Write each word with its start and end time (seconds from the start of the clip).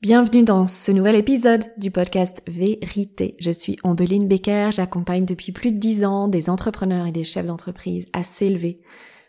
Bienvenue 0.00 0.42
dans 0.42 0.66
ce 0.66 0.90
nouvel 0.90 1.14
épisode 1.14 1.62
du 1.76 1.92
podcast 1.92 2.42
Vérité. 2.48 3.36
Je 3.38 3.52
suis 3.52 3.78
Ambeline 3.84 4.26
Becker, 4.26 4.70
j'accompagne 4.72 5.26
depuis 5.26 5.52
plus 5.52 5.70
de 5.70 5.78
dix 5.78 6.04
ans 6.04 6.26
des 6.26 6.50
entrepreneurs 6.50 7.06
et 7.06 7.12
des 7.12 7.22
chefs 7.22 7.46
d'entreprise 7.46 8.06
à 8.12 8.24
s'élever 8.24 8.80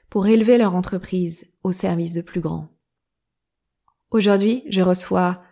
pour 0.10 0.26
élever 0.26 0.58
leur 0.58 0.73
entreprise 0.73 1.46
au 1.64 1.71
service 1.71 2.14
de 2.14 2.21
plus 2.21 2.41
grands. 2.41 2.70
Aujourd'hui, 4.09 4.64
je 4.70 4.82
reçois 4.82 5.43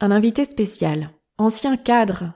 un 0.00 0.10
invité 0.10 0.46
spécial, 0.46 1.10
ancien 1.36 1.76
cadre 1.76 2.32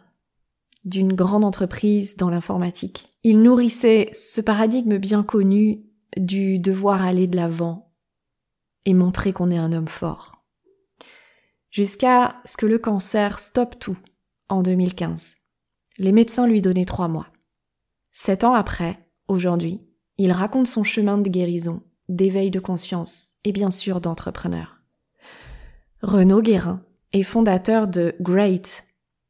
d'une 0.85 1.15
grande 1.15 1.45
entreprise 1.45 2.19
dans 2.19 2.29
l'informatique. 2.29 3.09
Il 3.25 3.41
nourrissait 3.41 4.11
ce 4.13 4.43
paradigme 4.43 4.99
bien 4.99 5.23
connu 5.23 5.87
du 6.17 6.59
devoir 6.59 7.03
aller 7.03 7.27
de 7.27 7.37
l'avant 7.37 7.93
et 8.85 8.95
montrer 8.95 9.33
qu'on 9.33 9.51
est 9.51 9.59
un 9.59 9.73
homme 9.73 9.89
fort. 9.89 10.45
Jusqu'à 11.71 12.41
ce 12.45 12.57
que 12.57 12.67
le 12.67 12.79
cancer 12.79 13.41
stoppe 13.41 13.79
tout 13.79 13.99
en 14.49 14.63
2015. 14.63 15.37
Les 15.99 16.13
médecins 16.13 16.47
lui 16.47 16.61
donnaient 16.61 16.85
trois 16.85 17.09
mois. 17.09 17.29
Sept 18.13 18.45
ans 18.45 18.55
après, 18.55 18.99
aujourd'hui, 19.29 19.81
il 20.19 20.33
raconte 20.33 20.67
son 20.67 20.85
chemin 20.85 21.17
de 21.17 21.29
guérison, 21.29 21.83
d'éveil 22.09 22.51
de 22.51 22.61
conscience 22.61 23.39
et 23.45 23.53
bien 23.53 23.71
sûr 23.71 24.01
d'entrepreneur. 24.01 24.83
Renaud 26.03 26.43
Guérin 26.43 26.85
est 27.13 27.23
fondateur 27.23 27.89
de 27.89 28.15
Great 28.21 28.85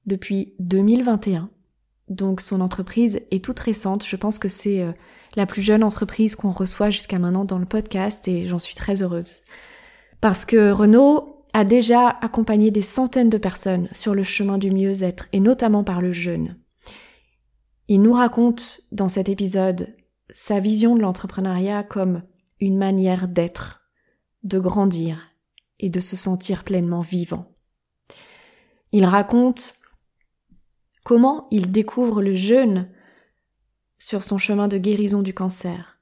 depuis 0.06 0.54
2021. 0.58 1.50
Donc 2.08 2.40
son 2.40 2.60
entreprise 2.60 3.20
est 3.30 3.44
toute 3.44 3.58
récente. 3.60 4.04
Je 4.04 4.16
pense 4.16 4.38
que 4.38 4.48
c'est 4.48 4.82
euh, 4.82 4.92
la 5.34 5.46
plus 5.46 5.62
jeune 5.62 5.84
entreprise 5.84 6.36
qu'on 6.36 6.50
reçoit 6.50 6.90
jusqu'à 6.90 7.18
maintenant 7.18 7.44
dans 7.44 7.58
le 7.58 7.66
podcast 7.66 8.26
et 8.28 8.46
j'en 8.46 8.58
suis 8.58 8.74
très 8.74 9.02
heureuse. 9.02 9.40
Parce 10.20 10.44
que 10.44 10.70
Renaud 10.70 11.44
a 11.52 11.64
déjà 11.64 12.08
accompagné 12.08 12.70
des 12.70 12.82
centaines 12.82 13.30
de 13.30 13.38
personnes 13.38 13.88
sur 13.92 14.14
le 14.14 14.22
chemin 14.22 14.58
du 14.58 14.70
mieux-être 14.70 15.28
et 15.32 15.40
notamment 15.40 15.84
par 15.84 16.00
le 16.00 16.12
jeûne. 16.12 16.56
Il 17.88 18.02
nous 18.02 18.12
raconte 18.12 18.80
dans 18.92 19.08
cet 19.08 19.28
épisode 19.28 19.94
sa 20.34 20.60
vision 20.60 20.96
de 20.96 21.02
l'entrepreneuriat 21.02 21.82
comme 21.82 22.22
une 22.60 22.78
manière 22.78 23.28
d'être, 23.28 23.82
de 24.44 24.58
grandir 24.58 25.30
et 25.78 25.90
de 25.90 26.00
se 26.00 26.16
sentir 26.16 26.64
pleinement 26.64 27.00
vivant. 27.00 27.52
Il 28.92 29.04
raconte 29.04 29.74
comment 31.04 31.48
il 31.50 31.72
découvre 31.72 32.22
le 32.22 32.34
jeûne 32.34 32.88
sur 34.02 34.24
son 34.24 34.36
chemin 34.36 34.66
de 34.66 34.78
guérison 34.78 35.22
du 35.22 35.32
cancer. 35.32 36.00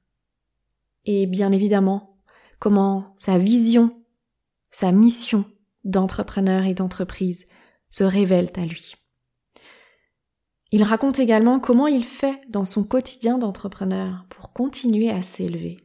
Et 1.05 1.27
bien 1.27 1.53
évidemment, 1.53 2.17
comment 2.59 3.15
sa 3.19 3.37
vision, 3.37 4.03
sa 4.71 4.91
mission 4.91 5.45
d'entrepreneur 5.85 6.65
et 6.65 6.73
d'entreprise 6.73 7.47
se 7.91 8.03
révèlent 8.03 8.53
à 8.57 8.65
lui. 8.65 8.95
Il 10.73 10.83
raconte 10.83 11.19
également 11.19 11.61
comment 11.61 11.89
il 11.89 12.03
fait 12.03 12.41
dans 12.49 12.65
son 12.65 12.85
quotidien 12.85 13.37
d'entrepreneur 13.37 14.25
pour 14.31 14.55
continuer 14.55 15.11
à 15.11 15.21
s'élever. 15.21 15.77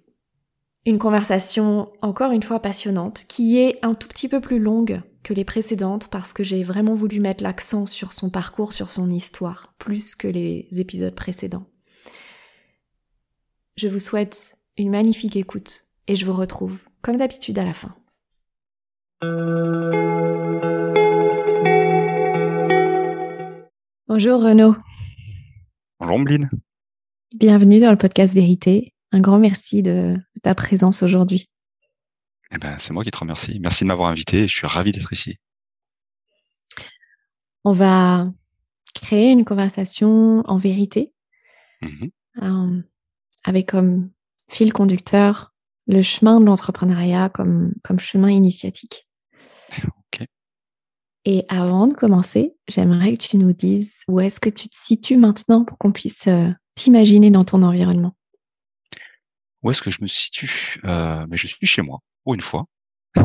Une 0.86 1.00
conversation 1.00 1.92
encore 2.02 2.32
une 2.32 2.44
fois 2.44 2.62
passionnante 2.62 3.26
qui 3.28 3.58
est 3.58 3.78
un 3.82 3.94
tout 3.94 4.08
petit 4.08 4.30
peu 4.30 4.40
plus 4.40 4.60
longue 4.60 5.02
que 5.22 5.34
les 5.34 5.44
précédentes 5.44 6.08
parce 6.08 6.32
que 6.32 6.46
j'ai 6.46 6.64
vraiment 6.64 6.96
voulu 6.96 7.20
mettre 7.20 7.44
l'accent 7.44 7.86
sur 7.86 8.14
son 8.14 8.30
parcours, 8.30 8.72
sur 8.72 8.90
son 8.90 9.10
histoire, 9.10 9.74
plus 9.80 10.16
que 10.16 10.30
les 10.30 10.70
épisodes 10.80 11.16
précédents. 11.16 11.66
Je 13.78 13.90
vous 13.90 14.00
souhaite 14.00 14.56
une 14.78 14.90
magnifique 14.90 15.36
écoute 15.36 15.84
et 16.08 16.16
je 16.16 16.26
vous 16.26 16.32
retrouve, 16.32 16.80
comme 17.02 17.18
d'habitude, 17.18 17.60
à 17.60 17.66
la 17.66 17.74
fin. 17.74 17.94
Bonjour 24.08 24.42
Renaud. 24.42 24.78
Bonjour 26.00 26.20
Mbline. 26.20 26.50
Bienvenue 27.34 27.82
dans 27.82 27.92
le 27.92 27.98
podcast 27.98 28.34
Vérité. 28.34 28.94
Un 29.12 29.20
grand 29.20 29.40
merci 29.40 29.84
de, 29.84 30.16
ta 30.42 30.56
présence 30.56 31.04
aujourd'hui. 31.04 31.50
Eh 32.52 32.58
ben, 32.58 32.78
c'est 32.80 32.94
moi 32.94 33.04
qui 33.04 33.12
te 33.12 33.18
remercie. 33.18 33.60
Merci 33.60 33.84
de 33.84 33.90
m'avoir 33.90 34.08
invité. 34.08 34.48
Je 34.48 34.56
suis 34.56 34.68
ravi 34.68 34.94
d'être 34.94 35.12
ici. 35.12 35.36
On 37.66 37.74
va 37.74 38.32
créer 38.94 39.32
une 39.32 39.44
conversation 39.44 40.44
en 40.46 40.58
vérité. 40.58 41.12
Mmh 41.82 42.06
euh, 42.42 42.82
avec 43.46 43.70
comme 43.70 44.10
fil 44.50 44.74
conducteur 44.74 45.54
le 45.88 46.02
chemin 46.02 46.40
de 46.40 46.46
l'entrepreneuriat 46.46 47.30
comme, 47.30 47.74
comme 47.84 48.00
chemin 48.00 48.30
initiatique. 48.30 49.08
Et 51.28 51.44
avant 51.50 51.88
de 51.88 51.94
commencer, 51.96 52.56
j'aimerais 52.68 53.14
que 53.14 53.24
tu 53.24 53.38
nous 53.38 53.54
dises 53.54 54.02
où 54.08 54.20
est-ce 54.20 54.40
que 54.40 54.50
tu 54.50 54.70
te 54.70 54.76
situes 54.76 55.18
maintenant 55.18 55.66
pour 55.66 55.78
qu'on 55.80 55.92
puisse 55.92 56.28
euh, 56.28 56.52
t'imaginer 56.76 57.32
dans 57.32 57.44
ton 57.44 57.64
environnement. 57.64 58.16
Où 59.64 59.72
est-ce 59.72 59.82
que 59.82 59.90
je 59.90 60.04
me 60.04 60.08
situe? 60.08 60.80
Euh, 60.86 61.26
Mais 61.28 61.38
je 61.38 61.48
suis 61.48 61.66
chez 61.66 61.82
moi, 61.82 62.00
pour 62.24 62.36
une 62.36 62.42
fois. 62.42 62.66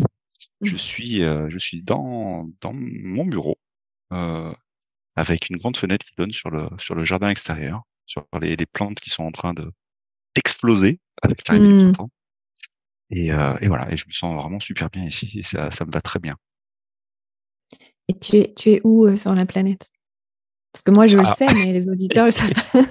Je 0.62 0.76
suis, 0.76 1.22
euh, 1.24 1.48
je 1.48 1.58
suis 1.58 1.82
dans, 1.82 2.46
dans 2.60 2.74
mon 2.74 3.24
bureau, 3.24 3.56
avec 4.10 5.48
une 5.48 5.56
grande 5.56 5.78
fenêtre 5.78 6.04
qui 6.04 6.12
donne 6.18 6.32
sur 6.32 6.50
le, 6.50 6.68
sur 6.78 6.94
le 6.94 7.06
jardin 7.06 7.30
extérieur, 7.30 7.80
sur 8.04 8.26
les, 8.38 8.56
les 8.56 8.66
plantes 8.66 9.00
qui 9.00 9.08
sont 9.08 9.24
en 9.24 9.32
train 9.32 9.54
de, 9.54 9.72
exploser 10.36 10.98
avec 11.22 11.46
l'arrivée 11.46 11.68
du 11.68 11.74
mmh. 11.74 11.92
printemps. 11.92 12.10
Et, 13.10 13.32
euh, 13.32 13.56
et, 13.60 13.68
voilà, 13.68 13.90
et 13.92 13.96
je 13.96 14.06
me 14.06 14.12
sens 14.12 14.40
vraiment 14.40 14.60
super 14.60 14.88
bien 14.88 15.04
ici 15.04 15.38
et 15.38 15.42
ça, 15.42 15.70
ça 15.70 15.84
me 15.84 15.90
va 15.90 16.00
très 16.00 16.20
bien. 16.20 16.36
Et 18.08 18.18
tu 18.18 18.36
es, 18.36 18.54
tu 18.54 18.70
es 18.70 18.80
où 18.84 19.06
euh, 19.06 19.16
sur 19.16 19.34
la 19.34 19.46
planète? 19.46 19.90
Parce 20.72 20.82
que 20.82 20.92
moi 20.92 21.06
je 21.06 21.16
le 21.16 21.24
ah. 21.26 21.34
sais, 21.34 21.46
mais 21.52 21.72
les 21.72 21.88
auditeurs 21.88 22.26
le 22.26 22.30
savent. 22.30 22.52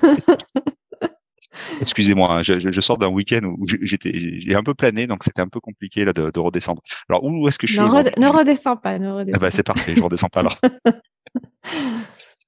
Excusez-moi, 1.82 2.32
hein, 2.32 2.42
je, 2.42 2.60
je, 2.60 2.82
sors 2.82 2.98
d'un 2.98 3.08
week-end 3.08 3.42
où 3.44 3.66
j'étais, 3.66 4.40
j'ai 4.40 4.56
un 4.56 4.64
peu 4.64 4.74
plané, 4.74 5.08
donc 5.08 5.24
c'était 5.24 5.42
un 5.42 5.48
peu 5.48 5.60
compliqué 5.60 6.06
là 6.06 6.14
de, 6.14 6.30
de 6.30 6.40
redescendre. 6.40 6.82
Alors 7.10 7.24
où 7.24 7.48
est-ce 7.48 7.58
que 7.58 7.68
je 7.68 7.74
suis 7.74 7.82
Ne 7.82 8.28
redescends 8.28 8.78
pas, 8.78 9.00
ne 9.00 9.08
ah 9.08 9.14
redescends 9.16 9.40
bah, 9.40 9.52
c'est 9.52 9.64
parfait, 9.64 9.94
je 9.96 10.02
redescends 10.02 10.30
pas 10.30 10.42
alors. 10.42 10.58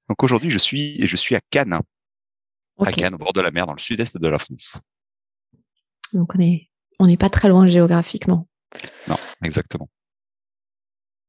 donc 0.08 0.22
aujourd'hui 0.22 0.50
je 0.50 0.58
suis, 0.58 1.06
je 1.06 1.16
suis 1.16 1.34
à 1.34 1.40
Cannes, 1.50 1.78
à 2.78 2.92
Cannes, 2.92 3.14
au 3.14 3.18
bord 3.18 3.32
de 3.32 3.40
la 3.40 3.50
mer, 3.50 3.66
dans 3.66 3.74
le 3.74 3.78
sud-est 3.78 4.16
de 4.16 4.28
la 4.28 4.38
France. 4.38 4.76
Donc 6.12 6.34
on 6.34 6.40
est, 6.40 6.70
on 6.98 7.06
n'est 7.06 7.16
pas 7.16 7.30
très 7.30 7.48
loin 7.48 7.66
géographiquement. 7.66 8.48
Non, 9.08 9.16
exactement. 9.42 9.88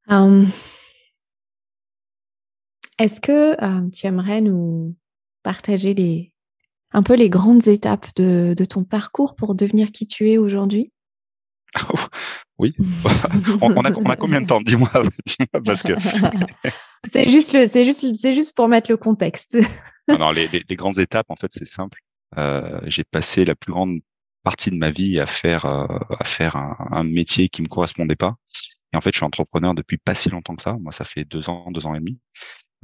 Hum. 0.07 0.47
Est-ce 2.99 3.21
que 3.21 3.61
hum, 3.63 3.91
tu 3.91 4.05
aimerais 4.07 4.41
nous 4.41 4.95
partager 5.41 5.93
les, 5.93 6.33
un 6.91 7.03
peu 7.03 7.15
les 7.15 7.29
grandes 7.29 7.67
étapes 7.67 8.07
de, 8.15 8.53
de 8.55 8.65
ton 8.65 8.83
parcours 8.83 9.35
pour 9.35 9.55
devenir 9.55 9.91
qui 9.91 10.07
tu 10.07 10.29
es 10.29 10.37
aujourd'hui? 10.37 10.91
Oui. 12.59 12.75
on, 13.61 13.72
a, 13.84 13.91
on, 13.91 14.09
a, 14.09 14.16
combien 14.16 14.41
de 14.41 14.45
temps 14.45 14.61
Dis-moi, 14.61 14.89
parce 15.66 15.81
que. 15.81 15.94
c'est 17.03 17.28
juste 17.28 17.53
le, 17.53 17.67
c'est 17.67 17.84
juste, 17.84 18.16
c'est 18.16 18.34
juste 18.34 18.56
pour 18.56 18.67
mettre 18.67 18.91
le 18.91 18.97
contexte. 18.97 19.57
non, 20.07 20.31
les, 20.31 20.47
les, 20.47 20.75
grandes 20.75 21.00
étapes, 21.00 21.25
en 21.29 21.35
fait, 21.35 21.51
c'est 21.51 21.66
simple. 21.66 22.00
Euh, 22.38 22.79
j'ai 22.85 23.03
passé 23.03 23.44
la 23.44 23.56
plus 23.56 23.72
grande 23.72 24.00
partie 24.44 24.69
de 24.69 24.75
ma 24.75 24.91
vie 24.91 25.19
à 25.19 25.25
faire, 25.25 25.66
euh, 25.66 25.88
à 26.19 26.23
faire 26.23 26.56
un, 26.56 26.78
un, 26.91 27.03
métier 27.03 27.50
qui 27.50 27.62
me 27.62 27.67
correspondait 27.67 28.16
pas. 28.16 28.35
Et 28.94 28.97
en 28.97 29.01
fait, 29.01 29.12
je 29.12 29.17
suis 29.17 29.25
entrepreneur 29.25 29.73
depuis 29.73 29.97
pas 29.97 30.13
si 30.13 30.29
longtemps 30.29 30.56
que 30.56 30.62
ça. 30.62 30.78
Moi, 30.79 30.91
ça 30.91 31.06
fait 31.06 31.25
deux 31.25 31.50
ans, 31.50 31.72
deux 31.72 31.88
ans 31.88 31.95
et 31.95 32.00
demi. 32.00 32.19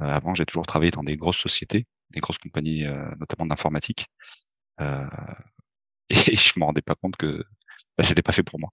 Euh, 0.02 0.06
avant, 0.06 0.34
j'ai 0.34 0.46
toujours 0.46 0.66
travaillé 0.66 0.90
dans 0.90 1.04
des 1.04 1.16
grosses 1.16 1.38
sociétés, 1.38 1.86
des 2.10 2.20
grosses 2.20 2.38
compagnies, 2.38 2.86
notamment 3.20 3.46
d'informatique. 3.46 4.06
et 4.80 6.36
je 6.36 6.58
me 6.58 6.64
rendais 6.64 6.82
pas 6.82 6.96
compte 6.96 7.16
que 7.16 7.44
bah, 7.96 8.04
c'était 8.04 8.22
pas 8.22 8.32
fait 8.32 8.42
pour 8.42 8.58
moi. 8.58 8.70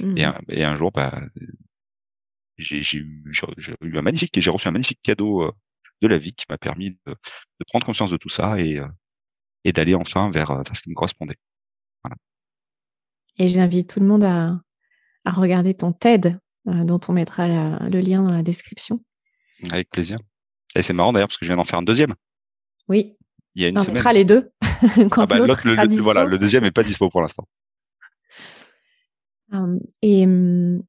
Mmh. 0.00 0.18
Et, 0.18 0.24
un, 0.24 0.40
et, 0.48 0.64
un, 0.64 0.74
jour, 0.74 0.90
bah, 0.92 1.22
j'ai 2.58 2.98
eu, 2.98 3.24
eu, 3.82 3.98
un 3.98 4.02
magnifique, 4.02 4.38
j'ai 4.38 4.50
reçu 4.50 4.68
un 4.68 4.72
magnifique 4.72 5.00
cadeau 5.02 5.42
euh, 5.42 5.52
de 6.00 6.08
la 6.08 6.18
vie 6.18 6.32
qui 6.32 6.44
m'a 6.48 6.58
permis 6.58 6.90
de, 6.90 6.98
de, 7.06 7.64
prendre 7.66 7.84
conscience 7.84 8.10
de 8.10 8.16
tout 8.16 8.28
ça 8.28 8.60
et, 8.60 8.78
euh, 8.78 8.88
et 9.64 9.72
d'aller 9.72 9.94
enfin 9.94 10.30
vers, 10.30 10.50
euh, 10.50 10.62
vers, 10.62 10.76
ce 10.76 10.82
qui 10.82 10.90
me 10.90 10.94
correspondait. 10.94 11.36
Voilà. 12.04 12.16
Et 13.38 13.48
j'invite 13.48 13.90
tout 13.90 14.00
le 14.00 14.06
monde 14.06 14.24
à, 14.24 14.60
à 15.24 15.30
regarder 15.30 15.74
ton 15.74 15.92
TED, 15.92 16.38
dont 16.64 17.00
on 17.08 17.12
mettra 17.12 17.48
la, 17.48 17.78
le 17.88 18.00
lien 18.00 18.22
dans 18.22 18.32
la 18.32 18.42
description. 18.42 19.02
Avec 19.70 19.90
plaisir. 19.90 20.18
Et 20.74 20.82
c'est 20.82 20.92
marrant 20.92 21.12
d'ailleurs 21.12 21.28
parce 21.28 21.38
que 21.38 21.44
je 21.44 21.50
viens 21.50 21.56
d'en 21.56 21.64
faire 21.64 21.78
un 21.78 21.84
deuxième. 21.84 22.14
Oui. 22.88 23.16
Il 23.54 23.62
y 23.62 23.64
a 23.66 23.68
une 23.68 23.78
on 23.78 23.82
semaine. 23.82 23.94
mettra 23.94 24.12
les 24.12 24.24
deux. 24.24 24.50
ah 24.62 25.26
bah, 25.26 25.38
l'autre, 25.38 25.60
le, 25.64 25.74
le, 25.74 26.00
voilà, 26.00 26.24
le 26.24 26.38
deuxième 26.38 26.62
n'est 26.62 26.70
pas 26.70 26.82
dispo 26.82 27.10
pour 27.10 27.20
l'instant. 27.20 27.46
Hum, 29.52 29.80
et, 30.00 30.24
hum, 30.24 30.82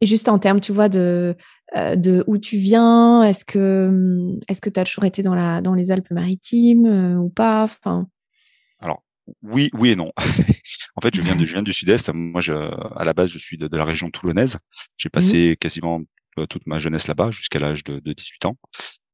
et, 0.00 0.06
juste 0.06 0.28
en 0.28 0.38
termes, 0.38 0.60
tu 0.60 0.72
vois, 0.72 0.88
de, 0.88 1.36
euh, 1.76 1.96
de 1.96 2.24
où 2.26 2.38
tu 2.38 2.56
viens, 2.56 3.22
est-ce 3.22 3.44
que 3.44 3.88
hum, 3.88 4.40
est-ce 4.48 4.60
que 4.60 4.70
tu 4.70 4.80
as 4.80 4.84
toujours 4.84 5.04
été 5.04 5.22
dans, 5.22 5.34
la, 5.34 5.60
dans 5.60 5.74
les 5.74 5.90
Alpes-Maritimes 5.90 6.86
euh, 6.86 7.16
ou 7.16 7.28
pas? 7.30 7.64
Enfin... 7.64 8.08
Alors, 8.80 9.02
oui, 9.42 9.70
oui 9.74 9.90
et 9.90 9.96
non. 9.96 10.12
en 10.96 11.00
fait, 11.00 11.14
je 11.14 11.22
viens, 11.22 11.36
de, 11.36 11.44
je 11.44 11.52
viens 11.52 11.62
du 11.62 11.72
sud-est. 11.72 12.10
Moi, 12.12 12.40
je, 12.40 12.52
à 12.52 13.04
la 13.04 13.12
base, 13.12 13.30
je 13.30 13.38
suis 13.38 13.56
de, 13.58 13.68
de 13.68 13.76
la 13.76 13.84
région 13.84 14.10
toulonnaise. 14.10 14.58
J'ai 14.96 15.08
Mmh. 15.08 15.10
passé 15.10 15.56
quasiment 15.60 16.00
euh, 16.38 16.46
toute 16.46 16.66
ma 16.66 16.78
jeunesse 16.78 17.06
là-bas, 17.06 17.30
jusqu'à 17.30 17.58
l'âge 17.58 17.84
de, 17.84 17.98
de 17.98 18.12
18 18.12 18.46
ans. 18.46 18.56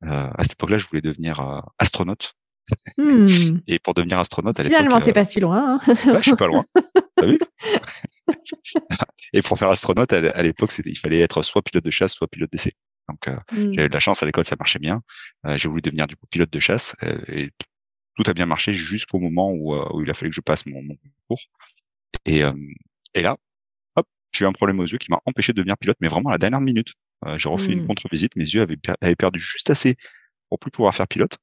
Euh, 0.04 0.08
à 0.10 0.42
cette 0.42 0.52
époque-là, 0.52 0.78
je 0.78 0.86
voulais 0.86 1.00
devenir 1.00 1.40
euh, 1.40 1.60
astronaute. 1.78 2.34
Hmm. 2.98 3.58
Et 3.66 3.78
pour 3.78 3.94
devenir 3.94 4.18
astronaute, 4.18 4.58
à 4.58 4.62
l'époque, 4.62 4.76
Finalement, 4.76 5.00
t'es 5.00 5.10
euh, 5.10 5.14
pas 5.14 5.24
si 5.24 5.40
loin. 5.40 5.80
Hein 5.86 5.94
ouais, 6.06 6.16
je 6.16 6.22
suis 6.22 6.36
pas 6.36 6.46
loin. 6.46 6.64
T'as 7.16 7.26
vu? 7.26 7.38
Et 9.32 9.42
pour 9.42 9.58
faire 9.58 9.70
astronaute, 9.70 10.12
à, 10.12 10.42
l'époque, 10.42 10.72
il 10.84 10.98
fallait 10.98 11.20
être 11.20 11.42
soit 11.42 11.62
pilote 11.62 11.84
de 11.84 11.90
chasse, 11.90 12.12
soit 12.14 12.28
pilote 12.28 12.50
d'essai. 12.50 12.72
Donc, 13.08 13.28
euh, 13.28 13.36
Hmm. 13.52 13.72
j'avais 13.74 13.88
de 13.88 13.92
la 13.92 14.00
chance 14.00 14.22
à 14.22 14.26
l'école, 14.26 14.44
ça 14.44 14.56
marchait 14.58 14.78
bien. 14.78 15.02
Euh, 15.46 15.56
j'ai 15.56 15.68
voulu 15.68 15.80
devenir 15.82 16.06
du 16.06 16.16
coup 16.16 16.26
pilote 16.26 16.50
de 16.50 16.60
chasse 16.60 16.96
euh, 17.04 17.18
et 17.28 17.50
tout 18.16 18.24
a 18.26 18.32
bien 18.32 18.46
marché 18.46 18.72
jusqu'au 18.72 19.18
moment 19.20 19.52
où, 19.52 19.74
où 19.74 20.02
il 20.02 20.10
a 20.10 20.14
fallu 20.14 20.30
que 20.30 20.36
je 20.36 20.40
passe 20.40 20.66
mon, 20.66 20.82
mon 20.82 20.96
concours. 20.96 21.42
Et, 22.24 22.40
et 23.14 23.22
là, 23.22 23.36
hop, 23.94 24.06
j'ai 24.32 24.44
eu 24.44 24.48
un 24.48 24.52
problème 24.52 24.80
aux 24.80 24.86
yeux 24.86 24.96
qui 24.98 25.10
m'a 25.10 25.20
empêché 25.26 25.52
de 25.52 25.58
devenir 25.58 25.76
pilote, 25.76 25.98
mais 26.00 26.08
vraiment 26.08 26.30
à 26.30 26.32
la 26.32 26.38
dernière 26.38 26.62
minute. 26.62 26.94
J'ai 27.36 27.48
refait 27.48 27.72
une 27.72 27.82
Hmm. 27.82 27.86
contre-visite, 27.86 28.34
mes 28.36 28.44
yeux 28.44 28.62
avaient, 28.62 28.76
per- 28.78 28.94
avaient 29.00 29.16
perdu 29.16 29.38
juste 29.38 29.68
assez 29.70 29.96
pour 30.48 30.58
plus 30.58 30.70
pouvoir 30.70 30.94
faire 30.94 31.06
pilote. 31.06 31.38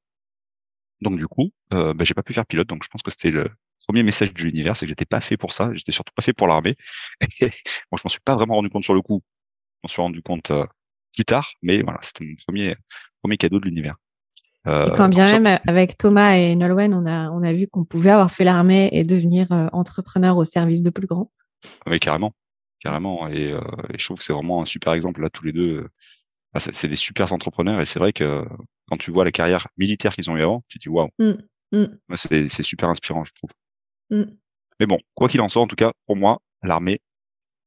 Donc 1.03 1.17
du 1.17 1.27
coup, 1.27 1.51
euh, 1.73 1.93
bah, 1.93 2.03
j'ai 2.05 2.13
pas 2.13 2.23
pu 2.23 2.33
faire 2.33 2.45
pilote. 2.45 2.67
Donc 2.67 2.83
je 2.83 2.89
pense 2.89 3.01
que 3.03 3.11
c'était 3.11 3.31
le 3.31 3.49
premier 3.85 4.03
message 4.03 4.33
de 4.33 4.41
l'univers, 4.43 4.75
c'est 4.77 4.85
que 4.85 4.89
j'étais 4.89 5.05
pas 5.05 5.21
fait 5.21 5.37
pour 5.37 5.51
ça. 5.53 5.71
J'étais 5.73 5.91
surtout 5.91 6.13
pas 6.15 6.21
fait 6.23 6.33
pour 6.33 6.47
l'armée. 6.47 6.75
Bon, 7.41 7.97
je 7.97 8.01
m'en 8.05 8.09
suis 8.09 8.21
pas 8.23 8.35
vraiment 8.35 8.55
rendu 8.55 8.69
compte 8.69 8.83
sur 8.83 8.93
le 8.93 9.01
coup. 9.01 9.21
Je 9.23 9.79
m'en 9.83 9.89
suis 9.89 10.01
rendu 10.01 10.21
compte 10.21 10.51
euh, 10.51 10.65
plus 11.13 11.25
tard, 11.25 11.47
mais 11.61 11.81
voilà, 11.81 11.99
c'était 12.01 12.25
mon 12.25 12.35
premier 12.47 12.75
premier 13.19 13.37
cadeau 13.37 13.59
de 13.59 13.65
l'univers. 13.65 13.95
Euh, 14.67 14.87
Et 14.87 14.91
quand 14.97 15.09
bien 15.09 15.27
ça- 15.27 15.39
même, 15.39 15.59
avec 15.67 15.97
Thomas 15.97 16.35
et 16.35 16.55
Nolwenn, 16.55 16.93
on 16.93 17.05
a, 17.05 17.29
on 17.31 17.43
a 17.43 17.51
vu 17.53 17.67
qu'on 17.67 17.83
pouvait 17.83 18.11
avoir 18.11 18.31
fait 18.31 18.45
l'armée 18.45 18.89
et 18.93 19.03
devenir 19.03 19.51
euh, 19.51 19.67
entrepreneur 19.73 20.37
au 20.37 20.45
service 20.45 20.81
de 20.81 20.89
plus 20.89 21.05
grands. 21.05 21.29
Oui, 21.85 21.99
carrément, 21.99 22.33
carrément. 22.79 23.27
Et, 23.27 23.51
euh, 23.51 23.59
et 23.93 23.97
je 23.99 24.05
trouve 24.05 24.17
que 24.19 24.23
c'est 24.23 24.33
vraiment 24.33 24.61
un 24.61 24.65
super 24.65 24.93
exemple 24.93 25.21
là, 25.21 25.29
tous 25.29 25.43
les 25.43 25.51
deux. 25.51 25.87
Ah, 26.53 26.59
c'est 26.59 26.87
des 26.87 26.95
super 26.95 27.33
entrepreneurs 27.33 27.81
et 27.81 27.85
c'est 27.85 27.99
vrai 27.99 28.13
que 28.13 28.45
quand 28.87 28.97
tu 28.97 29.11
vois 29.11 29.25
la 29.25 29.31
carrière 29.31 29.67
militaire 29.77 30.13
qu'ils 30.15 30.29
ont 30.29 30.37
eu 30.37 30.41
avant, 30.41 30.63
tu 30.67 30.77
te 30.79 30.83
dis 30.83 30.89
waouh, 30.89 31.09
moi, 32.07 32.17
c'est 32.17 32.47
c'est 32.47 32.63
super 32.63 32.89
inspirant, 32.89 33.23
je 33.23 33.33
trouve. 33.33 33.49
Hmm. 34.09 34.25
Mais 34.79 34.85
bon, 34.85 34.99
quoi 35.15 35.29
qu'il 35.29 35.41
en 35.41 35.47
soit, 35.47 35.61
en 35.61 35.67
tout 35.67 35.75
cas, 35.75 35.91
pour 36.05 36.15
moi, 36.15 36.39
l'armée, 36.63 36.99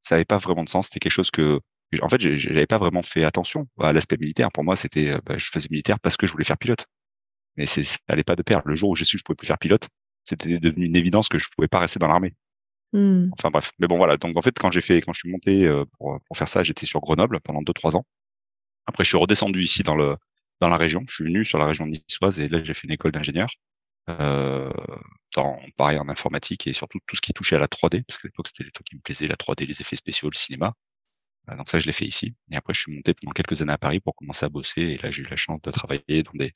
ça 0.01 0.17
n'avait 0.17 0.25
pas 0.25 0.39
vraiment 0.39 0.65
de 0.65 0.69
sens. 0.69 0.87
C'était 0.87 1.01
quelque 1.01 1.13
chose 1.13 1.31
que, 1.31 1.61
en 2.03 2.09
fait, 2.09 2.21
j'ai- 2.21 2.37
j'avais 2.37 2.67
pas 2.67 2.79
vraiment 2.79 3.03
fait 3.03 3.25
attention 3.25 3.69
à 3.81 3.93
l'aspect 3.93 4.17
militaire. 4.19 4.53
Pour 4.53 4.65
moi, 4.65 4.77
c'était, 4.77 5.11
euh, 5.11 5.21
bah, 5.25 5.39
je 5.39 5.49
faisais 5.53 5.69
militaire 5.71 6.01
parce 6.01 6.17
que 6.17 6.27
je 6.27 6.33
voulais 6.33 6.45
faire 6.45 6.59
pilote. 6.59 6.87
Mais 7.57 7.67
c'est, 7.67 7.85
ça 7.85 7.99
allait 8.09 8.25
pas 8.25 8.37
de 8.37 8.43
pair. 8.43 8.63
Le 8.67 8.75
jour 8.77 8.91
où 8.91 8.97
j'ai 8.97 9.05
su 9.05 9.17
que 9.17 9.21
je 9.21 9.25
pouvais 9.25 9.37
plus 9.37 9.47
faire 9.47 9.59
pilote, 9.59 9.89
c'était 10.25 10.59
devenu 10.59 10.87
une 10.87 10.97
évidence 10.97 11.29
que 11.29 11.39
je 11.39 11.49
pouvais 11.57 11.69
pas 11.69 11.81
rester 11.81 11.99
dans 11.99 12.09
l'armée. 12.09 12.35
Hmm. 12.93 13.29
Enfin 13.33 13.51
bref, 13.51 13.73
mais 13.79 13.87
bon 13.89 13.97
voilà. 13.99 14.17
Donc 14.17 14.37
en 14.37 14.43
fait, 14.43 14.57
quand 14.59 14.71
j'ai 14.71 14.81
fait, 14.81 15.01
quand 15.03 15.13
je 15.13 15.21
suis 15.21 15.31
monté 15.31 15.67
euh, 15.67 15.85
pour, 15.99 16.19
pour 16.27 16.37
faire 16.39 16.49
ça, 16.49 16.63
j'étais 16.63 16.87
sur 16.87 17.01
Grenoble 17.01 17.41
pendant 17.41 17.63
deux 17.63 17.73
trois 17.73 17.97
ans. 17.97 18.05
Après, 18.87 19.05
je 19.05 19.09
suis 19.11 19.19
redescendu 19.19 19.63
ici 19.63 19.83
dans 19.83 19.97
le 19.97 20.17
dans 20.61 20.69
la 20.69 20.77
région. 20.77 21.05
Je 21.09 21.15
suis 21.17 21.25
venu 21.25 21.45
sur 21.45 21.59
la 21.59 21.67
région 21.67 21.87
niçoise 21.87 22.41
et 22.41 22.49
là, 22.49 22.63
j'ai 22.65 22.75
fait 22.75 22.87
une 22.89 22.93
école 22.95 23.13
d'ingénieur. 23.13 23.49
Euh, 24.11 24.71
dans 25.35 25.59
pareil 25.77 25.99
en 25.99 26.09
informatique 26.09 26.67
et 26.69 26.73
surtout 26.73 26.99
tout 27.07 27.17
ce 27.17 27.21
qui 27.21 27.33
touchait 27.33 27.57
à 27.57 27.59
la 27.59 27.69
3D 27.69 28.03
parce 28.05 28.19
qu'à 28.19 28.29
l'époque 28.29 28.49
c'était 28.49 28.65
les 28.65 28.71
trucs 28.71 28.87
qui 28.87 28.97
me 28.97 29.01
plaisaient 29.01 29.27
la 29.29 29.37
3D 29.37 29.67
les 29.67 29.81
effets 29.81 29.97
spéciaux 29.97 30.31
le 30.31 30.37
cinéma 30.37 30.75
Euh, 31.51 31.57
donc 31.57 31.69
ça 31.69 31.79
je 31.79 31.87
l'ai 31.87 31.93
fait 31.93 32.05
ici 32.07 32.35
et 32.51 32.57
après 32.57 32.75
je 32.75 32.81
suis 32.81 32.93
monté 32.95 33.15
pendant 33.15 33.33
quelques 33.33 33.63
années 33.63 33.73
à 33.73 33.79
Paris 33.79 34.01
pour 34.01 34.15
commencer 34.17 34.45
à 34.47 34.49
bosser 34.49 34.83
et 34.83 34.99
là 34.99 35.11
j'ai 35.13 35.23
eu 35.23 35.27
la 35.31 35.37
chance 35.37 35.61
de 35.63 35.71
travailler 35.71 36.23
dans 36.25 36.33
des 36.35 36.53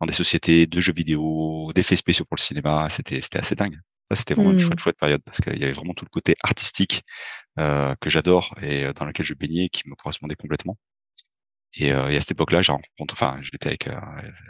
dans 0.00 0.06
des 0.06 0.12
sociétés 0.14 0.66
de 0.66 0.80
jeux 0.80 0.92
vidéo 0.94 1.72
d'effets 1.74 1.96
spéciaux 1.96 2.24
pour 2.26 2.36
le 2.36 2.42
cinéma 2.42 2.88
c'était 2.90 3.20
c'était 3.22 3.38
assez 3.40 3.54
dingue 3.56 3.78
ça 4.08 4.16
c'était 4.16 4.34
vraiment 4.34 4.52
une 4.52 4.58
Hmm. 4.58 4.66
chouette 4.66 4.80
chouette 4.80 4.98
période 4.98 5.22
parce 5.24 5.40
qu'il 5.40 5.58
y 5.58 5.64
avait 5.64 5.72
vraiment 5.72 5.94
tout 5.94 6.04
le 6.06 6.10
côté 6.10 6.36
artistique 6.42 7.02
euh, 7.58 7.94
que 8.00 8.10
j'adore 8.10 8.54
et 8.62 8.84
euh, 8.86 8.92
dans 8.94 9.06
lequel 9.06 9.26
je 9.26 9.34
baignais 9.34 9.68
qui 9.70 9.88
me 9.88 9.94
correspondait 9.96 10.36
complètement 10.36 10.78
et, 11.76 11.92
euh, 11.92 12.08
et 12.10 12.16
à 12.16 12.20
cette 12.20 12.32
époque-là, 12.32 12.62
j'ai 12.62 12.72
rencontré, 12.72 13.12
enfin, 13.14 13.38
j'étais 13.42 13.68
avec, 13.68 13.86
euh, 13.88 13.98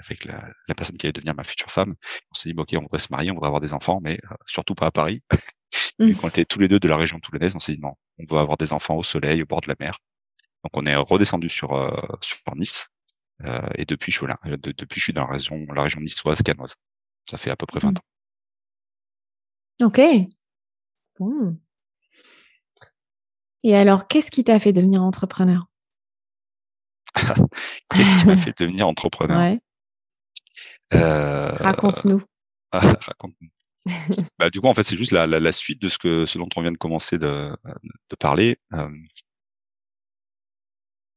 avec 0.04 0.24
la, 0.24 0.48
la 0.68 0.74
personne 0.74 0.96
qui 0.96 1.06
allait 1.06 1.12
devenir 1.12 1.34
ma 1.34 1.44
future 1.44 1.70
femme. 1.70 1.94
On 2.30 2.34
s'est 2.34 2.48
dit, 2.48 2.54
bon, 2.54 2.62
ok, 2.62 2.74
on 2.78 2.82
voudrait 2.82 2.98
se 2.98 3.08
marier, 3.10 3.30
on 3.30 3.34
voudrait 3.34 3.48
avoir 3.48 3.60
des 3.60 3.72
enfants, 3.72 4.00
mais 4.02 4.18
euh, 4.30 4.34
surtout 4.46 4.74
pas 4.74 4.86
à 4.86 4.90
Paris. 4.90 5.22
Mm. 5.98 6.06
Vu 6.06 6.14
qu'on 6.14 6.28
était 6.28 6.44
tous 6.44 6.60
les 6.60 6.68
deux 6.68 6.78
de 6.78 6.86
la 6.86 6.96
région 6.96 7.18
toulonnaise, 7.18 7.56
on 7.56 7.58
s'est 7.58 7.74
dit, 7.74 7.80
non, 7.80 7.94
on 8.18 8.24
veut 8.32 8.38
avoir 8.38 8.56
des 8.56 8.72
enfants 8.72 8.94
au 8.96 9.02
soleil, 9.02 9.42
au 9.42 9.46
bord 9.46 9.60
de 9.60 9.66
la 9.66 9.74
mer. 9.80 9.98
Donc, 10.62 10.70
on 10.74 10.86
est 10.86 10.94
redescendu 10.94 11.48
sur, 11.48 11.72
euh, 11.72 11.90
sur 12.20 12.38
Nice. 12.54 12.86
Euh, 13.44 13.60
et 13.74 13.84
depuis, 13.84 14.12
je 14.12 14.18
suis 14.18 14.26
là. 14.28 14.38
De- 14.44 14.56
depuis, 14.70 15.00
je 15.00 15.04
suis 15.04 15.12
dans 15.12 15.26
la 15.26 15.32
région, 15.32 15.66
la 15.74 15.82
région 15.82 16.00
niçoise, 16.00 16.42
canoise. 16.42 16.76
Ça 17.28 17.38
fait 17.38 17.50
à 17.50 17.56
peu 17.56 17.66
près 17.66 17.80
20 17.80 17.90
Mm. 17.90 17.96
ans. 19.82 19.86
Ok. 19.86 20.00
Bon. 21.18 21.58
Et 23.64 23.74
alors, 23.76 24.06
qu'est-ce 24.06 24.30
qui 24.30 24.44
t'a 24.44 24.60
fait 24.60 24.72
devenir 24.72 25.02
entrepreneur? 25.02 25.66
Qu'est-ce 27.90 28.20
qui 28.20 28.26
m'a 28.26 28.36
fait 28.36 28.56
devenir 28.58 28.86
entrepreneur 28.88 29.38
Ouais. 29.38 29.60
Euh, 30.94 31.52
Raconte-nous. 31.52 32.22
Raconte-nous. 32.72 33.48
bah, 34.38 34.50
du 34.50 34.60
coup, 34.60 34.66
en 34.68 34.74
fait, 34.74 34.84
c'est 34.84 34.96
juste 34.96 35.12
la, 35.12 35.26
la, 35.26 35.40
la 35.40 35.52
suite 35.52 35.80
de 35.80 35.88
ce 35.88 35.98
que 35.98 36.24
ce 36.26 36.38
dont 36.38 36.48
on 36.56 36.62
vient 36.62 36.72
de 36.72 36.78
commencer 36.78 37.18
de, 37.18 37.54
de 38.10 38.16
parler. 38.16 38.58
Euh, 38.72 38.88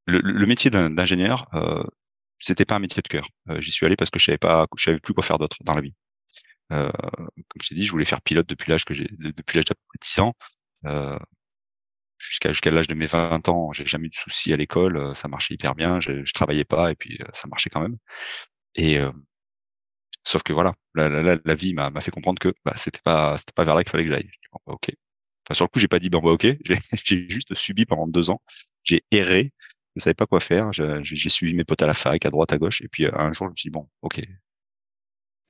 le, 0.05 0.19
le 0.19 0.45
métier 0.45 0.69
d'ingénieur, 0.71 1.47
euh, 1.53 1.83
c'était 2.39 2.65
pas 2.65 2.75
un 2.75 2.79
métier 2.79 3.01
de 3.01 3.07
cœur. 3.07 3.27
Euh, 3.49 3.59
J'y 3.61 3.71
suis 3.71 3.85
allé 3.85 3.95
parce 3.95 4.09
que 4.09 4.19
je 4.19 4.25
savais 4.25 4.37
pas, 4.37 4.67
je 4.77 4.83
savais 4.83 4.99
plus 4.99 5.13
quoi 5.13 5.23
faire 5.23 5.37
d'autre 5.37 5.57
dans 5.61 5.73
la 5.73 5.81
vie. 5.81 5.93
Euh, 6.73 6.91
comme 6.91 7.61
je 7.61 7.69
t'ai 7.69 7.75
dit, 7.75 7.85
je 7.85 7.91
voulais 7.91 8.05
faire 8.05 8.21
pilote 8.21 8.47
depuis 8.47 8.69
l'âge 8.71 8.85
que 8.85 8.93
j'ai, 8.93 9.05
de- 9.05 9.31
depuis 9.31 9.57
l'âge 9.57 9.65
d'à 9.65 9.75
peu 9.75 9.81
près 9.87 9.99
10 10.01 10.19
ans. 10.19 10.33
Euh, 10.85 11.17
jusqu'à 12.17 12.51
jusqu'à 12.51 12.71
l'âge 12.71 12.87
de 12.87 12.95
mes 12.95 13.05
20 13.05 13.47
ans, 13.49 13.71
j'ai 13.73 13.85
jamais 13.85 14.07
eu 14.07 14.09
de 14.09 14.15
soucis 14.15 14.53
à 14.53 14.57
l'école, 14.57 14.97
euh, 14.97 15.13
ça 15.13 15.27
marchait 15.27 15.53
hyper 15.55 15.75
bien, 15.75 15.99
je, 15.99 16.23
je 16.25 16.33
travaillais 16.33 16.65
pas 16.65 16.91
et 16.91 16.95
puis 16.95 17.17
euh, 17.21 17.25
ça 17.33 17.47
marchait 17.47 17.69
quand 17.69 17.81
même. 17.81 17.97
Et 18.75 18.99
euh, 18.99 19.11
sauf 20.23 20.43
que 20.43 20.53
voilà, 20.53 20.73
la, 20.95 21.09
la, 21.09 21.37
la, 21.43 21.55
vie 21.55 21.73
m'a 21.73 21.91
fait 22.01 22.11
comprendre 22.11 22.39
que 22.39 22.53
bah, 22.65 22.73
c'était 22.77 22.99
pas 23.03 23.37
c'était 23.37 23.53
pas 23.53 23.63
vers 23.65 23.75
là 23.75 23.83
qu'il 23.83 23.91
fallait 23.91 24.05
que 24.05 24.11
j'aille. 24.11 24.29
Bon, 24.51 24.59
bah, 24.67 24.73
ok. 24.73 24.91
Enfin 25.45 25.55
sur 25.55 25.65
le 25.65 25.69
coup, 25.69 25.79
j'ai 25.79 25.87
pas 25.87 25.99
dit 25.99 26.09
bon 26.09 26.19
bah 26.21 26.31
ok, 26.31 26.47
j'ai 27.05 27.29
juste 27.29 27.53
subi 27.55 27.85
pendant 27.85 28.07
deux 28.07 28.29
ans. 28.29 28.41
J'ai 28.83 29.03
erré, 29.11 29.53
je 29.95 30.01
savais 30.01 30.13
pas 30.13 30.27
quoi 30.27 30.39
faire. 30.39 30.71
J'ai 30.73 31.29
suivi 31.29 31.53
mes 31.55 31.63
potes 31.65 31.81
à 31.81 31.87
la 31.87 31.93
fac, 31.93 32.25
à 32.25 32.29
droite, 32.31 32.51
à 32.53 32.57
gauche, 32.57 32.81
et 32.81 32.87
puis 32.89 33.05
euh, 33.05 33.11
un 33.17 33.31
jour 33.33 33.47
je 33.47 33.51
me 33.51 33.55
suis 33.55 33.69
dit 33.69 33.71
bon 33.73 33.89
ok, 34.01 34.21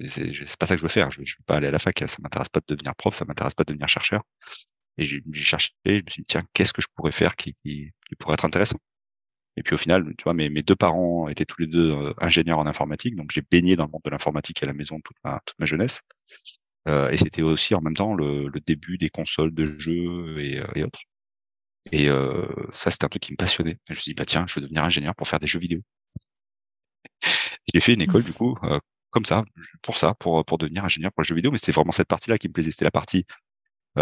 c'est 0.07 0.57
pas 0.57 0.65
ça 0.67 0.75
que 0.75 0.77
je 0.77 0.83
veux 0.83 0.89
faire. 0.89 1.09
Je, 1.11 1.23
je 1.23 1.35
veux 1.37 1.43
pas 1.45 1.55
aller 1.55 1.67
à 1.67 1.71
la 1.71 1.79
fac, 1.79 1.97
ça 2.07 2.17
m'intéresse 2.21 2.49
pas 2.49 2.59
de 2.59 2.65
devenir 2.75 2.95
prof, 2.95 3.15
ça 3.15 3.25
m'intéresse 3.25 3.53
pas 3.53 3.63
de 3.63 3.69
devenir 3.73 3.87
chercheur. 3.87 4.23
Et 4.97 5.03
j'ai 5.03 5.21
cherché, 5.33 5.73
je 5.85 5.91
me 5.93 6.09
suis 6.09 6.21
dit 6.23 6.25
tiens 6.27 6.43
qu'est-ce 6.53 6.73
que 6.73 6.81
je 6.81 6.87
pourrais 6.95 7.11
faire 7.11 7.35
qui, 7.35 7.55
qui, 7.63 7.91
pourrait 8.19 8.35
être 8.35 8.45
intéressant? 8.45 8.77
Et 9.57 9.63
puis 9.63 9.75
au 9.75 9.77
final, 9.77 10.13
tu 10.17 10.23
vois, 10.23 10.33
mes, 10.33 10.49
mes 10.49 10.61
deux 10.63 10.75
parents 10.75 11.27
étaient 11.29 11.45
tous 11.45 11.61
les 11.61 11.67
deux 11.67 11.91
euh, 11.91 12.13
ingénieurs 12.19 12.59
en 12.59 12.67
informatique, 12.67 13.15
donc 13.15 13.31
j'ai 13.31 13.41
baigné 13.41 13.75
dans 13.75 13.85
le 13.85 13.91
monde 13.91 14.01
de 14.05 14.09
l'informatique 14.11 14.61
à 14.63 14.67
la 14.67 14.73
maison 14.73 14.99
toute 15.03 15.17
ma, 15.23 15.41
toute 15.45 15.57
ma 15.59 15.65
jeunesse. 15.65 16.01
Euh, 16.87 17.09
et 17.09 17.17
c'était 17.17 17.41
aussi 17.41 17.75
en 17.75 17.81
même 17.81 17.95
temps 17.95 18.13
le, 18.13 18.47
le 18.47 18.59
début 18.61 18.97
des 18.97 19.09
consoles 19.09 19.53
de 19.53 19.77
jeux 19.77 20.39
et, 20.39 20.59
euh, 20.59 20.67
et 20.75 20.83
autres. 20.83 21.01
Et 21.91 22.09
euh, 22.09 22.45
ça, 22.73 22.91
c'était 22.91 23.05
un 23.05 23.09
truc 23.09 23.23
qui 23.23 23.31
me 23.31 23.37
passionnait. 23.37 23.77
Je 23.87 23.93
me 23.93 23.95
suis 23.99 24.11
dit, 24.11 24.13
bah 24.13 24.25
tiens, 24.25 24.45
je 24.47 24.55
veux 24.55 24.61
devenir 24.61 24.83
ingénieur 24.83 25.15
pour 25.15 25.27
faire 25.27 25.39
des 25.39 25.47
jeux 25.47 25.59
vidéo. 25.59 25.81
J'ai 27.73 27.79
fait 27.79 27.93
une 27.93 28.01
école 28.01 28.23
du 28.23 28.33
coup 28.33 28.57
euh, 28.63 28.79
comme 29.09 29.25
ça, 29.25 29.43
pour 29.81 29.97
ça, 29.97 30.13
pour 30.15 30.45
pour 30.45 30.57
devenir 30.57 30.85
ingénieur 30.85 31.11
pour 31.13 31.23
les 31.23 31.27
jeux 31.27 31.35
vidéo. 31.35 31.51
Mais 31.51 31.57
c'était 31.57 31.71
vraiment 31.71 31.91
cette 31.91 32.07
partie-là 32.07 32.37
qui 32.37 32.47
me 32.47 32.53
plaisait, 32.53 32.71
c'était 32.71 32.85
la 32.85 32.91
partie 32.91 33.25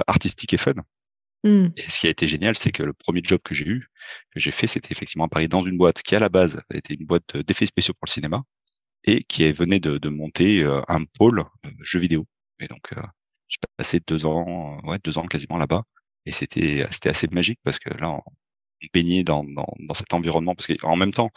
artistique 0.08 0.54
et 0.54 0.58
fun. 0.58 0.74
Hmm. 1.44 1.68
Et 1.78 1.82
ce 1.82 2.00
qui 2.00 2.08
a 2.08 2.10
été 2.10 2.28
génial, 2.28 2.56
c'est 2.58 2.72
que 2.72 2.84
le 2.84 2.94
premier 2.94 3.22
job 3.24 3.40
que 3.44 3.54
j'ai 3.54 3.68
eu, 3.68 3.88
que 4.32 4.40
j'ai 4.40 4.52
fait, 4.52 4.68
c'était 4.68 4.92
effectivement 4.92 5.26
à 5.26 5.28
Paris 5.28 5.48
dans 5.48 5.62
une 5.62 5.78
boîte 5.78 6.02
qui 6.02 6.16
à 6.16 6.20
la 6.20 6.30
base 6.30 6.62
était 6.74 6.96
une 6.96 7.06
boîte 7.06 7.38
d'effets 7.38 7.68
spéciaux 7.68 7.94
pour 7.94 8.08
le 8.08 8.12
cinéma 8.12 8.44
et 9.04 9.24
qui 9.24 9.52
venait 9.52 9.80
de, 9.80 9.98
de 10.00 10.10
monter 10.10 10.64
euh, 10.64 10.82
un 10.88 11.06
pôle 11.06 11.42
euh, 11.42 11.70
jeux 11.82 12.00
vidéo. 12.00 12.26
Et 12.60 12.68
donc 12.68 12.94
euh, 12.98 13.02
j'ai 13.48 13.58
passé 13.78 14.00
deux 14.08 14.26
ans, 14.26 14.80
euh, 14.84 14.90
ouais, 14.90 14.98
deux 15.04 15.18
ans 15.18 15.26
quasiment 15.28 15.58
là-bas, 15.58 15.84
et 16.26 16.32
c'était 16.32 16.88
c'était 16.92 17.10
assez 17.10 17.28
magique 17.28 17.60
parce 17.64 17.80
que 17.80 17.90
là 17.90 18.12
on 18.12 18.22
baignait 18.94 19.24
dans 19.24 19.44
dans, 19.44 19.68
dans 19.80 19.94
cet 19.94 20.14
environnement 20.14 20.56
parce 20.56 20.68
qu'en 20.68 20.96
même 20.96 21.14
temps 21.14 21.32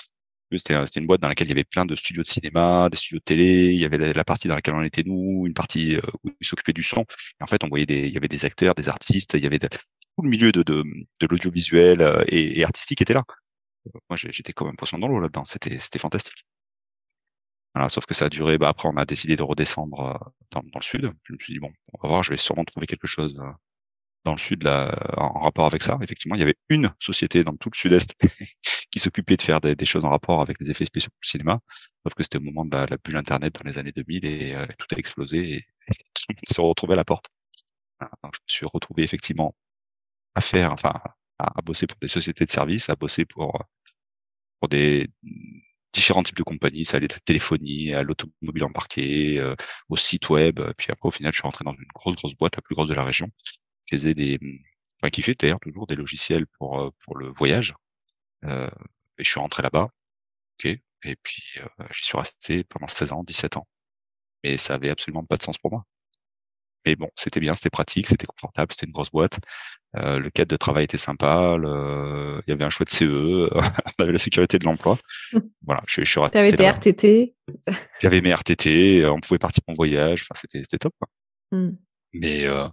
c'était 0.56 0.74
c'était 0.86 1.00
une 1.00 1.06
boîte 1.06 1.20
dans 1.20 1.28
laquelle 1.28 1.46
il 1.46 1.50
y 1.50 1.52
avait 1.52 1.64
plein 1.64 1.84
de 1.84 1.94
studios 1.96 2.22
de 2.22 2.28
cinéma, 2.28 2.88
des 2.90 2.96
studios 2.96 3.18
de 3.18 3.24
télé. 3.24 3.72
Il 3.72 3.80
y 3.80 3.84
avait 3.84 3.98
la, 4.12 4.24
partie 4.24 4.48
dans 4.48 4.54
laquelle 4.54 4.74
on 4.74 4.82
était 4.82 5.02
nous, 5.04 5.44
une 5.46 5.54
partie 5.54 5.96
euh, 5.96 6.00
où 6.24 6.30
ils 6.40 6.46
s'occupaient 6.46 6.72
du 6.72 6.82
son. 6.82 7.04
En 7.40 7.46
fait, 7.46 7.62
on 7.64 7.68
voyait 7.68 7.86
des, 7.86 8.06
il 8.08 8.12
y 8.14 8.16
avait 8.16 8.28
des 8.28 8.44
acteurs, 8.44 8.74
des 8.74 8.88
artistes, 8.88 9.34
il 9.34 9.40
y 9.42 9.46
avait 9.46 9.58
tout 9.58 9.68
le 10.22 10.30
milieu 10.30 10.52
de 10.52 10.62
de, 10.62 10.82
de 11.20 11.26
l'audiovisuel 11.26 12.00
euh, 12.00 12.24
et, 12.28 12.64
artistique 12.64 13.02
était 13.02 13.14
là. 13.14 13.24
Moi, 14.10 14.16
j'étais 14.16 14.52
comme 14.52 14.68
un 14.68 14.74
poisson 14.74 14.98
dans 14.98 15.08
l'eau 15.08 15.20
là-dedans. 15.20 15.44
C'était 15.44 15.78
c'était 15.80 15.98
fantastique. 15.98 16.44
Voilà, 17.74 17.88
sauf 17.88 18.06
que 18.06 18.14
ça 18.14 18.26
a 18.26 18.28
duré. 18.28 18.58
Bah 18.58 18.68
après, 18.68 18.88
on 18.88 18.96
a 18.96 19.04
décidé 19.04 19.36
de 19.36 19.42
redescendre 19.42 20.00
euh, 20.00 20.30
dans, 20.50 20.62
dans 20.62 20.78
le 20.80 20.84
sud. 20.84 21.12
Je 21.24 21.32
me 21.32 21.38
suis 21.38 21.54
dit 21.54 21.60
bon, 21.60 21.72
on 21.94 22.02
va 22.02 22.08
voir. 22.08 22.22
Je 22.22 22.30
vais 22.30 22.36
sûrement 22.36 22.64
trouver 22.64 22.86
quelque 22.86 23.06
chose 23.06 23.38
euh, 23.40 23.52
dans 24.24 24.32
le 24.32 24.38
sud 24.38 24.62
là, 24.64 24.94
en 25.16 25.40
rapport 25.40 25.66
avec 25.66 25.82
ça. 25.82 25.98
Effectivement, 26.02 26.34
il 26.36 26.40
y 26.40 26.42
avait 26.42 26.56
une 26.68 26.90
société 27.00 27.44
dans 27.44 27.56
tout 27.56 27.70
le 27.72 27.76
sud-est 27.76 28.14
qui 28.90 28.98
s'occupait 29.00 29.36
de 29.36 29.42
faire 29.42 29.60
des, 29.60 29.74
des 29.74 29.86
choses 29.86 30.04
en 30.04 30.10
rapport 30.10 30.40
avec 30.40 30.58
les 30.60 30.70
effets 30.70 30.84
spéciaux 30.84 31.10
le 31.22 31.26
cinéma. 31.26 31.60
Sauf 31.98 32.14
que 32.14 32.22
c'était 32.22 32.38
au 32.38 32.42
moment 32.42 32.64
de 32.64 32.76
la, 32.76 32.86
la 32.86 32.96
bulle 32.98 33.16
Internet 33.16 33.54
dans 33.54 33.70
les 33.70 33.78
années 33.78 33.92
2000 33.92 34.24
et 34.24 34.54
euh, 34.54 34.66
tout 34.78 34.86
a 34.94 34.98
explosé 34.98 35.52
et, 35.54 35.60
tout 36.14 36.24
le 36.30 36.34
monde 36.34 36.40
s'est 36.46 36.62
retrouvé 36.62 36.92
à 36.94 36.96
la 36.96 37.04
porte. 37.04 37.26
me 38.00 38.30
suis 38.46 38.66
retrouvé 38.66 39.02
effectivement 39.02 39.54
à 40.34 40.40
faire, 40.40 40.72
enfin, 40.72 40.94
à, 41.38 41.62
bosser 41.62 41.86
pour 41.86 41.98
des 42.00 42.08
sociétés 42.08 42.44
de 42.44 42.50
services, 42.50 42.90
à 42.90 42.96
bosser 42.96 43.24
pour 43.24 43.64
pour 44.60 44.68
des 44.68 45.08
différents 45.92 46.22
types 46.22 46.36
de 46.36 46.42
compagnies. 46.42 46.84
Ça 46.84 46.96
allait 46.98 47.08
de 47.08 47.14
la 47.14 47.20
téléphonie 47.20 47.92
à 47.94 48.02
l'automobile 48.02 48.64
embarqué, 48.64 49.38
euh, 49.40 49.54
au 49.88 49.96
site 49.96 50.28
web. 50.30 50.60
Puis 50.76 50.92
après, 50.92 51.08
au 51.08 51.10
final, 51.10 51.32
je 51.32 51.38
suis 51.38 51.42
rentré 51.42 51.64
dans 51.64 51.74
une 51.74 51.86
grosse, 51.94 52.16
grosse 52.16 52.34
boîte, 52.34 52.56
la 52.56 52.62
plus 52.62 52.74
grosse 52.74 52.88
de 52.88 52.94
la 52.94 53.04
région, 53.04 53.30
faisait 53.88 54.14
des, 54.14 54.38
enfin, 55.00 55.10
qui 55.10 55.22
fait 55.22 55.38
d'ailleurs 55.38 55.60
toujours 55.60 55.86
des 55.86 55.96
logiciels 55.96 56.46
pour, 56.58 56.80
euh, 56.80 56.90
pour 57.04 57.16
le 57.16 57.28
voyage. 57.28 57.74
Euh, 58.44 58.70
et 59.18 59.24
je 59.24 59.28
suis 59.28 59.40
rentré 59.40 59.62
là-bas. 59.62 59.88
OK. 60.64 60.78
Et 61.04 61.16
puis, 61.22 61.42
euh, 61.58 61.84
j'y 61.92 62.04
suis 62.04 62.18
resté 62.18 62.64
pendant 62.64 62.88
16 62.88 63.12
ans, 63.12 63.24
17 63.24 63.56
ans. 63.56 63.66
Mais 64.44 64.56
ça 64.56 64.74
avait 64.74 64.90
absolument 64.90 65.24
pas 65.24 65.36
de 65.36 65.42
sens 65.42 65.58
pour 65.58 65.70
moi. 65.70 65.84
Mais 66.86 66.96
bon, 66.96 67.10
c'était 67.16 67.40
bien, 67.40 67.54
c'était 67.54 67.70
pratique, 67.70 68.06
c'était 68.06 68.26
confortable, 68.26 68.72
c'était 68.72 68.86
une 68.86 68.92
grosse 68.92 69.10
boîte. 69.10 69.38
Euh, 69.96 70.18
le 70.18 70.30
cadre 70.30 70.50
de 70.50 70.56
travail 70.56 70.84
était 70.84 70.98
sympa, 70.98 71.56
le... 71.56 72.40
il 72.46 72.50
y 72.50 72.52
avait 72.52 72.64
un 72.64 72.70
chouette 72.70 72.90
CE, 72.90 73.48
on 73.54 74.02
avait 74.02 74.12
la 74.12 74.18
sécurité 74.18 74.58
de 74.58 74.64
l'emploi. 74.64 74.96
Voilà, 75.62 75.82
je, 75.86 76.02
je 76.02 76.10
suis 76.10 76.20
resté. 76.20 76.38
T'avais 76.38 76.52
tes 76.52 76.68
RTT. 76.68 77.34
J'avais 78.00 78.20
mes 78.20 78.32
RTT, 78.32 79.06
on 79.06 79.20
pouvait 79.20 79.38
partir 79.38 79.62
en 79.66 79.74
voyage, 79.74 80.22
enfin 80.22 80.38
c'était 80.40 80.62
c'était 80.62 80.78
top. 80.78 80.94
Quoi. 80.98 81.08
Hmm. 81.50 81.76
Mais 82.12 82.46
euh... 82.46 82.68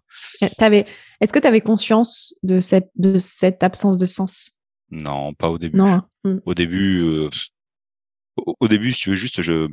T'avais, 0.58 0.86
est-ce 1.22 1.34
que 1.34 1.40
tu 1.40 1.48
avais 1.48 1.62
conscience 1.62 2.34
de 2.44 2.60
cette 2.60 2.90
de 2.96 3.20
cette 3.20 3.64
absence 3.64 3.98
de 3.98 4.06
sens? 4.06 4.52
Non, 4.92 5.34
pas 5.34 5.50
au 5.50 5.58
début. 5.58 5.78
Non. 5.78 5.88
Hein. 5.88 6.08
Hmm. 6.24 6.38
Au 6.46 6.54
début, 6.54 7.02
euh... 7.02 7.30
au, 8.38 8.68
début, 8.68 8.94
si 8.94 9.02
tu 9.02 9.10
veux 9.10 9.16
juste, 9.16 9.42
je 9.42 9.68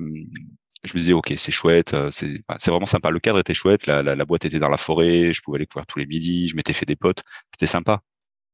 je 0.84 0.96
me 0.96 1.00
disais 1.00 1.12
ok 1.12 1.34
c'est 1.36 1.52
chouette 1.52 1.94
euh, 1.94 2.10
c'est 2.10 2.42
c'est 2.58 2.70
vraiment 2.70 2.86
sympa 2.86 3.10
le 3.10 3.20
cadre 3.20 3.38
était 3.38 3.54
chouette 3.54 3.86
la, 3.86 4.02
la, 4.02 4.16
la, 4.16 4.24
boîte 4.24 4.44
était 4.44 4.58
dans 4.58 4.68
la 4.68 4.76
forêt 4.76 5.32
je 5.32 5.40
pouvais 5.40 5.58
aller 5.58 5.66
courir 5.66 5.86
tous 5.86 5.98
les 5.98 6.06
midis 6.06 6.48
je 6.48 6.56
m'étais 6.56 6.72
fait 6.72 6.86
des 6.86 6.96
potes 6.96 7.22
c'était 7.52 7.68
sympa 7.68 8.00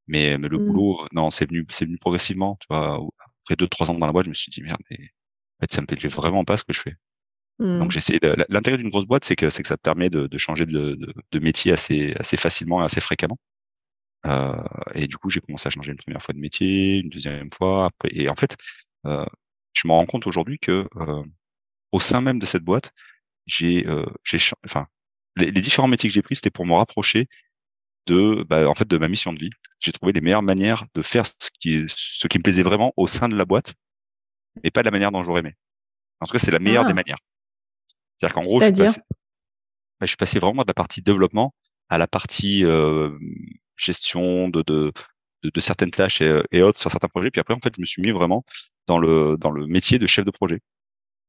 mais, 0.09 0.37
mais 0.37 0.49
le 0.49 0.59
mmh. 0.59 0.67
boulot 0.67 1.09
non 1.13 1.31
c'est 1.31 1.49
venu 1.49 1.65
c'est 1.71 1.87
venu 1.87 1.97
progressivement 1.97 2.57
tu 2.61 2.67
vois 2.69 3.01
après 3.45 3.57
deux 3.57 3.67
trois 3.67 3.91
ans 3.91 3.95
dans 3.95 4.07
la 4.07 4.13
boîte 4.13 4.27
je 4.27 4.31
me 4.31 4.35
suis 4.35 4.51
dit 4.51 4.63
merde 4.63 4.81
mais 4.91 4.99
en 4.99 5.61
fait 5.61 5.73
ça 5.73 5.81
me 5.81 5.87
plaît 5.87 6.09
vraiment 6.09 6.45
pas 6.45 6.59
ce 6.59 6.65
que 6.65 6.75
je 6.75 6.81
fais 6.81 6.97
mmh. 7.59 7.79
donc 7.79 7.91
j'ai 7.91 7.99
essayé 7.99 8.21
l'intérêt 8.49 8.77
d'une 8.77 8.91
grosse 8.91 9.07
boîte 9.07 9.25
c'est 9.25 9.37
que 9.37 9.51
c'est 9.51 9.63
que 9.63 9.69
ça 9.69 9.77
te 9.77 9.83
permet 9.83 10.11
de, 10.11 10.27
de 10.27 10.39
changer 10.39 10.67
de, 10.67 10.95
de, 10.95 11.15
de, 11.33 11.39
métier 11.39 11.73
assez 11.73 12.15
assez 12.19 12.37
facilement 12.37 12.83
et 12.83 12.85
assez 12.85 13.01
fréquemment 13.01 13.39
euh, 14.27 14.53
et 14.95 15.07
du 15.07 15.17
coup 15.17 15.31
j'ai 15.31 15.41
commencé 15.41 15.67
à 15.69 15.71
changer 15.71 15.93
une 15.93 15.99
première 15.99 16.23
fois 16.23 16.35
de 16.35 16.41
métier 16.41 16.99
une 16.99 17.09
deuxième 17.09 17.51
fois 17.53 17.87
après 17.87 18.11
et 18.13 18.29
en 18.29 18.35
fait 18.35 18.57
euh, 19.07 19.25
je 19.75 19.89
me 19.89 19.93
rends 19.93 20.07
compte 20.07 20.27
aujourd'hui 20.27 20.59
que 20.59 20.89
euh, 20.97 21.23
au 21.93 22.01
sein 22.01 22.21
même 22.21 22.39
de 22.39 22.47
cette 22.47 22.63
boîte, 22.63 22.93
j'ai, 23.47 23.87
euh, 23.87 24.07
j'ai, 24.25 24.39
enfin, 24.65 24.87
les, 25.37 25.51
les, 25.51 25.61
différents 25.61 25.89
métiers 25.89 26.11
que 26.11 26.15
j'ai 26.15 26.23
pris, 26.23 26.37
c'était 26.37 26.51
pour 26.51 26.67
me 26.67 26.75
rapprocher 26.75 27.29
de, 28.07 28.45
bah, 28.49 28.69
en 28.69 28.75
fait, 28.75 28.89
de 28.89 28.99
ma 28.99 29.09
mission 29.09 29.33
de 29.33 29.39
vie. 29.39 29.51
J'ai 29.81 29.93
trouvé 29.93 30.13
les 30.13 30.21
meilleures 30.21 30.43
manières 30.43 30.85
de 30.95 31.03
faire 31.03 31.27
ce 31.27 31.51
qui, 31.61 31.85
ce 31.89 32.29
qui 32.29 32.39
me 32.39 32.43
plaisait 32.43 32.63
vraiment 32.63 32.93
au 32.97 33.07
sein 33.07 33.29
de 33.29 33.37
la 33.37 33.45
boîte, 33.45 33.75
mais 34.63 34.71
pas 34.71 34.83
de 34.83 34.87
la 34.87 34.91
manière 34.91 35.13
dont 35.13 35.23
j'aurais 35.23 35.41
aimé. 35.41 35.55
En 36.21 36.27
tout 36.27 36.33
cas, 36.33 36.39
c'est 36.39 36.51
la 36.51 36.59
meilleure 36.59 36.85
des 36.85 36.91
ah. 36.91 36.95
manières. 36.95 37.19
C'est-à-dire 38.19 38.35
qu'en 38.35 38.43
gros, 38.43 38.61
je 38.61 38.67
suis, 38.67 38.75
passé, 38.75 39.01
bah, 39.09 39.17
je 40.03 40.07
suis 40.07 40.17
passé 40.17 40.39
vraiment 40.39 40.63
de 40.63 40.69
la 40.69 40.75
partie 40.75 41.03
développement 41.03 41.55
à 41.89 41.99
la 41.99 42.07
partie 42.07 42.65
euh, 42.65 43.11
gestion 43.77 44.49
de, 44.49 44.63
de, 44.63 44.93
de, 45.43 45.51
de, 45.51 45.61
certaines 45.61 45.91
tâches 45.91 46.21
et, 46.21 46.43
et, 46.53 46.63
autres 46.63 46.79
sur 46.79 46.91
certains 46.91 47.09
projets. 47.09 47.31
Puis 47.31 47.41
après, 47.41 47.55
en 47.55 47.61
fait, 47.61 47.75
je 47.77 47.81
me 47.81 47.87
suis 47.87 48.03
mis 48.03 48.11
vraiment 48.11 48.45
dans 48.87 48.99
le 48.99 49.37
dans 49.39 49.51
le 49.51 49.67
métier 49.67 49.99
de 49.99 50.07
chef 50.07 50.25
de 50.25 50.31
projet. 50.31 50.61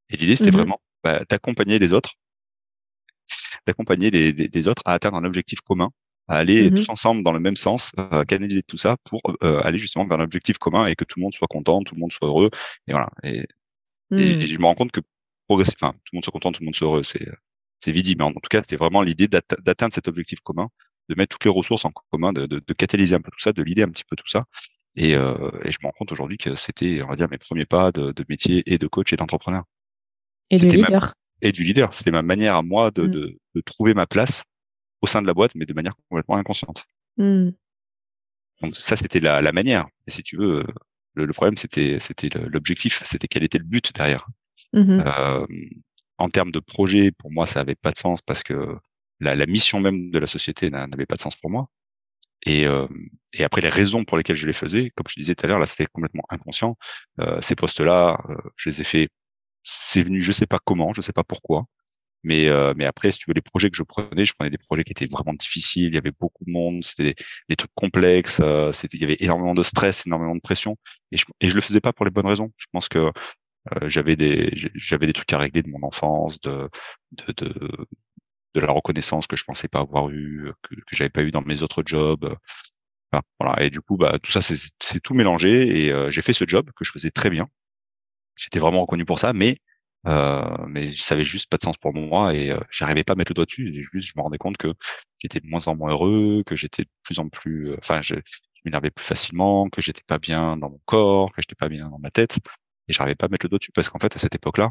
Et 0.09 0.17
l'idée, 0.17 0.35
c'était 0.35 0.51
mmh 0.51 0.55
vraiment 0.55 0.81
bah, 1.03 1.21
d'accompagner 1.29 1.79
les 1.79 1.93
autres, 1.93 2.13
d'accompagner 3.67 4.09
les, 4.09 4.31
les, 4.31 4.49
les, 4.51 4.67
autres 4.67 4.81
à 4.85 4.93
atteindre 4.93 5.17
un 5.17 5.23
objectif 5.23 5.61
commun, 5.61 5.91
à 6.27 6.37
aller 6.37 6.71
mmh 6.71 6.75
tous 6.75 6.89
ensemble 6.89 7.23
dans 7.23 7.31
le 7.31 7.39
même 7.39 7.55
sens, 7.55 7.91
à 7.97 8.25
canaliser 8.25 8.63
tout 8.63 8.77
ça 8.77 8.97
pour 9.03 9.21
euh, 9.43 9.61
aller 9.63 9.77
justement 9.77 10.07
vers 10.07 10.19
un 10.19 10.23
objectif 10.23 10.57
commun 10.57 10.87
et 10.87 10.95
que 10.95 11.05
tout 11.05 11.19
le 11.19 11.23
monde 11.23 11.33
soit 11.33 11.47
content, 11.47 11.83
tout 11.83 11.95
le 11.95 12.01
monde 12.01 12.11
soit 12.11 12.27
heureux. 12.27 12.49
Et 12.87 12.91
voilà. 12.91 13.09
Et, 13.23 13.45
et, 14.11 14.35
mmh. 14.35 14.41
je 14.41 14.57
me 14.57 14.65
rends 14.65 14.75
compte 14.75 14.91
que 14.91 15.01
progressif, 15.49 15.75
enfin, 15.81 15.93
tout 15.93 16.13
le 16.13 16.17
monde 16.17 16.23
soit 16.23 16.31
content, 16.31 16.51
tout 16.51 16.61
le 16.61 16.65
monde 16.65 16.75
soit 16.75 16.87
heureux, 16.87 17.03
c'est 17.03 17.27
c'est 17.79 17.91
vide. 17.91 18.15
Mais 18.17 18.23
en, 18.23 18.31
tout 18.31 18.49
cas, 18.49 18.61
c'était 18.61 18.75
vraiment 18.75 19.01
l'idée 19.01 19.27
d'atteindre 19.27 19.93
cet 19.93 20.07
objectif 20.07 20.39
commun, 20.41 20.69
de 21.09 21.15
mettre 21.15 21.35
toutes 21.35 21.45
les 21.45 21.51
ressources 21.51 21.85
en 21.85 21.91
commun, 22.11 22.33
de, 22.33 22.45
de, 22.45 22.61
de 22.65 22.73
catalyser 22.73 23.15
un 23.15 23.21
peu 23.21 23.31
tout 23.31 23.39
ça, 23.39 23.53
de 23.53 23.63
l'idée 23.63 23.83
un 23.83 23.89
petit 23.89 24.03
peu 24.03 24.15
tout 24.15 24.27
ça. 24.27 24.45
Et, 24.95 25.15
euh, 25.15 25.51
et 25.63 25.71
je 25.71 25.77
me 25.81 25.87
rends 25.87 25.93
compte 25.97 26.11
aujourd'hui 26.11 26.37
que 26.37 26.55
c'était, 26.55 27.01
on 27.01 27.07
va 27.07 27.15
dire, 27.15 27.29
mes 27.29 27.37
premiers 27.37 27.65
pas 27.65 27.91
de, 27.91 28.11
de 28.11 28.25
métier 28.27 28.63
et 28.65 28.77
de 28.77 28.87
coach 28.87 29.13
et 29.13 29.15
d'entrepreneur. 29.15 29.63
Et 30.49 30.57
du 30.57 30.67
leader. 30.67 31.13
et 31.41 31.51
du 31.51 31.63
leader. 31.63 31.93
C'était 31.93 32.11
ma 32.11 32.21
manière 32.21 32.55
à 32.55 32.63
moi 32.63 32.91
de, 32.91 33.03
mmh. 33.03 33.11
de, 33.11 33.39
de, 33.55 33.61
trouver 33.61 33.93
ma 33.93 34.07
place 34.07 34.43
au 35.01 35.07
sein 35.07 35.21
de 35.21 35.27
la 35.27 35.33
boîte, 35.33 35.55
mais 35.55 35.65
de 35.65 35.73
manière 35.73 35.93
complètement 36.09 36.35
inconsciente. 36.35 36.85
Mmh. 37.17 37.51
Donc 38.61 38.75
ça, 38.75 38.95
c'était 38.95 39.19
la, 39.19 39.41
la, 39.41 39.51
manière. 39.51 39.87
Et 40.07 40.11
si 40.11 40.23
tu 40.23 40.37
veux, 40.37 40.65
le, 41.13 41.25
le 41.25 41.33
problème, 41.33 41.55
c'était 41.55 41.99
c'était 41.99 42.29
l'objectif, 42.47 43.01
c'était 43.05 43.27
quel 43.27 43.43
était 43.43 43.59
le 43.59 43.63
but 43.63 43.95
derrière. 43.95 44.27
Mmh. 44.73 45.03
Euh, 45.05 45.45
en 46.17 46.29
termes 46.29 46.51
de 46.51 46.59
projet, 46.59 47.11
pour 47.11 47.31
moi, 47.31 47.45
ça 47.45 47.61
avait 47.61 47.75
pas 47.75 47.91
de 47.91 47.97
sens 47.97 48.21
parce 48.21 48.43
que 48.43 48.77
la, 49.19 49.35
la 49.35 49.45
mission 49.45 49.79
même 49.79 50.11
de 50.11 50.19
la 50.19 50.27
société 50.27 50.69
n'avait 50.69 51.05
pas 51.05 51.15
de 51.15 51.21
sens 51.21 51.35
pour 51.35 51.49
moi. 51.49 51.67
Et, 52.45 52.65
euh, 52.65 52.87
et 53.33 53.43
après, 53.43 53.61
les 53.61 53.69
raisons 53.69 54.05
pour 54.05 54.17
lesquelles 54.17 54.35
je 54.35 54.47
les 54.47 54.53
faisais, 54.53 54.91
comme 54.95 55.05
je 55.09 55.19
disais 55.19 55.35
tout 55.35 55.45
à 55.45 55.49
l'heure, 55.49 55.59
là, 55.59 55.65
c'était 55.65 55.87
complètement 55.87 56.23
inconscient. 56.29 56.77
Euh, 57.19 57.41
ces 57.41 57.55
postes-là, 57.55 58.17
euh, 58.29 58.35
je 58.55 58.69
les 58.69 58.81
ai 58.81 58.83
faits 58.83 59.09
c'est 59.63 60.01
venu, 60.01 60.21
je 60.21 60.31
sais 60.31 60.47
pas 60.47 60.59
comment, 60.63 60.93
je 60.93 61.01
sais 61.01 61.13
pas 61.13 61.23
pourquoi. 61.23 61.65
Mais, 62.23 62.49
euh, 62.49 62.73
mais 62.75 62.85
après, 62.85 63.11
si 63.11 63.19
tu 63.19 63.25
veux, 63.29 63.33
les 63.33 63.41
projets 63.41 63.69
que 63.69 63.77
je 63.77 63.83
prenais, 63.83 64.25
je 64.25 64.33
prenais 64.33 64.49
des 64.49 64.57
projets 64.57 64.83
qui 64.83 64.91
étaient 64.91 65.07
vraiment 65.07 65.33
difficiles. 65.33 65.85
Il 65.85 65.93
y 65.95 65.97
avait 65.97 66.11
beaucoup 66.19 66.43
de 66.45 66.51
monde, 66.51 66.83
c'était 66.83 67.15
des, 67.49 67.55
trucs 67.55 67.71
complexes. 67.75 68.39
Euh, 68.41 68.71
c'était, 68.73 68.97
il 68.97 69.01
y 69.01 69.05
avait 69.05 69.17
énormément 69.21 69.55
de 69.55 69.63
stress, 69.63 70.05
énormément 70.05 70.35
de 70.35 70.41
pression, 70.41 70.77
et 71.11 71.17
je, 71.17 71.25
et 71.41 71.47
je 71.47 71.55
le 71.55 71.61
faisais 71.61 71.79
pas 71.81 71.93
pour 71.93 72.05
les 72.05 72.11
bonnes 72.11 72.27
raisons. 72.27 72.51
Je 72.57 72.67
pense 72.73 72.89
que 72.89 73.11
j'avais 73.87 74.15
des, 74.15 74.51
j'avais 74.75 75.07
des 75.07 75.13
trucs 75.13 75.31
à 75.33 75.37
régler 75.37 75.61
de 75.63 75.69
mon 75.69 75.83
enfance, 75.83 76.39
de, 76.41 76.69
de, 77.11 77.33
de, 77.45 77.69
de 78.55 78.59
la 78.61 78.71
reconnaissance 78.71 79.27
que 79.27 79.35
je 79.37 79.43
pensais 79.43 79.67
pas 79.67 79.79
avoir 79.79 80.09
eu, 80.09 80.51
que, 80.63 80.75
que 80.75 80.95
j'avais 80.95 81.09
pas 81.09 81.23
eu 81.23 81.31
dans 81.31 81.41
mes 81.41 81.61
autres 81.63 81.83
jobs. 81.85 82.35
voilà. 83.39 83.63
Et 83.63 83.69
du 83.69 83.81
coup, 83.81 83.97
bah, 83.97 84.19
tout 84.21 84.31
ça, 84.31 84.41
c'est 84.41 84.99
tout 85.01 85.13
mélangé. 85.13 85.85
Et 85.85 85.91
euh, 85.91 86.11
j'ai 86.11 86.21
fait 86.21 86.33
ce 86.33 86.45
job 86.47 86.69
que 86.75 86.83
je 86.85 86.91
faisais 86.91 87.11
très 87.11 87.29
bien 87.29 87.47
j'étais 88.35 88.59
vraiment 88.59 88.81
reconnu 88.81 89.05
pour 89.05 89.19
ça, 89.19 89.33
mais 89.33 89.57
euh, 90.07 90.65
mais 90.67 90.87
ça 90.87 91.15
avait 91.15 91.25
juste 91.25 91.49
pas 91.49 91.57
de 91.57 91.63
sens 91.63 91.77
pour 91.77 91.93
moi 91.93 92.33
et 92.33 92.51
euh, 92.51 92.59
j'arrivais 92.71 93.03
pas 93.03 93.13
à 93.13 93.15
mettre 93.17 93.31
le 93.31 93.35
doigt 93.35 93.45
dessus. 93.45 93.67
Et 93.75 93.83
juste, 93.93 94.07
je 94.07 94.13
me 94.15 94.21
rendais 94.21 94.37
compte 94.37 94.57
que 94.57 94.73
j'étais 95.19 95.39
de 95.41 95.47
moins 95.47 95.67
en 95.67 95.75
moins 95.75 95.91
heureux, 95.91 96.43
que 96.45 96.55
j'étais 96.55 96.83
de 96.83 96.89
plus 97.03 97.19
en 97.19 97.27
plus, 97.29 97.71
euh, 97.71 97.77
enfin, 97.79 98.01
je, 98.01 98.15
je 98.15 98.61
m'énervais 98.65 98.91
plus 98.91 99.05
facilement, 99.05 99.69
que 99.69 99.81
j'étais 99.81 100.03
pas 100.07 100.17
bien 100.19 100.57
dans 100.57 100.69
mon 100.69 100.79
corps, 100.85 101.31
que 101.33 101.41
j'étais 101.41 101.55
pas 101.55 101.69
bien 101.69 101.89
dans 101.89 101.99
ma 101.99 102.11
tête, 102.11 102.37
et 102.89 102.93
j'arrivais 102.93 103.15
pas 103.15 103.27
à 103.27 103.29
mettre 103.29 103.45
le 103.45 103.49
doigt 103.49 103.59
dessus 103.59 103.71
parce 103.71 103.89
qu'en 103.89 103.99
fait, 103.99 104.13
à 104.15 104.19
cette 104.19 104.35
époque-là, 104.35 104.69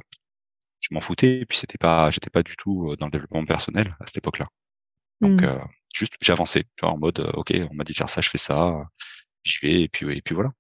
je 0.81 0.89
m'en 0.93 1.01
foutais, 1.01 1.41
et 1.41 1.47
puis 1.47 1.57
c'était 1.57 1.79
pas, 1.79 2.11
j'étais 2.11 2.31
pas 2.31 2.43
du 2.43 2.57
tout 2.57 2.91
euh, 2.91 2.97
dans 2.97 3.07
le 3.07 3.13
développement 3.13 3.45
personnel 3.45 3.97
à 4.01 4.07
cette 4.07 4.19
époque-là. 4.19 4.47
Donc, 5.21 5.43
mmh. 5.43 5.61
juste, 5.95 6.15
j'avançais, 6.21 6.63
tu 6.63 6.83
vois, 6.83 6.93
en 6.93 6.99
mode, 6.99 7.19
ok, 7.35 7.53
on 7.71 7.75
m'a 7.75 7.85
dit 7.85 7.93
de 7.93 7.99
faire 7.99 8.11
ça, 8.11 8.21
je 8.21 8.29
fais 8.29 8.39
ça, 8.39 8.75
j'y 9.43 9.59
vais, 9.63 9.83
et 9.83 9.89
puis, 9.89 10.17
et 10.17 10.23
puis 10.23 10.35
voilà. 10.35 10.53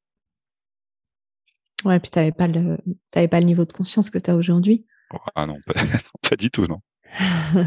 Ouais, 1.84 2.00
puis 2.00 2.10
tu 2.10 2.18
n'avais 2.18 2.32
pas, 2.32 2.48
le... 2.48 2.78
pas 3.12 3.40
le 3.40 3.46
niveau 3.46 3.64
de 3.64 3.72
conscience 3.72 4.10
que 4.10 4.18
tu 4.18 4.30
as 4.30 4.34
aujourd'hui. 4.34 4.84
Ah 5.34 5.46
non, 5.46 5.60
pas, 5.64 5.74
pas, 6.28 6.36
du 6.36 6.50
tout, 6.50 6.66
non. 6.66 6.80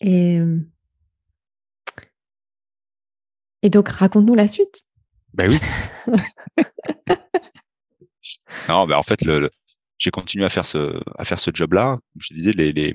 Et... 0.00 0.40
Et 3.62 3.70
donc, 3.70 3.88
raconte-nous 3.88 4.34
la 4.34 4.48
suite. 4.48 4.82
Ben 5.32 5.50
oui. 5.50 5.58
non, 8.68 8.86
ben 8.86 8.96
en 8.96 9.02
fait, 9.02 9.22
le, 9.22 9.40
le... 9.40 9.50
j'ai 9.98 10.10
continué 10.10 10.44
à 10.44 10.50
faire 10.50 10.66
ce, 10.66 11.00
à 11.18 11.24
faire 11.24 11.40
ce 11.40 11.50
job-là. 11.52 11.98
Comme 12.12 12.22
je 12.22 12.28
te 12.28 12.34
disais, 12.34 12.52
les, 12.52 12.72
les, 12.72 12.94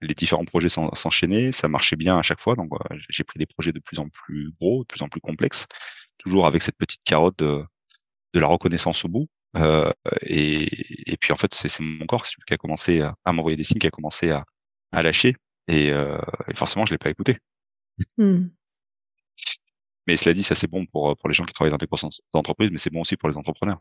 les 0.00 0.14
différents 0.14 0.44
projets 0.44 0.68
s'enchaînaient, 0.68 1.52
ça 1.52 1.68
marchait 1.68 1.96
bien 1.96 2.18
à 2.18 2.22
chaque 2.22 2.40
fois. 2.40 2.54
Donc, 2.56 2.70
j'ai 3.08 3.24
pris 3.24 3.38
des 3.38 3.46
projets 3.46 3.72
de 3.72 3.80
plus 3.80 3.98
en 3.98 4.08
plus 4.08 4.52
gros, 4.60 4.82
de 4.82 4.86
plus 4.86 5.02
en 5.02 5.08
plus 5.08 5.20
complexes, 5.20 5.66
toujours 6.18 6.46
avec 6.46 6.62
cette 6.62 6.76
petite 6.76 7.02
carotte 7.04 7.38
de 7.38 7.64
de 8.34 8.40
la 8.40 8.46
reconnaissance 8.46 9.04
au 9.04 9.08
bout. 9.08 9.28
Euh, 9.56 9.92
et, 10.22 11.12
et, 11.12 11.16
puis 11.18 11.34
en 11.34 11.36
fait, 11.36 11.52
c'est 11.52 11.80
mon 11.80 12.06
corps 12.06 12.24
qui 12.24 12.54
a 12.54 12.56
commencé 12.56 13.02
à, 13.02 13.14
à 13.26 13.32
m'envoyer 13.34 13.58
des 13.58 13.64
signes, 13.64 13.78
qui 13.78 13.86
a 13.86 13.90
commencé 13.90 14.30
à, 14.30 14.44
à 14.90 15.02
lâcher. 15.02 15.36
Et, 15.68 15.92
euh, 15.92 16.18
et, 16.48 16.54
forcément, 16.54 16.86
je 16.86 16.92
l'ai 16.92 16.98
pas 16.98 17.10
écouté. 17.10 17.36
Hmm. 18.16 18.46
Mais 20.06 20.16
cela 20.16 20.32
dit, 20.32 20.42
ça 20.42 20.54
c'est 20.54 20.66
bon 20.66 20.86
pour 20.86 21.16
pour 21.16 21.28
les 21.28 21.34
gens 21.34 21.44
qui 21.44 21.52
travaillent 21.52 21.70
dans 21.70 21.76
des 21.76 21.86
grosses 21.86 22.06
entreprises, 22.32 22.70
mais 22.70 22.78
c'est 22.78 22.90
bon 22.90 23.02
aussi 23.02 23.16
pour 23.16 23.28
les 23.28 23.36
entrepreneurs. 23.36 23.80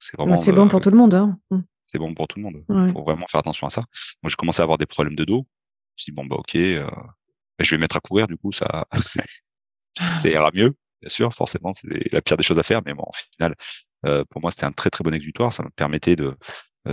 C'est 0.00 0.16
vraiment. 0.16 0.36
c'est 0.36 0.52
bon 0.52 0.68
pour 0.68 0.80
tout 0.80 0.90
le 0.90 0.96
monde. 0.96 1.14
Hein. 1.14 1.38
Hmm. 1.50 1.60
C'est 1.86 1.98
bon 1.98 2.14
pour 2.14 2.26
tout 2.28 2.38
le 2.38 2.44
monde. 2.44 2.64
Il 2.68 2.92
faut 2.92 3.02
vraiment 3.02 3.26
faire 3.28 3.40
attention 3.40 3.66
à 3.66 3.70
ça. 3.70 3.82
Moi, 4.22 4.30
j'ai 4.30 4.36
commencé 4.36 4.60
à 4.60 4.64
avoir 4.64 4.78
des 4.78 4.86
problèmes 4.86 5.16
de 5.16 5.24
dos. 5.24 5.46
Je 5.96 6.02
me 6.02 6.04
suis 6.04 6.12
dit 6.12 6.16
bon 6.16 6.24
bah 6.24 6.36
ok, 6.36 6.56
euh, 6.56 6.84
bah, 6.84 7.64
je 7.64 7.70
vais 7.70 7.78
mettre 7.78 7.96
à 7.96 8.00
courir. 8.00 8.26
Du 8.26 8.36
coup, 8.36 8.52
ça 8.52 8.86
ça 10.18 10.28
ira 10.28 10.50
mieux 10.54 10.74
bien 11.00 11.08
sûr, 11.08 11.32
forcément, 11.34 11.72
c'est 11.74 12.12
la 12.12 12.20
pire 12.20 12.36
des 12.36 12.42
choses 12.42 12.58
à 12.58 12.62
faire, 12.62 12.82
mais 12.84 12.94
bon, 12.94 13.02
au 13.02 13.34
final, 13.34 13.54
euh, 14.06 14.24
pour 14.30 14.40
moi, 14.40 14.50
c'était 14.50 14.64
un 14.64 14.72
très 14.72 14.90
très 14.90 15.02
bon 15.02 15.14
exutoire. 15.14 15.52
Ça 15.52 15.62
me 15.62 15.70
permettait 15.70 16.16
de 16.16 16.36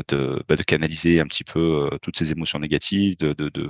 de, 0.10 0.44
bah, 0.50 0.58
de 0.58 0.64
canaliser 0.64 1.22
un 1.22 1.26
petit 1.26 1.46
peu 1.46 1.90
euh, 1.94 1.98
toutes 2.02 2.18
ces 2.18 2.34
émotions 2.34 2.60
négatives, 2.60 3.16
de, 3.18 3.32
de, 3.32 3.48
de, 3.48 3.70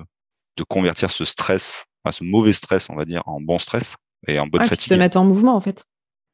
de, 0.57 0.63
convertir 0.63 1.11
ce 1.11 1.25
stress 1.25 1.85
enfin, 2.03 2.11
ce 2.11 2.23
mauvais 2.23 2.53
stress, 2.53 2.89
on 2.89 2.95
va 2.95 3.05
dire, 3.05 3.21
en 3.27 3.39
bon 3.39 3.59
stress 3.59 3.95
et 4.27 4.39
en 4.39 4.47
bonne 4.47 4.63
ah, 4.63 4.67
fatigue. 4.67 4.89
te 4.89 4.95
mettre 4.95 5.17
en 5.17 5.25
mouvement, 5.25 5.55
en 5.55 5.61
fait. 5.61 5.85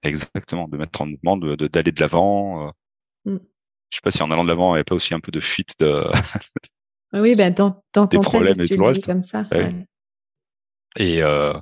Exactement, 0.04 0.70
de 0.70 0.78
mettre 0.78 1.02
en 1.02 1.08
mouvement, 1.08 1.36
de 1.36 1.56
d'aller 1.68 1.92
de 1.92 2.00
l'avant. 2.00 2.72
Mm. 3.26 3.38
Je 3.90 3.98
sais 3.98 4.02
pas 4.02 4.12
si 4.12 4.24
en 4.24 4.32
allant 4.32 4.44
de 4.44 4.50
l'avant, 4.50 4.74
il 4.76 4.78
n'y 4.78 4.82
a 4.82 4.86
pas 4.86 4.96
aussi 4.96 5.14
un 5.14 5.20
peu 5.20 5.32
de 5.32 5.40
fuite 5.40 5.76
de. 5.80 6.04
oui, 7.14 7.36
ben 7.36 7.54
dans, 7.54 7.84
dans 7.94 8.08
ton 8.08 8.20
des 8.20 8.24
problèmes 8.24 8.60
et 8.60 8.68
tout 8.68 8.80
le 8.80 8.86
reste. 8.86 9.06
comme 9.06 9.22
ça. 9.22 9.46
Et 10.96 11.24
euh, 11.24 11.54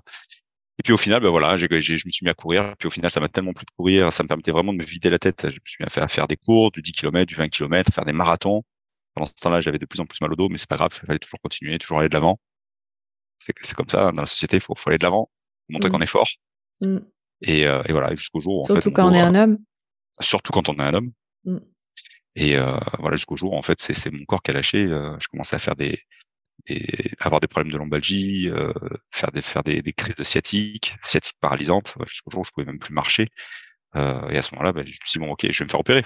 et 0.81 0.83
puis 0.83 0.93
au 0.93 0.97
final, 0.97 1.21
ben 1.21 1.29
voilà, 1.29 1.57
j'ai, 1.57 1.67
je 1.69 2.07
me 2.07 2.11
suis 2.11 2.23
mis 2.23 2.31
à 2.31 2.33
courir. 2.33 2.73
Puis 2.79 2.87
au 2.87 2.89
final, 2.89 3.11
ça 3.11 3.19
m'a 3.19 3.29
tellement 3.29 3.53
plu 3.53 3.65
de 3.65 3.71
courir, 3.77 4.11
ça 4.11 4.23
me 4.23 4.27
permettait 4.27 4.49
vraiment 4.49 4.73
de 4.73 4.79
me 4.79 4.83
vider 4.83 5.11
la 5.11 5.19
tête. 5.19 5.41
Je 5.43 5.55
me 5.55 5.65
suis 5.65 5.77
mis 5.79 5.85
à 5.85 5.89
faire, 5.89 6.03
à 6.03 6.07
faire 6.07 6.27
des 6.27 6.37
cours, 6.37 6.71
du 6.71 6.81
10 6.81 6.91
km, 6.93 7.27
du 7.27 7.35
20 7.35 7.49
km, 7.49 7.93
faire 7.93 8.03
des 8.03 8.13
marathons. 8.13 8.63
Pendant 9.13 9.27
ce 9.27 9.33
temps-là, 9.33 9.61
j'avais 9.61 9.77
de 9.77 9.85
plus 9.85 9.99
en 9.99 10.07
plus 10.07 10.19
mal 10.21 10.33
au 10.33 10.35
dos, 10.35 10.49
mais 10.49 10.57
c'est 10.57 10.67
pas 10.67 10.77
grave, 10.77 10.89
il 11.03 11.05
fallait 11.05 11.19
toujours 11.19 11.39
continuer, 11.41 11.77
toujours 11.77 11.99
aller 11.99 12.09
de 12.09 12.13
l'avant. 12.15 12.39
C'est, 13.37 13.53
comme 13.75 13.89
ça, 13.89 14.11
dans 14.11 14.21
la 14.21 14.25
société, 14.25 14.57
il 14.57 14.61
faut, 14.61 14.73
faut 14.75 14.89
aller 14.89 14.97
de 14.97 15.03
l'avant, 15.03 15.29
montrer 15.69 15.89
mmh. 15.89 15.91
qu'on 15.91 16.01
est 16.01 16.07
fort. 16.07 16.29
Mmh. 16.79 16.97
Et, 17.43 17.67
euh, 17.67 17.83
et, 17.85 17.91
voilà, 17.91 18.15
jusqu'au 18.15 18.39
jour. 18.39 18.65
Surtout 18.65 18.79
en 18.79 18.81
fait, 18.81 18.91
quand 18.91 19.11
on 19.11 19.13
est 19.13 19.21
un 19.21 19.35
homme. 19.35 19.59
Surtout 20.19 20.51
quand 20.51 20.67
on 20.67 20.75
est 20.79 20.83
un 20.83 20.93
homme. 20.95 21.11
Mmh. 21.45 21.57
Et 22.35 22.57
euh, 22.57 22.77
voilà, 22.99 23.17
jusqu'au 23.17 23.35
jour, 23.35 23.53
en 23.53 23.61
fait, 23.61 23.81
c'est, 23.81 23.93
c'est 23.93 24.11
mon 24.11 24.23
corps 24.25 24.41
qui 24.41 24.51
a 24.51 24.53
lâché. 24.53 24.85
Euh, 24.85 25.15
je 25.19 25.27
commençais 25.27 25.55
à 25.55 25.59
faire 25.59 25.75
des, 25.75 25.99
des, 26.67 27.11
avoir 27.19 27.41
des 27.41 27.47
problèmes 27.47 27.71
de 27.73 27.77
lombalgie, 27.77 28.49
euh, 28.49 28.73
faire 29.11 29.31
des 29.31 29.41
faire 29.41 29.63
des, 29.63 29.81
des, 29.81 29.93
crises 29.93 30.15
de 30.15 30.23
sciatique, 30.23 30.95
sciatique 31.03 31.35
paralysante. 31.41 31.95
Jusqu'au 32.07 32.31
jour 32.31 32.41
où 32.41 32.45
je 32.45 32.51
pouvais 32.51 32.65
même 32.65 32.79
plus 32.79 32.93
marcher. 32.93 33.27
Euh, 33.95 34.29
et 34.29 34.37
à 34.37 34.41
ce 34.41 34.55
moment-là, 34.55 34.73
ben, 34.73 34.85
je 34.85 34.91
me 34.91 35.05
suis 35.05 35.19
dit 35.19 35.25
bon, 35.25 35.31
ok, 35.31 35.51
je 35.51 35.59
vais 35.59 35.65
me 35.65 35.69
faire 35.69 35.79
opérer. 35.81 36.03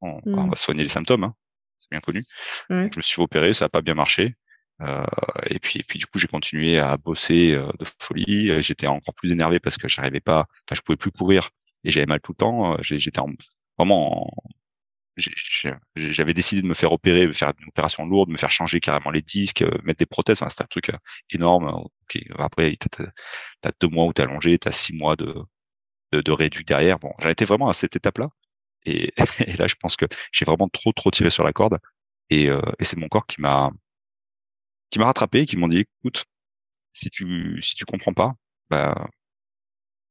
On, 0.00 0.20
on 0.26 0.46
va 0.46 0.56
soigner 0.56 0.84
les 0.84 0.88
symptômes. 0.88 1.24
Hein 1.24 1.34
c'est 1.78 1.90
bien 1.90 2.00
connu. 2.00 2.24
je 2.68 2.74
me 2.96 3.02
suis 3.02 3.14
fait 3.16 3.22
opérer, 3.22 3.52
ça 3.52 3.66
n'a 3.66 3.68
pas 3.68 3.80
bien 3.80 3.94
marché. 3.94 4.34
Euh, 4.82 5.04
et 5.46 5.58
puis, 5.58 5.80
et 5.80 5.82
puis 5.82 5.98
du 5.98 6.06
coup, 6.06 6.18
j'ai 6.18 6.28
continué 6.28 6.78
à 6.78 6.96
bosser 6.96 7.54
euh, 7.54 7.70
de 7.78 7.86
folie. 8.00 8.62
J'étais 8.62 8.86
encore 8.86 9.14
plus 9.14 9.32
énervé 9.32 9.58
parce 9.60 9.76
que 9.76 9.88
j'arrivais 9.88 10.20
pas, 10.20 10.46
enfin, 10.50 10.74
je 10.74 10.82
pouvais 10.82 10.96
plus 10.96 11.10
courir 11.10 11.50
et 11.84 11.90
j'avais 11.90 12.06
mal 12.06 12.20
tout 12.20 12.32
le 12.32 12.36
temps. 12.36 12.76
J'étais 12.82 13.20
vraiment, 13.78 14.30
j'avais 15.96 16.34
décidé 16.34 16.62
de 16.62 16.66
me 16.66 16.74
faire 16.74 16.92
opérer, 16.92 17.26
de 17.26 17.32
faire 17.32 17.52
une 17.60 17.68
opération 17.68 18.06
lourde, 18.06 18.28
de 18.28 18.32
me 18.32 18.38
faire 18.38 18.50
changer 18.50 18.80
carrément 18.80 19.10
les 19.10 19.22
disques, 19.22 19.62
euh, 19.62 19.78
mettre 19.84 19.98
des 19.98 20.06
prothèses. 20.06 20.42
Enfin, 20.42 20.50
c'était 20.50 20.64
un 20.64 20.66
truc 20.66 20.90
énorme. 21.30 21.66
Ok, 21.66 22.22
après, 22.38 22.76
t'as 22.76 23.04
as 23.64 23.72
deux 23.80 23.88
mois 23.88 24.06
où 24.06 24.12
t'es 24.12 24.22
allongé, 24.22 24.58
t'as 24.58 24.72
six 24.72 24.94
mois 24.94 25.16
de 25.16 25.34
de, 26.12 26.20
de 26.20 26.32
réduit 26.32 26.64
derrière. 26.64 26.98
Bon, 26.98 27.12
j'en 27.20 27.28
étais 27.30 27.44
vraiment 27.44 27.68
à 27.68 27.72
cette 27.72 27.96
étape-là. 27.96 28.28
Et, 28.86 29.12
et, 29.46 29.56
là, 29.56 29.66
je 29.66 29.74
pense 29.76 29.96
que 29.96 30.06
j'ai 30.32 30.44
vraiment 30.44 30.68
trop 30.68 30.92
trop 30.92 31.10
tiré 31.10 31.30
sur 31.30 31.44
la 31.44 31.52
corde. 31.52 31.78
Et, 32.30 32.48
euh, 32.48 32.60
et 32.78 32.84
c'est 32.84 32.96
mon 32.96 33.08
corps 33.08 33.26
qui 33.26 33.40
m'a 33.40 33.70
qui 34.90 34.98
m'a 34.98 35.06
rattrapé, 35.06 35.46
qui 35.46 35.56
m'ont 35.56 35.68
dit 35.68 35.86
écoute, 36.00 36.24
si 36.92 37.10
tu 37.10 37.60
si 37.62 37.74
tu 37.74 37.84
comprends 37.84 38.14
pas, 38.14 38.34
bah 38.70 39.08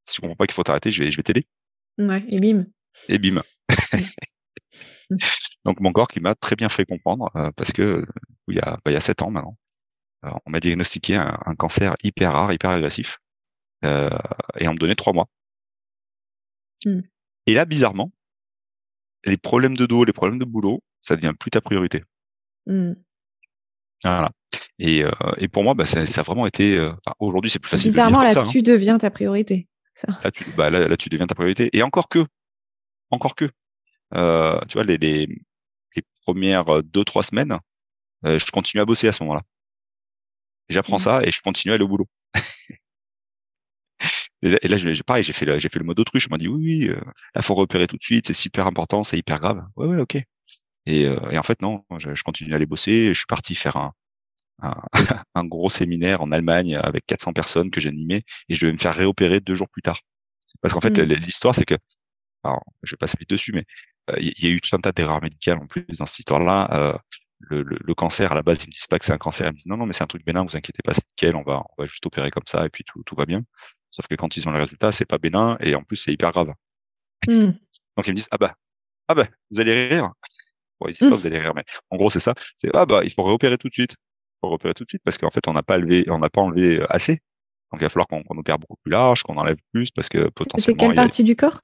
si 0.06 0.16
tu 0.16 0.22
comprends 0.22 0.36
pas 0.36 0.48
qu'il 0.48 0.54
faut 0.56 0.64
t'arrêter, 0.64 0.92
je 0.92 1.04
vais 1.04 1.12
je 1.12 1.18
vais 1.18 1.24
t'aider. 1.24 1.46
Ouais, 1.98 2.24
et 2.32 2.40
bim. 2.40 2.66
Et 3.10 3.18
bim. 3.20 3.42
Donc 5.66 5.80
mon 5.80 5.92
corps 5.92 6.08
qui 6.08 6.20
m'a 6.20 6.36
très 6.36 6.56
bien 6.56 6.70
fait 6.70 6.86
comprendre 6.86 7.30
euh, 7.36 7.52
parce 7.56 7.72
que 7.72 8.06
il 8.48 8.56
y 8.56 8.60
a 8.60 8.78
bah, 8.84 8.92
il 8.92 8.94
y 8.94 8.98
a 8.98 9.02
sept 9.02 9.22
ans 9.22 9.32
maintenant, 9.32 9.58
euh, 10.26 10.32
on 10.46 10.52
m'a 10.52 10.60
diagnostiqué 10.60 11.16
un, 11.16 11.38
un, 11.46 11.56
cancer 11.56 11.96
hyper 12.04 12.34
rare, 12.34 12.54
hyper 12.54 12.72
agressif, 12.72 13.20
euh, 13.86 14.10
et 14.60 14.68
on 14.68 14.74
me 14.74 14.78
donnait 14.78 14.96
trois 14.96 15.14
mois. 15.14 15.28
Mmh. 16.86 17.02
Et 17.48 17.54
là, 17.54 17.66
bizarrement, 17.66 18.12
les 19.26 19.38
problèmes 19.38 19.78
de 19.78 19.86
dos, 19.86 20.04
les 20.04 20.14
problèmes 20.14 20.40
de 20.40 20.46
boulot, 20.46 20.82
ça 21.02 21.16
devient 21.16 21.34
plus 21.38 21.52
ta 21.52 21.62
priorité. 21.62 22.04
Mmh. 22.66 22.94
Voilà. 24.04 24.32
Et, 24.80 25.04
euh, 25.04 25.12
et 25.38 25.48
pour 25.48 25.64
moi, 25.64 25.74
bah, 25.74 25.86
ça, 25.86 26.06
ça 26.06 26.22
a 26.22 26.24
vraiment 26.24 26.46
été. 26.46 26.78
Euh, 26.78 26.92
Aujourd'hui, 27.20 27.50
c'est 27.50 27.60
plus 27.60 27.70
facile. 27.70 27.92
Bizarrement, 27.92 28.20
de 28.20 28.26
là, 28.26 28.32
ça, 28.32 28.44
tu 28.44 28.60
hein. 28.60 28.62
deviens 28.64 28.98
ta 28.98 29.10
priorité. 29.10 29.68
Ça. 29.96 30.08
Là, 30.24 30.32
tu, 30.32 30.46
bah, 30.56 30.70
là, 30.70 30.88
là, 30.88 30.98
tu 30.98 31.10
deviens 31.10 31.28
ta 31.28 31.36
priorité. 31.36 31.70
Et 31.74 31.82
encore 31.82 32.08
que, 32.08 32.26
encore 33.10 33.36
que, 33.36 33.50
euh, 34.16 34.60
tu 34.68 34.74
vois, 34.74 34.84
les, 34.84 34.98
les, 34.98 35.28
les 35.96 36.04
premières 36.24 36.84
deux 36.84 37.04
trois 37.04 37.24
semaines, 37.24 37.58
euh, 38.26 38.40
je 38.40 38.46
continue 38.52 38.82
à 38.82 38.86
bosser 38.86 39.08
à 39.08 39.12
ce 39.12 39.24
moment-là. 39.24 39.42
J'apprends 40.70 40.98
mmh. 40.98 41.00
ça 41.00 41.22
et 41.24 41.32
je 41.32 41.42
continue 41.42 41.72
à 41.72 41.76
aller 41.76 41.84
au 41.84 41.88
boulot. 41.88 42.08
Et 44.44 44.50
là, 44.50 44.60
et 44.62 44.68
là 44.68 44.78
j'ai 44.78 45.04
pareil, 45.04 45.24
j'ai 45.24 45.34
fait, 45.34 45.60
j'ai 45.60 45.70
fait 45.70 45.80
le 45.80 45.86
mode 45.86 46.00
autruche. 46.00 46.26
Je 46.26 46.30
m'a 46.30 46.38
dit 46.38 46.48
oui, 46.48 46.64
oui, 46.64 46.90
euh, 46.90 47.02
là 47.34 47.42
faut 47.42 47.56
repérer 47.56 47.88
tout 47.88 47.98
de 47.98 48.04
suite, 48.04 48.28
c'est 48.28 48.34
super 48.34 48.68
important, 48.68 49.04
c'est 49.04 49.18
hyper 49.18 49.40
grave. 49.40 49.66
Ouais, 49.76 49.88
ouais, 49.88 49.98
ok. 50.00 50.18
Et, 50.86 51.06
euh, 51.08 51.30
et 51.32 51.38
en 51.40 51.44
fait 51.44 51.62
non, 51.62 51.84
je, 51.98 52.14
je, 52.14 52.24
continue 52.24 52.54
à 52.54 52.58
aller 52.58 52.68
bosser. 52.68 53.08
Je 53.10 53.14
suis 53.14 53.26
parti 53.28 53.56
faire 53.56 53.78
un, 53.78 53.94
un, 54.62 54.76
un, 55.36 55.46
gros 55.46 55.70
séminaire 55.70 56.22
en 56.22 56.32
Allemagne 56.32 56.76
avec 56.76 57.06
400 57.08 57.34
personnes 57.34 57.72
que 57.72 57.82
j'animais 57.82 58.24
et 58.50 58.56
je 58.56 58.62
devais 58.62 58.74
me 58.74 58.78
faire 58.78 58.96
réopérer 58.96 59.40
deux 59.40 59.56
jours 59.56 59.70
plus 59.70 59.82
tard. 59.82 60.02
Parce 60.62 60.74
qu'en 60.74 60.82
fait, 60.82 60.98
mmh. 61.00 61.04
l'histoire 61.14 61.56
c'est 61.56 61.66
que, 61.66 61.76
alors, 62.44 62.64
je 62.84 62.92
vais 62.94 62.98
passer 62.98 63.18
vite 63.20 63.30
dessus, 63.30 63.54
mais 63.54 63.62
euh, 63.62 63.64
il 64.20 64.34
y, 64.44 64.48
a 64.48 64.50
eu 64.50 64.62
tout 64.62 64.76
un 64.76 64.80
tas 64.80 64.92
d'erreurs 64.92 65.22
médicales 65.22 65.58
en 65.58 65.68
plus 65.68 65.86
dans 65.98 66.06
cette 66.06 66.20
histoire-là. 66.20 66.70
Euh, 66.74 66.98
le, 67.40 67.62
le, 67.62 67.78
le, 67.84 67.94
cancer, 67.94 68.32
à 68.32 68.36
la 68.36 68.42
base, 68.42 68.64
ils 68.64 68.68
me 68.68 68.72
disent 68.72 68.88
pas 68.88 68.98
que 68.98 69.06
c'est 69.06 69.14
un 69.14 69.18
cancer. 69.18 69.48
Ils 69.48 69.52
me 69.52 69.56
disent 69.58 69.68
non, 69.68 69.78
non, 69.78 69.86
mais 69.86 69.94
c'est 69.94 70.04
un 70.04 70.08
truc 70.08 70.26
bénin, 70.26 70.44
vous 70.44 70.56
inquiétez 70.56 70.82
pas, 70.84 70.94
c'est 70.94 71.06
nickel, 71.10 71.36
on 71.36 71.44
va, 71.44 71.64
on 71.78 71.82
va 71.82 71.86
juste 71.86 72.06
opérer 72.06 72.32
comme 72.32 72.46
ça 72.48 72.66
et 72.66 72.70
puis 72.70 72.84
tout, 72.84 73.04
tout 73.04 73.16
va 73.16 73.26
bien. 73.26 73.44
Sauf 73.92 74.08
que 74.08 74.16
quand 74.16 74.36
ils 74.38 74.48
ont 74.48 74.52
le 74.52 74.60
résultat, 74.60 74.92
c'est 74.92 75.06
pas 75.06 75.18
bénin 75.18 75.58
et 75.60 75.76
en 75.76 75.84
plus 75.84 75.98
c'est 75.98 76.12
hyper 76.12 76.32
grave. 76.32 76.54
Mmh. 77.28 77.52
Donc 77.98 78.08
ils 78.08 78.12
me 78.12 78.16
disent 78.16 78.28
ah 78.32 78.38
bah 78.38 78.56
ah 79.08 79.16
bah 79.16 79.26
vous 79.52 79.60
allez 79.60 79.88
rire. 79.88 80.12
Bon, 80.80 80.88
ils 80.88 80.94
disent 80.94 81.10
pas 81.10 81.16
vous 81.16 81.28
allez 81.28 81.40
rire, 81.40 81.54
mais 81.56 81.64
en 81.90 81.98
gros 81.98 82.10
c'est 82.10 82.20
ça. 82.20 82.34
C'est 82.58 82.70
ah 82.74 82.86
bah 82.86 83.02
il 83.04 83.12
faut 83.12 83.24
réopérer 83.24 83.58
tout 83.58 83.70
de 83.70 83.74
suite. 83.74 83.94
Il 83.94 84.38
faut 84.42 84.50
réopérer 84.50 84.74
tout 84.74 84.84
de 84.84 84.90
suite 84.90 85.02
parce 85.04 85.18
qu'en 85.18 85.32
fait 85.32 85.48
on 85.48 85.54
n'a 85.54 85.64
pas 85.64 85.78
levé, 85.78 86.06
on 86.10 86.20
n'a 86.20 86.30
pas 86.30 86.42
enlevé 86.42 86.84
assez. 86.90 87.22
Donc 87.72 87.82
il 87.82 87.86
va 87.86 87.90
falloir 87.90 88.08
qu'on 88.08 88.24
qu 88.24 88.38
opère 88.38 88.60
beaucoup 88.60 88.78
plus 88.84 88.92
large, 88.92 89.24
qu'on 89.24 89.38
enlève 89.38 89.60
plus 89.74 89.92
parce 89.92 90.10
que 90.10 90.30
potentiellement. 90.30 90.66
C'était 90.66 90.86
quelle 90.86 90.96
partie 90.96 91.24
du 91.24 91.36
corps? 91.36 91.62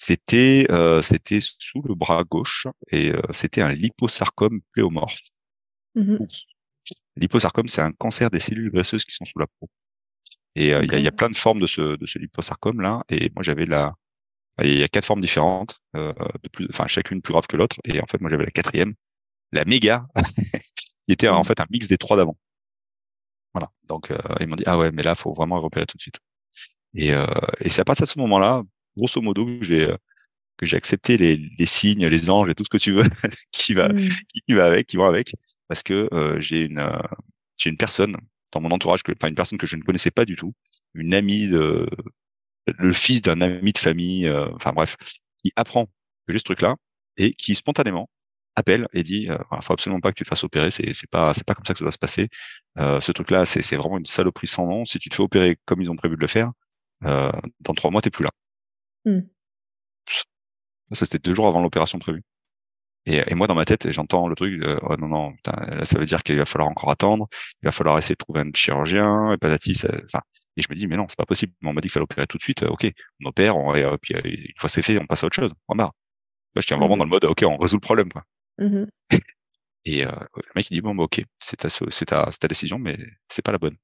C'était 0.00 0.64
euh, 0.70 1.02
c'était 1.02 1.40
sous 1.40 1.82
le 1.82 1.96
bras 1.96 2.22
gauche 2.22 2.68
et 2.92 3.10
euh, 3.10 3.20
c'était 3.32 3.62
un 3.62 3.72
liposarcome 3.72 4.60
pléomorphe. 4.72 5.18
Mmh. 5.96 6.18
Liposarcome, 7.16 7.66
c'est 7.66 7.82
un 7.82 7.90
cancer 7.90 8.30
des 8.30 8.38
cellules 8.38 8.70
graisseuses 8.70 9.04
qui 9.04 9.12
sont 9.12 9.24
sous 9.24 9.40
la 9.40 9.48
peau. 9.48 9.68
Et 10.54 10.72
euh, 10.72 10.84
il 10.84 10.92
y, 10.92 10.94
a, 10.94 10.98
y, 11.00 11.08
a, 11.08 11.12
plein 11.12 11.28
de 11.28 11.34
formes 11.34 11.58
de 11.58 11.66
ce, 11.66 11.96
de 11.96 12.06
ce 12.06 12.20
liposarcome 12.20 12.80
là. 12.80 13.02
Et 13.08 13.28
moi 13.34 13.42
j'avais 13.42 13.66
la, 13.66 13.92
il 14.62 14.78
y 14.78 14.84
a 14.84 14.88
quatre 14.88 15.04
formes 15.04 15.20
différentes, 15.20 15.80
euh, 15.96 16.12
de 16.44 16.48
plus, 16.48 16.68
enfin 16.70 16.86
chacune 16.86 17.20
plus 17.20 17.32
grave 17.32 17.48
que 17.48 17.56
l'autre. 17.56 17.78
Et 17.84 18.00
en 18.00 18.06
fait 18.06 18.20
moi 18.20 18.30
j'avais 18.30 18.44
la 18.44 18.52
quatrième, 18.52 18.94
la 19.50 19.64
méga, 19.64 20.06
qui 21.06 21.12
était 21.12 21.26
en 21.26 21.40
mmh. 21.40 21.44
fait 21.44 21.60
un 21.60 21.66
mix 21.70 21.88
des 21.88 21.98
trois 21.98 22.16
d'avant. 22.16 22.36
Voilà. 23.52 23.68
Donc 23.88 24.12
euh, 24.12 24.18
ils 24.38 24.46
m'ont 24.46 24.54
dit 24.54 24.64
ah 24.66 24.78
ouais 24.78 24.92
mais 24.92 25.02
là 25.02 25.16
faut 25.16 25.32
vraiment 25.32 25.58
repérer 25.58 25.86
tout 25.86 25.96
de 25.96 26.02
suite. 26.02 26.20
Et, 26.94 27.12
euh, 27.12 27.26
et 27.60 27.68
c'est 27.68 27.80
à 27.80 27.84
partir 27.84 28.06
de 28.06 28.10
ce 28.10 28.18
moment-là, 28.20 28.62
grosso 28.98 29.20
modo, 29.22 29.46
que 29.46 29.64
j'ai 29.64 29.84
euh, 29.88 29.96
que 30.58 30.66
j'ai 30.66 30.76
accepté 30.76 31.16
les, 31.16 31.36
les 31.36 31.66
signes, 31.66 32.06
les 32.06 32.30
anges 32.30 32.50
et 32.50 32.54
tout 32.54 32.64
ce 32.64 32.70
que 32.70 32.78
tu 32.78 32.92
veux 32.92 33.04
qui 33.52 33.74
va 33.74 33.90
mmh. 33.90 34.00
qui 34.46 34.54
va 34.54 34.66
avec, 34.66 34.86
qui 34.88 34.96
vont 34.96 35.06
avec, 35.06 35.34
parce 35.68 35.82
que 35.82 36.08
euh, 36.12 36.40
j'ai 36.40 36.60
une 36.62 36.82
j'ai 37.56 37.70
une 37.70 37.76
personne 37.76 38.16
dans 38.52 38.60
mon 38.60 38.70
entourage, 38.70 39.02
que, 39.02 39.12
enfin 39.12 39.28
une 39.28 39.34
personne 39.34 39.58
que 39.58 39.66
je 39.66 39.76
ne 39.76 39.82
connaissais 39.82 40.10
pas 40.10 40.24
du 40.24 40.36
tout, 40.36 40.54
une 40.94 41.14
amie 41.14 41.48
de, 41.48 41.88
le 42.66 42.92
fils 42.92 43.22
d'un 43.22 43.40
ami 43.40 43.72
de 43.72 43.78
famille, 43.78 44.26
euh, 44.26 44.48
enfin 44.54 44.72
bref, 44.72 44.96
qui 45.42 45.52
apprend 45.56 45.86
que 46.26 46.32
j'ai 46.32 46.38
ce 46.38 46.44
truc-là 46.44 46.76
et 47.16 47.34
qui 47.34 47.54
spontanément 47.54 48.08
appelle 48.56 48.88
et 48.92 49.02
dit, 49.02 49.28
euh, 49.30 49.38
faut 49.62 49.72
absolument 49.72 50.00
pas 50.00 50.10
que 50.10 50.16
tu 50.16 50.24
te 50.24 50.28
fasses 50.28 50.44
opérer, 50.44 50.70
c'est 50.70 50.92
c'est 50.92 51.08
pas 51.08 51.32
c'est 51.34 51.44
pas 51.46 51.54
comme 51.54 51.64
ça 51.64 51.72
que 51.74 51.78
ça 51.78 51.84
doit 51.84 51.92
se 51.92 51.98
passer. 51.98 52.28
Euh, 52.78 53.00
ce 53.00 53.12
truc-là, 53.12 53.46
c'est 53.46 53.62
c'est 53.62 53.76
vraiment 53.76 53.98
une 53.98 54.06
saloperie 54.06 54.46
sans 54.48 54.66
nom. 54.66 54.84
Si 54.84 54.98
tu 54.98 55.08
te 55.08 55.14
fais 55.14 55.22
opérer 55.22 55.58
comme 55.64 55.80
ils 55.80 55.90
ont 55.90 55.96
prévu 55.96 56.16
de 56.16 56.20
le 56.20 56.26
faire, 56.26 56.52
euh, 57.04 57.32
dans 57.60 57.74
trois 57.74 57.90
mois 57.90 58.02
t'es 58.02 58.10
plus 58.10 58.24
là. 58.24 58.30
Mmh. 59.04 59.20
Ça 60.92 61.04
c'était 61.04 61.18
deux 61.18 61.34
jours 61.34 61.46
avant 61.46 61.60
l'opération 61.60 61.98
prévue. 61.98 62.22
Et, 63.06 63.22
et, 63.26 63.34
moi, 63.34 63.46
dans 63.46 63.54
ma 63.54 63.64
tête, 63.64 63.90
j'entends 63.90 64.28
le 64.28 64.34
truc, 64.34 64.62
euh, 64.62 64.78
oh 64.82 64.96
non, 64.98 65.08
non, 65.08 65.32
putain, 65.32 65.52
là, 65.52 65.84
ça 65.86 65.98
veut 65.98 66.04
dire 66.04 66.22
qu'il 66.22 66.36
va 66.36 66.44
falloir 66.44 66.68
encore 66.68 66.90
attendre, 66.90 67.26
il 67.62 67.66
va 67.66 67.72
falloir 67.72 67.96
essayer 67.96 68.14
de 68.14 68.18
trouver 68.18 68.40
un 68.40 68.50
chirurgien, 68.54 69.32
et 69.32 69.38
patati, 69.38 69.74
ça, 69.74 69.88
enfin, 70.04 70.20
et 70.58 70.62
je 70.62 70.66
me 70.68 70.74
dis, 70.74 70.86
mais 70.86 70.96
non, 70.96 71.06
c'est 71.08 71.16
pas 71.16 71.24
possible. 71.24 71.54
On 71.62 71.72
m'a 71.72 71.80
dit 71.80 71.86
qu'il 71.86 71.92
fallait 71.92 72.04
opérer 72.04 72.26
tout 72.26 72.36
de 72.36 72.42
suite, 72.42 72.64
ok, 72.64 72.90
on 73.24 73.28
opère, 73.28 73.56
on, 73.56 73.74
et, 73.74 73.96
puis 74.02 74.14
euh, 74.14 74.20
une 74.24 74.52
fois 74.58 74.68
c'est 74.68 74.82
fait, 74.82 75.00
on 75.00 75.06
passe 75.06 75.22
à 75.24 75.26
autre 75.26 75.36
chose, 75.36 75.52
on 75.68 75.74
marre. 75.74 75.92
Je 76.56 76.66
tiens 76.66 76.76
vraiment 76.76 76.96
mmh 76.96 76.98
dans 76.98 77.04
le 77.04 77.10
mode, 77.10 77.24
ok, 77.24 77.44
on 77.46 77.56
résout 77.56 77.76
le 77.76 77.80
problème, 77.80 78.12
quoi. 78.12 78.24
Mmh 78.58 78.84
et 79.86 80.04
euh, 80.04 80.10
le 80.36 80.52
mec, 80.56 80.70
il 80.70 80.74
dit, 80.74 80.80
bon, 80.82 80.94
bah, 80.94 81.04
ok, 81.04 81.22
c'est 81.38 81.56
ta, 81.56 81.70
c'est 81.70 82.04
ta, 82.06 82.30
ta 82.30 82.48
décision, 82.48 82.78
mais 82.78 82.98
c'est 83.28 83.42
pas 83.42 83.52
la 83.52 83.58
bonne. 83.58 83.76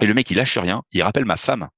Et 0.00 0.06
le 0.06 0.14
mec, 0.14 0.30
il 0.30 0.36
lâche 0.36 0.58
rien, 0.58 0.82
il 0.92 1.02
rappelle 1.02 1.24
ma 1.26 1.36
femme 1.36 1.68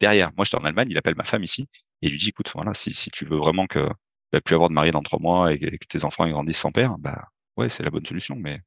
derrière. 0.00 0.32
Moi, 0.36 0.44
j'étais 0.44 0.56
en 0.56 0.64
Allemagne, 0.64 0.88
il 0.90 0.98
appelle 0.98 1.16
ma 1.16 1.24
femme 1.24 1.44
ici, 1.44 1.68
et 2.02 2.06
il 2.08 2.10
lui 2.12 2.18
dit, 2.18 2.28
écoute, 2.30 2.50
voilà, 2.54 2.74
si, 2.74 2.94
si 2.94 3.10
tu 3.10 3.24
veux 3.24 3.36
vraiment 3.36 3.66
que 3.66 3.88
vas 4.32 4.40
plus 4.40 4.54
avoir 4.54 4.68
de 4.68 4.74
mari 4.74 4.90
dans 4.90 5.02
trois 5.02 5.18
mois 5.20 5.52
et 5.52 5.58
que 5.58 5.86
tes 5.88 6.04
enfants 6.04 6.26
ils 6.26 6.32
grandissent 6.32 6.58
sans 6.58 6.72
père, 6.72 6.98
bah 6.98 7.28
ouais, 7.56 7.68
c'est 7.68 7.82
la 7.82 7.90
bonne 7.90 8.04
solution, 8.06 8.36
mais 8.36 8.60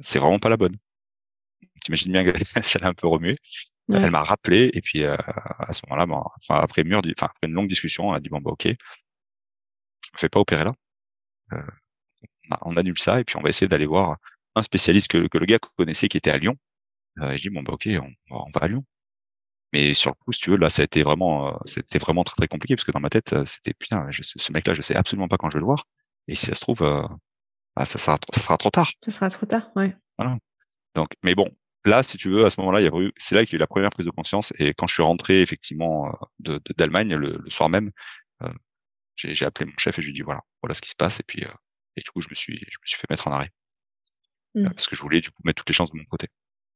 c'est 0.00 0.18
vraiment 0.18 0.38
pas 0.38 0.48
la 0.48 0.56
bonne. 0.56 0.76
T'imagines 1.82 2.12
bien 2.12 2.24
que 2.24 2.32
ça 2.62 2.78
l'a 2.78 2.88
un 2.88 2.94
peu 2.94 3.06
remué. 3.08 3.36
Elle 3.92 4.10
m'a 4.10 4.22
rappelé 4.22 4.70
et 4.72 4.80
puis 4.80 5.02
euh, 5.04 5.16
à 5.58 5.72
ce 5.72 5.82
moment-là, 5.86 6.06
bon, 6.06 6.24
après 6.48 6.84
mur, 6.84 7.02
enfin 7.16 7.26
après 7.26 7.48
une 7.48 7.52
longue 7.52 7.68
discussion, 7.68 8.10
elle 8.12 8.16
a 8.18 8.20
dit 8.20 8.30
bon 8.30 8.40
bah 8.40 8.52
ok, 8.52 8.66
je 8.66 8.74
me 10.14 10.18
fais 10.18 10.28
pas 10.28 10.40
opérer 10.40 10.64
là. 10.64 10.72
Euh, 11.52 11.62
on 12.62 12.76
annule 12.76 12.98
ça 12.98 13.20
et 13.20 13.24
puis 13.24 13.36
on 13.36 13.42
va 13.42 13.50
essayer 13.50 13.68
d'aller 13.68 13.86
voir 13.86 14.18
un 14.54 14.62
spécialiste 14.62 15.08
que, 15.08 15.26
que 15.28 15.38
le 15.38 15.46
gars 15.46 15.58
connaissait 15.76 16.08
qui 16.08 16.16
était 16.18 16.30
à 16.30 16.38
Lyon, 16.38 16.56
Euh, 17.20 17.32
et 17.32 17.38
je 17.38 17.42
dis 17.42 17.50
bon 17.50 17.62
bah 17.62 17.72
ok, 17.74 17.88
on, 18.00 18.10
on, 18.30 18.50
va 18.54 18.62
à 18.62 18.68
Lyon. 18.68 18.84
Mais 19.74 19.92
sur 19.92 20.12
le 20.12 20.14
coup, 20.14 20.30
si 20.30 20.40
tu 20.40 20.50
veux, 20.50 20.56
là, 20.56 20.70
ça 20.70 20.82
a 20.82 20.84
été 20.84 21.02
vraiment, 21.02 21.48
euh, 21.48 21.56
c'était 21.64 21.98
vraiment 21.98 22.22
très 22.22 22.36
très 22.36 22.46
compliqué 22.46 22.76
parce 22.76 22.84
que 22.84 22.92
dans 22.92 23.00
ma 23.00 23.10
tête, 23.10 23.32
euh, 23.32 23.44
c'était 23.44 23.74
putain, 23.74 24.06
je, 24.10 24.22
ce 24.22 24.52
mec-là, 24.52 24.72
je 24.72 24.80
sais 24.82 24.94
absolument 24.94 25.26
pas 25.26 25.36
quand 25.36 25.50
je 25.50 25.56
vais 25.56 25.60
le 25.60 25.66
voir. 25.66 25.84
Et 26.28 26.36
si 26.36 26.46
ça 26.46 26.54
se 26.54 26.60
trouve, 26.60 26.78
bah, 26.78 27.84
ça 27.84 27.98
sera, 27.98 28.16
ça 28.32 28.40
sera 28.40 28.56
trop 28.56 28.70
tard. 28.70 28.88
Ça 29.04 29.10
sera 29.10 29.28
trop 29.30 29.46
tard, 29.46 29.68
ouais. 29.74 29.96
Voilà. 30.16 30.38
Donc, 30.94 31.08
mais 31.24 31.34
bon, 31.34 31.50
là, 31.84 32.04
si 32.04 32.16
tu 32.16 32.30
veux, 32.30 32.44
à 32.44 32.50
ce 32.50 32.60
moment-là, 32.60 32.82
il 32.82 32.84
y 32.84 32.88
a 32.88 33.00
eu, 33.00 33.12
c'est 33.16 33.34
là 33.34 33.44
qu'il 33.44 33.54
y 33.54 33.56
a 33.56 33.58
eu 33.58 33.58
la 33.58 33.66
première 33.66 33.90
prise 33.90 34.06
de 34.06 34.12
conscience. 34.12 34.52
Et 34.60 34.74
quand 34.74 34.86
je 34.86 34.94
suis 34.94 35.02
rentré 35.02 35.42
effectivement 35.42 36.16
de, 36.38 36.60
d'Allemagne 36.76 37.12
le, 37.16 37.38
le, 37.42 37.50
soir 37.50 37.68
même, 37.68 37.90
euh, 38.42 38.52
j'ai, 39.16 39.44
appelé 39.44 39.66
mon 39.66 39.76
chef 39.76 39.98
et 39.98 40.02
je 40.02 40.06
lui 40.06 40.12
ai 40.12 40.14
dit 40.14 40.22
voilà, 40.22 40.42
voilà 40.62 40.74
ce 40.74 40.82
qui 40.82 40.90
se 40.90 40.96
passe. 40.96 41.18
Et 41.18 41.24
puis, 41.24 41.44
euh, 41.44 41.52
et 41.96 42.00
du 42.00 42.10
coup, 42.10 42.20
je 42.20 42.28
me 42.30 42.36
suis, 42.36 42.58
je 42.58 42.78
me 42.80 42.86
suis 42.86 42.96
fait 42.96 43.10
mettre 43.10 43.26
en 43.26 43.32
arrêt 43.32 43.50
mmh. 44.54 44.70
parce 44.70 44.86
que 44.86 44.94
je 44.94 45.02
voulais 45.02 45.20
du 45.20 45.30
coup 45.30 45.42
mettre 45.44 45.56
toutes 45.56 45.68
les 45.68 45.74
chances 45.74 45.90
de 45.90 45.98
mon 45.98 46.04
côté. 46.04 46.28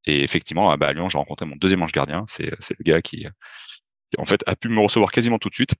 Et 0.06 0.22
effectivement, 0.22 0.76
bah, 0.76 0.88
à 0.88 0.92
Lyon, 0.92 1.08
j'ai 1.08 1.18
rencontré 1.18 1.46
mon 1.46 1.56
deuxième 1.56 1.82
ange 1.82 1.92
gardien. 1.92 2.24
C'est, 2.28 2.50
le 2.50 2.82
gars 2.82 3.02
qui, 3.02 3.26
en 4.18 4.24
fait, 4.24 4.42
a 4.46 4.56
pu 4.56 4.68
me 4.68 4.80
recevoir 4.80 5.12
quasiment 5.12 5.38
tout 5.38 5.48
de 5.48 5.54
suite. 5.54 5.74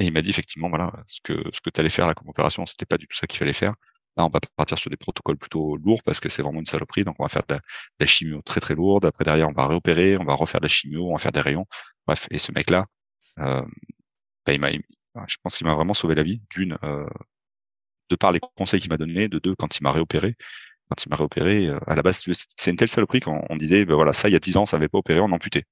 Et 0.00 0.06
il 0.06 0.12
m'a 0.12 0.22
dit 0.22 0.30
effectivement, 0.30 0.68
voilà, 0.68 0.92
ce 1.06 1.20
que 1.22 1.34
ce 1.52 1.60
que 1.60 1.70
tu 1.70 1.80
allais 1.80 1.90
faire 1.90 2.06
là 2.08 2.14
comme 2.14 2.28
opération, 2.28 2.66
c'était 2.66 2.86
pas 2.86 2.98
du 2.98 3.06
tout 3.06 3.16
ça 3.16 3.26
qu'il 3.26 3.38
fallait 3.38 3.52
faire. 3.52 3.74
Là, 4.16 4.24
on 4.24 4.28
va 4.28 4.40
partir 4.56 4.78
sur 4.78 4.90
des 4.90 4.96
protocoles 4.96 5.36
plutôt 5.36 5.76
lourds 5.76 6.02
parce 6.04 6.20
que 6.20 6.28
c'est 6.28 6.42
vraiment 6.42 6.60
une 6.60 6.66
saloperie. 6.66 7.04
Donc, 7.04 7.16
on 7.18 7.24
va 7.24 7.28
faire 7.28 7.42
de 7.48 7.56
la, 8.00 8.06
chimio 8.06 8.42
très 8.42 8.60
très 8.60 8.74
lourde. 8.74 9.06
Après, 9.06 9.24
derrière, 9.24 9.48
on 9.48 9.52
va 9.52 9.66
réopérer, 9.66 10.16
on 10.18 10.24
va 10.24 10.34
refaire 10.34 10.60
de 10.60 10.66
la 10.66 10.68
chimio, 10.68 11.08
on 11.08 11.12
va 11.14 11.18
faire 11.18 11.32
des 11.32 11.40
rayons. 11.40 11.66
Bref, 12.06 12.26
et 12.30 12.38
ce 12.38 12.52
mec-là, 12.52 12.86
euh, 13.40 13.64
bah, 14.46 14.52
il 14.52 14.60
m'a, 14.60 14.70
je 15.26 15.36
pense 15.42 15.56
qu'il 15.56 15.66
m'a 15.66 15.74
vraiment 15.74 15.94
sauvé 15.94 16.14
la 16.14 16.22
vie. 16.22 16.42
D'une, 16.50 16.78
euh, 16.84 17.06
de 18.10 18.16
par 18.16 18.32
les 18.32 18.40
conseils 18.56 18.80
qu'il 18.80 18.90
m'a 18.90 18.96
donnés, 18.98 19.28
de 19.28 19.38
deux, 19.38 19.54
quand 19.54 19.78
il 19.78 19.82
m'a 19.82 19.92
réopéré. 19.92 20.36
Quand 20.88 21.04
il 21.04 21.08
m'a 21.08 21.16
réopéré, 21.16 21.66
euh, 21.68 21.78
à 21.86 21.94
la 21.94 22.02
base, 22.02 22.22
c'est 22.56 22.70
une 22.70 22.76
telle 22.76 22.88
saloperie 22.88 23.20
qu'on 23.20 23.56
disait, 23.56 23.84
ben 23.84 23.94
voilà, 23.94 24.12
ça, 24.12 24.28
il 24.28 24.32
y 24.32 24.36
a 24.36 24.40
dix 24.40 24.56
ans, 24.56 24.66
ça 24.66 24.76
n'avait 24.76 24.88
pas 24.88 24.98
opéré, 24.98 25.20
on 25.20 25.32
amputait. 25.32 25.64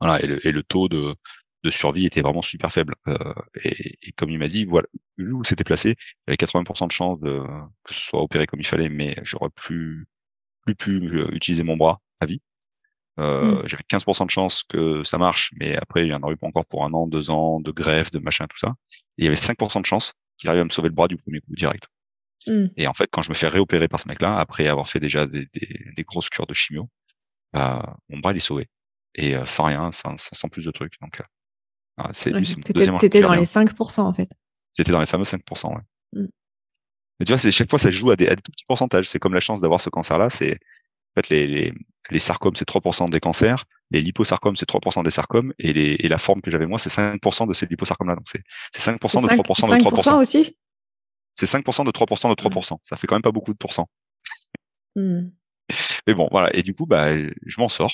Voilà, 0.00 0.22
et 0.22 0.26
le, 0.26 0.46
et 0.46 0.52
le 0.52 0.62
taux 0.62 0.88
de, 0.88 1.14
de 1.64 1.70
survie 1.70 2.06
était 2.06 2.22
vraiment 2.22 2.42
super 2.42 2.72
faible. 2.72 2.94
Euh, 3.08 3.34
et, 3.64 3.98
et, 4.08 4.12
comme 4.12 4.30
il 4.30 4.38
m'a 4.38 4.48
dit, 4.48 4.64
voilà, 4.64 4.86
où 5.18 5.44
c'était 5.44 5.64
placé, 5.64 5.90
il 6.26 6.30
y 6.30 6.30
avait 6.30 6.36
80% 6.36 6.86
de 6.86 6.92
chances 6.92 7.20
de, 7.20 7.40
que 7.84 7.94
ce 7.94 8.00
soit 8.00 8.22
opéré 8.22 8.46
comme 8.46 8.60
il 8.60 8.66
fallait, 8.66 8.88
mais 8.88 9.16
j'aurais 9.22 9.50
plus, 9.50 10.06
plus 10.62 10.74
pu 10.74 11.18
euh, 11.18 11.28
utiliser 11.32 11.62
mon 11.62 11.76
bras 11.76 12.00
à 12.20 12.26
vie. 12.26 12.40
Euh, 13.18 13.62
mmh. 13.62 13.68
J'avais 13.68 13.82
15% 13.88 14.26
de 14.26 14.30
chance 14.30 14.62
que 14.62 15.04
ça 15.04 15.18
marche, 15.18 15.52
mais 15.58 15.76
après, 15.76 16.06
il 16.06 16.08
y 16.08 16.14
en 16.14 16.22
aurait 16.22 16.36
pas 16.36 16.46
encore 16.46 16.64
pour 16.66 16.84
un 16.84 16.92
an, 16.94 17.06
deux 17.06 17.30
ans, 17.30 17.60
de 17.60 17.70
greffe, 17.70 18.10
de 18.10 18.18
machin, 18.18 18.46
tout 18.48 18.58
ça. 18.58 18.74
Et 19.18 19.22
il 19.22 19.24
y 19.24 19.28
avait 19.28 19.36
5% 19.36 19.80
de 19.80 19.86
chance 19.86 20.14
qu'il 20.38 20.48
arrive 20.48 20.62
à 20.62 20.64
me 20.64 20.70
sauver 20.70 20.88
le 20.88 20.94
bras 20.94 21.08
du 21.08 21.18
premier 21.18 21.40
coup 21.40 21.54
direct. 21.54 21.88
Mmh. 22.46 22.66
Et 22.76 22.86
en 22.86 22.94
fait, 22.94 23.08
quand 23.10 23.22
je 23.22 23.30
me 23.30 23.34
fais 23.34 23.48
réopérer 23.48 23.88
par 23.88 24.00
ce 24.00 24.08
mec-là, 24.08 24.38
après 24.38 24.66
avoir 24.66 24.88
fait 24.88 25.00
déjà 25.00 25.26
des, 25.26 25.46
des, 25.52 25.92
des 25.94 26.02
grosses 26.04 26.28
cures 26.28 26.46
de 26.46 26.54
chimio, 26.54 26.88
bah, 27.52 27.96
mon 28.08 28.18
bras 28.18 28.32
il 28.32 28.36
est 28.36 28.40
sauvé. 28.40 28.68
Et 29.14 29.34
euh, 29.34 29.44
sans 29.44 29.64
rien, 29.64 29.90
sans, 29.92 30.14
sans, 30.16 30.48
plus 30.48 30.64
de 30.64 30.70
trucs. 30.70 30.94
Donc, 31.00 31.20
ah, 31.96 32.10
c'est 32.12 32.30
T'étais 32.98 33.20
dans 33.20 33.34
les 33.34 33.44
5% 33.44 34.00
en 34.00 34.14
fait. 34.14 34.30
J'étais 34.76 34.92
dans 34.92 35.00
les 35.00 35.06
fameux 35.06 35.24
5%, 35.24 35.74
ouais. 35.74 35.82
Mm. 36.12 36.26
Mais 37.18 37.26
tu 37.26 37.32
vois, 37.32 37.38
c'est 37.38 37.50
chaque 37.50 37.68
fois 37.68 37.78
ça 37.78 37.90
joue 37.90 38.10
à 38.10 38.16
des, 38.16 38.28
à 38.28 38.36
des 38.36 38.42
tout 38.42 38.52
petits 38.52 38.64
pourcentages. 38.66 39.06
C'est 39.06 39.18
comme 39.18 39.34
la 39.34 39.40
chance 39.40 39.60
d'avoir 39.60 39.80
ce 39.80 39.90
cancer-là. 39.90 40.30
C'est 40.30 40.54
en 40.54 41.20
fait 41.20 41.28
les, 41.28 41.46
les, 41.46 41.72
les 42.10 42.18
sarcomes, 42.18 42.54
c'est 42.56 42.68
3% 42.68 43.10
des 43.10 43.20
cancers. 43.20 43.64
Les 43.90 44.00
liposarcomes, 44.00 44.56
c'est 44.56 44.68
3% 44.68 45.04
des 45.04 45.10
sarcomes. 45.10 45.52
Et, 45.58 45.72
les, 45.72 45.96
et 45.98 46.08
la 46.08 46.18
forme 46.18 46.40
que 46.40 46.50
j'avais 46.50 46.66
moi, 46.66 46.78
c'est 46.78 46.90
5% 46.90 47.48
de 47.48 47.52
ces 47.52 47.66
liposarcomes-là. 47.66 48.14
Donc 48.14 48.26
c'est 48.26 48.42
5%, 48.74 49.08
5 49.08 49.22
de 49.22 49.42
3% 49.42 49.78
de 49.78 49.84
3%. 49.84 50.20
aussi? 50.20 50.56
C'est 51.34 51.46
5% 51.46 51.84
de 51.84 51.90
3% 51.90 52.30
de 52.30 52.34
3%. 52.34 52.78
Ça 52.84 52.96
fait 52.96 53.06
quand 53.06 53.14
même 53.14 53.22
pas 53.22 53.32
beaucoup 53.32 53.52
de 53.52 53.58
pourcents. 53.58 53.88
Mm. 54.96 55.28
Mais 56.06 56.14
bon, 56.14 56.28
voilà. 56.30 56.54
Et 56.54 56.62
du 56.62 56.74
coup, 56.74 56.86
bah, 56.86 57.16
je 57.16 57.60
m'en 57.60 57.68
sors. 57.68 57.92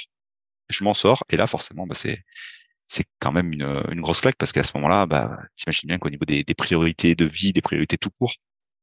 Je 0.71 0.85
m'en 0.85 0.95
sors. 0.95 1.25
Et 1.31 1.37
là, 1.37 1.47
forcément, 1.47 1.87
bah, 1.87 1.95
c'est 1.95 2.23
c'est 2.89 3.05
quand 3.19 3.33
même 3.33 3.53
une, 3.53 3.83
une, 3.91 4.01
grosse 4.01 4.21
claque 4.21 4.37
parce 4.37 4.53
qu'à 4.53 4.63
ce 4.63 4.73
moment-là, 4.77 5.07
bah, 5.07 5.39
t'imagines 5.57 5.89
bien 5.89 5.99
qu'au 5.99 6.11
niveau 6.11 6.25
des, 6.25 6.45
des, 6.45 6.55
priorités 6.55 7.15
de 7.17 7.25
vie, 7.25 7.53
des 7.53 7.63
priorités 7.63 7.99
tout 7.99 8.11
court, 8.11 8.35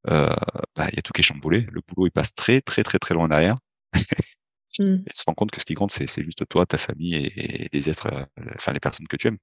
euh, 0.10 0.34
bah, 0.76 0.88
il 0.92 0.96
y 0.96 1.00
a 1.00 1.02
tout 1.02 1.14
qui 1.14 1.22
est 1.22 1.24
chamboulé. 1.24 1.62
Le 1.72 1.82
boulot, 1.88 2.08
il 2.08 2.12
passe 2.12 2.34
très, 2.34 2.62
très, 2.62 2.84
très, 2.84 3.00
très 3.00 3.14
loin 3.14 3.30
derrière. 3.30 3.58
mmh. 4.80 4.84
Et 4.84 5.10
tu 5.10 5.18
te 5.18 5.24
rends 5.26 5.34
compte 5.34 5.52
que 5.52 5.60
ce 5.60 5.66
qui 5.66 5.74
compte, 5.74 5.92
c'est, 5.92 6.08
c'est 6.08 6.24
juste 6.24 6.48
toi, 6.50 6.66
ta 6.66 6.78
famille 6.78 7.16
et, 7.16 7.70
les 7.72 7.90
êtres, 7.90 8.08
euh, 8.08 8.26
enfin, 8.56 8.74
les 8.74 8.80
personnes 8.80 9.08
que 9.08 9.18
tu 9.18 9.28
aimes. 9.28 9.38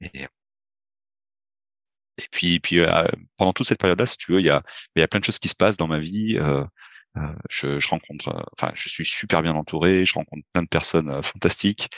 Et, 0.00 0.26
et 2.18 2.24
puis, 2.30 2.60
puis 2.60 2.80
euh, 2.80 3.06
pendant 3.36 3.52
toute 3.52 3.66
cette 3.68 3.80
période-là, 3.80 4.06
si 4.06 4.16
tu 4.16 4.32
veux, 4.32 4.40
il 4.40 4.46
y 4.46 4.50
a, 4.50 4.62
il 4.94 5.00
y 5.00 5.02
a 5.02 5.08
plein 5.08 5.20
de 5.20 5.24
choses 5.24 5.38
qui 5.38 5.48
se 5.48 5.54
passent 5.54 5.76
dans 5.76 5.88
ma 5.88 5.98
vie. 5.98 6.38
Euh, 6.38 6.64
euh 7.18 7.34
je, 7.50 7.78
je, 7.80 7.88
rencontre, 7.88 8.46
enfin, 8.58 8.72
je 8.74 8.88
suis 8.88 9.04
super 9.04 9.42
bien 9.42 9.54
entouré. 9.54 10.06
Je 10.06 10.14
rencontre 10.14 10.42
plein 10.52 10.62
de 10.62 10.68
personnes 10.68 11.22
fantastiques. 11.22 11.88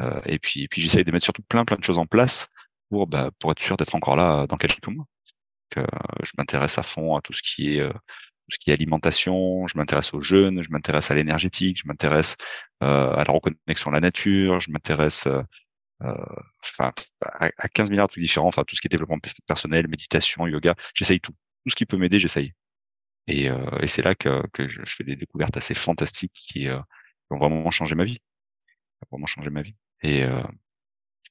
Euh, 0.00 0.20
et 0.26 0.38
puis, 0.38 0.64
et 0.64 0.68
puis 0.68 0.82
j'essaye 0.82 1.04
de 1.04 1.12
mettre 1.12 1.24
surtout 1.24 1.42
plein 1.42 1.64
plein 1.64 1.76
de 1.76 1.84
choses 1.84 1.98
en 1.98 2.06
place 2.06 2.48
pour 2.90 3.06
bah, 3.06 3.30
pour 3.38 3.52
être 3.52 3.60
sûr 3.60 3.76
d'être 3.76 3.94
encore 3.94 4.16
là 4.16 4.46
dans 4.46 4.56
quelques 4.56 4.86
mois. 4.88 5.06
Donc, 5.76 5.84
euh, 5.84 5.98
je 6.24 6.32
m'intéresse 6.38 6.78
à 6.78 6.82
fond 6.82 7.16
à 7.16 7.20
tout 7.22 7.32
ce 7.32 7.42
qui 7.42 7.76
est 7.78 7.80
euh, 7.80 7.92
tout 7.92 8.54
ce 8.54 8.58
qui 8.58 8.70
est 8.70 8.74
alimentation, 8.74 9.66
je 9.66 9.76
m'intéresse 9.78 10.12
aux 10.14 10.20
jeunes, 10.20 10.62
je 10.62 10.70
m'intéresse 10.70 11.10
à 11.10 11.14
l'énergétique, 11.14 11.78
je 11.82 11.86
m'intéresse 11.86 12.36
euh, 12.82 13.12
à 13.14 13.24
la 13.24 13.32
reconnexion 13.32 13.90
à 13.90 13.94
la 13.94 14.00
nature, 14.00 14.60
je 14.60 14.70
m'intéresse 14.70 15.26
euh, 15.26 15.42
enfin 16.62 16.92
à, 17.22 17.50
à 17.58 17.68
15 17.68 17.90
milliards 17.90 18.06
de 18.06 18.12
trucs 18.12 18.22
différents, 18.22 18.48
enfin 18.48 18.64
tout 18.64 18.76
ce 18.76 18.80
qui 18.80 18.88
est 18.88 18.90
développement 18.90 19.18
personnel, 19.46 19.88
méditation, 19.88 20.46
yoga, 20.46 20.74
j'essaye 20.94 21.20
tout. 21.20 21.32
Tout 21.64 21.70
ce 21.70 21.76
qui 21.76 21.86
peut 21.86 21.96
m'aider, 21.96 22.18
j'essaye. 22.18 22.52
Et, 23.28 23.46
et 23.46 23.86
c'est 23.86 24.02
là 24.02 24.16
que, 24.16 24.44
que 24.52 24.66
je, 24.66 24.80
fais 24.84 25.04
des 25.04 25.14
découvertes 25.14 25.56
assez 25.56 25.74
fantastiques 25.74 26.32
qui, 26.34 26.64
qui 26.64 26.68
ont 27.30 27.38
vraiment 27.38 27.70
changé 27.70 27.94
ma 27.94 28.04
vie. 28.04 28.18
Vraiment 29.10 29.26
changé 29.26 29.50
ma 29.50 29.62
vie. 29.62 29.74
Et, 30.02 30.24
euh, 30.24 30.42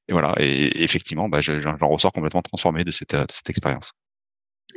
et 0.07 0.13
voilà. 0.13 0.33
Et, 0.39 0.83
effectivement, 0.83 1.29
bah, 1.29 1.41
j'en 1.41 1.87
ressors 1.87 2.11
complètement 2.11 2.41
transformé 2.41 2.83
de 2.83 2.91
cette, 2.91 3.15
de 3.15 3.27
cette 3.31 3.49
expérience. 3.49 3.93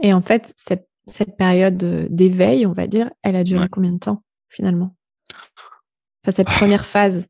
Et 0.03 0.13
en 0.13 0.23
fait, 0.23 0.53
cette, 0.57 0.89
cette 1.07 1.37
période 1.37 2.09
d'éveil, 2.11 2.67
on 2.67 2.73
va 2.73 2.87
dire, 2.87 3.11
elle 3.23 3.37
a 3.37 3.45
duré 3.45 3.69
combien 3.71 3.93
de 3.93 3.99
temps 3.99 4.25
finalement? 4.49 4.97
Enfin, 6.23 6.33
Cette 6.33 6.49
première 6.49 6.87
phase 6.87 7.29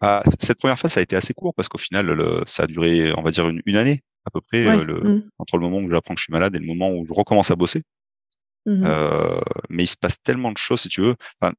ah, 0.00 0.22
Cette 0.40 0.58
première 0.58 0.78
phase, 0.78 0.92
ça 0.92 1.00
a 1.00 1.02
été 1.02 1.16
assez 1.16 1.34
court 1.34 1.54
parce 1.54 1.68
qu'au 1.68 1.78
final, 1.78 2.06
le, 2.06 2.42
ça 2.46 2.64
a 2.64 2.66
duré, 2.66 3.12
on 3.16 3.22
va 3.22 3.30
dire, 3.30 3.48
une, 3.48 3.62
une 3.66 3.76
année 3.76 4.00
à 4.24 4.30
peu 4.30 4.40
près, 4.40 4.66
euh, 4.66 4.84
le, 4.84 4.94
mmh. 4.94 5.30
entre 5.38 5.58
le 5.58 5.62
moment 5.62 5.78
où 5.78 5.90
j'apprends 5.90 6.14
que 6.14 6.20
je 6.20 6.24
suis 6.24 6.32
malade 6.32 6.54
et 6.56 6.58
le 6.58 6.66
moment 6.66 6.90
où 6.90 7.06
je 7.06 7.12
recommence 7.12 7.50
à 7.50 7.56
bosser. 7.56 7.82
Mmh 8.66 8.82
euh, 8.86 9.40
mais 9.68 9.84
il 9.84 9.86
se 9.86 9.96
passe 9.96 10.22
tellement 10.22 10.50
de 10.50 10.56
choses, 10.56 10.80
si 10.80 10.88
tu 10.88 11.02
veux. 11.02 11.16
Enfin, 11.38 11.52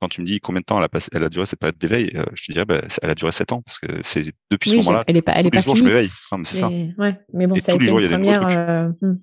quand 0.00 0.08
tu 0.08 0.20
me 0.20 0.26
dis 0.26 0.40
combien 0.40 0.60
de 0.60 0.64
temps 0.64 0.78
elle 0.78 0.84
a, 0.84 0.88
passé, 0.88 1.10
elle 1.12 1.22
a 1.22 1.28
duré 1.28 1.46
cette 1.46 1.60
période 1.60 1.78
d'éveil, 1.78 2.10
euh, 2.16 2.24
je 2.34 2.46
te 2.46 2.52
dirais, 2.52 2.64
bah, 2.64 2.80
elle 3.02 3.10
a 3.10 3.14
duré 3.14 3.30
sept 3.30 3.52
ans 3.52 3.62
parce 3.62 3.78
que 3.78 3.86
c'est 4.02 4.24
depuis 4.50 4.70
ce 4.70 4.76
moment-là. 4.76 5.04
Elle 5.06 5.16
est 5.16 5.22
pas, 5.22 5.32
elle 5.32 5.46
est 5.46 5.50
tous 5.50 5.56
les 5.56 5.62
jours, 5.62 5.76
je 5.76 5.84
m'éveille. 5.84 6.10
c'est 6.44 6.56
ça. 6.56 6.68
Ouais, 6.68 7.20
mais 7.32 7.46
bon, 7.46 7.56
ça 7.56 7.72
tous 7.72 7.76
a 7.76 7.78
les 7.78 7.84
été 7.84 7.86
jours, 7.86 8.00
il 8.00 8.10
y 8.10 8.12
a 8.12 8.18
première, 8.18 8.48
euh... 8.48 8.88
Hmm. 9.00 9.18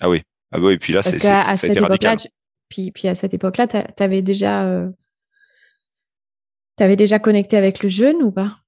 Ah 0.00 0.10
oui, 0.10 0.22
ah 0.50 0.58
oui. 0.58 0.74
Et 0.74 0.78
puis 0.78 0.92
là, 0.92 1.02
c'est 1.02 1.24
à 1.28 1.56
cette 1.56 1.76
époque-là, 1.76 2.16
puis, 2.68 2.90
puis 2.90 3.06
à 3.06 3.14
cette 3.14 3.34
époque-là, 3.34 3.68
t'avais 3.68 4.22
déjà, 4.22 4.88
euh... 6.80 6.84
t'avais 6.84 6.96
déjà 6.96 7.18
connecté 7.18 7.56
avec 7.56 7.82
le 7.82 7.88
jeune 7.88 8.22
ou 8.22 8.30
pas? 8.30 8.58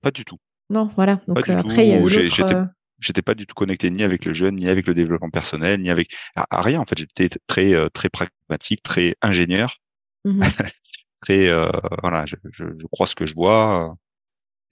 Pas 0.00 0.10
du 0.10 0.24
tout. 0.24 0.38
Non, 0.70 0.90
voilà. 0.96 1.20
Donc 1.26 1.48
euh, 1.48 1.56
après, 1.56 1.86
il 1.86 1.90
y 1.90 1.92
a 1.92 1.98
eu 1.98 2.04
euh, 2.04 2.64
j'étais 2.98 3.22
pas 3.22 3.34
du 3.34 3.46
tout 3.46 3.54
connecté 3.54 3.90
ni 3.90 4.02
avec 4.02 4.24
le 4.24 4.32
jeune, 4.32 4.56
ni 4.56 4.68
avec 4.68 4.86
le 4.86 4.94
développement 4.94 5.30
personnel, 5.30 5.80
ni 5.80 5.90
avec 5.90 6.14
à, 6.34 6.60
rien. 6.60 6.80
En 6.80 6.84
fait, 6.84 6.98
j'étais 6.98 7.28
très 7.46 7.72
très 7.90 8.08
pragmatique, 8.08 8.82
très 8.82 9.16
ingénieur. 9.22 9.78
Mmh 10.24 10.42
très 11.22 11.48
euh, 11.48 11.70
voilà, 12.02 12.24
je, 12.26 12.36
je, 12.50 12.64
je, 12.76 12.86
crois 12.86 13.06
ce 13.06 13.14
que 13.14 13.26
je 13.26 13.34
vois. 13.34 13.96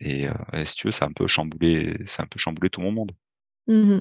Et, 0.01 0.29
euh, 0.29 0.33
et, 0.53 0.65
si 0.65 0.77
tu 0.77 0.87
veux, 0.87 0.93
ça 0.93 1.05
a 1.07 1.09
un 1.09 1.13
peu 1.13 1.27
chamboulé, 1.27 1.97
c'est 2.07 2.23
un 2.23 2.27
peu 2.27 2.39
chamboulé 2.39 2.71
tout 2.71 2.81
mon 2.81 2.93
monde. 2.93 3.13
Mmh 3.67 3.99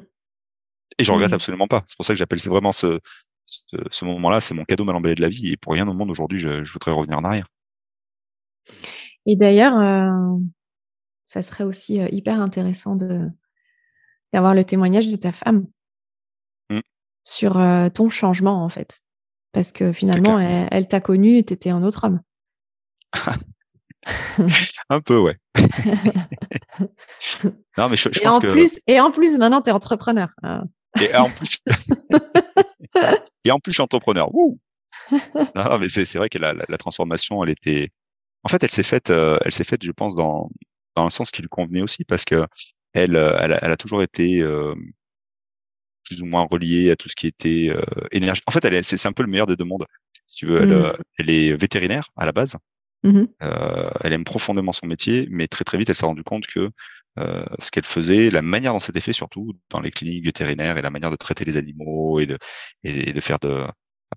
et 0.97 1.03
je 1.03 1.11
regrette 1.11 1.31
mmh 1.31 1.35
absolument 1.35 1.67
pas. 1.67 1.83
C'est 1.87 1.97
pour 1.97 2.05
ça 2.05 2.13
que 2.13 2.19
j'appelle 2.19 2.39
c'est 2.39 2.49
vraiment 2.49 2.71
ce, 2.71 2.99
ce, 3.45 3.75
ce 3.89 4.05
moment-là, 4.05 4.39
c'est 4.39 4.53
mon 4.53 4.63
cadeau 4.63 4.85
mal 4.85 4.95
emballé 4.95 5.15
de 5.15 5.21
la 5.21 5.29
vie. 5.29 5.51
Et 5.51 5.57
pour 5.57 5.73
rien 5.73 5.87
au 5.87 5.93
monde 5.93 6.09
aujourd'hui, 6.09 6.39
je, 6.39 6.63
je 6.63 6.71
voudrais 6.71 6.91
revenir 6.91 7.17
en 7.17 7.23
arrière. 7.23 7.47
Et 9.25 9.35
d'ailleurs, 9.35 9.77
euh, 9.79 10.37
ça 11.27 11.41
serait 11.41 11.63
aussi 11.63 11.99
euh, 11.99 12.07
hyper 12.11 12.39
intéressant 12.39 12.95
de 12.95 13.27
d'avoir 14.33 14.53
le 14.53 14.63
témoignage 14.63 15.07
de 15.07 15.15
ta 15.15 15.31
femme 15.31 15.65
mmh. 16.69 16.79
sur 17.23 17.57
euh, 17.57 17.89
ton 17.89 18.09
changement 18.09 18.63
en 18.63 18.69
fait, 18.69 18.99
parce 19.53 19.71
que 19.71 19.93
finalement, 19.93 20.39
elle, 20.39 20.67
elle 20.71 20.87
t'a 20.87 20.99
connu, 20.99 21.43
tu 21.45 21.53
étais 21.53 21.69
un 21.69 21.83
autre 21.83 22.05
homme. 22.05 22.21
un 24.89 24.99
peu, 24.99 25.17
ouais. 25.17 25.37
non, 27.77 27.89
mais 27.89 27.97
je, 27.97 28.09
je 28.11 28.19
et 28.19 28.23
pense 28.23 28.35
en 28.35 28.39
que... 28.39 28.51
Plus, 28.51 28.79
et 28.87 28.99
en 28.99 29.11
plus, 29.11 29.37
maintenant, 29.37 29.61
tu 29.61 29.69
es 29.69 29.73
entrepreneur. 29.73 30.29
Ah. 30.43 30.63
Et 31.01 31.13
en 31.15 31.29
plus, 31.29 31.59
et 33.45 33.51
en 33.51 33.59
plus, 33.59 33.71
je 33.71 33.75
suis 33.75 33.81
entrepreneur. 33.81 34.29
Non, 35.55 35.77
mais 35.79 35.89
c'est 35.89 36.15
vrai 36.15 36.29
que 36.29 36.37
la, 36.37 36.53
la, 36.53 36.65
la, 36.67 36.77
transformation, 36.77 37.43
elle 37.43 37.49
était. 37.51 37.91
En 38.45 38.49
fait, 38.49 38.63
elle 38.63 38.71
s'est 38.71 38.83
faite, 38.83 39.09
euh, 39.09 39.37
elle 39.43 39.51
s'est 39.51 39.65
faite, 39.65 39.83
je 39.83 39.91
pense, 39.91 40.15
dans 40.15 40.49
dans 40.95 41.03
le 41.03 41.09
sens 41.09 41.31
qui 41.31 41.41
lui 41.41 41.49
convenait 41.49 41.81
aussi, 41.81 42.05
parce 42.05 42.23
que 42.23 42.45
elle, 42.93 43.17
euh, 43.17 43.37
elle, 43.41 43.53
a, 43.53 43.59
elle 43.65 43.71
a 43.71 43.77
toujours 43.77 44.01
été 44.01 44.41
euh, 44.41 44.73
plus 46.05 46.21
ou 46.21 46.25
moins 46.25 46.47
reliée 46.49 46.91
à 46.91 46.95
tout 46.95 47.09
ce 47.09 47.15
qui 47.15 47.27
était 47.27 47.67
euh, 47.69 47.81
énergie. 48.11 48.41
En 48.47 48.51
fait, 48.51 48.63
elle 48.63 48.83
c'est 48.83 49.05
un 49.05 49.11
peu 49.11 49.23
le 49.23 49.29
meilleur 49.29 49.47
des 49.47 49.57
deux 49.57 49.65
mondes. 49.65 49.85
Si 50.27 50.37
tu 50.37 50.45
veux, 50.45 50.61
elle, 50.61 50.69
mmh. 50.69 50.93
elle 51.19 51.29
est 51.29 51.55
vétérinaire 51.57 52.07
à 52.15 52.25
la 52.25 52.31
base. 52.31 52.55
Mhm. 53.05 53.27
Euh, 53.43 53.89
elle 54.01 54.13
aime 54.13 54.23
profondément 54.23 54.71
son 54.71 54.87
métier, 54.87 55.27
mais 55.29 55.47
très 55.47 55.63
très 55.63 55.77
vite, 55.77 55.89
elle 55.89 55.95
s'est 55.95 56.07
rendue 56.07 56.23
compte 56.23 56.47
que 56.47 56.71
euh, 57.19 57.45
ce 57.59 57.69
qu'elle 57.69 57.83
faisait, 57.85 58.31
la 58.31 58.41
manière 58.41 58.73
dont 58.73 58.79
c'était 58.79 58.99
fait, 58.99 59.13
surtout 59.13 59.53
dans 59.69 59.79
les 59.79 59.91
cliniques 59.91 60.25
vétérinaires, 60.25 60.77
et 60.77 60.81
la 60.81 60.89
manière 60.89 61.11
de 61.11 61.15
traiter 61.15 61.45
les 61.45 61.57
animaux 61.57 62.19
et 62.19 62.25
de, 62.25 62.37
et 62.83 63.13
de 63.13 63.21
faire 63.21 63.37
de, 63.39 63.63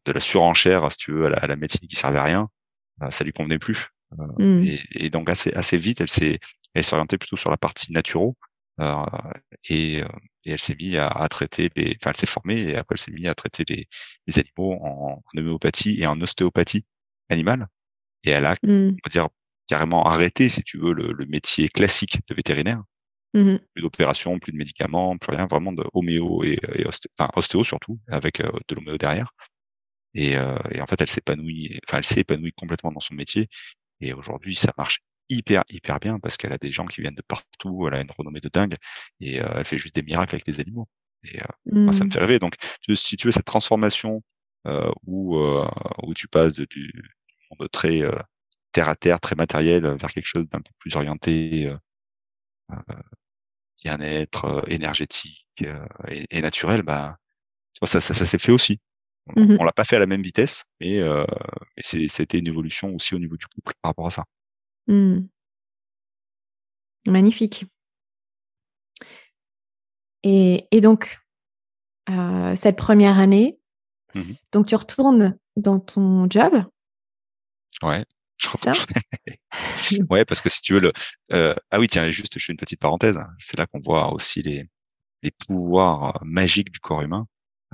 de 0.06 0.12
la 0.12 0.20
surenchère, 0.20 0.90
si 0.90 0.98
tu 0.98 1.12
veux, 1.12 1.26
à 1.26 1.30
la, 1.30 1.36
à 1.36 1.46
la 1.46 1.56
médecine 1.56 1.86
qui 1.86 1.96
servait 1.96 2.18
à 2.18 2.24
rien, 2.24 2.48
bah, 2.96 3.10
ça 3.10 3.24
lui 3.24 3.32
convenait 3.32 3.58
plus. 3.58 3.88
Euh, 4.18 4.27
Mhm. 4.38 4.64
et, 4.66 5.07
et 5.07 5.11
donc 5.11 5.29
assez 5.31 5.53
assez 5.55 5.77
vite, 5.77 6.01
elle 6.01 6.09
s'est 6.11 6.38
elle 6.75 6.85
s'est 6.85 6.94
orientée 6.94 7.18
plutôt 7.18 7.37
sur 7.37 7.51
la 7.51 7.57
partie 7.59 7.92
naturelle 7.92 8.33
euh, 8.81 9.03
et, 9.68 10.03
euh, 10.03 10.09
et 10.44 10.53
elle 10.53 10.61
s'est 10.61 10.77
mise 10.77 10.97
à, 10.97 11.09
à 11.09 11.29
traiter 11.29 11.71
les, 11.77 11.97
enfin 12.01 12.11
elle 12.11 12.16
s'est 12.16 12.27
formée 12.27 12.61
et 12.61 12.77
après 12.77 12.94
elle 12.94 12.99
s'est 13.01 13.11
mise 13.12 13.27
à 13.29 13.35
traiter 13.35 13.64
les, 13.68 13.87
les 14.27 14.38
animaux 14.38 14.75
en, 14.83 15.23
en 15.35 15.38
homéopathie 15.38 16.01
et 16.01 16.07
en 16.07 16.21
ostéopathie 16.21 16.85
animale 17.29 17.66
et 18.25 18.31
elle 18.31 18.47
a 18.47 18.57
Mhm. 18.64 18.90
on 18.90 19.09
va 19.09 19.11
dire 19.11 19.29
carrément 19.68 20.05
arrêté 20.07 20.49
si 20.51 20.62
tu 20.64 20.79
veux 20.79 20.94
le, 20.94 21.12
le 21.12 21.27
métier 21.27 21.68
classique 21.71 22.21
de 22.29 22.35
vétérinaire 22.35 22.83
Mhm. 23.35 23.59
plus 23.75 23.83
d'opérations 23.83 24.38
plus 24.38 24.53
de 24.53 24.59
médicaments 24.59 25.16
plus 25.18 25.35
rien 25.37 25.47
vraiment 25.47 25.73
de 25.73 25.85
homéo 25.94 26.44
et, 26.44 26.59
et 26.75 26.85
osté- 26.85 27.09
enfin 27.18 27.31
ostéo 27.37 27.64
surtout 27.64 27.99
avec 28.09 28.40
euh, 28.40 28.51
de 28.68 28.75
l'homéo 28.77 28.99
derrière 28.99 29.33
et, 30.14 30.37
euh, 30.37 30.57
et 30.73 30.81
en 30.81 30.87
fait 30.87 31.01
elle 31.01 31.09
s'épanouit 31.11 31.79
enfin 31.88 31.99
elle 31.99 32.07
s'est 32.07 32.21
épanouie 32.21 32.53
complètement 32.53 32.92
dans 32.92 33.01
son 33.01 33.14
métier 33.14 33.49
et 34.00 34.12
aujourd'hui 34.12 34.54
ça 34.54 34.72
marche 34.78 35.00
hyper 35.28 35.64
hyper 35.70 36.00
bien 36.00 36.18
parce 36.20 36.37
qu'elle 36.37 36.52
a 36.52 36.58
des 36.58 36.72
gens 36.72 36.87
qui 36.87 37.00
viennent 37.02 37.14
de 37.14 37.22
partout 37.26 37.87
elle 37.88 37.94
a 37.94 38.00
une 38.00 38.11
renommée 38.16 38.40
de 38.40 38.48
dingue 38.48 38.76
et 39.20 39.40
euh, 39.42 39.48
elle 39.56 39.64
fait 39.64 39.78
juste 39.78 39.94
des 39.94 40.02
miracles 40.02 40.34
avec 40.37 40.46
les 40.46 40.61
animaux. 40.61 40.88
Et 41.24 41.40
euh, 41.42 41.46
moi, 41.84 41.92
ça 41.92 42.04
me 42.04 42.08
Mhm. 42.08 42.12
fait 42.12 42.20
rêver. 42.20 42.38
Donc 42.38 42.54
tu- 42.82 42.96
si 42.96 43.16
tu 43.16 43.26
veux 43.26 43.32
cette 43.32 43.44
transformation 43.44 44.22
euh, 44.66 44.90
où 45.06 45.37
euh, 45.38 45.66
où 46.04 46.14
tu 46.14 46.28
passes 46.28 46.54
de, 46.54 46.64
du 46.66 46.92
monde 47.58 47.68
très 47.70 48.02
euh, 48.02 48.12
terre 48.72 48.88
à 48.88 48.96
terre 48.96 49.20
très 49.20 49.34
matériel 49.37 49.84
vers 49.87 50.12
quelque 50.12 50.26
chose 50.26 50.46
d'un 50.50 50.61
peu 50.61 50.72
plus 50.78 50.94
orienté 50.96 51.66
euh, 51.68 51.76
euh, 52.72 52.76
bien-être 53.84 54.44
euh, 54.46 54.62
énergétique 54.68 55.46
euh, 55.62 55.87
et, 56.08 56.26
et 56.30 56.42
naturel 56.42 56.82
bah 56.82 57.18
ça 57.84 58.00
ça, 58.00 58.14
ça 58.14 58.26
s'est 58.26 58.38
fait 58.38 58.52
aussi 58.52 58.80
on, 59.36 59.40
Mhm. 59.42 59.56
on 59.60 59.64
l'a 59.64 59.72
pas 59.72 59.84
fait 59.84 59.96
à 59.96 59.98
la 60.00 60.06
même 60.06 60.22
vitesse 60.22 60.64
mais, 60.80 60.98
euh, 61.00 61.24
mais 61.76 61.82
c'était 62.08 62.38
une 62.38 62.46
évolution 62.46 62.94
aussi 62.94 63.14
au 63.14 63.18
niveau 63.18 63.36
du 63.36 63.46
couple 63.46 63.72
par 63.82 63.90
rapport 63.90 64.06
à 64.06 64.10
ça 64.10 64.24
Mhm. 64.88 65.28
Magnifique. 67.06 67.64
Et, 70.24 70.66
et 70.72 70.80
donc, 70.80 71.20
euh, 72.10 72.56
cette 72.56 72.76
première 72.76 73.18
année, 73.18 73.58
Mhm. 74.14 74.34
donc 74.52 74.66
tu 74.66 74.74
retournes 74.74 75.38
dans 75.56 75.78
ton 75.80 76.28
job, 76.30 76.64
ouais 77.82 78.04
ça? 78.62 78.72
Ouais 80.10 80.24
parce 80.24 80.40
que 80.40 80.48
si 80.48 80.62
tu 80.62 80.74
veux 80.74 80.80
le 80.80 80.92
euh, 81.32 81.54
ah 81.70 81.78
oui 81.80 81.88
tiens 81.88 82.10
juste 82.10 82.38
je 82.38 82.44
fais 82.44 82.52
une 82.52 82.56
petite 82.58 82.80
parenthèse 82.80 83.18
c'est 83.38 83.58
là 83.58 83.66
qu'on 83.66 83.80
voit 83.80 84.12
aussi 84.12 84.42
les 84.42 84.64
les 85.22 85.30
pouvoirs 85.32 86.16
euh, 86.16 86.24
magiques 86.24 86.70
du 86.72 86.78
corps 86.80 87.02
humain 87.02 87.26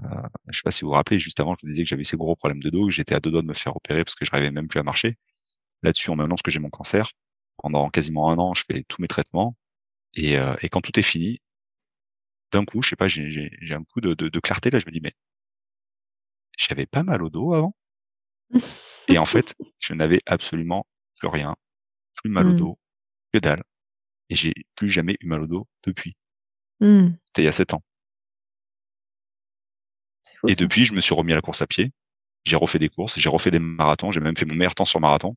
euh, 0.03 0.07
je 0.49 0.57
sais 0.59 0.63
pas 0.65 0.71
si 0.73 0.81
vous 0.83 0.89
vous 0.89 0.95
rappelez 0.95 1.19
juste 1.21 1.39
avant 1.41 1.55
je 1.55 1.61
vous 1.63 1.69
disais 1.71 1.85
que 1.85 1.89
j'avais 1.89 2.05
ces 2.05 2.17
gros 2.17 2.35
problèmes 2.35 2.61
de 2.63 2.69
dos 2.71 2.87
que 2.87 2.93
j'étais 2.93 3.15
à 3.15 3.21
deux 3.21 3.31
doigts 3.31 3.43
de 3.43 3.47
me 3.47 3.55
faire 3.55 3.77
opérer 3.77 4.05
parce 4.05 4.17
que 4.17 4.25
je 4.25 4.31
n'arrivais 4.33 4.51
même 4.51 4.67
plus 4.69 4.81
à 4.81 4.83
marcher. 4.83 5.17
Là-dessus 5.83 6.11
on 6.11 6.17
m'annonce 6.17 6.43
que 6.43 6.51
j'ai 6.51 6.61
mon 6.61 6.71
cancer. 6.71 7.11
Pendant 7.59 7.89
quasiment 7.91 8.31
un 8.31 8.39
an 8.39 8.55
je 8.55 8.65
fais 8.67 8.85
tous 8.89 9.01
mes 9.01 9.09
traitements. 9.09 9.57
Et, 10.15 10.37
euh, 10.39 10.55
et 10.63 10.69
quand 10.69 10.81
tout 10.81 10.99
est 10.99 11.03
fini 11.03 11.39
d'un 12.53 12.65
coup 12.65 12.83
je 12.83 12.91
sais 12.91 12.97
pas 12.97 13.09
j'ai 13.09 13.51
un 13.71 13.85
coup 13.85 14.01
de, 14.01 14.15
de, 14.15 14.29
de 14.29 14.41
clarté 14.41 14.71
là 14.71 14.79
je 14.79 14.87
me 14.87 14.91
dis 14.93 15.01
mais 15.01 15.13
j'avais 16.59 16.87
pas 16.87 17.03
mal 17.03 17.23
au 17.23 17.31
dos 17.31 17.53
avant. 17.55 17.75
Et 19.09 19.19
en 19.19 19.27
fait 19.27 19.55
je 19.79 19.95
n'avais 19.95 20.21
absolument 20.27 20.87
plus 21.19 21.29
rien 21.29 21.57
plus 22.17 22.31
mal 22.31 22.47
au 22.49 22.51
Mhm. 22.51 22.57
dos 22.57 22.79
que 23.33 23.39
dalle. 23.39 23.63
Et 24.31 24.37
j'ai 24.37 24.55
plus 24.77 24.89
jamais 24.89 25.17
eu 25.21 25.27
mal 25.27 25.43
au 25.43 25.47
dos 25.47 25.69
depuis. 25.85 26.15
Mhm. 26.81 27.17
c'était 27.27 27.43
il 27.43 27.45
y 27.47 27.49
a 27.49 27.53
sept 27.53 27.75
ans 27.75 27.83
fou. 30.41 30.49
et 30.49 30.55
ça. 30.55 30.61
depuis 30.61 30.85
je 30.85 30.95
me 30.95 31.01
suis 31.01 31.15
remis 31.15 31.33
à 31.33 31.37
la 31.37 31.43
course 31.43 31.63
à 31.63 31.67
pied 31.67 31.93
j'ai 32.45 32.57
refait 32.57 32.79
des 32.79 32.89
courses 32.89 33.19
j'ai 33.19 33.29
refait 33.29 33.51
des 33.51 33.59
marathons 33.59 34.11
j'ai 34.11 34.21
même 34.21 34.37
fait 34.37 34.45
mon 34.45 34.55
meilleur 34.55 34.75
temps 34.75 34.85
sur 34.87 35.01
marathon 35.01 35.37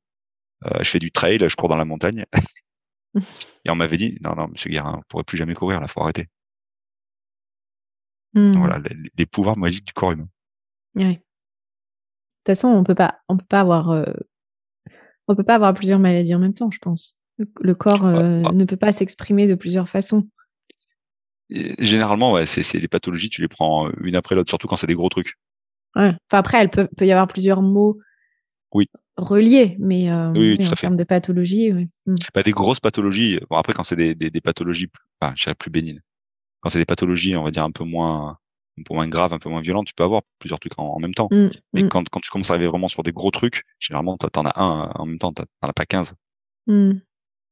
Euh, 0.66 0.80
je 0.84 0.90
fais 0.90 1.00
du 1.00 1.12
trail 1.12 1.40
je 1.40 1.56
cours 1.56 1.70
dans 1.70 1.78
la 1.78 1.86
montagne 1.86 2.26
et 3.66 3.70
on 3.70 3.76
m'avait 3.76 3.98
dit 3.98 4.18
non 4.22 4.36
non 4.36 4.48
monsieur 4.48 4.72
Guérin 4.72 4.94
vous 4.98 5.04
pourrez 5.08 5.24
plus 5.24 5.38
jamais 5.38 5.54
courir 5.54 5.80
là 5.80 5.88
faut 5.88 6.02
arrêter. 6.02 6.28
Donc 8.34 8.58
voilà 8.58 8.80
les, 8.80 8.96
les 9.18 9.26
pouvoirs 9.26 9.58
magiques 9.58 9.86
du 9.86 9.94
corps 9.94 10.12
humain. 10.12 10.28
De 12.48 12.54
toute 12.54 12.62
façon, 12.62 12.70
on 12.70 12.84
peut 12.84 12.96
pas, 12.96 13.20
on 13.28 13.38
peut 13.38 13.46
pas 13.48 13.60
avoir, 13.60 13.90
euh, 13.92 14.06
on 15.28 15.36
peut 15.36 15.44
pas 15.44 15.56
avoir 15.56 15.74
plusieurs 15.74 16.00
maladies 16.00 16.34
en 16.34 16.40
même 16.40 16.54
temps, 16.54 16.72
je 16.72 16.80
pense. 16.80 17.22
Le, 17.38 17.46
le 17.62 17.76
corps 17.76 18.06
euh, 18.06 18.42
ah. 18.46 18.52
ne 18.54 18.66
peut 18.66 18.78
pas 18.78 18.94
s'exprimer 18.94 19.48
de 19.48 19.56
plusieurs 19.56 19.90
façons. 19.90 20.30
Généralement 21.50 22.34
ouais 22.34 22.46
c'est 22.46 22.74
les 22.80 22.88
pathologies 22.90 23.30
tu 23.30 23.42
les 23.42 23.48
prends 23.48 23.90
une 24.02 24.16
après 24.18 24.36
l'autre 24.36 24.50
surtout 24.50 24.68
quand 24.68 24.76
c'est 24.76 24.88
des 24.88 24.96
gros 24.96 25.10
trucs 25.10 25.36
Ouais. 25.96 26.10
Enfin, 26.30 26.40
après, 26.40 26.64
il 26.64 26.70
peut, 26.70 26.88
peut 26.96 27.08
y 27.08 27.12
avoir 27.12 27.28
plusieurs 27.28 27.62
mots 27.64 27.98
Oui. 28.74 28.88
reliés, 29.18 29.78
mais 29.80 30.12
euh, 30.12 30.32
Oui, 30.34 30.52
oui, 30.52 30.58
tout 30.60 30.66
en 30.68 30.72
à 30.72 30.76
fait. 30.76 30.82
termes 30.82 30.96
de 30.98 31.04
pathologie, 31.06 31.74
oui. 31.74 31.90
Mhm. 32.06 32.18
bah, 32.36 32.44
des 32.44 32.52
grosses 32.52 32.80
pathologies 32.82 33.40
bon 33.50 33.58
après 33.58 33.74
quand 33.74 33.84
c'est 33.84 33.96
des, 33.96 34.16
des, 34.16 34.30
des 34.30 34.42
pathologies 34.42 34.88
enfin, 35.22 35.34
je 35.38 35.44
dirais 35.46 35.56
plus 35.56 35.72
bénignes 35.72 36.02
quand 36.62 36.70
c'est 36.70 36.80
des 36.80 36.86
pathologies 36.86 37.36
on 37.38 37.44
va 37.44 37.52
dire 37.52 37.64
un 37.64 37.72
peu 37.72 37.84
moins 37.86 38.38
un 38.80 38.84
peu 38.84 38.94
moins 38.96 39.08
graves 39.08 39.34
un 39.34 39.40
peu 39.40 39.50
moins 39.50 39.62
violentes 39.62 39.88
tu 39.88 39.94
peux 39.96 40.04
avoir 40.04 40.24
plusieurs 40.40 40.60
trucs 40.60 40.78
en, 40.80 40.86
en 40.96 41.00
même 41.00 41.14
temps 41.16 41.30
Mhm. 41.32 41.52
mais 41.74 41.84
Mhm. 41.84 41.90
quand, 41.90 42.10
quand 42.10 42.20
tu 42.22 42.30
commences 42.32 42.52
à 42.52 42.56
arriver 42.56 42.70
vraiment 42.70 42.90
sur 42.90 43.04
des 43.04 43.12
gros 43.14 43.32
trucs 43.32 43.64
généralement 43.80 44.18
t'en 44.18 44.46
as 44.46 44.60
un 44.62 44.92
en 44.96 45.06
même 45.06 45.20
temps 45.20 45.34
t'en 45.34 45.46
as 45.64 45.74
pas 45.74 45.86
15 45.86 46.14
Mhm. 46.68 47.02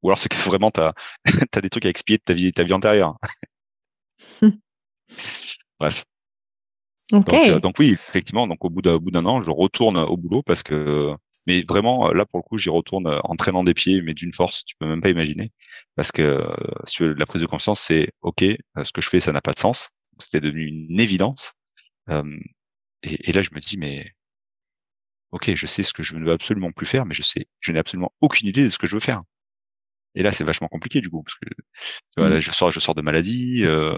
ou 0.03 0.09
alors 0.09 0.19
c'est 0.19 0.29
que 0.29 0.37
vraiment 0.37 0.71
t'as 0.71 0.93
as 1.55 1.61
des 1.61 1.69
trucs 1.69 1.85
à 1.85 1.89
expier 1.89 2.17
de 2.17 2.23
ta 2.23 2.33
vie 2.33 2.53
ta 2.53 2.63
vie 2.63 2.73
antérieure 2.73 3.17
bref. 5.79 6.05
Donc 7.11 7.31
euh, 7.31 7.59
donc 7.59 7.75
oui 7.77 7.91
effectivement 7.91 8.47
donc 8.47 8.65
au 8.65 8.69
bout 8.71 8.81
d'un 8.81 9.25
an 9.25 9.43
je 9.43 9.51
retourne 9.51 9.95
au 9.97 10.17
boulot 10.17 10.41
parce 10.41 10.63
que 10.63 11.15
mais 11.45 11.61
vraiment 11.61 12.11
là 12.11 12.25
pour 12.25 12.39
le 12.39 12.43
coup 12.43 12.57
j'y 12.57 12.69
retourne 12.69 13.07
en 13.23 13.35
traînant 13.35 13.63
des 13.63 13.75
pieds 13.75 14.01
mais 14.01 14.13
d'une 14.15 14.33
force 14.33 14.65
tu 14.65 14.75
peux 14.79 14.87
même 14.87 15.01
pas 15.01 15.09
imaginer. 15.09 15.51
Parce 15.95 16.11
que 16.11 16.21
euh, 16.23 17.13
la 17.15 17.25
prise 17.25 17.41
de 17.41 17.47
conscience 17.47 17.79
c'est 17.79 18.09
ok 18.21 18.43
euh, 18.43 18.55
ce 18.83 18.91
que 18.91 19.01
je 19.01 19.09
fais 19.09 19.19
ça 19.19 19.31
n'a 19.31 19.41
pas 19.41 19.53
de 19.53 19.59
sens. 19.59 19.89
C'était 20.19 20.39
devenu 20.39 20.65
une 20.65 20.99
évidence. 20.99 21.53
Euh, 22.09 22.23
et, 23.03 23.29
et 23.29 23.33
là 23.33 23.41
je 23.41 23.49
me 23.53 23.59
dis 23.59 23.77
mais 23.77 24.11
ok 25.31 25.53
je 25.55 25.67
sais 25.67 25.83
ce 25.83 25.93
que 25.93 26.01
je 26.03 26.15
ne 26.15 26.25
veux 26.25 26.31
absolument 26.31 26.71
plus 26.71 26.87
faire 26.87 27.05
mais 27.05 27.13
je 27.13 27.21
sais 27.21 27.45
je 27.59 27.71
n'ai 27.71 27.79
absolument 27.79 28.11
aucune 28.21 28.47
idée 28.47 28.63
de 28.63 28.69
ce 28.69 28.79
que 28.79 28.87
je 28.87 28.95
veux 28.95 28.99
faire 28.99 29.21
et 30.15 30.23
là 30.23 30.31
c'est 30.31 30.43
vachement 30.43 30.67
compliqué 30.67 31.01
du 31.01 31.09
coup 31.09 31.23
parce 31.23 31.35
que 31.35 31.45
tu 31.47 32.19
vois, 32.19 32.29
là, 32.29 32.39
je 32.39 32.51
sors 32.51 32.71
je 32.71 32.79
sors 32.79 32.95
de 32.95 33.01
maladie 33.01 33.63
euh, 33.65 33.97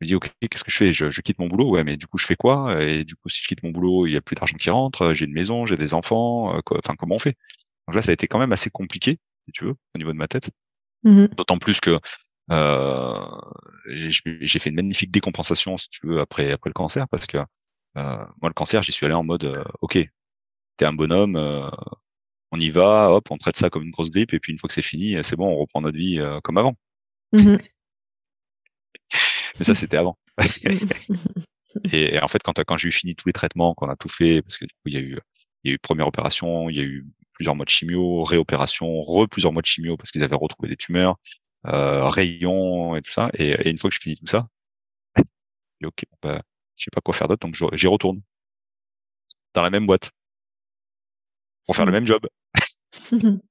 je 0.00 0.04
me 0.04 0.06
dis 0.08 0.14
ok 0.14 0.30
qu'est-ce 0.40 0.64
que 0.64 0.70
je 0.70 0.76
fais? 0.76 0.92
Je, 0.92 1.10
je 1.10 1.20
quitte 1.22 1.38
mon 1.38 1.48
boulot. 1.48 1.70
Ouais 1.70 1.84
mais 1.84 1.96
du 1.96 2.06
coup 2.06 2.18
je 2.18 2.26
fais 2.26 2.36
quoi? 2.36 2.82
Et 2.82 3.04
du 3.04 3.14
coup 3.16 3.28
si 3.28 3.42
je 3.42 3.48
quitte 3.48 3.62
mon 3.62 3.70
boulot 3.70 4.06
il 4.06 4.12
y 4.12 4.16
a 4.16 4.20
plus 4.20 4.34
d'argent 4.36 4.56
qui 4.56 4.70
rentre 4.70 5.14
j'ai 5.14 5.26
une 5.26 5.32
maison 5.32 5.66
j'ai 5.66 5.76
des 5.76 5.94
enfants 5.94 6.56
euh, 6.56 6.60
enfin 6.84 6.94
comment 6.98 7.16
on 7.16 7.18
fait? 7.18 7.36
Donc 7.88 7.96
là 7.96 8.02
ça 8.02 8.10
a 8.10 8.14
été 8.14 8.26
quand 8.28 8.38
même 8.38 8.52
assez 8.52 8.70
compliqué 8.70 9.18
si 9.46 9.52
tu 9.52 9.64
veux 9.64 9.72
au 9.94 9.98
niveau 9.98 10.12
de 10.12 10.18
ma 10.18 10.28
tête. 10.28 10.50
Mhm. 11.04 11.28
d'autant 11.36 11.58
plus 11.58 11.80
que 11.80 11.98
euh, 12.50 13.26
j'ai 13.86 14.10
j'ai 14.40 14.58
fait 14.58 14.70
une 14.70 14.76
magnifique 14.76 15.10
décompensation 15.12 15.78
si 15.78 15.88
tu 15.90 16.06
veux 16.06 16.20
après 16.20 16.52
après 16.52 16.70
le 16.70 16.74
cancer 16.74 17.06
parce 17.08 17.26
que 17.26 17.38
euh, 17.38 17.44
moi 17.96 18.48
le 18.50 18.52
cancer 18.54 18.82
j'y 18.82 18.92
suis 18.92 19.06
allé 19.06 19.14
en 19.14 19.24
mode 19.24 19.44
euh, 19.44 19.64
ok 19.82 19.98
t'es 20.76 20.84
un 20.86 20.92
bonhomme 20.92 21.36
euh, 21.36 21.68
on 22.52 22.60
y 22.60 22.70
va 22.70 23.10
hop 23.10 23.30
on 23.30 23.38
traite 23.38 23.56
ça 23.56 23.70
comme 23.70 23.82
une 23.84 23.90
grosse 23.90 24.10
grippe 24.10 24.32
et 24.34 24.40
puis 24.40 24.52
une 24.52 24.58
fois 24.58 24.68
que 24.68 24.74
c'est 24.74 24.82
fini 24.82 25.16
c'est 25.22 25.36
bon 25.36 25.48
on 25.48 25.56
reprend 25.56 25.80
notre 25.80 25.98
vie 25.98 26.18
euh, 26.20 26.40
comme 26.40 26.58
avant. 26.58 26.74
Mhm. 27.32 27.58
mais 29.58 29.64
ça 29.64 29.74
c'était 29.74 29.96
avant. 29.96 30.16
Et, 31.92 32.14
et 32.14 32.20
en 32.22 32.28
fait 32.28 32.42
quand 32.42 32.54
quand 32.66 32.78
j'ai 32.78 32.88
eu 32.88 32.92
fini 32.92 33.14
tous 33.14 33.28
les 33.28 33.34
traitements 33.34 33.74
qu'on 33.74 33.90
a 33.90 33.96
tout 33.96 34.08
fait 34.08 34.40
parce 34.40 34.56
que 34.56 34.64
du 34.64 34.72
coup 34.72 34.86
il 34.86 34.94
y 34.94 34.96
a 34.96 35.00
eu 35.00 35.18
il 35.62 35.68
y 35.68 35.72
a 35.72 35.74
eu 35.74 35.78
première 35.78 36.08
opération 36.08 36.70
il 36.70 36.76
y 36.76 36.80
a 36.80 36.82
eu 36.82 37.06
plusieurs 37.34 37.54
mois 37.54 37.66
de 37.66 37.70
chimio 37.70 38.24
réopération 38.24 39.00
re 39.02 39.28
plusieurs 39.28 39.52
mois 39.52 39.60
de 39.60 39.66
chimio 39.66 39.96
parce 39.98 40.10
qu'ils 40.10 40.24
avaient 40.24 40.34
retrouvé 40.34 40.70
des 40.70 40.76
tumeurs 40.76 41.16
euh, 41.66 42.08
rayons 42.08 42.96
et 42.96 43.02
tout 43.02 43.10
ça. 43.10 43.30
Et, 43.34 43.50
et 43.50 43.70
une 43.70 43.78
fois 43.78 43.90
que 43.90 43.96
je 43.96 44.00
finis 44.00 44.16
tout 44.16 44.26
ça 44.26 44.48
et 45.80 45.86
ok 45.86 46.04
bah, 46.22 46.42
je 46.76 46.84
sais 46.84 46.90
pas 46.92 47.00
quoi 47.00 47.14
faire 47.14 47.28
d'autre 47.28 47.46
donc 47.46 47.54
j'y 47.76 47.86
retourne. 47.86 48.22
Dans 49.54 49.62
la 49.62 49.70
même 49.70 49.86
boîte 49.86 50.10
pour 51.68 51.76
faire 51.76 51.86
le 51.86 51.92
même 51.92 52.06
job. 52.06 52.26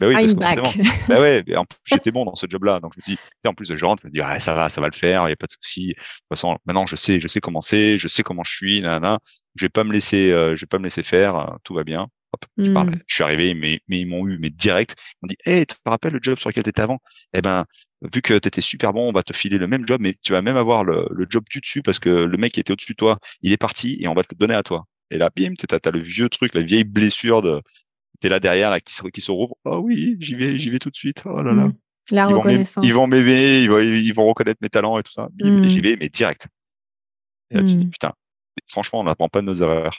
Bah 0.00 0.08
oui 0.08 0.14
parce 0.14 0.32
I'm 0.32 0.34
que 0.34 0.40
back. 0.40 0.58
forcément. 0.58 0.74
Bah 1.06 1.20
ouais 1.20 1.44
j'étais 1.84 2.10
bon 2.10 2.24
dans 2.24 2.34
ce 2.34 2.46
job 2.50 2.64
là 2.64 2.80
donc 2.80 2.92
je 2.94 2.98
me 3.12 3.16
dis 3.16 3.20
en 3.46 3.54
plus 3.54 3.72
je 3.72 3.84
rentre 3.84 4.02
je 4.02 4.08
me 4.08 4.12
dis 4.12 4.20
ah, 4.20 4.40
ça 4.40 4.52
va 4.52 4.68
ça 4.68 4.80
va 4.80 4.88
le 4.88 4.94
faire 4.96 5.28
il 5.28 5.30
y 5.30 5.32
a 5.32 5.36
pas 5.36 5.46
de 5.46 5.52
souci. 5.52 5.88
De 5.88 5.92
toute 5.94 6.04
façon 6.30 6.58
maintenant 6.66 6.86
je 6.86 6.96
sais 6.96 7.20
je 7.20 7.28
sais 7.28 7.40
comment 7.40 7.60
c'est 7.60 7.98
je 7.98 8.08
sais 8.08 8.24
comment 8.24 8.42
je 8.42 8.52
suis 8.52 8.80
nanana. 8.80 9.20
Je 9.54 9.64
vais 9.64 9.68
pas 9.68 9.84
me 9.84 9.92
laisser 9.92 10.32
euh, 10.32 10.56
je 10.56 10.62
vais 10.62 10.66
pas 10.66 10.78
me 10.78 10.84
laisser 10.84 11.04
faire 11.04 11.36
euh, 11.36 11.54
tout 11.62 11.74
va 11.74 11.84
bien. 11.84 12.08
Hop, 12.32 12.44
je 12.58 12.70
Mm. 12.70 12.74
parle 12.74 12.90
je 13.06 13.14
suis 13.14 13.22
arrivé 13.22 13.54
mais 13.54 13.78
mais 13.86 14.00
ils 14.00 14.06
m'ont 14.06 14.26
eu 14.26 14.38
mais 14.40 14.50
direct. 14.50 14.96
Ils 14.98 15.18
m'ont 15.22 15.28
dit 15.28 15.36
hey 15.44 15.66
tu 15.66 15.76
te 15.76 15.88
rappelles 15.88 16.14
le 16.14 16.20
job 16.20 16.36
sur 16.38 16.50
lequel 16.50 16.64
tu 16.64 16.70
étais 16.70 16.82
avant? 16.82 16.98
Eh 17.32 17.40
ben 17.42 17.64
vu 18.12 18.22
que 18.22 18.36
tu 18.36 18.48
étais 18.48 18.60
super 18.60 18.92
bon 18.92 19.08
on 19.08 19.12
va 19.12 19.22
te 19.22 19.32
filer 19.32 19.58
le 19.58 19.68
même 19.68 19.86
job 19.86 20.00
mais 20.00 20.14
tu 20.20 20.32
vas 20.32 20.42
même 20.42 20.56
avoir 20.56 20.82
le, 20.82 21.06
le 21.12 21.26
job 21.30 21.44
du 21.48 21.60
dessus 21.60 21.82
parce 21.82 22.00
que 22.00 22.08
le 22.24 22.36
mec 22.38 22.52
qui 22.54 22.58
était 22.60 22.72
au-dessus 22.72 22.92
de 22.94 22.96
toi 22.96 23.18
il 23.42 23.52
est 23.52 23.56
parti 23.56 23.98
et 24.00 24.08
on 24.08 24.14
va 24.14 24.24
te 24.24 24.28
le 24.34 24.38
donner 24.38 24.54
à 24.54 24.64
toi 24.64 24.84
et 25.12 25.18
là 25.18 25.30
bim 25.34 25.54
t'as 25.56 25.90
le 25.90 26.00
vieux 26.00 26.28
truc 26.28 26.54
la 26.54 26.62
vieille 26.62 26.84
blessure 26.84 27.42
de 27.42 27.60
t'es 28.20 28.28
là 28.28 28.40
derrière 28.40 28.70
là 28.70 28.80
qui 28.80 28.94
se 28.94 29.02
qui 29.08 29.20
se 29.20 29.30
rouvre. 29.30 29.56
Oh 29.64 29.78
oui, 29.84 30.16
j'y 30.20 30.34
vais, 30.36 30.58
j'y 30.58 30.70
vais 30.70 30.78
tout 30.78 30.90
de 30.90 30.96
suite. 30.96 31.22
Oh 31.24 31.42
là 31.42 31.52
là. 31.52 31.66
Mm. 31.66 31.72
La 32.10 32.26
ils 32.28 32.32
vont 32.34 32.38
reconnaissance. 32.40 32.84
Ils 32.84 32.94
vont 32.94 33.06
m'aimer, 33.06 33.62
ils 33.62 33.70
vont, 33.70 33.78
ils 33.80 34.12
vont 34.12 34.26
reconnaître 34.26 34.58
mes 34.62 34.68
talents 34.68 34.98
et 34.98 35.02
tout 35.02 35.12
ça. 35.12 35.28
Bim, 35.32 35.60
Mm. 35.60 35.64
et 35.64 35.68
J'y 35.68 35.80
vais, 35.80 35.96
mais 35.96 36.08
direct. 36.08 36.46
Et 37.50 37.54
là, 37.56 37.60
tu 37.62 37.74
dis, 37.74 37.86
Mm. 37.86 37.90
putain, 37.90 38.12
franchement, 38.68 39.00
on 39.00 39.04
n'apprend 39.04 39.28
pas 39.28 39.40
de 39.40 39.46
nos 39.46 39.54
erreurs. 39.54 39.96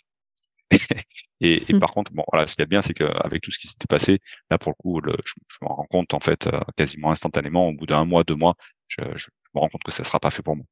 et, 1.41 1.63
et 1.69 1.73
Mm. 1.73 1.79
par 1.79 1.91
contre, 1.91 2.11
bon, 2.13 2.23
voilà, 2.31 2.47
ce 2.47 2.55
qu'il 2.55 2.61
y 2.61 2.63
a 2.63 2.65
de 2.65 2.69
bien, 2.69 2.81
c'est 2.81 2.93
qu'avec 2.93 3.41
tout 3.41 3.51
ce 3.51 3.59
qui 3.59 3.67
s'était 3.67 3.87
passé, 3.87 4.19
là, 4.49 4.57
pour 4.57 4.71
le 4.71 4.75
coup, 4.75 4.99
le, 5.01 5.13
je, 5.25 5.33
je 5.47 5.57
me 5.61 5.67
rends 5.67 5.85
compte, 5.89 6.13
en 6.13 6.19
fait, 6.19 6.47
euh, 6.47 6.59
quasiment 6.77 7.11
instantanément, 7.11 7.69
au 7.69 7.73
bout 7.73 7.85
d'un 7.85 8.05
mois, 8.05 8.23
deux 8.23 8.35
mois, 8.35 8.55
je, 8.87 9.01
je 9.15 9.27
me 9.55 9.59
rends 9.59 9.69
compte 9.69 9.83
que 9.83 9.91
ça 9.91 10.03
sera 10.03 10.19
pas 10.19 10.31
fait 10.31 10.41
pour 10.43 10.55
moi. 10.55 10.65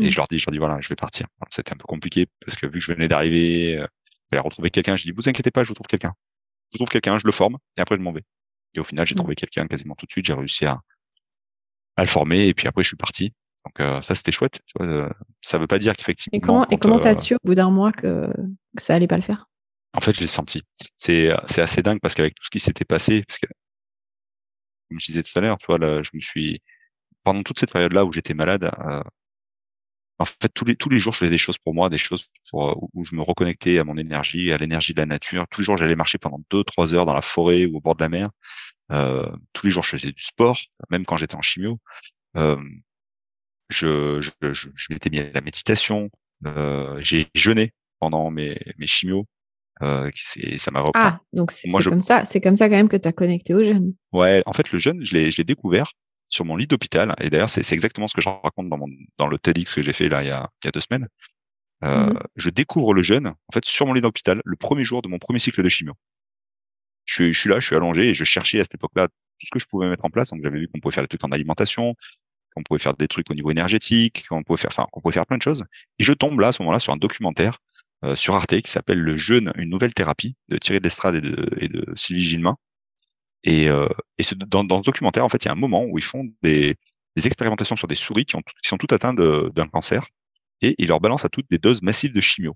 Et 0.00 0.06
Mm. 0.06 0.10
je 0.10 0.16
leur 0.16 0.28
dis, 0.28 0.38
je 0.38 0.46
leur 0.46 0.52
dis, 0.52 0.58
voilà, 0.58 0.80
je 0.80 0.88
vais 0.88 0.96
partir. 0.96 1.26
C'était 1.50 1.72
un 1.72 1.76
peu 1.76 1.86
compliqué 1.86 2.26
parce 2.44 2.56
que 2.56 2.66
vu 2.66 2.74
que 2.74 2.80
je 2.80 2.92
venais 2.92 3.08
d'arriver, 3.08 3.76
euh, 3.78 3.86
il 4.10 4.26
fallait 4.30 4.40
retrouver 4.42 4.70
quelqu'un. 4.70 4.96
Je 4.96 5.04
dis, 5.04 5.12
vous 5.12 5.28
inquiétez 5.28 5.50
pas, 5.50 5.64
je 5.64 5.68
vous 5.68 5.74
trouve 5.74 5.86
quelqu'un. 5.86 6.14
Je 6.70 6.74
vous 6.74 6.78
trouve 6.78 6.88
quelqu'un, 6.90 7.18
je 7.18 7.24
le 7.26 7.32
forme, 7.32 7.56
et 7.76 7.80
après, 7.80 7.96
je 7.96 8.02
m'en 8.02 8.12
vais. 8.12 8.22
Et 8.74 8.80
au 8.80 8.84
final, 8.84 9.06
j'ai 9.06 9.14
Mm. 9.14 9.18
trouvé 9.18 9.34
quelqu'un 9.34 9.66
quasiment 9.66 9.94
tout 9.94 10.06
de 10.06 10.12
suite. 10.12 10.26
J'ai 10.26 10.34
réussi 10.34 10.66
à, 10.66 10.80
à 11.96 12.02
le 12.02 12.08
former, 12.08 12.46
et 12.46 12.54
puis 12.54 12.68
après, 12.68 12.82
je 12.82 12.88
suis 12.88 12.96
parti. 12.96 13.32
Donc, 13.64 13.80
euh, 13.80 14.00
ça, 14.02 14.14
c'était 14.14 14.30
chouette. 14.32 14.60
Tu 14.66 14.72
vois, 14.78 14.86
euh, 14.86 15.08
ça 15.40 15.58
veut 15.58 15.66
pas 15.66 15.78
dire 15.78 15.96
qu'effectivement. 15.96 16.36
Et 16.36 16.40
comment, 16.40 16.64
et 16.68 16.76
quand, 16.76 16.78
comment 16.78 16.98
euh, 16.98 17.02
t'as 17.02 17.18
su 17.18 17.34
au 17.34 17.38
bout 17.44 17.54
d'un 17.54 17.70
mois 17.70 17.90
que, 17.92 18.30
que 18.76 18.82
ça 18.82 18.94
allait 18.94 19.08
pas 19.08 19.16
le 19.16 19.22
faire? 19.22 19.46
En 19.94 20.00
fait, 20.00 20.14
je 20.14 20.20
l'ai 20.20 20.26
senti. 20.28 20.62
C'est, 20.96 21.30
c'est 21.46 21.62
assez 21.62 21.82
dingue 21.82 21.98
parce 22.00 22.14
qu'avec 22.14 22.34
tout 22.34 22.44
ce 22.44 22.50
qui 22.50 22.60
s'était 22.60 22.84
passé, 22.84 23.24
parce 23.26 23.38
que, 23.38 23.46
comme 24.88 25.00
je 25.00 25.06
disais 25.06 25.22
tout 25.22 25.36
à 25.36 25.40
l'heure, 25.40 25.58
tu 25.58 25.66
vois, 25.66 25.78
là, 25.78 26.02
je 26.02 26.10
me 26.14 26.20
suis, 26.20 26.62
pendant 27.24 27.42
toute 27.42 27.58
cette 27.58 27.72
période-là 27.72 28.04
où 28.04 28.12
j'étais 28.12 28.34
malade, 28.34 28.70
euh, 28.78 29.02
en 30.20 30.24
fait, 30.24 30.48
tous 30.54 30.64
les, 30.64 30.76
tous 30.76 30.88
les 30.88 30.98
jours, 30.98 31.12
je 31.12 31.18
faisais 31.18 31.30
des 31.30 31.38
choses 31.38 31.58
pour 31.58 31.74
moi, 31.74 31.88
des 31.90 31.98
choses 31.98 32.26
pour, 32.50 32.70
euh, 32.70 32.74
où- 32.94 33.04
je 33.04 33.14
me 33.14 33.22
reconnectais 33.22 33.78
à 33.78 33.84
mon 33.84 33.96
énergie, 33.96 34.52
à 34.52 34.56
l'énergie 34.58 34.92
de 34.94 35.00
la 35.00 35.06
nature. 35.06 35.46
Tous 35.48 35.60
les 35.60 35.64
jours, 35.64 35.76
j'allais 35.76 35.96
marcher 35.96 36.18
pendant 36.18 36.40
deux, 36.50 36.64
trois 36.64 36.92
heures 36.94 37.06
dans 37.06 37.14
la 37.14 37.22
forêt 37.22 37.66
ou 37.66 37.76
au 37.76 37.80
bord 37.80 37.94
de 37.94 38.02
la 38.02 38.08
mer. 38.08 38.30
Euh, 38.92 39.30
tous 39.52 39.66
les 39.66 39.72
jours, 39.72 39.82
je 39.84 39.90
faisais 39.90 40.12
du 40.12 40.22
sport, 40.22 40.58
même 40.90 41.04
quand 41.04 41.16
j'étais 41.16 41.36
en 41.36 41.42
chimio. 41.42 41.78
Euh, 42.36 42.56
je, 43.70 44.20
je, 44.20 44.52
je, 44.52 44.68
je 44.74 44.86
m'étais 44.90 45.10
mis 45.10 45.20
à 45.20 45.30
la 45.32 45.40
méditation. 45.40 46.10
Euh, 46.46 46.96
j'ai 47.00 47.26
jeûné 47.34 47.72
pendant 48.00 48.30
mes, 48.30 48.58
mes 48.78 48.86
chimios. 48.86 49.26
Euh, 49.82 50.10
et 50.36 50.58
ça 50.58 50.72
m'a. 50.72 50.84
Ah, 50.94 51.20
donc 51.32 51.52
c'est 51.52 51.68
comme 51.68 52.00
ça, 52.00 52.24
c'est 52.24 52.40
comme 52.40 52.56
ça 52.56 52.68
quand 52.68 52.74
même 52.74 52.88
que 52.88 52.96
t'as 52.96 53.12
connecté 53.12 53.54
aux 53.54 53.62
jeunes. 53.62 53.94
Ouais, 54.12 54.42
en 54.46 54.52
fait, 54.52 54.72
le 54.72 54.78
jeûne, 54.80 55.04
je 55.04 55.14
l'ai, 55.14 55.30
je 55.30 55.36
l'ai 55.36 55.44
découvert 55.44 55.92
sur 56.28 56.44
mon 56.44 56.56
lit 56.56 56.66
d'hôpital. 56.66 57.14
Et 57.20 57.30
d'ailleurs, 57.30 57.50
c'est, 57.50 57.72
exactement 57.72 58.08
ce 58.08 58.14
que 58.14 58.20
je 58.20 58.28
raconte 58.28 58.68
dans 58.68 58.78
mon, 58.78 58.88
dans 59.18 59.26
le 59.28 59.38
TEDx 59.38 59.74
que 59.74 59.82
j'ai 59.82 59.92
fait 59.92 60.08
là 60.08 60.22
il 60.22 60.28
y 60.28 60.30
a, 60.30 60.50
il 60.62 60.66
y 60.66 60.68
a 60.68 60.72
deux 60.72 60.80
semaines. 60.80 61.08
Euh, 61.84 62.08
Mhm. 62.12 62.18
Je 62.36 62.50
découvre 62.50 62.94
le 62.94 63.02
jeûne, 63.02 63.28
en 63.28 63.52
fait, 63.52 63.64
sur 63.64 63.86
mon 63.86 63.92
lit 63.92 64.00
d'hôpital, 64.00 64.42
le 64.44 64.56
premier 64.56 64.84
jour 64.84 65.02
de 65.02 65.08
mon 65.08 65.18
premier 65.18 65.38
cycle 65.38 65.62
de 65.62 65.68
chimio. 65.68 65.94
Je 67.04 67.14
suis, 67.14 67.32
je 67.32 67.38
suis 67.38 67.48
là, 67.50 67.60
je 67.60 67.66
suis 67.66 67.76
allongé 67.76 68.08
et 68.08 68.14
je 68.14 68.24
cherchais 68.24 68.60
à 68.60 68.64
cette 68.64 68.74
époque-là 68.74 69.08
tout 69.08 69.46
ce 69.46 69.50
que 69.50 69.58
je 69.58 69.66
pouvais 69.66 69.88
mettre 69.88 70.04
en 70.04 70.10
place. 70.10 70.30
Donc, 70.30 70.40
j'avais 70.42 70.58
vu 70.58 70.68
qu'on 70.68 70.80
pouvait 70.80 70.94
faire 70.94 71.04
des 71.04 71.08
trucs 71.08 71.24
en 71.24 71.30
alimentation, 71.32 71.94
qu'on 72.54 72.62
pouvait 72.62 72.78
faire 72.78 72.94
des 72.94 73.08
trucs 73.08 73.30
au 73.30 73.34
niveau 73.34 73.50
énergétique, 73.50 74.26
qu'on 74.28 74.42
pouvait 74.42 74.60
faire, 74.60 74.70
enfin, 74.72 74.86
qu'on 74.92 75.00
pouvait 75.00 75.14
faire 75.14 75.26
plein 75.26 75.38
de 75.38 75.42
choses. 75.42 75.64
Et 75.98 76.04
je 76.04 76.12
tombe 76.12 76.40
là, 76.40 76.48
à 76.48 76.52
ce 76.52 76.62
moment-là, 76.62 76.80
sur 76.80 76.92
un 76.92 76.96
documentaire 76.96 77.58
euh, 78.04 78.14
sur 78.14 78.34
Arte 78.34 78.60
qui 78.60 78.70
s'appelle 78.70 78.98
Le 78.98 79.16
jeûne, 79.16 79.52
une 79.56 79.70
nouvelle 79.70 79.94
thérapie 79.94 80.36
de 80.48 80.58
Thierry 80.58 80.80
Lestrade 80.80 81.16
et 81.16 81.20
de, 81.20 81.48
et 81.58 81.68
de 81.68 81.86
Sylvie 81.96 82.24
Gilmain. 82.24 82.56
Et, 83.44 83.68
euh, 83.68 83.88
et 84.18 84.22
ce, 84.22 84.34
dans, 84.34 84.64
dans 84.64 84.80
ce 84.80 84.84
documentaire, 84.86 85.24
en 85.24 85.28
fait, 85.28 85.44
il 85.44 85.46
y 85.46 85.48
a 85.48 85.52
un 85.52 85.56
moment 85.56 85.84
où 85.84 85.98
ils 85.98 86.04
font 86.04 86.24
des, 86.42 86.74
des 87.16 87.26
expérimentations 87.26 87.76
sur 87.76 87.88
des 87.88 87.94
souris 87.94 88.24
qui, 88.24 88.36
ont, 88.36 88.42
qui 88.42 88.68
sont 88.68 88.76
toutes 88.78 88.92
atteintes 88.92 89.16
d'un 89.18 89.66
cancer 89.68 90.06
et 90.60 90.74
ils 90.78 90.88
leur 90.88 91.00
balancent 91.00 91.24
à 91.24 91.28
toutes 91.28 91.46
des 91.50 91.58
doses 91.58 91.82
massives 91.82 92.12
de 92.12 92.20
chimio. 92.20 92.54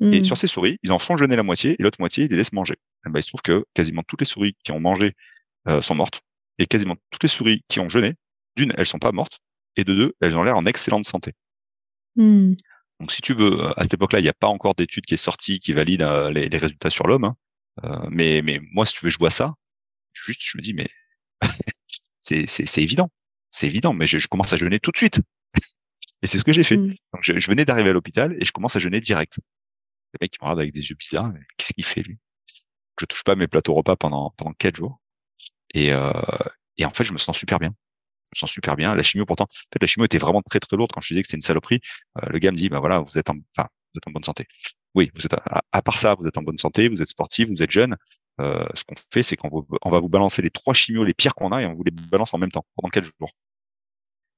Et 0.00 0.20
Mm. 0.20 0.24
sur 0.24 0.38
ces 0.38 0.46
souris, 0.46 0.78
ils 0.84 0.92
en 0.92 0.98
font 1.00 1.16
jeûner 1.16 1.34
la 1.34 1.42
moitié 1.42 1.74
et 1.78 1.82
l'autre 1.82 1.98
moitié, 2.00 2.24
ils 2.24 2.30
les 2.30 2.36
laissent 2.36 2.52
manger. 2.52 2.76
Et 3.04 3.10
ben, 3.10 3.18
il 3.18 3.22
se 3.22 3.28
trouve 3.28 3.42
que 3.42 3.64
quasiment 3.74 4.02
toutes 4.06 4.20
les 4.20 4.26
souris 4.26 4.56
qui 4.62 4.70
ont 4.70 4.78
mangé 4.78 5.14
euh, 5.68 5.82
sont 5.82 5.96
mortes 5.96 6.20
et 6.58 6.66
quasiment 6.66 6.94
toutes 7.10 7.24
les 7.24 7.28
souris 7.28 7.62
qui 7.68 7.80
ont 7.80 7.88
jeûné, 7.88 8.14
d'une, 8.56 8.72
elles 8.78 8.86
sont 8.86 9.00
pas 9.00 9.10
mortes 9.12 9.40
et 9.76 9.82
de 9.84 9.94
deux, 9.94 10.12
elles 10.20 10.36
ont 10.36 10.44
l'air 10.44 10.56
en 10.56 10.66
excellente 10.66 11.04
santé. 11.04 11.32
Mm. 12.16 12.54
Donc, 13.00 13.12
si 13.12 13.22
tu 13.22 13.32
veux, 13.34 13.60
à 13.78 13.82
cette 13.82 13.94
époque-là, 13.94 14.20
il 14.20 14.22
n'y 14.22 14.28
a 14.28 14.34
pas 14.34 14.48
encore 14.48 14.74
d'étude 14.74 15.04
qui 15.04 15.14
est 15.14 15.16
sortie 15.18 15.60
qui 15.60 15.72
valide 15.72 16.02
euh, 16.02 16.30
les, 16.30 16.48
les 16.48 16.58
résultats 16.58 16.90
sur 16.90 17.06
l'homme. 17.06 17.24
hein. 17.24 17.36
Euh, 17.84 18.08
mais, 18.10 18.40
mais 18.42 18.60
moi, 18.72 18.86
si 18.86 18.94
tu 18.94 19.04
veux, 19.04 19.10
je 19.10 19.18
vois 19.18 19.30
ça. 19.30 19.54
Juste, 20.26 20.42
je 20.44 20.58
me 20.58 20.62
dis, 20.62 20.74
mais 20.74 20.88
c'est, 22.18 22.46
c'est, 22.46 22.66
c'est 22.66 22.82
évident. 22.82 23.10
C'est 23.50 23.66
évident, 23.66 23.94
mais 23.94 24.06
je, 24.06 24.18
je 24.18 24.28
commence 24.28 24.52
à 24.52 24.56
jeûner 24.56 24.78
tout 24.78 24.90
de 24.90 24.98
suite. 24.98 25.20
et 26.22 26.26
c'est 26.26 26.38
ce 26.38 26.44
que 26.44 26.52
j'ai 26.52 26.64
fait. 26.64 26.76
Mm. 26.76 26.94
Donc, 27.12 27.22
je, 27.22 27.38
je 27.38 27.50
venais 27.50 27.64
d'arriver 27.64 27.90
à 27.90 27.92
l'hôpital 27.92 28.36
et 28.40 28.44
je 28.44 28.52
commence 28.52 28.76
à 28.76 28.78
jeûner 28.78 29.00
direct. 29.00 29.38
Le 30.12 30.18
mec, 30.20 30.34
il 30.34 30.38
me 30.42 30.46
regarde 30.46 30.60
avec 30.60 30.72
des 30.72 30.88
yeux 30.88 30.96
bizarres. 30.96 31.32
Qu'est-ce 31.56 31.72
qu'il 31.72 31.84
fait, 31.84 32.02
lui? 32.02 32.18
Je 33.00 33.06
touche 33.06 33.22
pas 33.22 33.36
mes 33.36 33.46
plateaux 33.46 33.74
repas 33.74 33.96
pendant, 33.96 34.34
pendant 34.36 34.52
quatre 34.52 34.76
jours. 34.76 35.00
Et, 35.74 35.92
euh, 35.92 36.12
et 36.78 36.84
en 36.84 36.90
fait, 36.90 37.04
je 37.04 37.12
me 37.12 37.18
sens 37.18 37.36
super 37.36 37.58
bien. 37.58 37.70
Je 38.32 38.38
me 38.38 38.40
sens 38.40 38.50
super 38.50 38.76
bien. 38.76 38.94
La 38.94 39.02
chimio, 39.02 39.24
pourtant, 39.26 39.44
en 39.44 39.72
fait, 39.72 39.80
la 39.80 39.86
chimio 39.86 40.06
était 40.06 40.18
vraiment 40.18 40.42
très, 40.42 40.60
très 40.60 40.76
lourde 40.76 40.90
quand 40.92 41.00
je 41.00 41.08
disais 41.08 41.22
que 41.22 41.28
c'était 41.28 41.36
une 41.36 41.42
saloperie. 41.42 41.80
Euh, 42.18 42.28
le 42.30 42.38
gars 42.38 42.50
me 42.50 42.56
dit, 42.56 42.68
bah 42.68 42.80
voilà, 42.80 43.00
vous 43.00 43.18
êtes 43.18 43.30
en, 43.30 43.36
enfin, 43.56 43.68
vous 43.94 43.98
êtes 43.98 44.06
en 44.06 44.10
bonne 44.10 44.24
santé. 44.24 44.46
Oui, 44.94 45.10
vous 45.14 45.24
êtes, 45.24 45.34
à, 45.34 45.62
à 45.72 45.82
part 45.82 45.98
ça, 45.98 46.14
vous 46.18 46.26
êtes 46.26 46.36
en 46.38 46.42
bonne 46.42 46.58
santé, 46.58 46.88
vous 46.88 47.02
êtes 47.02 47.08
sportif, 47.08 47.48
vous 47.48 47.62
êtes 47.62 47.70
jeune. 47.70 47.96
Euh, 48.40 48.64
ce 48.74 48.84
qu'on 48.84 48.94
fait, 49.12 49.22
c'est 49.22 49.36
qu'on 49.36 49.66
va 49.90 50.00
vous 50.00 50.08
balancer 50.08 50.42
les 50.42 50.50
trois 50.50 50.74
chimios 50.74 51.04
les 51.04 51.14
pires 51.14 51.34
qu'on 51.34 51.50
a 51.52 51.62
et 51.62 51.66
on 51.66 51.74
vous 51.74 51.84
les 51.84 51.90
balance 51.90 52.34
en 52.34 52.38
même 52.38 52.50
temps 52.50 52.64
pendant 52.76 52.90
quatre 52.90 53.04
jours. 53.04 53.32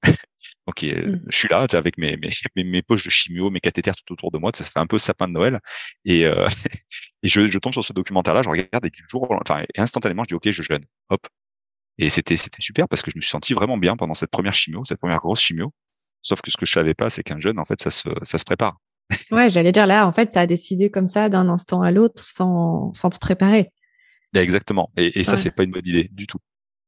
Donc, 0.67 0.85
euh, 0.85 1.17
Mm. 1.17 1.25
je 1.29 1.37
suis 1.37 1.49
là 1.49 1.67
tu 1.69 1.77
avec 1.77 1.99
mes, 1.99 2.17
mes, 2.17 2.31
mes, 2.57 2.65
mes 2.65 2.83
poches 2.83 3.05
de 3.05 3.11
chimio, 3.11 3.51
mes 3.51 3.61
cathéters 3.61 3.95
tout 3.97 4.13
autour 4.13 4.31
de 4.31 4.39
moi. 4.39 4.51
Ça, 4.55 4.65
fait 4.65 4.79
un 4.79 4.87
peu 4.87 4.99
sapin 4.99 5.29
de 5.29 5.33
Noël. 5.33 5.61
Et, 6.05 6.25
euh, 6.27 6.49
et 7.23 7.29
je, 7.29 7.49
je 7.49 7.59
tombe 7.59 7.73
sur 7.73 7.85
ce 7.85 7.93
documentaire-là, 7.93 8.43
je 8.43 8.49
regarde 8.49 8.85
et 8.87 8.91
du 8.91 9.05
jour, 9.11 9.29
enfin, 9.31 9.63
et 9.75 9.81
instantanément, 9.81 10.23
je 10.25 10.29
dis, 10.29 10.35
OK, 10.35 10.51
je 10.51 10.63
jeûne. 10.63 10.85
Hop. 11.11 11.27
Et 11.99 12.09
c'était, 12.11 12.37
c'était 12.37 12.63
super 12.63 12.89
parce 12.89 13.03
que 13.03 13.11
je 13.11 13.17
me 13.19 13.21
suis 13.23 13.31
senti 13.31 13.53
vraiment 13.53 13.77
bien 13.77 13.97
pendant 13.97 14.15
cette 14.15 14.31
première 14.31 14.55
chimio, 14.55 14.85
cette 14.85 15.01
première 15.01 15.19
grosse 15.19 15.41
chimio. 15.41 15.73
Sauf 16.23 16.41
que 16.41 16.51
ce 16.51 16.57
que 16.57 16.67
je 16.67 16.73
savais 16.73 16.95
pas, 16.95 17.11
c'est 17.11 17.23
qu'un 17.23 17.39
jeûne, 17.39 17.59
en 17.59 17.65
fait, 17.65 17.81
ça 17.83 17.91
se, 17.91 18.09
ça 18.23 18.39
se 18.39 18.45
prépare. 18.45 18.79
Ouais, 19.31 19.51
j'allais 19.51 19.73
dire 19.73 19.87
là, 19.87 20.07
en 20.07 20.13
fait, 20.13 20.31
t'as 20.33 20.47
décidé 20.47 20.91
comme 20.91 21.09
ça 21.09 21.29
d'un 21.29 21.49
instant 21.49 21.83
à 21.83 21.91
l'autre 21.91 22.23
sans, 22.23 22.93
sans 22.95 23.11
te 23.11 23.19
préparer. 23.19 23.71
Exactement. 24.35 24.91
Et, 24.97 25.21
et 25.21 25.25
ça, 25.25 25.33
Ouais. 25.33 25.39
c'est 25.39 25.51
pas 25.51 25.65
une 25.65 25.71
bonne 25.73 25.87
idée 25.87 26.09
du 26.13 26.27
tout. 26.27 26.39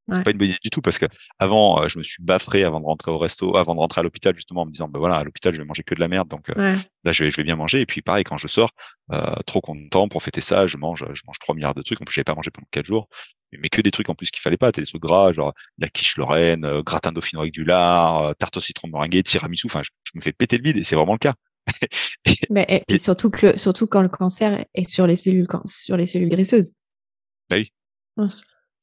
Ouais. 0.08 0.16
C'est 0.16 0.24
pas 0.24 0.32
une 0.32 0.38
bonne 0.38 0.48
idée 0.48 0.58
du 0.62 0.70
tout 0.70 0.80
parce 0.80 0.98
que 0.98 1.06
avant, 1.38 1.80
euh, 1.80 1.88
je 1.88 1.96
me 1.98 2.02
suis 2.02 2.22
baffré 2.22 2.64
avant 2.64 2.80
de 2.80 2.84
rentrer 2.86 3.10
au 3.12 3.18
resto, 3.18 3.56
avant 3.56 3.74
de 3.74 3.80
rentrer 3.80 4.00
à 4.00 4.02
l'hôpital 4.02 4.34
justement 4.34 4.62
en 4.62 4.66
me 4.66 4.72
disant, 4.72 4.88
ben 4.88 4.98
voilà, 4.98 5.16
à 5.16 5.24
l'hôpital, 5.24 5.54
je 5.54 5.58
vais 5.60 5.64
manger 5.64 5.84
que 5.84 5.94
de 5.94 6.00
la 6.00 6.08
merde, 6.08 6.28
donc 6.28 6.50
euh, 6.50 6.54
Ouais. 6.56 6.76
là, 7.04 7.12
je 7.12 7.22
vais, 7.24 7.30
je 7.30 7.36
vais 7.36 7.44
bien 7.44 7.54
manger. 7.54 7.80
Et 7.80 7.86
puis 7.86 8.02
pareil, 8.02 8.24
quand 8.24 8.36
je 8.36 8.48
sors, 8.48 8.70
euh, 9.12 9.34
trop 9.46 9.60
content 9.60 10.08
pour 10.08 10.22
fêter 10.22 10.40
ça, 10.40 10.66
je 10.66 10.76
mange, 10.76 11.04
je 11.12 11.22
mange 11.26 11.38
3 11.38 11.54
milliards 11.54 11.74
de 11.74 11.82
trucs. 11.82 12.00
En 12.00 12.04
plus, 12.04 12.14
j'avais 12.14 12.24
pas 12.24 12.34
mangé 12.34 12.50
pendant 12.50 12.66
quatre 12.72 12.86
jours, 12.86 13.08
mais, 13.52 13.68
que 13.68 13.80
des 13.80 13.92
trucs 13.92 14.08
en 14.08 14.14
plus 14.16 14.30
qu'il 14.32 14.40
fallait 14.40 14.56
pas. 14.56 14.72
T'as 14.72 14.82
des 14.82 14.86
trucs 14.88 15.02
gras, 15.02 15.30
genre 15.32 15.52
la 15.78 15.88
quiche 15.88 16.16
lorraine, 16.16 16.64
euh, 16.64 16.82
gratin 16.82 17.12
dauphinois 17.12 17.44
avec 17.44 17.54
du 17.54 17.64
lard, 17.64 18.22
euh, 18.24 18.32
tarte 18.34 18.56
au 18.56 18.60
citron 18.60 18.88
meringuée, 18.88 19.22
tiramisu. 19.22 19.66
Enfin, 19.68 19.82
je, 19.84 19.90
je 20.04 20.12
me 20.16 20.20
fais 20.20 20.32
péter 20.32 20.56
le 20.56 20.62
bide 20.62 20.78
et 20.78 20.82
c'est 20.84 20.96
vraiment 20.96 21.12
le 21.12 21.18
cas. 21.18 21.34
Mais, 22.50 22.82
et, 22.88 22.98
surtout 22.98 23.30
que 23.30 23.46
le- 23.46 23.56
surtout 23.56 23.86
quand 23.86 24.02
le 24.02 24.08
cancer 24.08 24.64
est 24.74 24.88
sur 24.88 25.06
les 25.06 25.14
cellules 25.14 25.46
sur 25.64 25.96
les 25.96 26.06
cellules 26.06 26.28
graisseuses. 26.28 26.74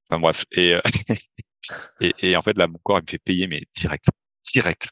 Enfin 0.10 0.20
bref. 0.20 0.46
Et, 0.52 0.74
euh, 0.76 0.82
et, 2.02 2.14
et 2.22 2.36
en 2.36 2.42
fait, 2.42 2.58
là, 2.58 2.68
mon 2.68 2.80
corps, 2.84 3.00
il 3.00 3.04
me 3.04 3.08
fait 3.08 3.20
payer, 3.20 3.48
mais 3.48 3.62
direct. 3.76 4.06
Direct. 4.54 4.90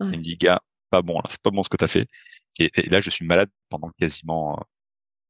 Ouais. 0.00 0.08
Il 0.12 0.18
me 0.18 0.22
dit, 0.22 0.36
gars, 0.36 0.60
pas 0.90 1.02
bon, 1.02 1.20
c'est 1.28 1.40
pas 1.42 1.50
bon 1.50 1.62
ce 1.62 1.68
que 1.68 1.76
t'as 1.76 1.88
fait. 1.88 2.06
Et, 2.58 2.70
et 2.74 2.90
là, 2.90 3.00
je 3.00 3.10
suis 3.10 3.24
malade 3.24 3.50
pendant 3.68 3.90
quasiment, 3.98 4.58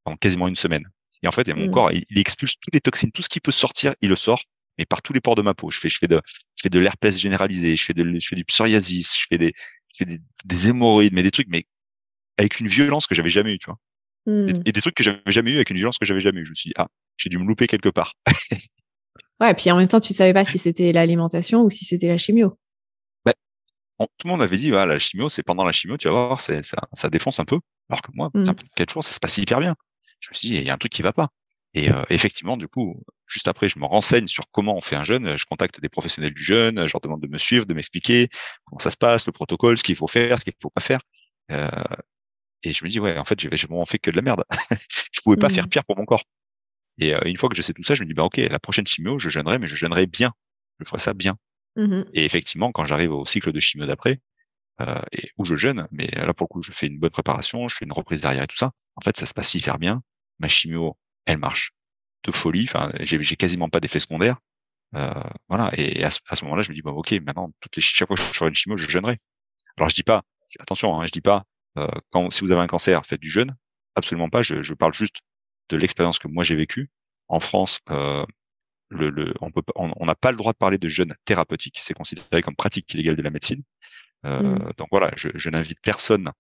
pendant 0.05 0.17
quasiment 0.17 0.49
une 0.49 0.57
semaine. 0.57 0.85
Et 1.23 1.29
en 1.29 1.33
fait, 1.33 1.49
et 1.49 1.55
mon 1.55 1.67
Mm. 1.67 1.71
corps, 1.71 1.93
il, 1.93 2.05
il 2.11 2.19
expulse 2.19 2.55
toutes 2.61 2.75
les 2.75 2.81
toxines, 2.81 3.13
tout 3.13 3.23
ce 3.23 3.29
qui 3.29 3.41
peut 3.41 3.53
sortir, 3.53 3.95
il 4.01 4.09
le 4.11 4.17
sort, 4.17 4.43
mais 4.79 4.87
par 4.87 5.03
tous 5.03 5.13
les 5.13 5.21
pores 5.21 5.35
de 5.35 5.43
ma 5.43 5.55
peau. 5.55 5.71
Je 5.71 5.79
fais, 5.81 5.89
je 5.89 5.99
fais 5.99 6.07
de, 6.09 6.21
je 6.27 6.63
fais 6.63 6.71
de 6.71 6.79
l'herpès 6.79 7.19
généralisé, 7.19 7.77
je 7.77 7.85
fais 7.85 7.95
de, 7.95 8.05
je 8.19 8.29
fais 8.29 8.37
du 8.37 8.45
psoriasis, 8.45 9.17
je 9.19 9.27
fais 9.29 9.39
des, 9.39 9.53
je 9.89 9.97
fais 9.99 10.05
des, 10.07 10.21
des 10.45 10.69
hémorroïdes, 10.69 11.13
mais 11.15 11.23
des 11.23 11.31
trucs, 11.33 11.49
mais 11.49 11.67
avec 12.39 12.61
une 12.61 12.69
violence 12.69 13.07
que 13.07 13.15
j'avais 13.15 13.29
jamais 13.31 13.55
eu, 13.55 13.59
tu 13.59 13.67
vois. 13.67 13.79
Et, 14.29 14.53
Mm. 14.53 14.63
et 14.67 14.73
des 14.73 14.81
trucs 14.83 14.95
que 14.95 15.03
j'avais 15.03 15.21
jamais 15.27 15.53
eu 15.53 15.55
avec 15.57 15.71
une 15.71 15.77
violence 15.79 15.97
que 15.99 16.05
j'avais 16.07 16.21
jamais 16.21 16.41
eu. 16.41 16.45
Je 16.45 16.51
me 16.51 16.55
suis 16.55 16.69
dit, 16.69 16.75
ah, 16.77 16.87
j'ai 17.17 17.31
dû 17.31 17.39
me 17.39 17.45
louper 17.47 17.67
quelque 17.67 17.89
part. 17.89 18.15
Ouais, 19.41 19.53
et 19.53 19.55
puis 19.55 19.71
en 19.71 19.77
même 19.77 19.87
temps, 19.89 20.01
tu 20.01 20.13
savais 20.13 20.33
pas 20.35 20.45
si 20.45 20.59
c'était 20.59 20.91
l'alimentation 20.93 21.63
ou 21.63 21.71
si 21.71 21.85
c'était 21.85 22.09
la 22.09 22.19
chimio. 22.19 22.59
on- 24.01 24.07
tout 24.07 24.27
le 24.27 24.31
monde 24.31 24.41
m'avait 24.41 24.57
dit, 24.57 24.71
voilà, 24.71 24.95
la 24.95 24.99
chimio, 24.99 25.29
c'est 25.29 25.43
pendant 25.43 25.65
la 25.65 25.73
chimio, 25.73 25.97
tu 25.97 26.07
vas 26.09 26.15
voir, 26.15 26.41
ça, 26.41 26.53
ça 26.93 27.11
défonce 27.11 27.41
un 27.41 27.45
peu. 27.45 27.59
Alors 27.89 28.01
que 28.03 28.11
moi, 28.15 28.31
putain, 28.33 28.55
quatre 28.77 28.93
jours, 28.93 29.03
ça 29.05 29.13
se 29.13 29.19
passe 29.21 29.39
hyper 29.39 29.59
bien. 29.61 29.75
Je 30.21 30.29
me 30.31 30.35
suis 30.35 30.49
dit, 30.51 30.55
il 30.57 30.65
y 30.65 30.71
a 30.71 30.75
un 30.75 30.79
truc 30.79 30.93
qui 30.93 31.03
va 31.03 31.13
pas. 31.13 31.29
Et 31.75 31.91
euh, 31.91 32.03
effectivement, 32.11 32.57
du 32.57 32.69
coup, 32.69 33.03
juste 33.27 33.49
après, 33.49 33.69
je 33.69 33.79
me 33.79 33.85
renseigne 33.87 34.27
sur 34.29 34.45
comment 34.53 34.77
on 34.77 34.81
fait 34.81 34.97
un 34.97 35.03
jeûne. 35.05 35.37
Je 35.37 35.45
contacte 35.47 35.81
des 35.81 35.89
professionnels 35.89 36.33
du 36.33 36.43
jeûne, 36.43 36.87
je 36.87 36.93
leur 36.93 37.01
demande 37.01 37.21
de 37.21 37.29
me 37.29 37.39
suivre, 37.39 37.67
de 37.67 37.75
m'expliquer 37.75 38.29
comment 38.65 38.79
ça 38.79 38.91
se 38.91 38.97
passe, 38.97 39.27
le 39.27 39.33
protocole, 39.33 39.79
ce 39.79 39.83
qu'il 39.85 39.97
faut 39.97 40.07
faire, 40.09 40.39
ce 40.39 40.45
qu'il 40.45 40.55
faut 40.63 40.71
pas 40.71 40.81
faire. 40.81 41.01
Euh, 41.53 41.69
et 42.63 42.73
je 42.73 42.85
me 42.85 42.91
dis, 42.91 43.01
ouais, 43.01 43.19
en 43.19 43.25
fait, 43.25 43.39
j'ai 43.41 43.49
j'ai 43.53 43.67
vraiment 43.67 43.87
fait 43.87 43.99
que 43.99 44.11
de 44.11 44.17
la 44.17 44.23
merde. 44.23 44.45
je 45.13 45.21
pouvais 45.23 45.37
pas 45.37 45.49
Mm. 45.49 45.51
faire 45.51 45.69
pire 45.69 45.85
pour 45.85 45.97
mon 45.97 46.05
corps. 46.05 46.25
Et 46.99 47.15
euh, 47.15 47.21
une 47.27 47.37
fois 47.37 47.49
que 47.49 47.57
je 47.57 47.63
sais 47.63 47.73
tout 47.73 47.83
ça, 47.83 47.95
je 47.95 48.03
me 48.03 48.09
dis, 48.09 48.15
bah 48.15 48.25
ok, 48.25 48.37
la 48.39 48.59
prochaine 48.59 48.87
chimio, 48.87 49.19
je 49.19 49.29
jeûnerai, 49.31 49.59
mais 49.59 49.67
je 49.69 49.77
jeûnerai 49.77 50.07
bien. 50.07 50.33
Je 50.81 50.85
ferai 50.87 50.99
ça 51.01 51.15
bien. 51.15 51.37
Mhm. 51.77 52.07
Et 52.15 52.25
effectivement, 52.25 52.73
quand 52.73 52.85
j'arrive 52.85 53.13
au 53.13 53.25
cycle 53.25 53.53
de 53.53 53.61
chimio 53.61 53.87
d'après, 53.87 54.21
euh, 54.81 55.01
et 55.13 55.31
où 55.39 55.45
je 55.45 55.57
jeûne, 55.57 55.89
mais 55.93 56.07
là 56.09 56.35
pour 56.35 56.47
le 56.47 56.49
coup, 56.55 56.63
je 56.63 56.73
fais 56.73 56.87
une 56.89 56.99
bonne 56.99 57.11
préparation, 57.11 57.69
je 57.69 57.77
fais 57.77 57.85
une 57.85 57.93
reprise 57.93 58.23
derrière 58.23 58.45
et 58.45 58.47
tout 58.47 58.57
ça. 58.57 58.73
En 58.97 59.03
fait, 59.03 59.17
ça 59.17 59.27
se 59.27 59.35
passe 59.35 59.55
hyper 59.55 59.79
bien. 59.79 60.03
Ma 60.41 60.49
chimio, 60.49 60.97
elle 61.27 61.39
marche. 61.39 61.73
de 62.25 62.33
folie. 62.33 62.65
Enfin, 62.65 62.93
j'ai, 63.01 63.37
quasiment 63.37 63.69
pas 63.71 63.81
d'effet 63.81 63.99
secondaire. 64.01 64.37
Euh, 64.97 65.13
voilà. 65.49 65.71
Et 65.79 66.05
à 66.05 66.11
ce, 66.11 66.21
ce 66.33 66.45
moment-là, 66.45 66.63
je 66.63 66.71
me 66.71 66.75
dis 66.75 66.83
bon, 66.83 66.93
ok, 66.93 67.13
maintenant 67.25 67.53
toutes 67.61 67.77
les 67.77 67.83
chaque 67.83 68.09
fois 68.09 68.17
que 68.17 68.23
je 68.23 68.29
ferai 68.29 68.49
une 68.51 68.55
chimio, 68.57 68.77
je 68.79 68.89
jeûnerai. 68.89 69.19
Alors 69.77 69.89
je 69.91 69.95
dis 69.97 70.03
pas, 70.05 70.23
attention, 70.61 71.01
hein, 71.01 71.07
je 71.07 71.13
dis 71.13 71.21
pas 71.23 71.45
quand 72.11 72.31
si 72.31 72.43
vous 72.43 72.53
avez 72.53 72.61
un 72.61 72.67
cancer, 72.67 73.05
faites 73.07 73.21
du 73.21 73.31
jeûne. 73.31 73.57
Absolument 73.95 74.29
pas. 74.29 74.43
Je, 74.43 74.63
je 74.63 74.75
parle 74.75 74.95
juste 74.95 75.21
de 75.69 75.77
l'expérience 75.77 76.19
que 76.19 76.29
moi 76.29 76.45
j'ai 76.45 76.57
vécue 76.57 76.91
en 77.29 77.41
France. 77.41 77.81
Euh, 77.91 78.25
le, 78.91 79.11
le, 79.11 79.35
on 79.41 79.51
peut 79.51 79.63
on 79.77 80.07
n'a 80.07 80.15
pas 80.15 80.31
le 80.31 80.37
droit 80.37 80.53
de 80.53 80.59
parler 80.59 80.79
de 80.79 80.89
jeûne 80.89 81.15
thérapeutique. 81.25 81.79
C'est 81.83 81.95
considéré 81.95 82.43
comme 82.43 82.57
pratique 82.57 82.93
illégale 82.95 83.17
de 83.17 83.23
la 83.23 83.31
médecine. 83.31 83.63
Euh, 84.27 84.43
Mm. 84.43 84.73
Donc 84.77 84.89
voilà, 84.91 85.13
je, 85.17 85.29
je 85.35 85.51
n'invite 85.51 85.81
personne 85.81 86.31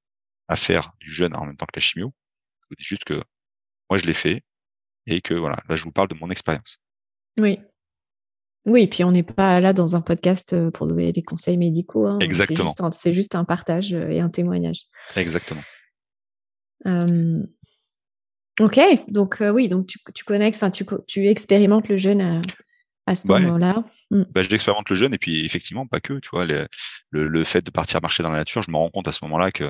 à 0.48 0.56
faire 0.56 0.92
du 1.00 1.10
jeûne 1.10 1.36
en 1.36 1.44
même 1.44 1.56
temps 1.56 1.66
que 1.66 1.78
la 1.78 1.80
chimio. 1.80 2.12
Je 2.62 2.66
vous 2.70 2.76
dis 2.76 2.84
juste 2.84 3.04
que 3.04 3.22
moi 3.88 3.98
je 3.98 4.04
l'ai 4.04 4.14
fait 4.14 4.42
et 5.06 5.20
que 5.20 5.34
voilà, 5.34 5.62
là 5.68 5.76
je 5.76 5.84
vous 5.84 5.92
parle 5.92 6.08
de 6.08 6.14
mon 6.16 6.30
expérience. 6.30 6.78
Oui. 7.38 7.60
Oui, 8.66 8.86
puis 8.86 9.04
on 9.04 9.12
n'est 9.12 9.22
pas 9.22 9.60
là 9.60 9.72
dans 9.72 9.96
un 9.96 10.00
podcast 10.00 10.52
euh, 10.52 10.70
pour 10.70 10.86
donner 10.86 11.12
des 11.12 11.22
conseils 11.22 11.56
médicaux. 11.56 12.06
hein. 12.06 12.18
Exactement. 12.20 12.72
C'est 12.92 13.14
juste, 13.14 13.34
un 13.34 13.44
partage 13.44 13.94
euh, 13.94 14.08
et 14.10 14.20
un 14.20 14.28
témoignage. 14.28 14.82
Exactement. 15.16 15.62
Euh, 16.86 17.42
Ok, 18.60 18.80
donc 19.06 19.40
euh, 19.40 19.50
oui, 19.50 19.68
donc 19.68 19.86
tu, 19.86 19.98
tu 20.14 20.24
connectes, 20.24 20.56
enfin 20.56 20.72
tu, 20.72 20.84
tu 21.06 21.28
expérimentes 21.28 21.88
le 21.88 21.96
jeûne 21.96 22.20
à, 22.20 22.40
à 23.06 23.14
ce 23.14 23.28
Ouais. 23.28 23.40
moment-là. 23.40 23.84
Mm. 24.10 24.22
Bah, 24.34 24.42
j'expérimente 24.42 24.90
le 24.90 24.96
jeûne 24.96 25.14
et 25.14 25.18
puis 25.18 25.44
effectivement 25.44 25.86
pas 25.86 26.00
que, 26.00 26.14
tu 26.14 26.28
vois, 26.32 26.44
le, 26.44 26.66
le, 27.10 27.28
le 27.28 27.44
fait 27.44 27.64
de 27.64 27.70
partir 27.70 28.00
marcher 28.02 28.24
dans 28.24 28.32
la 28.32 28.38
nature, 28.38 28.62
je 28.62 28.70
me 28.72 28.76
rends 28.76 28.90
compte 28.90 29.06
à 29.06 29.12
ce 29.12 29.20
moment-là 29.26 29.52
que 29.52 29.64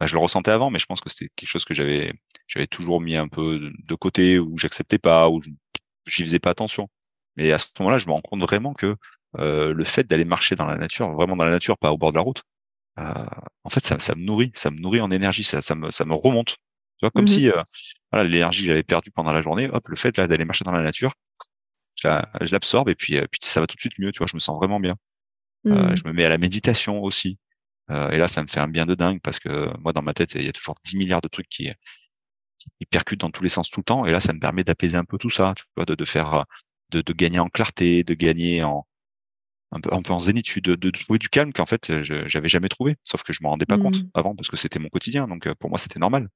bah, 0.00 0.06
je 0.06 0.14
le 0.14 0.18
ressentais 0.20 0.50
avant, 0.50 0.70
mais 0.70 0.80
je 0.80 0.86
pense 0.86 1.00
que 1.00 1.08
c'était 1.08 1.30
quelque 1.36 1.48
chose 1.48 1.64
que 1.64 1.72
j'avais 1.74 2.12
j'avais 2.48 2.66
toujours 2.66 3.00
mis 3.00 3.14
un 3.14 3.28
peu 3.28 3.60
de, 3.60 3.94
côté 3.94 4.40
ou 4.40 4.58
j'acceptais 4.58 4.98
pas 4.98 5.30
ou 5.30 5.40
j'y 6.06 6.22
faisais 6.24 6.40
pas 6.40 6.50
attention. 6.50 6.88
Mais 7.36 7.52
à 7.52 7.58
ce 7.58 7.66
moment-là, 7.80 7.98
je 7.98 8.06
me 8.06 8.12
rends 8.12 8.20
compte 8.20 8.40
vraiment 8.42 8.74
que 8.74 8.96
euh, 9.38 9.72
le 9.74 9.84
fait 9.84 10.04
d'aller 10.04 10.24
marcher 10.24 10.56
dans 10.56 10.66
la 10.66 10.76
nature, 10.76 11.12
vraiment 11.12 11.36
dans 11.36 11.44
la 11.44 11.50
nature, 11.52 11.78
pas 11.78 11.92
au 11.92 11.98
bord 11.98 12.12
de 12.12 12.16
la 12.18 12.22
route, 12.22 12.42
euh, 13.00 13.04
en 13.64 13.70
fait, 13.70 13.84
ça, 13.84 13.98
ça 14.00 14.14
me 14.16 14.22
nourrit, 14.24 14.52
ça 14.54 14.70
me 14.70 14.78
nourrit 14.80 15.00
en 15.00 15.10
énergie, 15.10 15.44
ça, 15.44 15.62
ça 15.62 15.74
me 15.76 15.90
ça 15.92 16.04
me 16.06 16.14
remonte. 16.14 16.50
Tu 16.98 17.06
vois, 17.06 17.10
comme 17.12 17.24
Mhm. 17.24 17.28
si 17.28 17.50
euh, 17.50 17.62
voilà 18.12 18.28
l'énergie 18.28 18.62
que 18.62 18.68
j'avais 18.68 18.82
perdue 18.84 19.10
pendant 19.12 19.32
la 19.32 19.42
journée, 19.42 19.68
hop, 19.70 19.88
le 19.88 19.96
fait 19.96 20.16
là 20.18 20.28
d'aller 20.28 20.44
marcher 20.46 20.64
dans 20.64 20.72
la 20.72 20.82
nature, 20.82 21.14
je 21.96 22.08
la- 22.08 22.30
je 22.40 22.52
l'absorbe 22.52 22.88
et 22.88 22.94
puis, 22.94 23.16
euh, 23.18 23.26
puis 23.30 23.40
ça 23.42 23.60
va 23.60 23.66
tout 23.66 23.76
de 23.76 23.80
suite 23.80 23.98
mieux, 23.98 24.12
tu 24.12 24.18
vois, 24.18 24.26
je 24.28 24.36
me 24.36 24.40
sens 24.40 24.56
vraiment 24.58 24.80
bien. 24.80 24.94
Euh, 25.70 25.92
Mm. 25.92 25.96
je 25.96 26.04
me 26.06 26.12
mets 26.12 26.24
à 26.24 26.28
la 26.30 26.38
méditation 26.38 27.02
aussi. 27.02 27.38
Euh, 27.90 28.10
et 28.10 28.18
là, 28.18 28.28
ça 28.28 28.42
me 28.42 28.48
fait 28.48 28.60
un 28.60 28.68
bien 28.68 28.86
de 28.86 28.94
dingue 28.96 29.20
parce 29.22 29.40
que 29.40 29.76
moi, 29.80 29.92
dans 29.94 30.02
ma 30.02 30.14
tête, 30.14 30.34
il 30.36 30.44
y 30.46 30.48
a 30.48 30.52
toujours 30.52 30.76
10 30.84 30.96
milliards 30.96 31.22
de 31.22 31.28
trucs 31.28 31.48
qui, 31.48 31.70
qui 32.78 32.86
percutent 32.86 33.20
dans 33.20 33.30
tous 33.30 33.42
les 33.42 33.48
sens 33.48 33.70
tout 33.70 33.80
le 33.80 33.84
temps. 33.84 34.06
Et 34.06 34.12
là, 34.12 34.20
ça 34.20 34.32
me 34.32 34.38
permet 34.40 34.64
d'apaiser 34.64 34.96
un 34.96 35.04
peu 35.04 35.18
tout 35.18 35.30
ça, 35.30 35.54
tu 35.56 35.64
vois, 35.76 35.84
de, 35.84 35.94
de 35.94 36.04
faire, 36.04 36.44
de, 36.92 37.02
de 37.02 37.12
gagner 37.14 37.38
en 37.40 37.48
clarté, 37.48 38.04
de 38.04 38.14
gagner 38.14 38.62
en 38.64 38.86
un 39.72 39.80
peu, 39.80 39.92
un 39.94 40.02
peu 40.02 40.12
en 40.12 40.18
zénitude, 40.18 40.64
de, 40.64 40.74
de 40.74 40.90
trouver 40.90 41.18
du 41.18 41.28
calme 41.30 41.52
qu'en 41.52 41.66
fait, 41.66 42.02
je 42.02 42.28
j'avais 42.28 42.48
jamais 42.48 42.68
trouvé. 42.68 42.96
Sauf 43.04 43.22
que 43.22 43.32
je 43.32 43.40
m'en 43.42 43.50
rendais 43.50 43.66
pas 43.66 43.78
compte 43.78 44.02
Mm. 44.02 44.10
avant 44.14 44.34
parce 44.36 44.48
que 44.48 44.56
c'était 44.56 44.78
mon 44.78 44.88
quotidien. 44.88 45.26
Donc, 45.28 45.46
euh, 45.46 45.54
pour 45.58 45.70
moi, 45.70 45.78
c'était 45.78 45.98
normal. 46.00 46.28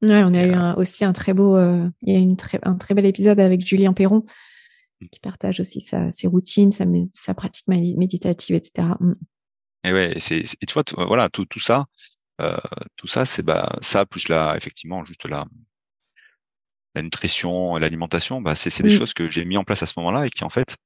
Ouais, 0.00 0.22
on 0.24 0.34
a 0.34 0.44
Et, 0.44 0.48
eu 0.48 0.52
un- 0.52 0.74
aussi 0.74 1.04
un 1.04 1.12
très 1.12 1.34
beau, 1.34 1.56
euh, 1.56 1.88
il 2.02 2.12
y 2.12 2.16
a 2.16 2.20
une 2.20 2.36
très, 2.36 2.58
un 2.62 2.76
très 2.76 2.94
bel 2.94 3.06
épisode 3.06 3.40
avec 3.40 3.66
Julien 3.66 3.92
Perron 3.92 4.24
Mm. 5.00 5.06
qui 5.10 5.20
partage 5.20 5.60
aussi 5.60 5.80
sa, 5.80 6.12
ses 6.12 6.28
routines, 6.28 6.72
sa, 7.12 7.34
pratique 7.34 7.66
méditative, 7.68 8.56
etc. 8.56 8.96
Mm. 9.00 9.12
Et 9.84 9.92
ouais, 9.92 10.16
et 10.16 10.20
c'est, 10.20 10.44
tu 10.44 10.72
vois, 10.74 10.84
tout- 10.84 10.96
voilà, 10.96 11.28
tout, 11.28 11.44
tout 11.46 11.58
ça, 11.60 11.86
euh, 12.40 12.56
tout 12.96 13.08
ça, 13.08 13.24
c'est 13.26 13.42
bah 13.42 13.76
ça 13.82 14.06
plus 14.06 14.28
là, 14.28 14.56
effectivement, 14.56 15.04
juste 15.04 15.26
la, 15.28 15.44
la 16.94 17.02
nutrition, 17.02 17.76
l'alimentation, 17.76 18.40
bah 18.40 18.54
c'est, 18.54 18.70
c'est 18.70 18.82
des 18.82 18.90
choses 18.90 19.14
que 19.14 19.30
j'ai 19.30 19.44
mis 19.44 19.56
en 19.56 19.64
place 19.64 19.82
à 19.82 19.86
ce 19.86 19.94
moment-là 19.98 20.26
et 20.26 20.30
qui 20.30 20.44
en 20.44 20.50
fait, 20.50 20.76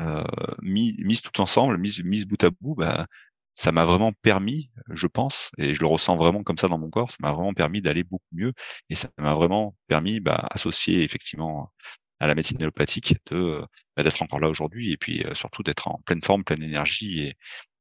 euh, 0.00 0.24
mis, 0.62 0.96
mises 0.98 1.22
tout 1.22 1.40
ensemble, 1.40 1.78
mises, 1.78 2.02
mises 2.04 2.26
bout 2.26 2.42
à 2.44 2.50
bout, 2.50 2.74
bah 2.74 3.06
ça 3.54 3.72
m'a 3.72 3.84
vraiment 3.86 4.12
permis, 4.12 4.70
je 4.90 5.06
pense, 5.06 5.50
et 5.56 5.72
je 5.74 5.80
le 5.80 5.86
ressens 5.86 6.16
vraiment 6.16 6.42
comme 6.42 6.58
ça 6.58 6.68
dans 6.68 6.78
mon 6.78 6.90
corps, 6.90 7.10
ça 7.10 7.16
m'a 7.20 7.32
vraiment 7.32 7.54
permis 7.54 7.80
d'aller 7.80 8.04
beaucoup 8.04 8.24
mieux 8.32 8.52
et 8.90 8.94
ça 8.94 9.08
m'a 9.18 9.34
vraiment 9.34 9.74
permis, 9.88 10.20
bah, 10.20 10.46
associé 10.50 11.02
effectivement 11.02 11.72
à 12.20 12.26
la 12.26 12.34
médecine 12.34 12.62
allopathique, 12.62 13.16
de 13.30 13.64
bah, 13.96 14.02
d'être 14.02 14.20
encore 14.22 14.40
là 14.40 14.48
aujourd'hui 14.50 14.92
et 14.92 14.96
puis 14.98 15.22
euh, 15.24 15.34
surtout 15.34 15.62
d'être 15.62 15.88
en 15.88 16.00
pleine 16.04 16.22
forme, 16.22 16.44
pleine 16.44 16.62
énergie 16.62 17.20
et 17.22 17.34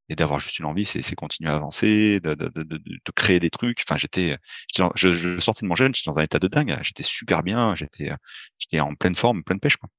et 0.09 0.15
d'avoir 0.15 0.39
juste 0.39 0.59
une 0.59 0.65
envie, 0.65 0.85
c'est 0.85 1.15
continuer 1.15 1.49
à 1.49 1.55
avancer, 1.55 2.19
de, 2.19 2.35
de, 2.35 2.49
de, 2.49 2.63
de, 2.63 3.11
créer 3.15 3.39
des 3.39 3.49
trucs. 3.49 3.83
Enfin, 3.87 3.97
j'étais, 3.97 4.37
dans- 4.77 4.91
je, 4.95 5.09
je 5.09 5.39
sortais 5.39 5.65
de 5.65 5.67
mon 5.67 5.75
jeune, 5.75 5.93
j'étais 5.95 6.11
dans 6.11 6.19
un 6.19 6.23
état 6.23 6.39
de 6.39 6.47
dingue. 6.47 6.77
J'étais 6.83 7.03
super 7.03 7.43
bien, 7.43 7.75
j'étais, 7.75 8.11
j'étais 8.57 8.79
en 8.79 8.93
pleine 8.95 9.15
forme, 9.15 9.43
pleine 9.43 9.59
pêche. 9.59 9.77
Quoi. 9.77 9.89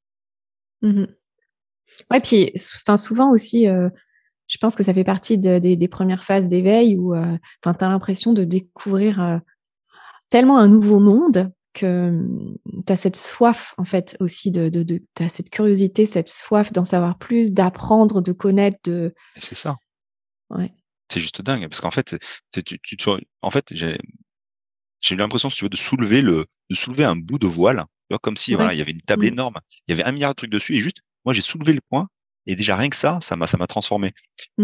Mhm. 0.82 1.08
Ouais, 2.10 2.20
puis 2.20 2.52
enfin, 2.54 2.96
souvent 2.96 3.30
aussi, 3.30 3.68
euh, 3.68 3.88
je 4.48 4.58
pense 4.58 4.76
que 4.76 4.82
ça 4.84 4.94
fait 4.94 5.04
partie 5.04 5.38
de- 5.38 5.58
des, 5.58 5.76
des 5.76 5.88
premières 5.88 6.24
phases 6.24 6.48
d'éveil 6.48 6.96
où 6.96 7.14
tu 7.14 7.68
as 7.68 7.88
l'impression 7.88 8.32
de 8.32 8.44
découvrir 8.44 9.20
euh, 9.20 9.38
tellement 10.28 10.58
un 10.58 10.68
nouveau 10.68 11.00
monde 11.00 11.52
que 11.72 12.22
tu 12.86 12.92
as 12.92 12.96
cette 12.96 13.16
soif, 13.16 13.74
en 13.76 13.84
fait, 13.84 14.16
aussi, 14.20 14.50
de, 14.50 14.68
de, 14.68 14.82
de 14.82 15.02
tu 15.14 15.22
as 15.22 15.28
cette 15.28 15.50
curiosité, 15.50 16.06
cette 16.06 16.28
soif 16.28 16.72
d'en 16.72 16.84
savoir 16.84 17.18
plus, 17.18 17.52
d'apprendre, 17.52 18.22
de 18.22 18.32
connaître, 18.32 18.78
de. 18.84 19.14
C'est 19.36 19.54
ça. 19.54 19.76
Ouais. 20.50 20.72
C'est 21.10 21.20
juste 21.20 21.42
dingue 21.42 21.68
parce 21.68 21.80
qu'en 21.80 21.90
fait, 21.90 22.16
c'est- 22.54 22.62
tu, 22.62 22.78
tu, 22.80 22.96
tu- 22.96 23.10
en 23.42 23.50
fait, 23.50 23.66
j'ai, 23.72 23.98
eu 25.10 25.16
l'impression, 25.16 25.50
si 25.50 25.56
tu 25.58 25.64
veux, 25.64 25.68
de 25.68 25.76
soulever 25.76 26.22
le, 26.22 26.46
de 26.70 26.74
soulever 26.74 27.04
un 27.04 27.16
bout 27.16 27.38
de 27.38 27.46
voile. 27.46 27.84
Tu 28.08 28.14
vois, 28.14 28.18
comme 28.18 28.36
si, 28.36 28.52
Ouais. 28.52 28.56
voilà, 28.56 28.74
il 28.74 28.78
y 28.78 28.80
avait 28.82 28.92
une 28.92 29.02
table 29.02 29.24
Mm. 29.24 29.28
énorme, 29.28 29.58
il 29.86 29.92
y 29.96 30.00
avait 30.00 30.08
un 30.08 30.12
milliard 30.12 30.30
de 30.32 30.36
trucs 30.36 30.50
dessus 30.50 30.74
et 30.76 30.80
juste, 30.80 30.98
moi, 31.24 31.34
j'ai 31.34 31.40
soulevé 31.40 31.72
le 31.72 31.80
point 31.88 32.08
et 32.46 32.56
déjà 32.56 32.76
rien 32.76 32.88
que 32.88 32.96
ça, 32.96 33.18
ça 33.20 33.36
m'a, 33.36 33.46
ça 33.46 33.56
m'a 33.56 33.66
transformé. 33.66 34.12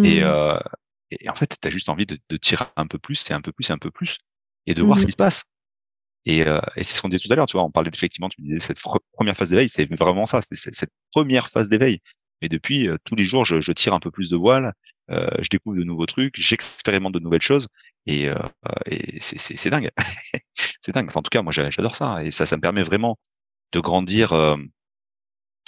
Et, 0.03 0.21
Mhm. 0.21 0.25
euh, 0.27 0.61
et 1.11 1.29
en 1.29 1.35
fait, 1.35 1.57
tu 1.61 1.69
as 1.69 1.71
juste 1.71 1.89
envie 1.89 2.07
de, 2.07 2.19
de 2.29 2.37
tirer 2.37 2.65
un 2.77 2.87
peu 2.87 2.99
plus 2.99 3.29
et 3.31 3.35
un 3.35 3.41
peu 3.41 3.53
plus 3.53 3.69
et 3.71 3.73
un 3.73 3.79
peu 3.79 3.91
plus 3.91 4.19
et 4.67 4.75
de 4.75 4.83
voir 4.83 4.99
ce 4.99 5.05
Mhm. 5.05 5.07
qui 5.09 5.13
se 5.13 5.17
passe. 5.17 5.45
Et, 6.27 6.47
euh, 6.47 6.61
et 6.77 6.85
c'est 6.85 6.95
ce 6.97 7.03
qu'on 7.03 7.09
disait 7.09 7.25
tout 7.27 7.33
à 7.33 7.37
l'heure, 7.37 7.47
tu 7.47 7.55
vois, 7.57 7.65
on 7.65 7.71
parlait 7.71 7.91
effectivement, 7.93 8.29
tu 8.29 8.43
me 8.43 8.47
disais, 8.49 8.61
cette 8.61 8.81
première 9.15 9.37
phase 9.37 9.51
d'éveil, 9.51 9.69
c'est 9.69 9.87
vraiment 9.97 10.27
ça, 10.27 10.41
c'est- 10.43 10.75
cette 10.75 10.91
première 11.13 11.51
phase 11.51 11.69
d'éveil. 11.69 12.01
Mais 12.43 12.49
depuis, 12.49 12.89
euh, 12.89 12.97
tous 13.05 13.15
les 13.17 13.25
jours, 13.25 13.45
je, 13.47 13.61
je 13.61 13.73
tire 13.73 13.95
un 13.95 14.01
peu 14.01 14.11
plus 14.11 14.29
de 14.31 14.37
voile, 14.37 14.73
euh, 15.11 15.29
je 15.41 15.49
découvre 15.49 15.77
de 15.77 15.85
nouveaux 15.85 16.07
trucs, 16.07 16.35
j'expérimente 16.41 17.15
de 17.15 17.21
nouvelles 17.21 17.43
choses, 17.43 17.69
et, 18.07 18.29
euh, 18.29 18.35
euh, 18.69 18.73
et 18.87 19.21
c'est- 19.21 19.71
dingue. 19.71 19.91
c'est 20.83 20.93
dingue. 20.93 21.09
Enfin, 21.09 21.21
en 21.21 21.23
tout 21.23 21.31
cas, 21.31 21.43
moi, 21.43 21.53
j'a- 21.53 21.71
j'adore 21.71 21.97
ça, 21.97 22.25
et 22.25 22.31
ça, 22.31 22.47
ça 22.47 22.57
me 22.57 22.63
permet 22.63 22.83
vraiment 22.83 23.19
de 23.73 23.81
grandir, 23.81 24.33
euh, 24.35 24.57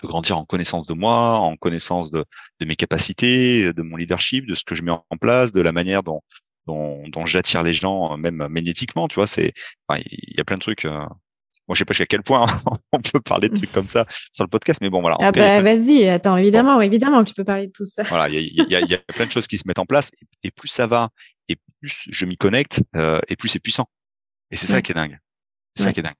de 0.02 0.06
grandir 0.08 0.38
en 0.38 0.44
connaissance 0.44 0.86
de 0.86 0.94
moi, 0.94 1.38
en 1.38 1.56
connaissance 1.56 2.10
de, 2.10 2.24
de 2.60 2.66
mes 2.66 2.76
capacités, 2.76 3.72
de 3.72 3.82
mon 3.82 3.96
leadership, 3.96 4.46
de 4.46 4.54
ce 4.54 4.64
que 4.64 4.74
je 4.74 4.82
mets 4.82 4.90
en 4.92 5.16
place, 5.20 5.52
de 5.52 5.60
la 5.60 5.72
manière 5.72 6.02
dont 6.02 6.20
dont, 6.66 7.06
dont 7.08 7.26
j'attire 7.26 7.62
les 7.62 7.74
gens, 7.74 8.14
euh, 8.14 8.16
même 8.16 8.36
magnétiquement, 8.48 9.06
tu 9.06 9.16
vois. 9.16 9.26
C'est, 9.26 9.52
il 9.98 10.34
y 10.36 10.40
a 10.40 10.44
plein 10.44 10.56
de 10.56 10.62
trucs. 10.62 10.86
Euh... 11.64 11.68
Moi, 11.68 11.74
je 11.74 11.78
sais 11.78 11.84
pas 11.84 11.92
jusqu'à 11.92 12.06
quel 12.06 12.22
point 12.22 12.46
on 12.92 13.00
peut 13.00 13.20
parler 13.20 13.48
de 13.48 13.56
trucs 13.56 13.72
comme 13.72 13.88
ça 13.88 14.06
sur 14.32 14.44
le 14.44 14.48
podcast, 14.48 14.80
mais 14.82 14.90
bon, 14.90 15.00
voilà. 15.00 15.16
Ah 15.20 15.32
bah 15.32 15.62
vas-y, 15.62 16.08
attends, 16.08 16.36
évidemment, 16.36 16.80
évidemment 16.80 17.24
que 17.24 17.28
tu 17.28 17.34
peux 17.34 17.44
parler 17.44 17.66
de 17.68 17.72
tout 17.72 17.84
ça. 17.84 18.02
voilà, 18.04 18.28
il 18.28 18.34
y 18.34 18.62
y, 18.70 18.76
a, 18.76 18.80
il 18.80 18.88
y 18.88 18.94
a 18.94 18.98
plein 18.98 19.26
de 19.26 19.30
choses 19.30 19.46
qui 19.46 19.58
se 19.58 19.64
mettent 19.66 19.78
en 19.78 19.86
place, 19.86 20.10
et, 20.20 20.48
et 20.48 20.50
plus 20.50 20.68
ça 20.68 20.86
va, 20.86 21.10
et 21.48 21.56
plus 21.80 22.06
je 22.10 22.26
m'y 22.26 22.36
connecte, 22.36 22.82
euh, 22.96 23.20
et 23.28 23.36
plus 23.36 23.48
c'est 23.48 23.60
puissant. 23.60 23.86
Et 24.50 24.56
c'est 24.56 24.66
ça 24.66 24.76
Ouais. 24.76 24.82
qui 24.82 24.92
est 24.92 24.94
dingue. 24.94 25.18
C'est 25.74 25.84
ça 25.84 25.92
qui 25.92 26.00
est 26.00 26.02
dingue. 26.02 26.14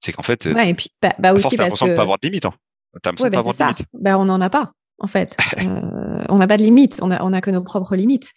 C'est 0.00 0.12
qu'en 0.12 0.22
fait, 0.22 0.46
Ouais, 0.46 0.70
et 0.70 0.74
puis 0.74 0.90
bah, 1.00 1.14
bah 1.18 1.32
aussi 1.32 1.56
force, 1.56 1.68
parce 1.68 1.80
que 1.80 1.90
de 1.90 1.94
pas 1.94 2.02
avoir 2.02 2.18
de 2.20 2.26
limite. 2.26 2.44
Hein. 2.44 2.54
Ouais, 2.94 3.00
de 3.12 3.22
pas 3.22 3.30
bah, 3.30 3.38
avoir 3.38 3.54
c'est 3.54 3.64
de 3.64 3.68
limite. 3.68 3.86
Bah, 3.94 4.18
on 4.18 4.24
n'en 4.24 4.40
a 4.40 4.50
pas, 4.50 4.72
en 4.98 5.06
fait. 5.06 5.36
Euh, 5.58 6.24
on 6.28 6.38
n'a 6.38 6.46
pas 6.46 6.56
de 6.56 6.62
limites, 6.62 6.98
on 7.02 7.10
a, 7.10 7.22
on 7.22 7.32
a 7.32 7.40
que 7.40 7.50
nos 7.50 7.62
propres 7.62 7.94
limites. 7.96 8.30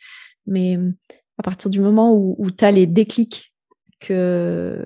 Mais 0.47 0.77
euh, 0.77 0.91
à 1.37 1.43
partir 1.43 1.69
du 1.69 1.79
moment 1.79 2.13
où, 2.13 2.35
où 2.37 2.51
tu 2.51 2.63
as 2.65 2.71
les 2.71 2.87
déclics 2.87 3.53
que, 3.99 4.85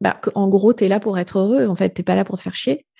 bah, 0.00 0.16
que, 0.22 0.30
en 0.34 0.48
gros, 0.48 0.72
tu 0.74 0.84
es 0.84 0.88
là 0.88 1.00
pour 1.00 1.18
être 1.18 1.38
heureux, 1.38 1.66
en 1.66 1.76
fait, 1.76 1.94
tu 1.94 2.02
pas 2.02 2.14
là 2.14 2.24
pour 2.24 2.36
te 2.36 2.42
faire 2.42 2.54
chier. 2.56 2.86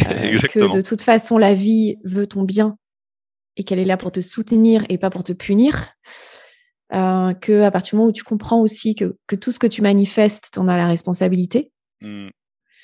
Euh, 0.00 0.06
que 0.12 0.26
Exactement. 0.26 0.74
de 0.74 0.80
toute 0.80 1.02
façon, 1.02 1.38
la 1.38 1.54
vie 1.54 1.98
veut 2.02 2.26
ton 2.26 2.42
bien 2.42 2.76
et 3.56 3.62
qu'elle 3.62 3.78
est 3.78 3.84
là 3.84 3.96
pour 3.96 4.10
te 4.10 4.20
soutenir 4.20 4.84
et 4.88 4.98
pas 4.98 5.08
pour 5.08 5.22
te 5.22 5.32
punir. 5.32 5.90
Euh, 6.92 7.32
que 7.34 7.62
à 7.62 7.70
partir 7.70 7.92
du 7.92 7.96
moment 7.98 8.08
où 8.08 8.12
tu 8.12 8.24
comprends 8.24 8.60
aussi 8.60 8.96
que, 8.96 9.16
que 9.28 9.36
tout 9.36 9.52
ce 9.52 9.60
que 9.60 9.68
tu 9.68 9.82
manifestes, 9.82 10.50
tu 10.52 10.58
en 10.58 10.66
as 10.68 10.76
la 10.76 10.88
responsabilité, 10.88 11.70
Mm. 12.00 12.28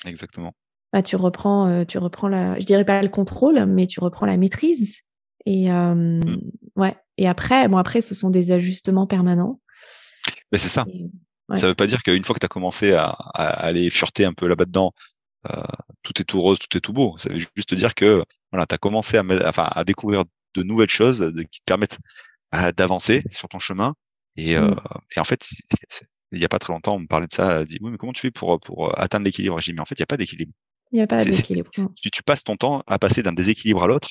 Exactement. 0.05 0.53
bah, 0.93 1.01
tu 1.01 1.17
reprends, 1.17 1.67
euh, 1.67 1.83
tu 1.83 1.97
reprends 1.97 2.29
la, 2.29 2.57
je 2.59 2.65
dirais 2.65 2.85
pas 2.85 3.01
le 3.01 3.09
contrôle, 3.09 3.65
mais 3.65 3.87
tu 3.87 3.99
reprends 3.99 4.25
la 4.25 4.37
maîtrise. 4.37 5.01
Et 5.45 5.69
euh, 5.69 5.93
Mm. 5.93 6.39
ouais. 6.77 6.95
Et 7.17 7.27
après, 7.27 7.67
bon 7.67 7.75
après, 7.77 7.99
ce 7.99 8.15
sont 8.15 8.29
des 8.29 8.53
ajustements 8.53 9.05
permanents. 9.05 9.59
Mais 10.53 10.57
c'est 10.57 10.69
ça. 10.69 10.85
Et- 10.87 11.09
ouais. 11.51 11.57
Ça 11.57 11.67
veut 11.67 11.75
pas 11.75 11.87
dire 11.87 12.03
qu'une 12.03 12.23
fois 12.25 12.33
que 12.33 12.39
tu 12.39 12.45
as 12.45 12.49
commencé 12.49 12.93
à, 12.93 13.05
à 13.07 13.45
aller 13.65 13.89
fureter 13.89 14.25
un 14.25 14.33
peu 14.33 14.47
là-bas 14.47 14.65
dedans, 14.65 14.93
euh, 15.49 15.61
tout 16.03 16.21
est 16.21 16.25
tout 16.25 16.39
rose, 16.41 16.59
tout 16.59 16.77
est 16.77 16.81
tout 16.81 16.93
beau. 16.93 17.17
Ça 17.17 17.29
veut 17.29 17.39
juste 17.55 17.73
dire 17.73 17.95
que 17.95 18.23
voilà, 18.51 18.65
tu 18.67 18.75
as 18.75 18.77
commencé 18.77 19.17
à, 19.17 19.23
enfin, 19.47 19.67
à 19.71 19.83
découvrir 19.83 20.23
de 20.55 20.63
nouvelles 20.63 20.89
choses 20.89 21.19
de- 21.19 21.43
qui 21.43 21.59
te 21.59 21.65
permettent 21.65 21.99
euh, 22.55 22.71
d'avancer 22.73 23.23
sur 23.31 23.49
ton 23.49 23.59
chemin. 23.59 23.95
Et, 24.37 24.55
euh, 24.57 24.71
Mm. 24.71 24.81
et 25.17 25.19
en 25.19 25.23
fait, 25.25 25.47
il 26.31 26.39
y 26.39 26.45
a 26.45 26.49
pas 26.49 26.59
très 26.59 26.73
longtemps, 26.73 26.95
on 26.95 26.99
me 26.99 27.07
parlait 27.07 27.27
de 27.27 27.33
ça, 27.33 27.61
on 27.61 27.63
dit 27.65 27.77
oui, 27.81 27.91
mais 27.91 27.97
comment 27.97 28.13
tu 28.13 28.21
fais 28.21 28.31
pour, 28.31 28.59
pour 28.61 28.97
atteindre 28.99 29.25
l'équilibre? 29.25 29.59
J'ai 29.61 29.71
dit, 29.71 29.75
mais 29.75 29.81
en 29.81 29.85
fait, 29.85 29.95
il 29.97 30.01
n'y 30.01 30.03
a 30.03 30.07
pas 30.07 30.17
d'équilibre. 30.17 30.53
Il 30.91 30.97
n'y 30.97 31.01
a 31.01 31.07
pas 31.07 31.23
d'équilibre. 31.23 31.69
Tu, 32.01 32.11
tu 32.11 32.23
passes 32.23 32.43
ton 32.43 32.55
temps 32.57 32.83
à 32.87 32.99
passer 32.99 33.23
d'un 33.23 33.33
déséquilibre 33.33 33.83
à 33.83 33.87
l'autre, 33.87 34.09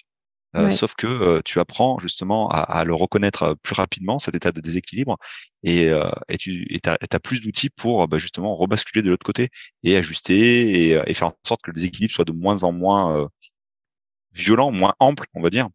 euh, 0.57 0.71
sauf 0.71 0.95
que 0.97 1.07
euh, 1.07 1.41
tu 1.45 1.61
apprends 1.61 1.99
justement 2.01 2.49
à, 2.49 2.59
à, 2.59 2.85
le 2.85 2.93
reconnaître 2.93 3.43
euh, 3.45 3.55
plus 3.63 3.75
rapidement 3.75 4.19
cet 4.19 4.35
état 4.35 4.51
de 4.51 4.61
déséquilibre 4.61 5.17
et, 5.63 5.91
et 6.29 6.39
tu 6.39 6.67
as, 6.87 7.21
plus 7.21 7.41
d'outils 7.41 7.71
pour 7.71 8.09
bah, 8.09 8.19
justement 8.19 8.55
rebasculer 8.55 9.03
de 9.03 9.11
l'autre 9.11 9.25
côté 9.25 9.51
et 9.85 9.97
ajuster 9.97 10.89
et, 10.89 11.03
et, 11.07 11.15
faire 11.15 11.29
en 11.29 11.35
sorte 11.47 11.63
que 11.63 11.71
le 11.71 11.77
déséquilibre 11.77 12.13
soit 12.13 12.25
de 12.25 12.33
moins 12.33 12.65
en 12.65 12.73
moins 12.73 13.29
violent, 14.33 14.73
moins 14.73 14.95
ample, 14.99 15.27
on 15.35 15.43
va 15.43 15.51
dire. 15.51 15.69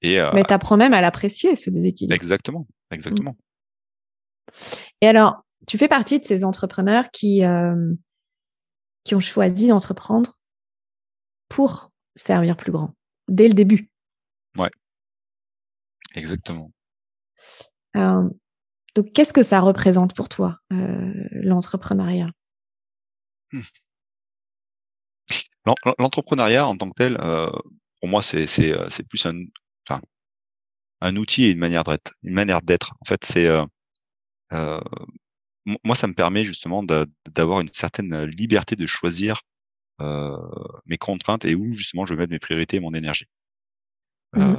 Et, 0.00 0.18
Mais 0.32 0.44
tu 0.44 0.54
apprends 0.54 0.76
même 0.76 0.94
à 0.94 1.00
l'apprécier 1.00 1.56
ce 1.56 1.70
déséquilibre. 1.70 2.14
Exactement, 2.14 2.66
exactement. 2.90 3.36
Et 5.00 5.08
alors, 5.08 5.44
tu 5.66 5.76
fais 5.76 5.88
partie 5.88 6.20
de 6.20 6.24
ces 6.24 6.44
entrepreneurs 6.44 7.10
qui 7.10 7.42
qui 9.04 9.14
ont 9.16 9.20
choisi 9.20 9.66
d'entreprendre 9.66 10.38
pour 11.48 11.90
servir 12.14 12.56
plus 12.56 12.70
grand 12.70 12.94
dès 13.28 13.48
le 13.48 13.54
début? 13.54 13.91
Exactement. 16.14 16.70
donc, 17.94 19.12
qu'est-ce 19.14 19.32
que 19.32 19.42
ça 19.42 19.60
représente 19.60 20.14
pour 20.14 20.28
toi, 20.28 20.58
euh, 20.72 21.12
l'entrepreneuriat? 21.30 22.30
L'entrepreneuriat 25.98 26.66
en 26.66 26.76
tant 26.76 26.90
que 26.90 26.94
tel, 26.96 27.16
euh, 27.20 27.50
pour 28.00 28.08
moi, 28.08 28.22
c'est 28.22 28.46
euh, 28.72 28.88
plus 29.08 29.26
un, 29.26 29.44
enfin, 29.88 30.02
un 31.00 31.16
outil 31.16 31.44
et 31.44 31.50
une 31.50 31.58
manière 31.58 31.84
d'être. 31.84 32.12
Une 32.22 32.34
manière 32.34 32.62
d'être. 32.62 32.94
En 33.00 33.04
fait, 33.04 33.24
c'est 33.24 33.48
moi, 35.84 35.94
ça 35.94 36.08
me 36.08 36.14
permet 36.14 36.44
justement 36.44 36.82
d'avoir 36.82 37.60
une 37.60 37.68
certaine 37.72 38.24
liberté 38.24 38.74
de 38.76 38.86
choisir 38.86 39.42
euh, 40.00 40.36
mes 40.86 40.98
contraintes 40.98 41.44
et 41.44 41.54
où 41.54 41.72
justement 41.72 42.06
je 42.06 42.14
vais 42.14 42.22
mettre 42.22 42.32
mes 42.32 42.38
priorités 42.38 42.78
et 42.78 42.80
mon 42.80 42.94
énergie. 42.94 43.26
Mmh 44.34 44.40
euh, 44.40 44.56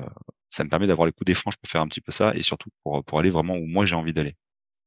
ça 0.53 0.63
me 0.63 0.69
permet 0.69 0.87
d'avoir 0.87 1.05
les 1.07 1.11
coups 1.11 1.25
des 1.25 1.33
franges 1.33 1.57
pour 1.57 1.69
faire 1.69 1.81
un 1.81 1.87
petit 1.87 2.01
peu 2.01 2.11
ça 2.11 2.33
et 2.35 2.43
surtout 2.43 2.69
pour, 2.83 3.03
pour 3.05 3.19
aller 3.19 3.29
vraiment 3.29 3.55
où 3.55 3.65
moi 3.65 3.85
j'ai 3.85 3.95
envie 3.95 4.13
d'aller. 4.13 4.35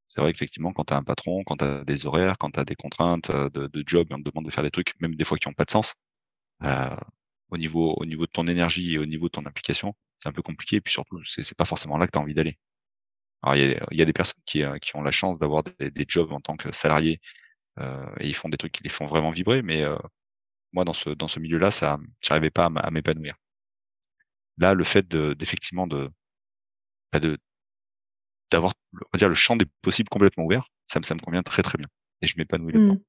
C'est 0.07 0.21
vrai 0.21 0.33
qu'effectivement, 0.33 0.73
quand 0.73 0.85
tu 0.85 0.95
as 0.95 0.97
un 0.99 1.03
patron, 1.05 1.43
quand 1.45 1.57
tu 1.59 1.65
as 1.65 1.85
des 1.85 2.07
horaires, 2.07 2.39
quand 2.39 2.51
tu 2.53 2.61
as 2.61 2.65
des 2.65 2.77
contraintes 2.77 3.31
euh, 3.31 3.51
de, 3.51 3.67
de 3.67 3.85
job 3.87 4.09
et 4.11 4.15
on 4.15 4.19
te 4.19 4.31
demande 4.31 4.47
de 4.47 4.51
faire 4.53 4.65
des 4.65 4.71
trucs, 4.71 4.99
même 5.01 5.15
des 5.17 5.25
fois 5.25 5.39
qui 5.39 5.49
n'ont 5.49 5.55
pas 5.55 5.65
de 5.65 5.71
sens, 5.71 5.95
euh, 6.65 6.97
au 7.51 7.59
niveau 7.59 7.95
au 7.99 8.07
niveau 8.07 8.27
de 8.27 8.31
ton 8.33 8.47
énergie 8.49 8.95
et 8.95 8.99
au 8.99 9.07
niveau 9.07 9.27
de 9.27 9.33
ton 9.33 9.47
application, 9.47 9.95
c'est 10.17 10.29
un 10.29 10.33
peu 10.33 10.43
compliqué. 10.43 10.77
Et 10.77 10.81
puis 10.81 10.93
surtout, 10.93 11.21
c'est, 11.27 11.57
pas 11.57 11.65
forcément 11.65 11.99
là 11.99 12.07
que 12.07 12.13
tu 12.13 12.19
as 12.19 12.23
envie 12.23 12.35
d'aller. 12.35 12.59
Alors 13.43 13.57
il 13.57 13.71
y 13.71 13.75
a, 13.75 13.87
y 13.93 14.03
a, 14.03 14.05
des 14.07 14.13
personnes 14.13 14.43
qui, 14.47 14.63
qui 14.83 14.97
ont 14.97 15.03
la 15.03 15.13
chance 15.13 15.39
d'avoir 15.39 15.63
des, 15.65 15.91
des 15.91 16.05
jobs 16.09 16.33
en 16.33 16.41
tant 16.41 16.57
que 16.57 16.73
salariés 16.73 17.21
euh, 17.81 18.07
et 18.21 18.27
ils 18.29 18.35
font 18.35 18.49
des 18.49 18.57
trucs 18.57 18.73
qui 18.73 18.83
les 18.83 18.91
font 18.91 19.07
vraiment 19.07 19.31
vibrer, 19.31 19.63
mais 19.63 19.83
euh, 19.85 19.97
moi 20.73 20.85
dans 20.85 20.93
ce 20.95 21.11
dans 21.11 21.29
ce 21.29 21.41
milieu-là, 21.41 21.71
ça, 21.71 21.99
j'arrivais 22.23 22.51
pas 22.51 22.67
à 22.67 22.91
m'épanouir. 22.91 23.35
Là, 24.59 24.75
le 24.75 24.85
fait 24.85 25.07
de 25.09 25.35
d'effectivement 25.35 25.87
de 25.87 26.11
bah, 27.13 27.21
de 27.21 27.39
d'avoir 28.51 28.73
on 28.95 28.99
va 29.13 29.19
dire 29.19 29.29
le 29.29 29.35
champ 29.35 29.57
des 29.57 29.67
possibles 29.83 30.09
complètement 30.09 30.45
ouvert, 30.45 30.69
ça 30.87 30.99
me 31.01 31.05
ça 31.05 31.15
me 31.15 31.21
convient 31.21 31.43
très 31.43 31.63
très 31.63 31.79
bien 31.79 31.89
et 32.23 32.27
je 32.27 32.35
m'épanouis 32.39 32.73
mmh. 32.73 32.79
là-dedans. 32.79 33.01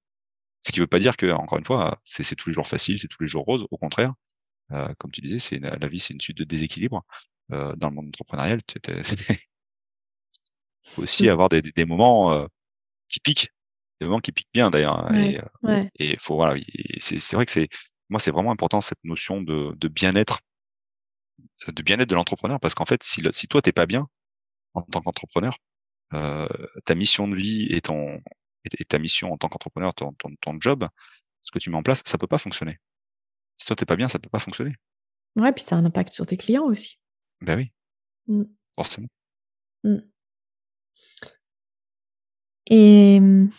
Ce 0.65 0.71
qui 0.71 0.79
veut 0.79 0.87
pas 0.87 0.99
dire 0.99 1.15
que 1.15 1.31
encore 1.31 1.57
une 1.57 1.65
fois, 1.65 2.01
c'est 2.03 2.35
tous 2.35 2.49
les 2.49 2.53
jours 2.53 2.67
facile, 2.67 2.99
c'est 2.99 3.07
tous 3.07 3.21
les 3.21 3.27
jours 3.29 3.45
rose. 3.45 3.65
Au 3.71 3.77
contraire, 3.77 4.13
euh, 4.71 4.93
comme 4.97 5.11
tu 5.11 5.21
disais, 5.21 5.39
c'est 5.39 5.59
la 5.59 5.87
vie, 5.87 5.99
c'est 5.99 6.13
une 6.13 6.21
suite 6.21 6.37
de 6.37 6.43
déséquilibre. 6.43 7.05
Euh, 7.53 7.73
dans 7.77 7.89
le 7.89 7.95
monde 7.95 8.07
entrepreneurial, 8.07 8.59
tu 8.65 8.77
faut 10.83 11.01
aussi 11.03 11.27
mmh. 11.27 11.29
avoir 11.29 11.47
des, 11.47 11.61
des, 11.61 11.85
moments 11.85 12.33
euh, 12.33 12.45
qui 13.07 13.21
piquent 13.21 13.51
des 13.99 14.05
moments 14.05 14.19
qui 14.19 14.31
piquent 14.31 14.49
bien 14.53 14.69
d'ailleurs. 14.69 14.99
Hein, 14.99 15.15
et, 15.15 15.39
euh, 15.65 15.85
et 15.95 16.17
faut 16.19 16.35
voilà, 16.35 16.61
c'est 16.99 17.33
vrai 17.33 17.45
que 17.45 17.51
c'est 17.51 17.69
moi 18.09 18.19
c'est 18.19 18.31
vraiment 18.31 18.51
important 18.51 18.81
cette 18.81 19.03
notion 19.03 19.41
de, 19.41 19.73
de 19.75 19.87
bien-être, 19.87 20.39
de 21.67 21.81
bien-être 21.81 22.09
de 22.09 22.15
l'entrepreneur 22.15 22.59
parce 22.59 22.75
qu'en 22.75 22.85
fait 22.85 23.03
si, 23.03 23.21
si 23.31 23.47
toi 23.47 23.61
t'es 23.61 23.71
pas 23.71 23.85
bien 23.85 24.07
en 24.73 24.81
tant 24.83 25.01
qu'entrepreneur, 25.01 25.57
euh, 26.13 26.47
ta 26.85 26.95
mission 26.95 27.27
de 27.27 27.35
vie 27.35 27.67
et 27.69 27.81
ton 27.81 28.21
et 28.79 28.85
ta 28.85 28.99
mission 28.99 29.31
en 29.31 29.37
tant 29.37 29.47
qu'entrepreneur, 29.47 29.93
ton, 29.93 30.13
ton, 30.13 30.35
ton, 30.41 30.57
job, 30.59 30.87
ce 31.41 31.51
que 31.51 31.59
tu 31.59 31.69
mets 31.69 31.77
en 31.77 31.83
place, 31.83 32.03
ça 32.05 32.17
peut 32.17 32.27
pas 32.27 32.37
fonctionner. 32.37 32.79
Si 33.57 33.65
toi 33.65 33.75
t'es 33.75 33.85
pas 33.85 33.95
bien, 33.95 34.09
ça 34.09 34.19
peut 34.19 34.29
pas 34.29 34.39
fonctionner. 34.39 34.73
Ouais, 35.37 35.53
puis 35.53 35.63
ça 35.63 35.75
a 35.75 35.79
un 35.79 35.85
impact 35.85 36.11
sur 36.11 36.27
tes 36.27 36.35
clients 36.35 36.65
aussi. 36.65 36.99
Ben 37.41 37.57
oui, 37.57 37.71
mmh. 38.27 38.43
forcément. 38.75 39.07
Mmh. 39.83 39.97
Et 42.69 43.19
mmh, 43.19 43.49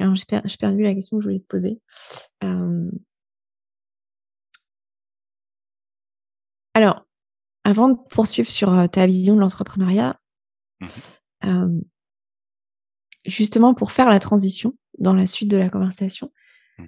alors, 0.00 0.16
j'ai 0.16 0.56
perdu 0.58 0.82
la 0.82 0.94
question 0.94 1.18
que 1.18 1.22
je 1.22 1.28
voulais 1.28 1.40
te 1.40 1.46
poser. 1.46 1.80
Alors, 6.74 7.06
avant 7.64 7.88
de 7.88 7.98
poursuivre 8.10 8.50
sur 8.50 8.88
ta 8.90 9.06
vision 9.06 9.34
de 9.34 9.40
l'entrepreneuriat, 9.40 10.20
mmh 10.80 11.80
justement 13.26 13.72
pour 13.72 13.90
faire 13.90 14.10
la 14.10 14.20
transition 14.20 14.76
dans 14.98 15.14
la 15.14 15.26
suite 15.26 15.50
de 15.50 15.56
la 15.56 15.70
conversation, 15.70 16.30
mmh 16.78 16.84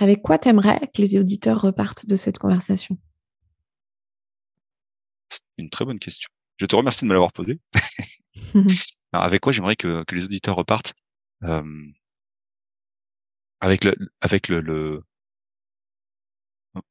avec 0.00 0.22
quoi 0.22 0.38
t'aimerais 0.38 0.78
que 0.94 1.02
les 1.02 1.18
auditeurs 1.18 1.60
repartent 1.60 2.06
de 2.06 2.14
cette 2.14 2.38
conversation? 2.38 2.96
C'est 5.28 5.42
une 5.58 5.70
très 5.70 5.84
bonne 5.84 5.98
question. 5.98 6.30
Je 6.56 6.66
te 6.66 6.76
remercie 6.76 7.04
de 7.04 7.08
me 7.08 7.14
l'avoir 7.14 7.32
posée. 7.32 7.60
avec 9.12 9.40
quoi 9.40 9.52
j'aimerais 9.52 9.74
que, 9.74 10.04
les 10.12 10.24
auditeurs 10.24 10.54
repartent? 10.54 10.94
Avec 13.60 13.82
le, 13.82 13.96
avec 14.20 14.46
le, 14.46 14.60
le 14.60 15.02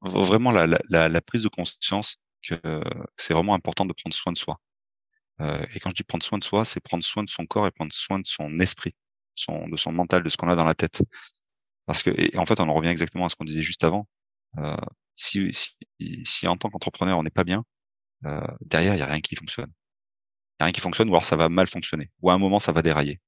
vraiment 0.02 0.52
la, 0.52 0.68
la, 0.90 1.10
la, 1.10 1.22
prise 1.22 1.44
de 1.44 1.50
conscience 1.50 2.18
que 2.42 2.56
c'est 3.18 3.34
vraiment 3.34 3.54
important 3.54 3.86
de 3.86 3.94
prendre 3.94 4.16
soin 4.16 4.34
de 4.34 4.38
soi. 4.38 4.60
Euh, 5.42 5.64
et 5.74 5.80
quand 5.80 5.90
je 5.90 5.96
dis 5.96 6.04
prendre 6.04 6.24
soin 6.24 6.38
de 6.38 6.44
soi, 6.44 6.66
c'est 6.66 6.80
prendre 6.80 7.04
soin 7.04 7.24
de 7.24 7.30
son 7.30 7.46
corps 7.46 7.68
et 7.68 7.72
prendre 7.72 7.94
soin 7.94 8.20
de 8.20 8.28
son 8.28 8.60
esprit, 8.60 8.96
son, 9.36 9.68
de 9.68 9.76
son 9.76 9.92
mental, 9.92 10.24
de 10.24 10.30
ce 10.30 10.38
qu'on 10.38 10.50
a 10.50 10.56
dans 10.56 10.66
la 10.66 10.76
tête. 10.76 11.02
Parce 11.86 12.04
que, 12.04 12.10
et 12.10 12.38
en 12.38 12.46
fait, 12.46 12.60
on 12.60 12.68
en 12.70 12.74
revient 12.74 12.90
exactement 12.90 13.26
à 13.26 13.30
ce 13.30 13.36
qu'on 13.36 13.46
disait 13.46 13.62
juste 13.62 13.84
avant. 13.84 14.08
Euh, 14.58 14.76
si, 15.16 15.54
si, 15.54 15.76
si, 16.26 16.48
en 16.48 16.58
tant 16.58 16.70
qu'entrepreneur, 16.70 17.18
on 17.18 17.24
n'est 17.24 17.30
pas 17.30 17.44
bien, 17.44 17.64
euh, 18.26 18.42
derrière, 18.62 18.94
il 18.94 18.98
n'y 18.98 19.04
a 19.04 19.08
rien 19.08 19.22
qui 19.22 19.36
fonctionne. 19.36 19.72
Il 20.60 20.64
n'y 20.64 20.64
a 20.64 20.66
rien 20.66 20.74
qui 20.74 20.82
fonctionne, 20.82 21.10
ou 21.10 21.14
alors 21.14 21.26
ça 21.26 21.36
va 21.36 21.50
mal 21.50 21.68
fonctionner, 21.68 22.12
ou 22.22 22.30
à 22.32 22.34
un 22.34 22.40
moment, 22.40 22.60
ça 22.60 22.72
va 22.72 22.82
dérailler 22.82 23.22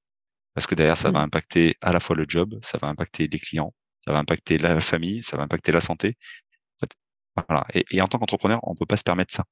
parce 0.53 0.68
que 0.68 0.76
derrière, 0.76 0.97
ça 0.97 1.12
va 1.12 1.20
mmh. 1.20 1.24
impacter 1.24 1.76
à 1.82 1.93
la 1.93 1.99
fois 1.99 2.16
le 2.16 2.26
job, 2.28 2.60
ça 2.62 2.78
va 2.78 2.88
impacter 2.89 3.28
les 3.28 3.39
clients, 3.39 3.74
ça 4.03 4.12
va 4.12 4.20
impacter 4.20 4.57
la 4.57 4.82
famille, 4.82 5.24
ça 5.24 5.38
va 5.38 5.43
impacter 5.43 5.72
la 5.72 5.82
santé. 5.82 6.16
Voilà. 7.47 7.65
Et, 7.73 8.01
en 8.01 8.07
tant 8.07 8.17
qu'entrepreneur, 8.17 8.59
on 8.63 8.75
peut 8.75 8.85
pas 8.85 8.97
se 8.97 9.03
permettre 9.03 9.33
ça 9.33 9.43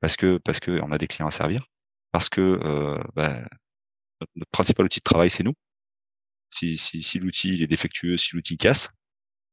parce 0.00 0.16
que 0.16 0.38
parce 0.38 0.58
que 0.58 0.80
on 0.82 0.90
a 0.92 0.98
des 0.98 1.06
clients 1.06 1.28
à 1.28 1.30
servir, 1.30 1.66
parce 2.10 2.28
que 2.28 2.40
euh, 2.40 3.00
bah, 3.14 3.40
notre, 4.34 4.50
principal 4.50 4.86
outil 4.86 5.00
de 5.00 5.04
travail 5.04 5.30
c'est 5.30 5.44
nous. 5.44 5.54
Si, 6.50 6.76
si, 6.76 7.02
si 7.02 7.18
l'outil 7.18 7.62
est 7.62 7.66
défectueux, 7.66 8.16
si 8.16 8.34
l'outil 8.34 8.58
casse, 8.58 8.90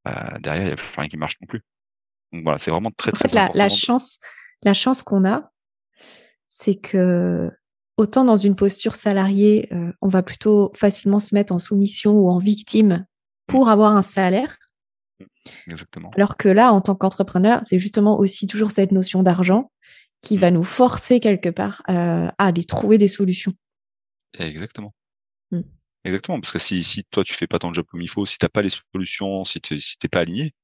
bah, 0.04 0.36
derrière 0.40 0.64
il 0.64 0.66
n'y 0.66 0.72
a 0.72 0.76
plus 0.76 1.00
rien 1.00 1.08
qui 1.08 1.16
marche 1.16 1.36
non 1.40 1.46
plus. 1.46 1.62
Donc 2.32 2.42
voilà, 2.42 2.58
c'est 2.58 2.70
vraiment 2.70 2.90
très 2.90 3.12
très 3.12 3.26
en 3.26 3.28
fait, 3.28 3.34
La, 3.34 3.50
la 3.54 3.68
chance, 3.68 4.20
la 4.62 4.74
chance 4.74 5.02
qu'on 5.02 5.24
a, 5.24 5.50
c'est 6.46 6.76
que 6.76 7.50
Autant 8.00 8.24
dans 8.24 8.38
une 8.38 8.56
posture 8.56 8.94
salariée, 8.94 9.68
euh, 9.74 9.92
on 10.00 10.08
va 10.08 10.22
plutôt 10.22 10.72
facilement 10.74 11.20
se 11.20 11.34
mettre 11.34 11.52
en 11.52 11.58
soumission 11.58 12.12
ou 12.12 12.30
en 12.30 12.38
victime 12.38 13.04
pour 13.46 13.68
avoir 13.68 13.94
un 13.94 14.00
salaire. 14.00 14.56
Exactement. 15.66 16.10
Alors 16.16 16.36
que 16.36 16.48
là, 16.48 16.72
en 16.72 16.80
tant 16.80 16.94
qu'entrepreneur, 16.94 17.60
c'est 17.64 17.78
justement 17.78 18.18
aussi 18.18 18.46
toujours 18.46 18.70
cette 18.70 18.92
notion 18.92 19.22
d'argent 19.22 19.70
qui 20.22 20.36
va 20.36 20.50
nous 20.50 20.64
forcer 20.64 21.20
quelque 21.20 21.48
part 21.48 21.82
euh, 21.88 22.28
à 22.38 22.46
aller 22.46 22.64
trouver 22.64 22.98
des 22.98 23.08
solutions. 23.08 23.52
Exactement. 24.38 24.94
Mm. 25.50 25.60
Exactement, 26.04 26.40
parce 26.40 26.52
que 26.52 26.58
si, 26.58 26.82
si 26.82 27.04
toi 27.04 27.24
tu 27.24 27.34
fais 27.34 27.46
pas 27.46 27.58
ton 27.58 27.72
job 27.72 27.86
comme 27.90 28.00
il 28.00 28.08
faut, 28.08 28.24
si 28.26 28.38
tu 28.38 28.44
n'as 28.44 28.48
pas 28.48 28.62
les 28.62 28.70
solutions, 28.70 29.44
si 29.44 29.60
tu 29.60 29.74
n'es 29.74 30.08
pas 30.10 30.20
aligné, 30.20 30.54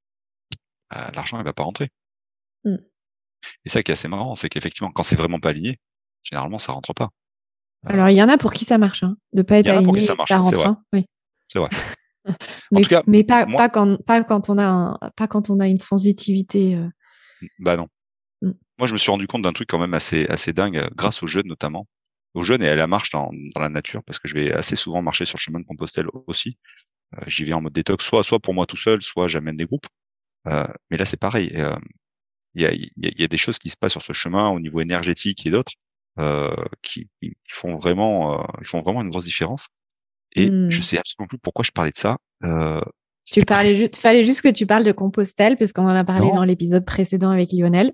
bah, 0.90 1.10
l'argent 1.14 1.38
ne 1.38 1.42
va 1.42 1.52
pas 1.52 1.62
rentrer. 1.62 1.88
Mm. 2.64 2.76
Et 3.64 3.68
ça 3.68 3.82
qui 3.82 3.92
est 3.92 3.94
assez 3.94 4.08
marrant, 4.08 4.34
c'est 4.34 4.48
qu'effectivement, 4.48 4.90
quand 4.90 5.02
c'est 5.02 5.16
vraiment 5.16 5.40
pas 5.40 5.50
aligné, 5.50 5.78
généralement 6.22 6.58
ça 6.58 6.72
rentre 6.72 6.94
pas. 6.94 7.10
Alors, 7.84 8.08
il 8.08 8.16
y 8.16 8.22
en 8.22 8.28
a 8.28 8.38
pour 8.38 8.52
qui 8.52 8.64
ça 8.64 8.78
marche, 8.78 9.02
hein, 9.04 9.16
de 9.32 9.42
pas 9.42 9.58
être 9.58 9.68
aligné, 9.68 10.00
ça, 10.00 10.16
ça 10.26 10.38
rentre. 10.38 10.66
Hein, 10.66 10.82
oui. 10.92 11.06
C'est 11.48 11.58
vrai. 11.58 11.70
mais, 12.70 12.80
en 12.80 12.82
tout 12.82 12.88
cas, 12.88 13.02
mais 13.06 13.24
pas, 13.24 13.46
pas, 13.46 13.68
quand, 13.68 14.02
pas, 14.04 14.22
quand 14.24 14.50
on 14.50 14.58
a 14.58 14.66
un, 14.66 14.98
pas 15.16 15.28
quand 15.28 15.50
on 15.50 15.60
a 15.60 15.68
une 15.68 15.80
sensibilité. 15.80 16.74
Euh. 16.74 16.88
Bah 17.58 17.76
non. 17.76 17.88
Mm. 18.42 18.52
Moi, 18.78 18.88
je 18.88 18.92
me 18.92 18.98
suis 18.98 19.10
rendu 19.10 19.26
compte 19.26 19.42
d'un 19.42 19.52
truc 19.52 19.68
quand 19.68 19.78
même 19.78 19.94
assez, 19.94 20.26
assez 20.26 20.52
dingue, 20.52 20.78
euh, 20.78 20.88
grâce 20.94 21.22
aux 21.22 21.26
jeunes 21.26 21.46
notamment. 21.46 21.86
Aux 22.34 22.42
jeunes 22.42 22.62
et 22.62 22.68
à 22.68 22.74
la 22.74 22.86
marche 22.86 23.10
dans, 23.10 23.30
dans, 23.54 23.60
la 23.60 23.70
nature, 23.70 24.02
parce 24.04 24.18
que 24.18 24.28
je 24.28 24.34
vais 24.34 24.52
assez 24.52 24.76
souvent 24.76 25.00
marcher 25.00 25.24
sur 25.24 25.36
le 25.38 25.40
chemin 25.40 25.60
de 25.60 25.64
Compostelle 25.64 26.06
aussi. 26.26 26.58
Euh, 27.14 27.22
J'y 27.26 27.44
vais 27.44 27.54
en 27.54 27.62
mode 27.62 27.72
détox, 27.72 28.04
soit, 28.04 28.22
soit 28.24 28.40
pour 28.40 28.52
moi 28.52 28.66
tout 28.66 28.76
seul, 28.76 29.00
soit 29.00 29.26
j'amène 29.26 29.56
des 29.56 29.64
groupes. 29.64 29.86
Euh, 30.46 30.66
mais 30.90 30.98
là, 30.98 31.06
c'est 31.06 31.16
pareil. 31.16 31.50
Il 32.54 32.62
y, 32.62 32.66
a, 32.66 32.74
y, 32.74 32.90
y, 32.96 33.24
a, 33.24 33.28
des 33.28 33.36
choses 33.38 33.58
qui 33.58 33.70
se 33.70 33.76
passent 33.76 33.92
sur 33.92 34.02
ce 34.02 34.12
chemin 34.12 34.50
au 34.50 34.60
niveau 34.60 34.80
énergétique 34.80 35.46
et 35.46 35.50
d'autres 35.50 35.72
qui, 36.82 37.08
qui, 37.20 37.36
font 37.50 37.76
vraiment, 37.76 38.46
ils 38.60 38.66
font 38.66 38.80
vraiment 38.80 39.02
une 39.02 39.10
grosse 39.10 39.24
différence. 39.24 39.68
Et 40.36 40.50
mmh. 40.50 40.70
je 40.70 40.80
sais 40.82 40.98
absolument 40.98 41.26
plus 41.28 41.38
pourquoi 41.38 41.64
je 41.64 41.72
parlais 41.72 41.90
de 41.90 41.96
ça. 41.96 42.18
Euh, 42.44 42.80
Tu 43.24 43.44
parlais 43.44 43.74
juste, 43.74 43.96
fallait 43.96 44.22
juste 44.22 44.42
que 44.42 44.48
tu 44.48 44.66
parles 44.66 44.84
de 44.84 44.92
Compostelle, 44.92 45.56
parce 45.56 45.72
qu'on 45.72 45.84
en 45.84 45.96
a 45.96 46.04
parlé 46.04 46.30
dans 46.32 46.44
l'épisode 46.44 46.84
précédent 46.84 47.30
avec 47.30 47.52
Lionel. 47.52 47.92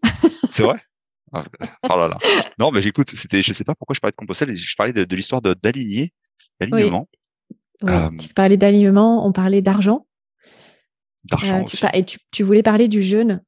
C'est 0.50 0.62
vrai? 0.62 0.76
Ah, 1.34 1.42
Oh 1.84 1.96
là 1.96 2.08
là. 2.08 2.18
Non, 2.58 2.70
mais 2.72 2.82
j'écoute, 2.82 3.08
c'était, 3.08 3.42
je 3.42 3.54
sais 3.54 3.64
pas 3.64 3.74
pourquoi 3.74 3.94
je 3.94 4.00
parlais 4.00 4.10
de 4.10 4.16
Compostelle, 4.16 4.54
je 4.54 4.76
parlais 4.76 4.92
de, 4.92 5.16
l'histoire 5.16 5.40
d'aligner, 5.40 6.12
d'alignement. 6.60 7.08
Euh, 7.84 8.10
tu 8.18 8.28
parlais 8.34 8.58
d'alignement, 8.58 9.26
on 9.26 9.32
parlait 9.32 9.62
d'argent. 9.62 10.06
D'argent 11.24 11.60
euh, 11.60 11.64
aussi. 11.64 11.82
Et 11.94 12.04
tu, 12.04 12.42
voulais 12.42 12.62
parler 12.62 12.86
du 12.86 13.02
jeûne. 13.02 13.42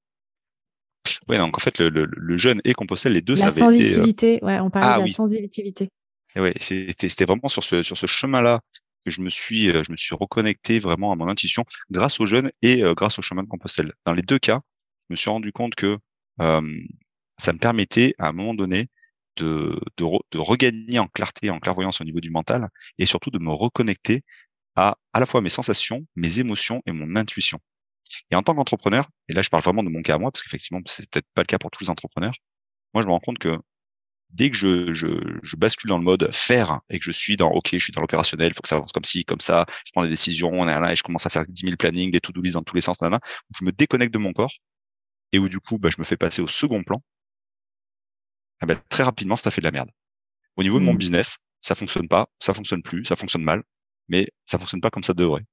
Oui, 1.29 1.37
donc 1.37 1.59
en 1.59 1.61
fait, 1.61 1.79
le, 1.79 1.91
le, 1.91 2.37
jeûne 2.39 2.63
et 2.65 2.73
Compostelle, 2.73 3.13
les 3.13 3.21
deux, 3.21 3.35
la 3.35 3.41
ça 3.41 3.47
avait 3.49 3.61
sensitivité, 3.61 4.39
ouais, 4.41 4.61
on 4.61 4.71
parlait 4.71 4.89
ah 4.91 5.01
de 5.03 5.07
la 5.07 5.13
sensitivité. 5.13 5.91
Et 6.37 6.41
ouais, 6.41 6.55
c'était, 6.61 7.09
c'était 7.11 7.27
vraiment 7.27 7.49
sur 7.49 7.63
ce, 7.63 7.83
sur 7.83 7.97
ce 7.97 8.07
chemin-là 8.07 8.61
je 9.07 9.21
me 9.21 9.31
suis, 9.31 9.71
euh, 9.71 9.83
je 9.85 9.93
me 9.93 9.97
suis 9.97 10.15
reconnecté 10.15 10.79
vraiment 10.79 11.13
à 11.13 11.17
mon 11.17 11.29
intuition 11.29 11.65
grâce 11.91 12.21
au 12.21 12.27
jeûne 12.27 12.51
et 12.63 12.83
euh, 12.83 12.95
grâce 12.95 13.19
au 13.19 13.23
chemin 13.23 13.43
de 13.43 13.49
Compostelle. 13.49 13.93
Dans 14.05 14.13
les 14.13 14.23
deux 14.23 14.39
cas, 14.39 14.61
je 15.01 15.07
me 15.11 15.17
suis 15.17 15.31
rendu 15.31 15.53
compte 15.53 15.75
que 15.75 15.99
ça 16.39 17.53
me 17.53 17.59
permettait 17.59 18.15
à 18.19 18.29
un 18.29 18.33
moment 18.33 18.55
donné 18.55 18.89
de, 19.37 19.81
de, 19.97 20.05
de, 20.31 20.39
regagner 20.39 20.99
en 20.99 21.09
clarté, 21.09 21.51
en 21.51 21.59
clairvoyance 21.61 22.01
au 22.01 22.05
niveau 22.05 22.21
du 22.21 22.31
mental 22.31 22.69
et 22.99 23.07
surtout 23.07 23.31
de 23.31 23.39
me 23.39 23.51
reconnecter 23.51 24.23
à 24.77 24.97
à 25.13 25.21
la 25.21 25.27
fois 25.27 25.41
mes 25.41 25.49
sensations, 25.51 26.07
mes 26.17 26.41
émotions 26.41 26.83
et 26.87 26.93
mon 26.93 27.17
intuition. 27.17 27.61
Et 28.31 28.37
en 28.37 28.43
tant 28.43 28.55
qu'entrepreneur, 28.55 29.09
et 29.29 29.33
là 29.35 29.43
je 29.43 29.51
parle 29.51 29.63
vraiment 29.63 29.83
de 29.83 29.89
mon 29.91 30.03
cas 30.03 30.17
à 30.17 30.19
moi, 30.19 30.31
parce 30.33 30.43
qu'effectivement 30.43 30.81
c'est 30.87 31.09
peut-être 31.09 31.27
pas 31.35 31.43
le 31.43 31.47
cas 31.47 31.59
pour 31.59 31.71
tous 31.71 31.85
les 31.85 31.91
entrepreneurs, 31.91 32.35
moi 32.95 33.03
je 33.03 33.09
me 33.09 33.13
rends 33.13 33.21
compte 33.21 33.39
que 33.39 33.59
dès 34.31 34.51
que 34.51 34.57
je, 34.57 34.93
je, 34.93 35.07
je, 35.43 35.57
bascule 35.57 35.89
dans 35.89 35.99
le 35.99 36.05
mode 36.05 36.31
faire 36.33 36.81
et 36.91 36.99
que 36.99 37.05
je 37.05 37.13
suis 37.13 37.37
dans 37.37 37.51
OK, 37.51 37.69
je 37.73 37.79
suis 37.79 37.93
dans 37.93 38.01
l'opérationnel, 38.01 38.49
il 38.49 38.55
faut 38.55 38.63
que 38.63 38.69
ça 38.69 38.77
avance 38.77 38.93
comme 38.93 39.05
ci, 39.05 39.25
comme 39.25 39.41
ça, 39.41 39.67
je 39.87 39.93
prends 39.93 40.03
des 40.03 40.09
décisions, 40.09 40.65
là, 40.65 40.93
et 40.93 40.97
je 40.97 41.03
commence 41.03 41.27
à 41.27 41.31
faire 41.31 41.47
10 41.47 41.67
000 41.67 41.77
plannings, 41.77 42.11
des 42.11 42.21
to-do 42.21 42.41
list 42.41 42.55
dans 42.55 42.63
tous 42.63 42.75
les 42.75 42.81
sens, 42.81 43.01
là, 43.01 43.09
où 43.15 43.55
je 43.59 43.65
me 43.65 43.71
déconnecte 43.71 44.13
de 44.13 44.19
mon 44.19 44.33
corps 44.33 44.53
et 45.33 45.39
où 45.39 45.49
du 45.49 45.61
coup, 45.61 45.79
bah, 45.79 45.91
je 45.91 45.97
me 45.99 46.05
fais 46.05 46.17
passer 46.17 46.43
au 46.43 46.49
second 46.49 46.83
plan. 46.83 47.03
Ah 48.61 48.67
bah, 48.67 48.77
très 48.89 49.03
rapidement, 49.03 49.37
ça 49.37 49.51
fait 49.51 49.61
de 49.61 49.67
la 49.67 49.73
merde. 49.73 49.91
Au 50.57 50.63
niveau 50.63 50.79
de 50.79 50.85
mon 50.85 50.95
mmh. 50.95 50.99
business, 50.99 51.39
ça 51.61 51.75
fonctionne 51.75 52.09
pas, 52.09 52.29
ça 52.39 52.55
fonctionne 52.55 52.83
plus, 52.83 53.05
ça 53.05 53.17
fonctionne 53.17 53.43
mal, 53.43 53.63
mais 54.09 54.29
ça 54.45 54.59
fonctionne 54.59 54.81
pas 54.81 54.91
comme 54.91 55.03
ça 55.05 55.15
devrait. 55.15 55.45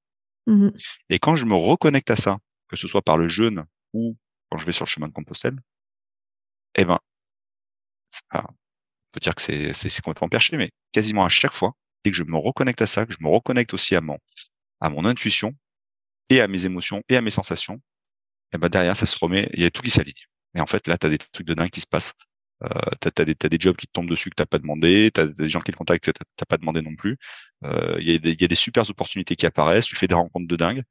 Mmh 0.47 0.69
et 1.09 1.19
quand 1.19 1.35
je 1.35 1.45
me 1.45 1.53
reconnecte 1.53 2.09
à 2.09 2.15
ça, 2.15 2.39
que 2.67 2.75
ce 2.75 2.87
soit 2.87 3.01
par 3.03 3.17
le 3.17 3.27
jeûne 3.27 3.65
ou 3.93 4.17
quand 4.49 4.57
je 4.57 4.65
vais 4.65 4.71
sur 4.71 4.85
le 4.85 4.89
chemin 4.89 5.07
de 5.07 5.13
Compostelle, 5.13 5.59
eh 6.75 6.85
ben, 6.85 6.99
peut 9.11 9.19
dire 9.19 9.35
que 9.35 9.41
c'est 9.73 10.01
complètement 10.01 10.29
perché, 10.29 10.57
mais 10.57 10.71
quasiment 10.91 11.25
à 11.25 11.29
chaque 11.29 11.53
fois, 11.53 11.73
dès 12.03 12.11
que 12.11 12.17
je 12.17 12.23
me 12.23 12.37
reconnecte 12.37 12.81
à 12.81 12.87
ça, 12.87 13.05
que 13.05 13.13
je 13.13 13.19
me 13.21 13.29
reconnecte 13.29 13.73
aussi 13.73 13.95
à 13.95 14.01
mon, 14.01 14.17
à 14.79 14.89
mon 14.89 15.05
intuition 15.05 15.53
et 16.29 16.41
à 16.41 16.47
mes 16.47 16.65
émotions 16.65 17.03
et 17.09 17.17
à 17.17 17.21
mes 17.21 17.31
sensations, 17.31 17.81
et 18.53 18.57
ben 18.57 18.69
derrière, 18.69 18.97
ça 18.97 19.05
se 19.05 19.17
remet, 19.19 19.49
il 19.53 19.61
y 19.61 19.65
a 19.65 19.71
tout 19.71 19.81
qui 19.81 19.89
s'aligne. 19.89 20.13
Et 20.55 20.61
en 20.61 20.65
fait, 20.65 20.87
là, 20.87 20.97
tu 20.97 21.07
as 21.07 21.09
des 21.09 21.17
trucs 21.17 21.47
de 21.47 21.53
dingue 21.53 21.69
qui 21.69 21.81
se 21.81 21.87
passent. 21.87 22.13
Euh, 22.63 22.67
tu 23.01 23.21
as, 23.21 23.25
des, 23.25 23.33
des 23.35 23.57
jobs 23.59 23.75
qui 23.75 23.87
te 23.87 23.91
tombent 23.93 24.09
dessus 24.09 24.29
que 24.29 24.35
tu 24.41 24.45
pas 24.45 24.59
demandé, 24.59 25.09
tu 25.13 25.21
as 25.21 25.25
des 25.27 25.49
gens 25.49 25.61
qui 25.61 25.71
te 25.71 25.77
contactent 25.77 26.03
que 26.05 26.11
tu 26.11 26.21
n'as 26.39 26.45
pas 26.47 26.57
demandé 26.57 26.81
non 26.81 26.95
plus. 26.95 27.17
Euh, 27.63 27.97
il 27.99 28.11
y, 28.11 28.15
a 28.15 28.17
des, 28.19 28.35
y 28.39 28.43
a 28.43 28.47
des 28.47 28.55
super 28.55 28.87
opportunités 28.89 29.35
qui 29.35 29.45
apparaissent, 29.45 29.85
tu 29.85 29.95
fais 29.95 30.07
des 30.07 30.15
rencontres 30.15 30.47
de 30.47 30.55
dingue, 30.55 30.83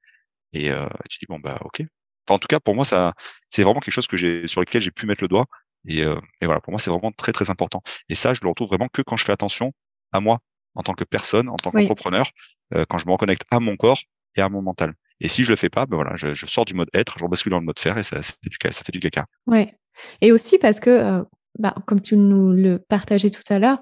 et 0.52 0.70
euh, 0.70 0.88
tu 1.08 1.18
dis, 1.20 1.26
bon, 1.28 1.38
bah 1.38 1.58
ok. 1.62 1.82
en 2.28 2.38
tout 2.38 2.48
cas, 2.48 2.60
pour 2.60 2.74
moi, 2.74 2.84
ça 2.84 3.14
c'est 3.48 3.62
vraiment 3.62 3.80
quelque 3.80 3.94
chose 3.94 4.08
que 4.08 4.16
j'ai 4.16 4.48
sur 4.48 4.60
lequel 4.60 4.82
j'ai 4.82 4.90
pu 4.90 5.06
mettre 5.06 5.22
le 5.22 5.28
doigt. 5.28 5.46
Et, 5.86 6.02
euh, 6.02 6.18
et 6.40 6.46
voilà, 6.46 6.60
pour 6.60 6.72
moi, 6.72 6.80
c'est 6.80 6.90
vraiment 6.90 7.12
très 7.12 7.32
très 7.32 7.50
important. 7.50 7.82
Et 8.08 8.14
ça, 8.14 8.34
je 8.34 8.40
le 8.42 8.48
retrouve 8.48 8.68
vraiment 8.68 8.88
que 8.88 9.02
quand 9.02 9.16
je 9.16 9.24
fais 9.24 9.32
attention 9.32 9.72
à 10.12 10.20
moi 10.20 10.40
en 10.74 10.82
tant 10.82 10.94
que 10.94 11.04
personne, 11.04 11.48
en 11.48 11.56
tant 11.56 11.70
qu'entrepreneur, 11.70 12.30
euh, 12.74 12.84
quand 12.88 12.98
je 12.98 13.06
me 13.06 13.12
reconnecte 13.12 13.42
à 13.50 13.60
mon 13.60 13.76
corps 13.76 14.00
et 14.36 14.40
à 14.40 14.48
mon 14.48 14.62
mental. 14.62 14.94
Et 15.20 15.28
si 15.28 15.42
je 15.42 15.50
le 15.50 15.56
fais 15.56 15.68
pas, 15.68 15.86
ben 15.86 15.96
voilà, 15.96 16.16
je, 16.16 16.34
je 16.34 16.46
sors 16.46 16.64
du 16.64 16.74
mode 16.74 16.88
être, 16.94 17.18
je 17.18 17.24
rebascule 17.24 17.50
dans 17.50 17.58
le 17.58 17.66
mode 17.66 17.78
faire 17.78 17.98
et 17.98 18.02
ça, 18.02 18.22
ça, 18.22 18.32
fait, 18.42 18.48
du, 18.48 18.56
ça 18.62 18.84
fait 18.84 18.92
du 18.92 19.00
caca. 19.00 19.26
Ouais. 19.46 19.76
Et 20.20 20.32
aussi 20.32 20.58
parce 20.58 20.80
que, 20.80 20.90
euh, 20.90 21.22
bah, 21.58 21.74
comme 21.86 22.00
tu 22.00 22.16
nous 22.16 22.52
le 22.52 22.78
partageais 22.78 23.30
tout 23.30 23.42
à 23.52 23.58
l'heure, 23.58 23.80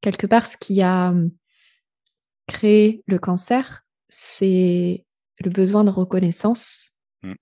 quelque 0.00 0.26
part, 0.26 0.46
ce 0.46 0.56
qui 0.56 0.80
a 0.82 1.08
hum, 1.08 1.30
créé 2.46 3.02
le 3.06 3.18
cancer, 3.18 3.82
c'est 4.08 5.04
le 5.40 5.50
besoin 5.50 5.84
de 5.84 5.90
reconnaissance. 5.90 6.92
Mmh. 7.22 7.32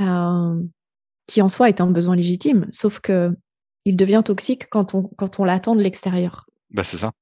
Euh, 0.00 0.62
qui 1.30 1.42
en 1.42 1.48
soi 1.48 1.68
est 1.68 1.80
un 1.80 1.86
besoin 1.86 2.16
légitime, 2.16 2.66
sauf 2.72 2.98
que 2.98 3.30
il 3.84 3.96
devient 3.96 4.22
toxique 4.24 4.68
quand 4.68 4.94
on, 4.96 5.04
quand 5.16 5.38
on 5.38 5.44
l'attend 5.44 5.76
de 5.76 5.80
l'extérieur. 5.80 6.46
Bah, 6.70 6.82
c'est 6.82 6.96
ça. 6.96 7.12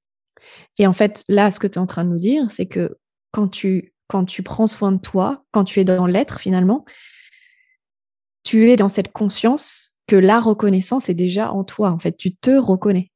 Et 0.78 0.86
en 0.86 0.94
fait, 0.94 1.24
là, 1.28 1.50
ce 1.50 1.60
que 1.60 1.66
tu 1.66 1.74
es 1.74 1.78
en 1.78 1.86
train 1.86 2.06
de 2.06 2.10
nous 2.10 2.16
dire, 2.16 2.50
c'est 2.50 2.66
que 2.66 2.96
quand 3.32 3.48
tu, 3.48 3.92
quand 4.06 4.24
tu 4.24 4.42
prends 4.42 4.66
soin 4.66 4.92
de 4.92 4.98
toi, 4.98 5.44
quand 5.50 5.64
tu 5.64 5.78
es 5.78 5.84
dans 5.84 6.06
l'être 6.06 6.40
finalement, 6.40 6.86
tu 8.44 8.70
es 8.70 8.76
dans 8.76 8.88
cette 8.88 9.12
conscience 9.12 9.98
que 10.06 10.16
la 10.16 10.40
reconnaissance 10.40 11.10
est 11.10 11.14
déjà 11.14 11.52
en 11.52 11.64
toi. 11.64 11.90
En 11.90 11.98
fait, 11.98 12.16
tu 12.16 12.34
te 12.34 12.50
reconnais. 12.50 13.12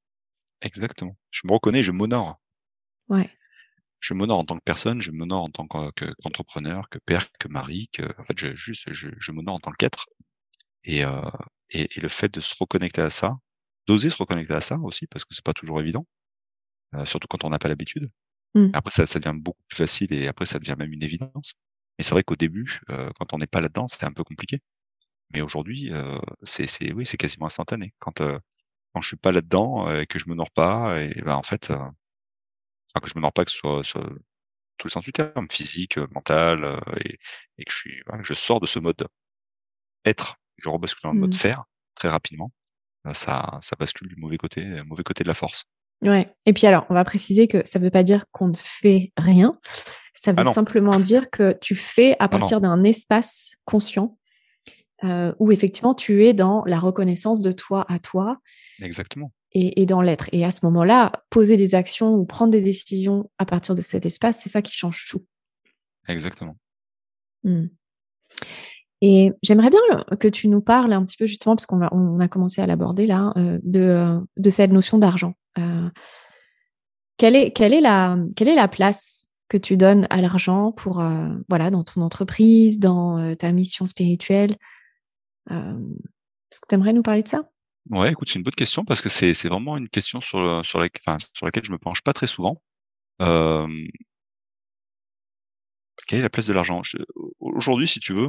Exactement. 0.61 1.17
Je 1.31 1.41
me 1.47 1.55
reconnais, 1.55 1.83
je 1.83 1.93
m'honore. 1.93 2.39
Ouais. 3.09 3.31
Je 4.01 4.13
m'honore 4.13 4.41
en 4.41 4.45
tant 4.45 4.57
que 4.57 4.65
personne, 4.65 5.01
je 5.01 5.11
m'honore 5.11 5.45
en 5.45 5.49
tant 5.49 5.67
qu'entrepreneur, 5.67 6.91
que 6.91 6.99
père, 7.07 7.29
que 7.39 7.49
mari, 7.49 7.89
que 7.95 8.03
en 8.19 8.25
fait, 8.25 8.39
je, 8.39 8.55
juste, 8.55 8.93
je, 8.93 9.09
je 9.19 9.33
m'honore 9.33 9.55
en 9.55 9.61
tant 9.61 9.71
qu'être 9.71 10.07
et, 10.85 11.05
euh, 11.05 11.23
et, 11.71 11.89
et, 11.97 12.01
le 12.01 12.09
fait 12.09 12.33
de 12.33 12.41
se 12.41 12.55
reconnecter 12.59 13.03
à 13.03 13.11
ça, 13.11 13.37
d'oser 13.87 14.11
se 14.11 14.19
reconnecter 14.19 14.55
à 14.55 14.61
ça 14.61 14.79
aussi, 14.79 15.07
parce 15.07 15.25
que 15.25 15.35
c'est 15.35 15.45
pas 15.45 15.55
toujours 15.55 15.81
évident, 15.81 16.07
euh, 16.95 17.05
surtout 17.05 17.29
quand 17.29 17.45
on 17.45 17.51
n'a 17.51 17.59
pas 17.59 17.69
l'habitude. 17.69 18.11
Mmh. 18.55 18.69
Après, 18.75 18.91
ça, 18.91 19.07
ça 19.07 19.19
devient 19.19 19.39
beaucoup 19.39 19.63
plus 19.69 19.77
facile 19.77 20.13
et 20.13 20.29
après, 20.29 20.47
ça 20.47 20.59
devient 20.59 20.77
même 20.79 20.93
une 20.93 21.03
évidence. 21.03 21.55
Mais 21.99 22.05
c'est 22.05 22.13
vrai 22.13 22.25
qu'au 22.25 22.37
début, 22.37 22.81
euh, 22.91 23.11
quand 23.19 23.33
on 23.35 23.39
n'est 23.39 23.47
pas 23.47 23.61
là-dedans, 23.61 23.89
c'est 23.89 24.05
un 24.05 24.13
peu 24.13 24.25
compliqué. 24.25 24.61
Mais 25.33 25.43
aujourd'hui, 25.43 25.93
euh, 25.93 26.19
c'est, 26.45 26.67
c'est, 26.67 26.93
oui, 26.93 27.07
c'est 27.07 27.17
quasiment 27.19 27.47
instantané. 27.47 27.95
Quand, 27.99 28.21
euh, 28.21 28.39
quand 28.95 29.03
je 29.03 29.09
suis 29.09 29.17
pas 29.17 29.33
là-dedans 29.33 29.93
et 29.95 30.07
que 30.07 30.19
je 30.19 30.29
me 30.29 30.35
nors 30.35 30.51
pas, 30.53 31.01
et, 31.03 31.15
ben 31.23 31.37
en 31.37 31.43
fait, 31.43 31.69
que 31.69 33.09
je 33.09 33.15
me 33.17 33.21
nors 33.23 33.33
pas 33.33 33.45
que 33.45 33.51
ce 33.51 33.59
soit, 33.59 33.85
soit 33.85 34.09
tout 34.79 34.89
le 34.89 34.91
sens 34.91 35.05
du 35.05 35.13
terme, 35.13 35.49
physique, 35.51 35.99
mental, 36.13 36.81
et, 37.05 37.19
et, 37.59 37.65
que 37.65 37.73
je 37.73 37.77
suis, 37.77 38.03
voilà, 38.07 38.23
je 38.23 38.35
sors 38.35 38.61
de 38.61 38.67
ce 38.67 38.79
mode 38.79 39.07
être 40.05 40.37
je 40.59 40.69
rebascule 40.69 41.03
dans 41.05 41.13
le 41.13 41.21
mode 41.21 41.35
mmh. 41.35 41.39
faire 41.39 41.65
très 41.95 42.09
rapidement, 42.09 42.53
ça, 43.13 43.59
ça 43.61 43.77
bascule 43.79 44.09
du 44.09 44.17
mauvais 44.17 44.39
côté, 44.39 44.65
euh, 44.65 44.85
mauvais 44.85 45.03
côté 45.03 45.25
de 45.25 45.29
la 45.29 45.35
force. 45.35 45.65
Ouais. 46.03 46.29
Et 46.47 46.53
puis 46.53 46.67
alors, 46.67 46.87
on 46.89 46.95
va 46.95 47.05
préciser 47.05 47.49
que 47.49 47.63
ça 47.65 47.79
ne 47.79 47.85
veut 47.85 47.91
pas 47.91 48.03
dire 48.03 48.25
qu'on 48.33 48.49
ne 48.49 48.57
fait 48.57 49.13
rien. 49.17 49.59
Ça 50.15 50.33
veut 50.33 50.41
ah 50.47 50.53
simplement 50.53 50.99
dire 50.99 51.31
que 51.31 51.57
tu 51.61 51.75
fais 51.75 52.13
à 52.15 52.25
ah 52.25 52.29
partir 52.29 52.61
d'un 52.61 52.85
espace 52.85 53.53
conscient 53.65 54.19
euh, 55.05 55.33
où 55.39 55.51
effectivement 55.51 55.95
tu 55.95 56.25
es 56.25 56.33
dans 56.33 56.63
la 56.65 56.79
reconnaissance 56.79 57.41
de 57.41 57.53
toi 57.53 57.85
à 57.89 57.99
toi. 57.99 58.39
Exactement. 58.81 59.33
Et, 59.55 59.85
dans 59.85 60.01
l'être. 60.01 60.31
Et 60.33 60.47
à 60.47 60.51
ce 60.51 60.65
moment-là, 60.65 61.13
poser 61.29 61.59
des 61.59 61.75
actions 61.75 62.15
ou 62.15 62.25
prendre 62.25 62.53
des 62.53 62.63
décisions 62.63 63.31
à 63.37 63.45
partir 63.45 63.75
de 63.75 63.83
cet 63.83 64.07
espace, 64.07 64.41
c'est 64.43 64.49
ça 64.49 64.63
qui 64.63 64.73
change 64.73 65.07
tout. 65.11 65.27
Exactement. 66.09 66.57
Mmh. 67.45 67.67
Et 69.05 69.33
j'aimerais 69.43 69.69
bien 69.71 69.81
que 70.21 70.29
tu 70.29 70.47
nous 70.47 70.61
parles 70.61 70.93
un 70.93 71.05
petit 71.05 71.17
peu 71.17 71.27
justement, 71.27 71.57
parce 71.57 71.67
qu'on 71.67 71.83
on 71.91 72.21
a 72.21 72.29
commencé 72.29 72.61
à 72.63 72.67
l'aborder 72.67 73.07
là, 73.07 73.33
euh, 73.37 73.59
de, 73.65 74.21
de, 74.37 74.51
cette 74.51 74.71
notion 74.71 74.97
d'argent. 74.97 75.35
Euh, 75.59 75.91
quelle, 77.17 77.35
est, 77.35 77.81
la, 77.81 78.69
place 78.69 79.27
que 79.49 79.57
tu 79.57 79.77
donnes 79.77 80.07
à 80.09 80.23
l'argent 80.23 80.71
pour 80.71 81.01
euh, 81.01 81.31
voilà 81.49 81.71
dans 81.71 81.83
ton 81.83 82.01
entreprise, 82.01 82.79
dans 82.79 83.35
ta 83.35 83.51
mission 83.51 83.87
spirituelle 83.87 84.57
Est-ce 85.51 86.61
que 86.61 86.69
tu 86.69 86.75
aimerais 86.77 86.93
nous 86.93 87.03
parler 87.03 87.25
de 87.25 87.29
ça? 87.29 87.43
Ouais, 87.91 88.13
écoute, 88.13 88.29
c'est 88.29 88.39
une 88.39 88.45
bonne 88.45 88.55
question 88.55 88.85
parce 88.85 89.01
que 89.01 89.09
c'est 89.09 89.49
vraiment 89.49 89.77
une 89.77 89.89
question 89.89 90.21
sur 90.21 90.41
laquelle 90.79 91.65
je 91.65 91.73
me 91.73 91.79
penche 91.79 92.03
pas 92.03 92.13
très 92.13 92.29
souvent. 92.29 92.63
quelle 93.19 93.81
est 96.13 96.23
la 96.23 96.31
place 96.31 96.47
de 96.47 96.53
l'argent? 96.53 96.83
Aujourd'hui, 97.41 97.89
si 97.89 97.99
tu 97.99 98.13
veux, 98.13 98.29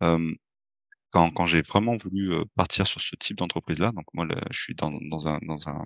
quand, 0.00 1.30
quand 1.32 1.46
j'ai 1.46 1.62
vraiment 1.62 1.96
voulu 1.96 2.32
partir 2.54 2.86
sur 2.86 3.00
ce 3.00 3.16
type 3.16 3.38
d'entreprise-là, 3.38 3.92
donc 3.92 4.04
moi, 4.14 4.26
je 4.50 4.60
suis 4.60 4.74
dans, 4.74 4.92
dans 4.92 5.28
un, 5.28 5.38
dans 5.42 5.68
un 5.68 5.84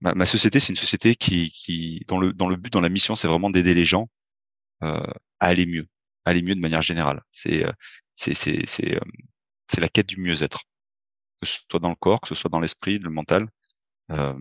ma, 0.00 0.14
ma 0.14 0.26
société, 0.26 0.60
c'est 0.60 0.70
une 0.70 0.76
société 0.76 1.14
qui, 1.14 1.50
qui, 1.50 2.04
dont 2.08 2.18
le, 2.18 2.32
dans 2.32 2.48
le 2.48 2.56
but, 2.56 2.72
dans 2.72 2.80
la 2.80 2.88
mission, 2.88 3.16
c'est 3.16 3.28
vraiment 3.28 3.50
d'aider 3.50 3.74
les 3.74 3.84
gens 3.84 4.08
euh, 4.82 5.00
à 5.40 5.46
aller 5.46 5.66
mieux, 5.66 5.86
à 6.24 6.30
aller 6.30 6.42
mieux 6.42 6.54
de 6.54 6.60
manière 6.60 6.82
générale. 6.82 7.22
C'est, 7.30 7.64
c'est, 8.14 8.34
c'est, 8.34 8.66
c'est, 8.66 8.98
c'est 9.68 9.80
la 9.80 9.88
quête 9.88 10.06
du 10.08 10.18
mieux-être, 10.20 10.62
que 11.40 11.46
ce 11.46 11.60
soit 11.70 11.80
dans 11.80 11.90
le 11.90 11.96
corps, 11.96 12.20
que 12.20 12.28
ce 12.28 12.34
soit 12.34 12.50
dans 12.50 12.60
l'esprit, 12.60 12.98
le 12.98 13.10
mental. 13.10 13.48
Euh, 14.12 14.38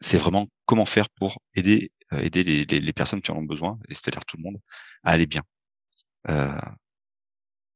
c'est 0.00 0.18
vraiment 0.18 0.48
comment 0.66 0.86
faire 0.86 1.08
pour 1.10 1.40
aider 1.54 1.92
euh, 2.12 2.20
aider 2.20 2.44
les, 2.44 2.64
les, 2.66 2.80
les, 2.80 2.92
personnes 2.92 3.20
qui 3.20 3.32
en 3.32 3.36
ont 3.36 3.42
besoin, 3.42 3.78
et 3.88 3.94
c'est-à-dire 3.94 4.24
tout 4.24 4.36
le 4.36 4.44
monde, 4.44 4.60
à 5.02 5.10
aller 5.10 5.26
bien. 5.26 5.42
Euh, 6.28 6.60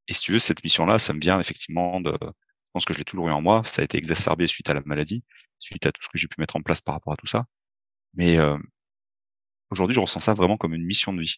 et 0.08 0.14
si 0.14 0.22
tu 0.22 0.32
veux, 0.32 0.38
cette 0.38 0.62
mission-là, 0.62 0.98
ça 0.98 1.12
me 1.12 1.20
vient 1.20 1.40
effectivement 1.40 2.00
de, 2.00 2.12
je 2.12 2.70
pense 2.72 2.84
que 2.84 2.94
je 2.94 2.98
l'ai 2.98 3.04
toujours 3.04 3.28
eu 3.28 3.32
en 3.32 3.42
moi, 3.42 3.64
ça 3.64 3.82
a 3.82 3.84
été 3.84 3.98
exacerbé 3.98 4.46
suite 4.46 4.70
à 4.70 4.74
la 4.74 4.82
maladie, 4.82 5.24
suite 5.58 5.86
à 5.86 5.92
tout 5.92 6.02
ce 6.02 6.08
que 6.08 6.18
j'ai 6.18 6.28
pu 6.28 6.40
mettre 6.40 6.56
en 6.56 6.62
place 6.62 6.80
par 6.80 6.94
rapport 6.94 7.12
à 7.12 7.16
tout 7.16 7.26
ça. 7.26 7.46
Mais 8.14 8.38
euh, 8.38 8.58
aujourd'hui, 9.70 9.94
je 9.94 10.00
ressens 10.00 10.20
ça 10.20 10.34
vraiment 10.34 10.56
comme 10.56 10.74
une 10.74 10.84
mission 10.84 11.12
de 11.12 11.20
vie. 11.22 11.36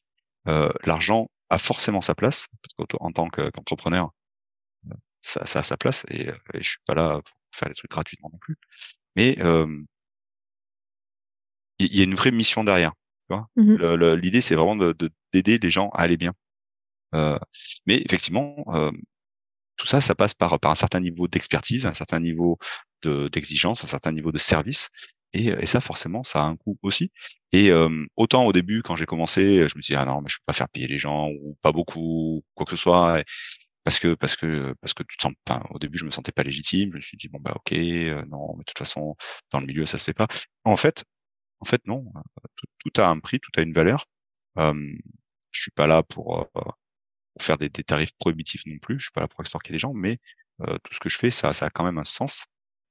Euh, 0.49 0.70
l'argent 0.85 1.30
a 1.51 1.59
forcément 1.59 2.01
sa 2.03 2.14
place 2.14 2.49
parce 2.62 2.89
qu'en 2.89 3.12
tant 3.12 3.28
qu'entrepreneur, 3.30 4.11
ça, 5.22 5.47
ça, 5.47 5.61
a 5.61 5.62
sa 5.62 5.76
place 5.76 6.05
et, 6.11 6.28
et 6.28 6.62
je 6.62 6.68
suis 6.68 6.78
pas 6.87 6.95
là 6.95 7.20
pour 7.22 7.35
faire 7.55 7.68
des 7.68 7.74
trucs 7.74 7.91
gratuitement 7.91 8.30
non 8.33 8.39
plus. 8.39 8.57
Mais 9.16 9.37
il 11.87 11.97
y, 11.97 12.01
a 12.01 12.05
une 12.05 12.14
vraie 12.14 12.30
mission 12.30 12.64
derrière. 12.64 12.93
Mmh 13.57 14.14
l'idée, 14.14 14.41
c'est 14.43 14.55
vraiment 14.55 14.76
de 14.76 14.95
d'aider 15.33 15.59
les 15.59 15.70
gens 15.70 15.89
à 15.91 16.03
aller 16.03 16.16
bien. 16.16 16.33
Euh, 17.14 17.39
mais 17.87 18.03
effectivement, 18.05 18.64
euh, 18.68 18.91
tout 19.76 19.87
ça, 19.87 20.01
ça 20.01 20.14
passe 20.14 20.35
par, 20.35 20.59
par 20.61 20.72
un 20.72 20.74
certain 20.74 21.01
niveau 21.01 21.28
d'expertise, 21.28 21.87
un 21.87 21.95
certain 21.95 22.20
niveau 22.20 22.59
d'exigence, 23.03 23.85
un 23.85 23.87
certain 23.89 24.12
niveau 24.12 24.33
de 24.33 24.39
service. 24.39 24.89
Et, 25.35 25.47
et, 25.47 25.66
ça, 25.66 25.80
forcément, 25.80 26.22
ça 26.24 26.45
a 26.45 26.47
un 26.47 26.57
coût 26.57 26.78
aussi. 26.83 27.11
Et 27.53 27.70
euh, 27.70 28.05
autant 28.16 28.45
au 28.45 28.53
début, 28.53 28.83
quand 28.83 28.97
j'ai 28.97 29.07
commencé, 29.07 29.66
je 29.68 29.76
me 29.76 29.80
disais 29.80 29.95
ah 29.97 30.05
non, 30.05 30.20
mais 30.20 30.28
je 30.28 30.37
peux 30.37 30.45
pas 30.47 30.53
faire 30.53 30.68
payer 30.68 30.87
les 30.89 30.99
gens 30.99 31.30
ou 31.30 31.57
pas 31.62 31.72
beaucoup, 31.72 32.45
quoi 32.55 32.66
que 32.66 32.72
ce 32.72 32.76
soit, 32.76 33.22
parce 33.85 33.99
que 33.99 34.14
parce 34.14 34.37
que 34.37 34.74
parce 34.80 34.95
que 34.95 35.03
tu 35.03 35.16
te 35.16 35.22
sens. 35.22 35.33
Enfin, 35.49 35.62
au 35.70 35.78
début, 35.78 35.99
je 35.99 36.05
me 36.05 36.11
sentais 36.11 36.33
pas 36.33 36.43
légitime. 36.43 36.91
Je 36.93 36.97
me 36.97 37.01
suis 37.01 37.16
dit 37.16 37.28
bon 37.28 37.39
bah 37.41 37.55
ok, 37.57 37.72
euh, 37.72 38.22
non, 38.30 38.55
mais 38.55 38.61
de 38.61 38.64
toute 38.64 38.78
façon, 38.78 39.16
dans 39.51 39.61
le 39.61 39.66
milieu, 39.66 39.87
ça 39.87 39.99
se 39.99 40.05
fait 40.05 40.14
pas. 40.14 40.28
En 40.64 40.76
fait, 40.76 41.05
en 41.63 41.65
fait, 41.65 41.87
non. 41.87 42.05
Tout, 42.57 42.67
tout 42.79 43.01
a 43.01 43.09
un 43.09 43.19
prix, 43.19 43.41
tout 43.41 43.51
a 43.57 43.63
une 43.63 43.73
valeur. 43.73 44.07
Euh, 44.59 44.75
je 45.51 45.61
suis 45.61 45.71
pas 45.71 45.87
là 45.87 46.03
pour, 46.03 46.49
pour 46.53 46.77
faire 47.41 47.57
des, 47.57 47.69
des, 47.69 47.85
tarifs 47.85 48.13
prohibitifs 48.19 48.67
non 48.67 48.79
plus. 48.79 48.99
Je 48.99 49.05
suis 49.05 49.13
pas 49.13 49.21
là 49.21 49.29
pour 49.29 49.41
extorquer 49.41 49.73
les 49.73 49.79
gens, 49.79 49.95
mais 49.95 50.19
tout 50.59 50.95
ce 50.95 51.01
que 51.01 51.09
je 51.09 51.19
fais, 51.19 51.31
ça, 51.31 51.53
ça 51.53 51.67
a 51.67 51.71
quand 51.71 51.85
même 51.85 51.99
un 51.99 52.05
sens. 52.05 52.47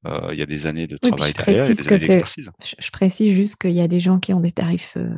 Euh, 0.05 0.29
il 0.33 0.39
y 0.39 0.41
a 0.41 0.47
des 0.47 0.65
années 0.65 0.87
de 0.87 0.97
travail 0.97 1.33
derrière, 1.33 1.69
et 1.69 1.73
des 1.73 1.87
années 1.87 1.99
d'expertise. 1.99 2.51
Je, 2.79 2.91
précise 2.91 3.35
juste 3.35 3.57
qu'il 3.57 3.71
y 3.71 3.81
a 3.81 3.87
des 3.87 3.99
gens 3.99 4.19
qui 4.19 4.33
ont 4.33 4.39
des 4.39 4.51
tarifs 4.51 4.97
euh, 4.97 5.13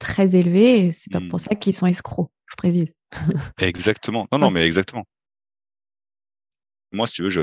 très 0.00 0.34
élevés, 0.34 0.86
et 0.86 0.92
c'est 0.92 1.12
pas 1.12 1.20
pour 1.20 1.36
mmh. 1.36 1.46
ça 1.50 1.54
qu'ils 1.54 1.74
sont 1.74 1.86
escrocs. 1.86 2.30
Je 2.46 2.56
précise. 2.56 2.94
exactement. 3.60 4.26
Non, 4.32 4.38
non, 4.38 4.50
mais 4.50 4.66
exactement. 4.66 5.04
Moi, 6.90 7.06
si 7.06 7.14
tu 7.14 7.22
veux, 7.22 7.30
je, 7.30 7.42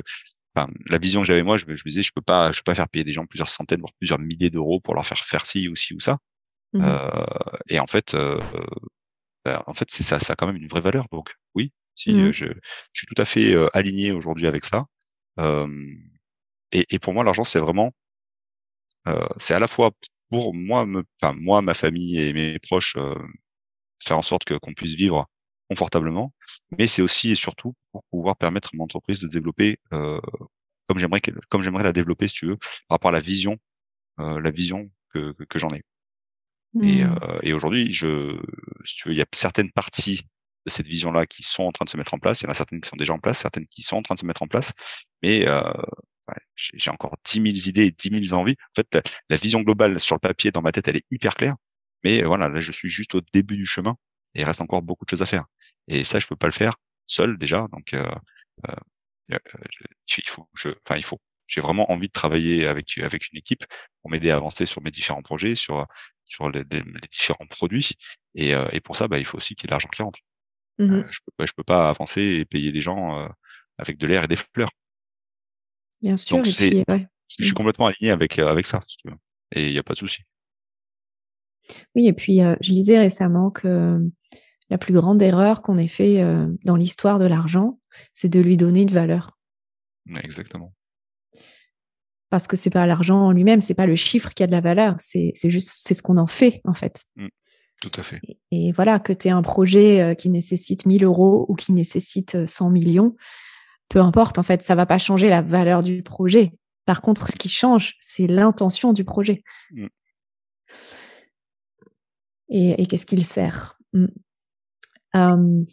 enfin, 0.55 0.71
la 0.87 0.97
vision 0.97 1.21
que 1.21 1.27
j'avais 1.27 1.43
moi, 1.43 1.57
je, 1.57 1.65
je, 1.67 1.71
me 1.71 1.89
disais, 1.89 2.03
je 2.03 2.11
peux 2.13 2.21
pas, 2.21 2.51
je 2.51 2.59
peux 2.59 2.71
pas 2.71 2.75
faire 2.75 2.89
payer 2.89 3.03
des 3.03 3.13
gens 3.13 3.25
plusieurs 3.25 3.49
centaines, 3.49 3.79
voire 3.79 3.93
plusieurs 3.93 4.19
milliers 4.19 4.49
d'euros 4.49 4.79
pour 4.79 4.95
leur 4.95 5.05
faire 5.05 5.19
faire 5.19 5.45
ci 5.45 5.67
ou 5.69 5.75
ci 5.75 5.93
ou 5.93 5.99
ça. 5.99 6.17
Mmh. 6.73 6.81
Euh, 6.83 7.25
et 7.69 7.79
en 7.79 7.87
fait, 7.87 8.13
euh, 8.13 8.39
ben, 9.45 9.61
en 9.67 9.73
fait, 9.73 9.89
c'est 9.91 10.03
ça, 10.03 10.19
ça 10.19 10.33
a 10.33 10.35
quand 10.35 10.47
même 10.47 10.57
une 10.57 10.67
vraie 10.67 10.81
valeur. 10.81 11.05
Donc, 11.11 11.35
oui, 11.55 11.71
si 11.95 12.13
mmh. 12.13 12.31
je, 12.31 12.45
je, 12.45 12.53
suis 12.93 13.07
tout 13.07 13.21
à 13.21 13.25
fait 13.25 13.55
aligné 13.73 14.11
aujourd'hui 14.11 14.47
avec 14.47 14.65
ça. 14.65 14.85
Euh, 15.39 15.67
et, 16.71 16.85
et 16.89 16.99
pour 16.99 17.13
moi, 17.13 17.23
l'argent, 17.23 17.43
c'est 17.43 17.59
vraiment, 17.59 17.93
euh, 19.07 19.27
c'est 19.37 19.53
à 19.53 19.59
la 19.59 19.67
fois 19.67 19.91
pour 20.29 20.53
moi, 20.53 20.85
me, 20.85 21.03
moi, 21.35 21.61
ma 21.61 21.73
famille 21.73 22.19
et 22.19 22.33
mes 22.33 22.59
proches, 22.59 22.95
euh, 22.97 23.15
faire 24.03 24.17
en 24.17 24.21
sorte 24.21 24.45
que 24.45 24.53
qu'on 24.55 24.73
puisse 24.73 24.93
vivre 24.93 25.27
confortablement, 25.71 26.33
mais 26.77 26.85
c'est 26.85 27.01
aussi 27.01 27.31
et 27.31 27.35
surtout 27.35 27.73
pour 27.93 28.03
pouvoir 28.11 28.35
permettre 28.35 28.71
à 28.73 28.77
mon 28.77 28.83
entreprise 28.83 29.21
de 29.21 29.29
développer 29.29 29.77
euh, 29.93 30.19
comme 30.85 30.99
j'aimerais 30.99 31.21
comme 31.47 31.61
j'aimerais 31.61 31.83
la 31.83 31.93
développer, 31.93 32.27
si 32.27 32.35
tu 32.35 32.45
veux, 32.45 32.57
par 32.57 32.95
rapport 32.95 33.09
à 33.09 33.13
la 33.13 33.21
vision, 33.21 33.57
euh, 34.19 34.41
la 34.41 34.51
vision 34.51 34.91
que, 35.13 35.31
que, 35.31 35.45
que 35.45 35.59
j'en 35.59 35.69
ai. 35.69 35.81
Et, 36.83 37.05
mmh. 37.05 37.19
euh, 37.21 37.39
et 37.43 37.53
aujourd'hui, 37.53 37.93
je, 37.93 38.37
si 38.83 38.95
tu 38.95 39.07
veux, 39.07 39.13
il 39.13 39.17
y 39.17 39.21
a 39.21 39.25
certaines 39.33 39.71
parties 39.71 40.21
de 40.65 40.71
cette 40.71 40.87
vision-là 40.87 41.25
qui 41.25 41.43
sont 41.43 41.63
en 41.63 41.71
train 41.71 41.85
de 41.85 41.89
se 41.89 41.95
mettre 41.95 42.13
en 42.13 42.19
place. 42.19 42.41
Il 42.41 42.45
y 42.45 42.47
en 42.47 42.51
a 42.51 42.53
certaines 42.53 42.81
qui 42.81 42.89
sont 42.89 42.97
déjà 42.97 43.13
en 43.13 43.19
place, 43.19 43.37
certaines 43.39 43.67
qui 43.67 43.81
sont 43.81 43.95
en 43.95 44.01
train 44.01 44.15
de 44.15 44.19
se 44.19 44.25
mettre 44.25 44.43
en 44.43 44.47
place. 44.47 44.73
Mais 45.23 45.47
euh, 45.47 45.61
j'ai 46.55 46.91
encore 46.91 47.15
10 47.23 47.41
000 47.41 47.45
idées 47.69 47.85
et 47.85 47.91
10 47.91 48.27
000 48.27 48.39
envies. 48.39 48.57
En 48.59 48.81
fait, 48.81 49.09
la, 49.29 49.37
vision 49.37 49.61
globale 49.61 50.01
sur 50.01 50.15
le 50.15 50.19
papier, 50.19 50.51
dans 50.51 50.61
ma 50.61 50.73
tête, 50.73 50.89
elle 50.89 50.97
est 50.97 51.05
hyper 51.11 51.35
claire. 51.35 51.55
Mais 52.03 52.23
voilà, 52.23 52.49
là, 52.49 52.59
je 52.59 52.73
suis 52.73 52.89
juste 52.89 53.15
au 53.15 53.21
début 53.33 53.55
du 53.55 53.65
chemin 53.65 53.95
et 54.35 54.41
il 54.41 54.43
reste 54.43 54.61
encore 54.61 54.81
beaucoup 54.81 55.05
de 55.05 55.09
choses 55.09 55.21
à 55.21 55.25
faire. 55.25 55.45
Et 55.87 56.03
ça, 56.03 56.19
je 56.19 56.27
peux 56.27 56.35
pas 56.35 56.47
le 56.47 56.53
faire 56.53 56.75
seul 57.07 57.37
déjà. 57.37 57.67
Donc, 57.71 57.93
euh, 57.93 58.09
euh, 58.67 58.75
euh 59.33 59.37
il 60.17 60.27
faut, 60.27 60.47
je, 60.55 60.69
enfin, 60.85 60.97
il 60.97 61.03
faut. 61.03 61.19
J'ai 61.47 61.61
vraiment 61.61 61.91
envie 61.91 62.07
de 62.07 62.13
travailler 62.13 62.65
avec 62.67 62.97
avec 62.99 63.29
une 63.31 63.39
équipe 63.39 63.65
pour 64.01 64.11
m'aider 64.11 64.31
à 64.31 64.37
avancer 64.37 64.65
sur 64.65 64.81
mes 64.81 64.91
différents 64.91 65.21
projets, 65.21 65.55
sur 65.55 65.85
sur 66.25 66.49
les, 66.49 66.63
les, 66.71 66.83
différents 67.11 67.45
produits. 67.49 67.91
Et, 68.35 68.55
euh, 68.55 68.67
et 68.71 68.79
pour 68.79 68.95
ça, 68.95 69.09
bah, 69.09 69.19
il 69.19 69.25
faut 69.25 69.37
aussi 69.37 69.55
qu'il 69.55 69.67
y 69.67 69.69
ait 69.69 69.73
l'argent 69.73 69.89
qui 69.89 70.01
rentre. 70.01 70.19
Mmh 70.79 71.01
je 71.11 71.19
peux, 71.37 71.45
je 71.45 71.53
peux 71.53 71.63
pas 71.63 71.89
avancer 71.89 72.21
et 72.21 72.45
payer 72.45 72.71
les 72.71 72.81
gens 72.81 73.29
avec 73.77 73.97
de 73.97 74.07
l'air 74.07 74.23
et 74.23 74.27
des 74.27 74.37
fleurs. 74.37 74.69
Bien 76.01 76.17
sûr. 76.17 76.43
je 76.43 76.51
suis 77.43 77.51
mmh. 77.51 77.53
complètement 77.53 77.87
aligné 77.87 78.11
avec, 78.11 78.39
euh, 78.39 78.47
avec 78.47 78.65
ça, 78.65 78.79
Et 79.53 79.67
il 79.67 79.73
n'y 79.73 79.79
a 79.79 79.83
pas 79.83 79.93
de 79.93 79.99
souci. 79.99 80.23
Oui, 81.95 82.07
et 82.07 82.13
puis 82.13 82.41
euh, 82.41 82.55
je 82.61 82.71
lisais 82.71 82.99
récemment 82.99 83.51
que 83.51 83.99
la 84.69 84.77
plus 84.77 84.93
grande 84.93 85.21
erreur 85.21 85.61
qu'on 85.61 85.77
ait 85.77 85.87
fait 85.87 86.21
euh, 86.21 86.47
dans 86.63 86.75
l'histoire 86.75 87.19
de 87.19 87.25
l'argent, 87.25 87.79
c'est 88.13 88.29
de 88.29 88.39
lui 88.39 88.57
donner 88.57 88.81
une 88.81 88.91
valeur. 88.91 89.37
Exactement. 90.23 90.73
Parce 92.29 92.47
que 92.47 92.55
c'est 92.55 92.69
pas 92.69 92.85
l'argent 92.85 93.27
en 93.27 93.31
lui-même, 93.31 93.59
c'est 93.59 93.73
pas 93.73 93.85
le 93.85 93.95
chiffre 93.95 94.29
qui 94.33 94.43
a 94.43 94.47
de 94.47 94.53
la 94.53 94.61
valeur, 94.61 94.95
c'est 94.99 95.33
juste 95.43 95.71
c'est 95.73 95.93
ce 95.93 96.01
qu'on 96.01 96.17
en 96.17 96.27
fait 96.27 96.61
en 96.63 96.73
fait. 96.73 97.03
Mmh. 97.17 97.27
Tout 97.81 97.91
à 97.97 98.03
fait. 98.03 98.21
Et, 98.51 98.71
voilà, 98.71 98.99
que 98.99 99.11
tu 99.11 99.27
aies 99.27 99.31
un 99.31 99.41
projet 99.41 100.15
qui 100.15 100.29
nécessite 100.29 100.85
1000 100.85 101.03
euros 101.03 101.47
ou 101.49 101.55
qui 101.55 101.73
nécessite 101.73 102.45
100 102.45 102.69
millions, 102.69 103.15
peu 103.91 103.99
importe, 103.99 104.39
en 104.39 104.43
fait, 104.43 104.61
ça 104.61 104.73
va 104.73 104.85
pas 104.85 104.97
changer 104.97 105.27
la 105.27 105.41
valeur 105.41 105.83
du 105.83 106.01
projet. 106.01 106.53
Par 106.85 107.01
contre, 107.01 107.27
ce 107.27 107.35
qui 107.35 107.49
change, 107.49 107.95
c'est 107.99 108.25
l'intention 108.25 108.93
du 108.93 109.03
projet. 109.03 109.43
Mm. 109.71 109.87
Et, 112.51 112.85
qu'est-ce 112.85 113.05
qu'il 113.05 113.25
sert? 113.25 113.77
Mm. 113.93 114.05
hum. 115.13 115.65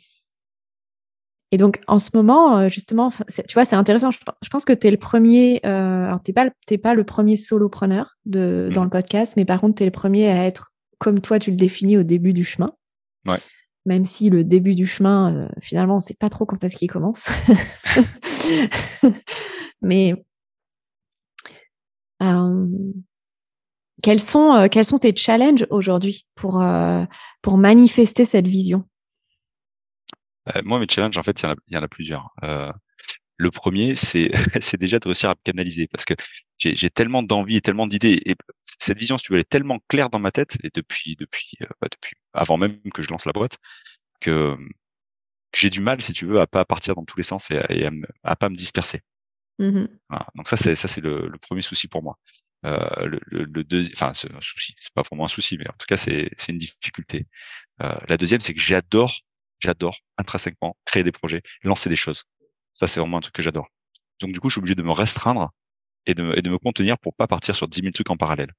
Et 1.51 1.57
donc, 1.57 1.81
en 1.87 1.99
ce 1.99 2.11
moment, 2.15 2.59
euh, 2.59 2.69
justement, 2.69 3.11
tu 3.11 3.55
vois, 3.55 3.65
c'est 3.65 3.77
intéressant. 3.77 4.11
Je, 4.11 4.49
pense 4.51 4.67
que 4.67 4.75
tu 4.75 4.87
es 4.87 4.91
le 4.91 4.99
premier, 4.99 5.61
euh, 5.65 6.05
alors 6.05 6.23
tu 6.23 6.33
n'es 6.71 6.79
pas, 6.79 6.95
le 6.95 7.05
premier 7.05 7.37
solopreneur 7.37 8.19
de, 8.27 8.71
dans 8.75 8.83
mm. 8.83 8.85
le 8.85 8.91
podcast, 8.91 9.35
mais 9.37 9.47
par 9.47 9.61
contre, 9.61 9.77
tu 9.77 9.83
es 9.83 9.87
le 9.87 9.93
premier 9.93 10.29
à 10.29 10.45
être, 10.45 10.73
comme 10.99 11.21
toi, 11.21 11.39
tu 11.39 11.51
le 11.51 11.57
définis 11.57 11.97
au 11.97 12.03
début 12.03 12.35
du 12.35 12.45
chemin. 12.45 12.75
Ouais 13.27 13.39
même 13.89 14.05
si 14.05 14.29
le 14.29 14.45
début 14.45 14.75
du 14.75 14.87
chemin, 14.87 15.35
euh, 15.35 15.49
finalement, 15.61 15.95
on 15.95 15.97
ne 15.97 16.03
sait 16.03 16.15
pas 16.15 16.29
trop 16.29 16.45
quand 16.45 16.63
est-ce 16.63 16.77
qu'il 16.77 16.91
commence. 16.91 17.31
Mais 19.83 20.15
euh, 22.23 22.67
quels, 24.03 24.21
sont, 24.21 24.55
euh, 24.55 24.69
quels 24.69 24.85
sont 24.85 24.99
tes 24.99 25.15
challenges 25.15 25.67
aujourd'hui 25.71 26.27
pour, 26.35 26.63
pour 27.43 27.59
manifester 27.59 28.25
cette 28.25 28.47
vision? 28.47 28.85
Moi, 30.65 30.79
mes 30.79 30.87
challenges, 30.89 31.19
en 31.19 31.23
fait, 31.23 31.43
il 31.43 31.75
y, 31.75 31.77
en 31.77 31.83
a 31.83 31.89
plusieurs. 31.89 32.31
le 33.37 33.51
premier, 33.51 33.97
c'est 33.97 34.77
déjà 34.77 34.99
de 34.99 35.07
réussir 35.07 35.31
à 35.31 35.35
me 35.35 35.41
canaliser 35.45 35.87
parce 35.89 36.05
que 36.05 36.15
j'ai 36.59 36.91
tellement 36.91 37.23
d'envie 37.23 37.57
et 37.57 37.61
tellement 37.61 37.87
d'idées. 37.87 38.21
Et 38.27 38.35
cette 38.65 38.99
vision, 38.99 39.17
si 39.17 39.25
tu 39.25 39.33
veux, 39.33 39.39
elle 39.39 39.43
est 39.43 39.49
tellement 39.49 39.79
claire 39.89 40.11
dans 40.11 40.19
ma 40.19 40.31
tête, 40.31 40.57
et 40.65 40.71
depuis, 40.75 41.17
depuis, 41.17 41.53
euh, 41.63 41.67
bah, 41.81 41.89
depuis 41.91 42.17
avant 42.33 42.57
même 42.57 42.81
que 42.93 43.03
je 43.03 43.11
lance 43.11 43.27
la 43.27 43.33
boîte, 43.33 43.59
que, 44.21 44.57
j'ai 45.55 45.71
du 45.71 45.81
mal, 45.81 46.03
si 46.03 46.13
tu 46.13 46.27
veux, 46.27 46.41
à 46.41 46.47
pas 46.47 46.65
partir 46.65 46.95
dans 46.95 47.05
tous 47.05 47.17
les 47.17 47.23
sens 47.23 47.51
et 47.51 47.59
à, 47.59 47.91
à, 48.23 48.37
pas 48.37 48.49
me 48.51 48.55
disperser. 48.55 49.01
Mmh 49.59 49.87
voilà. 50.09 50.27
Donc 50.35 50.47
ça, 50.47 50.57
c'est 50.57 50.77
ça, 50.77 50.89
c'est 50.89 51.01
le, 51.01 51.29
le, 51.29 51.39
premier 51.39 51.63
souci 51.63 51.89
pour 51.89 52.03
moi. 52.03 52.19
Euh, 52.67 53.07
le, 53.07 53.21
le, 53.27 53.45
le 53.45 53.65
deuxième, 53.65 53.95
enfin, 53.95 54.13
c'est 54.15 54.35
un 54.35 54.41
souci, 54.41 54.75
c'est 54.79 54.93
pas 54.93 55.03
moi 55.13 55.27
un 55.27 55.29
souci, 55.29 55.57
mais 55.59 55.69
en 55.69 55.75
tout 55.79 55.87
cas, 55.87 55.97
c'est 55.97 56.31
c'est 56.37 56.53
une 56.53 56.59
difficulté. 56.59 57.27
Euh, 57.83 57.95
la 58.09 58.17
deuxième, 58.17 58.41
c'est 58.41 58.55
que 58.55 58.61
j'adore, 58.61 59.15
j'adore 59.61 59.99
intrinsèquement 60.17 60.77
créer 60.85 61.05
des 61.05 61.13
projets, 61.13 61.43
lancer 61.63 61.89
des 61.89 61.97
choses. 61.97 62.25
Ça, 62.73 62.87
c'est 62.87 63.01
vraiment 63.01 63.19
un 63.19 63.21
truc 63.21 63.35
que 63.35 63.43
j'adore. 63.43 63.69
Donc 64.21 64.33
du 64.33 64.41
coup, 64.41 64.49
je 64.51 64.55
suis 64.55 64.59
obligé 64.61 64.75
de 64.75 64.83
me 64.83 64.93
restreindre 64.93 65.53
et 66.07 66.15
de, 66.15 66.35
et 66.37 66.43
de 66.43 66.51
me 66.51 66.59
contenir 66.59 66.99
pour 66.99 67.15
pas 67.15 67.27
partir 67.29 67.55
sur 67.55 67.69
10 67.69 67.81
000 67.81 67.93
trucs 67.93 68.11
en 68.11 68.17
parallèle. 68.17 68.53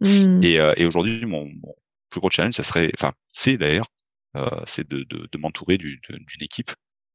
Mmh. 0.00 0.44
Et, 0.44 0.60
euh, 0.60 0.74
et 0.76 0.86
aujourd'hui, 0.86 1.26
mon, 1.26 1.46
mon, 1.46 1.74
plus 2.10 2.20
gros 2.20 2.30
challenge, 2.30 2.54
ça 2.54 2.62
serait, 2.62 2.90
enfin, 2.94 3.12
c'est 3.30 3.56
d'ailleurs, 3.56 3.88
euh, 4.36 4.48
c'est 4.64 4.88
de, 4.88 5.02
de, 5.02 5.28
de 5.30 5.38
m'entourer 5.38 5.76
d'une 5.76 5.98
équipe 6.40 6.70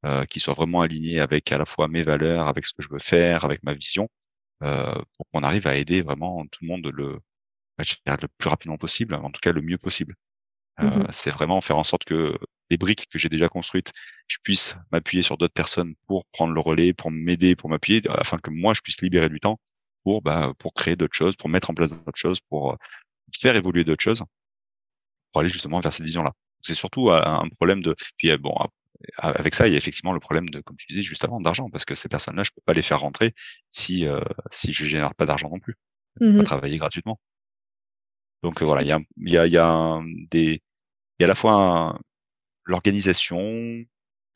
euh, 0.06 0.26
qui 0.26 0.40
soit 0.40 0.54
vraiment 0.54 0.82
alignée 0.82 1.20
avec 1.20 1.52
à 1.52 1.58
la 1.58 1.66
fois 1.66 1.88
mes 1.88 2.04
valeurs, 2.04 2.48
avec 2.48 2.66
ce 2.66 2.74
que 2.74 2.84
je 2.84 2.90
veux 2.90 3.00
faire, 3.00 3.46
avec 3.46 3.64
ma 3.64 3.74
vision, 3.74 4.10
pour 4.60 5.28
qu'on 5.32 5.44
arrive 5.44 5.68
à 5.68 5.76
aider 5.76 6.02
vraiment 6.02 6.46
tout 6.48 6.60
le 6.64 6.68
monde 6.68 6.92
le, 6.94 7.20
le 7.78 8.28
plus 8.38 8.50
rapidement 8.50 8.78
possible, 8.78 9.16
en 9.16 9.30
tout 9.32 9.42
cas 9.42 9.52
le 9.52 9.62
mieux 9.62 9.78
possible. 9.78 10.16
Euh, 10.80 10.86
mmh 10.86 11.08
c'est 11.12 11.30
vraiment 11.30 11.62
faire 11.62 11.78
en 11.78 11.84
sorte 11.84 12.04
que 12.04 12.36
les 12.72 12.78
briques 12.78 13.08
que 13.10 13.20
j'ai 13.20 13.30
déjà 13.30 13.48
construites, 13.48 13.92
je 14.28 14.38
puisse 14.42 14.76
m'appuyer 14.92 15.22
sur 15.22 15.38
d'autres 15.38 15.54
personnes 15.54 15.94
pour 16.08 16.26
prendre 16.26 16.54
le 16.54 16.60
relais, 16.60 16.94
pour 16.94 17.12
m'aider, 17.12 17.56
pour 17.56 17.70
m'appuyer, 17.70 18.02
afin 18.10 18.38
que 18.38 18.50
moi 18.50 18.74
je 18.74 18.82
puisse 18.82 19.00
libérer 19.02 19.30
du 19.30 19.40
temps 19.40 19.60
pour 20.04 20.22
bah, 20.24 20.54
pour 20.58 20.74
créer 20.74 20.96
d'autres 20.96 21.14
choses, 21.16 21.36
pour 21.36 21.50
mettre 21.50 21.70
en 21.70 21.76
place 21.76 21.92
d'autres 21.92 22.18
choses, 22.18 22.40
pour 22.42 22.72
euh, 22.74 22.76
faire 23.38 23.56
évoluer 23.56 23.84
d'autres 23.84 24.04
choses, 24.04 24.24
pour 25.32 25.42
aller 25.42 25.50
justement 25.50 25.80
vers 25.80 25.94
cette 25.94 26.06
vision-là. 26.06 26.34
C'est 26.62 26.76
surtout 26.76 27.10
euh, 27.10 27.22
un 27.24 27.48
problème 27.50 27.82
de. 27.82 27.96
Puis 28.18 28.36
bon, 28.38 28.56
avec 29.18 29.56
ça, 29.56 29.68
il 29.68 29.72
y 29.72 29.76
a 29.76 29.78
effectivement 29.78 30.14
le 30.14 30.20
problème 30.20 30.50
de, 30.50 30.62
comme 30.62 30.78
tu 30.78 30.88
disais 30.88 31.04
juste 31.04 31.24
avant, 31.24 31.42
d'argent, 31.42 31.70
parce 31.70 31.86
que 31.86 31.96
ces 31.96 32.10
personnes-là, 32.10 32.44
je 32.44 32.52
peux 32.52 32.62
pas 32.66 32.74
les 32.74 32.82
faire 32.82 33.00
rentrer 33.02 33.34
si 33.70 34.08
euh, 34.08 34.22
si 34.52 34.72
je 34.72 34.86
génère 34.86 35.16
pas 35.16 35.26
d'argent 35.26 35.50
non 35.50 35.60
plus. 35.60 35.76
Je 36.22 36.28
peux 36.28 36.38
pas 36.38 36.42
mmh 36.44 36.46
travailler 36.46 36.78
gratuitement. 36.78 37.20
Donc 38.44 38.62
voilà, 38.62 38.82
il 38.82 38.88
y 38.88 38.92
a, 38.92 39.00
il 39.18 39.32
y 39.32 39.38
a, 39.38 39.48
il 39.48 39.54
y 39.54 39.58
a 39.58 40.02
des, 40.32 40.62
il 41.20 41.22
y 41.22 41.24
a 41.24 41.26
à 41.26 41.28
la 41.28 41.36
fois 41.36 42.00
l'organisation, 42.66 43.86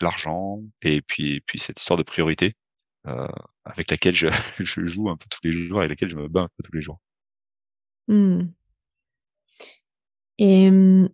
l'argent 0.01 0.61
et 0.81 1.01
puis, 1.01 1.41
puis 1.41 1.59
cette 1.59 1.79
histoire 1.79 1.97
de 1.97 2.03
priorité 2.03 2.53
euh, 3.07 3.27
avec 3.65 3.91
laquelle 3.91 4.15
je, 4.15 4.27
je, 4.59 4.85
joue 4.85 5.09
un 5.09 5.17
peu 5.17 5.25
tous 5.29 5.39
les 5.43 5.53
jours 5.53 5.83
et 5.83 5.87
laquelle 5.87 6.09
je 6.09 6.17
me 6.17 6.27
bats 6.27 6.43
un 6.43 6.49
peu 6.57 6.63
tous 6.63 6.73
les 6.73 6.81
jours. 6.81 6.99
Mmh. 8.07 8.43
Et 10.39 10.71
mmh, 10.71 11.09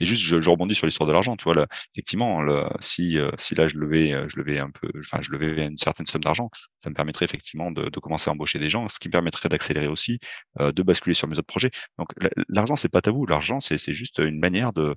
et 0.00 0.04
juste, 0.04 0.22
je, 0.22 0.40
je 0.40 0.50
rebondis 0.50 0.74
sur 0.74 0.86
l'histoire 0.86 1.06
de 1.06 1.12
l'argent. 1.12 1.36
Tu 1.36 1.44
vois, 1.44 1.54
là, 1.54 1.66
effectivement, 1.94 2.40
si, 2.80 3.18
euh, 3.18 3.30
si 3.38 3.54
là 3.54 3.68
je 3.68 3.76
levais, 3.76 4.12
euh, 4.12 4.28
je 4.28 4.36
levais 4.36 4.58
un 4.58 4.70
peu, 4.70 4.90
enfin, 4.98 5.18
je 5.20 5.30
levais 5.30 5.66
une 5.66 5.76
certaine 5.76 6.06
somme 6.06 6.22
d'argent, 6.22 6.50
ça 6.78 6.90
me 6.90 6.94
permettrait 6.94 7.24
effectivement 7.24 7.70
de, 7.70 7.88
de, 7.88 8.00
commencer 8.00 8.30
à 8.30 8.32
embaucher 8.32 8.58
des 8.58 8.70
gens, 8.70 8.88
ce 8.88 8.98
qui 8.98 9.08
me 9.08 9.12
permettrait 9.12 9.48
d'accélérer 9.48 9.88
aussi, 9.88 10.18
euh, 10.60 10.72
de 10.72 10.82
basculer 10.82 11.14
sur 11.14 11.28
mes 11.28 11.38
autres 11.38 11.46
projets. 11.46 11.70
Donc, 11.98 12.08
l'argent, 12.48 12.76
c'est 12.76 12.88
pas 12.88 13.00
tabou. 13.00 13.26
L'argent, 13.26 13.60
c'est, 13.60 13.78
c'est 13.78 13.94
juste 13.94 14.18
une 14.18 14.38
manière 14.38 14.72
de, 14.72 14.94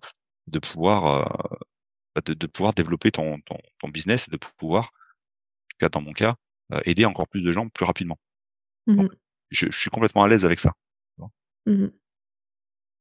de 0.47 0.59
pouvoir, 0.59 1.05
euh, 2.17 2.21
de, 2.25 2.33
de, 2.33 2.47
pouvoir 2.47 2.73
développer 2.73 3.11
ton, 3.11 3.39
ton, 3.41 3.57
ton, 3.79 3.89
business 3.89 4.27
et 4.27 4.31
de 4.31 4.37
pouvoir, 4.57 4.85
en 4.85 5.67
tout 5.69 5.77
cas 5.79 5.89
dans 5.89 6.01
mon 6.01 6.13
cas, 6.13 6.35
euh, 6.73 6.81
aider 6.85 7.05
encore 7.05 7.27
plus 7.27 7.41
de 7.41 7.51
gens 7.51 7.69
plus 7.69 7.85
rapidement. 7.85 8.19
Mmh 8.87 8.95
Donc, 8.95 9.11
je, 9.51 9.67
je, 9.69 9.77
suis 9.77 9.89
complètement 9.89 10.23
à 10.23 10.27
l'aise 10.27 10.45
avec 10.45 10.59
ça. 10.59 10.73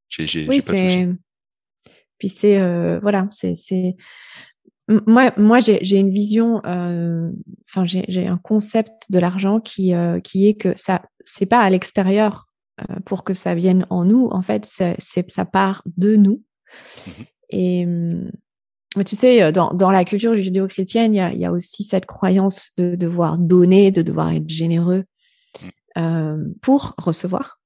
J'ai, 0.09 0.27
j'ai, 0.27 0.49
oui, 0.49 0.57
j'ai 0.57 0.63
pas 0.63 0.73
de 0.73 0.89
souci. 0.89 1.19
Puis 2.19 2.29
c'est 2.29 2.61
euh, 2.61 2.99
voilà, 3.01 3.27
c'est 3.31 3.55
c'est 3.55 3.97
moi 4.89 5.33
moi 5.37 5.61
j'ai 5.61 5.79
j'ai 5.83 5.99
une 5.99 6.11
vision, 6.11 6.63
euh, 6.65 7.31
enfin 7.69 7.87
j'ai 7.87 8.05
j'ai 8.09 8.27
un 8.27 8.39
concept 8.39 9.11
de 9.11 9.19
l'argent 9.19 9.61
qui 9.61 9.95
euh, 9.95 10.21
qui 10.21 10.49
est 10.49 10.55
que 10.55 10.77
ça 10.77 11.03
c'est 11.25 11.47
pas 11.47 11.61
à 11.61 11.71
l'extérieur 11.71 12.47
pour 13.07 13.25
que 13.25 13.33
ça 13.33 13.55
vienne 13.55 13.87
en 13.89 14.05
nous. 14.05 14.29
En 14.31 14.43
fait, 14.43 14.67
c'est 14.67 15.31
ça 15.31 15.45
part 15.47 15.83
de 15.97 16.15
nous. 16.17 16.43
Mmh 17.07 17.11
Et 17.51 17.87
mais 18.97 19.05
tu 19.05 19.17
sais, 19.17 19.53
dans, 19.53 19.75
dans 19.75 19.91
la 19.91 20.05
culture 20.07 20.35
judéo-chrétienne, 20.35 21.15
il 21.15 21.19
y 21.19 21.21
a, 21.21 21.33
y 21.35 21.45
a 21.45 21.53
aussi 21.53 21.85
cette 21.85 22.07
croyance 22.07 22.73
de 22.79 22.95
devoir 22.95 23.37
donner, 23.37 23.91
de 23.91 24.01
devoir 24.01 24.31
être 24.31 24.49
généreux 24.49 25.05
euh, 25.97 26.45
pour 26.61 26.95
recevoir. 26.99 27.59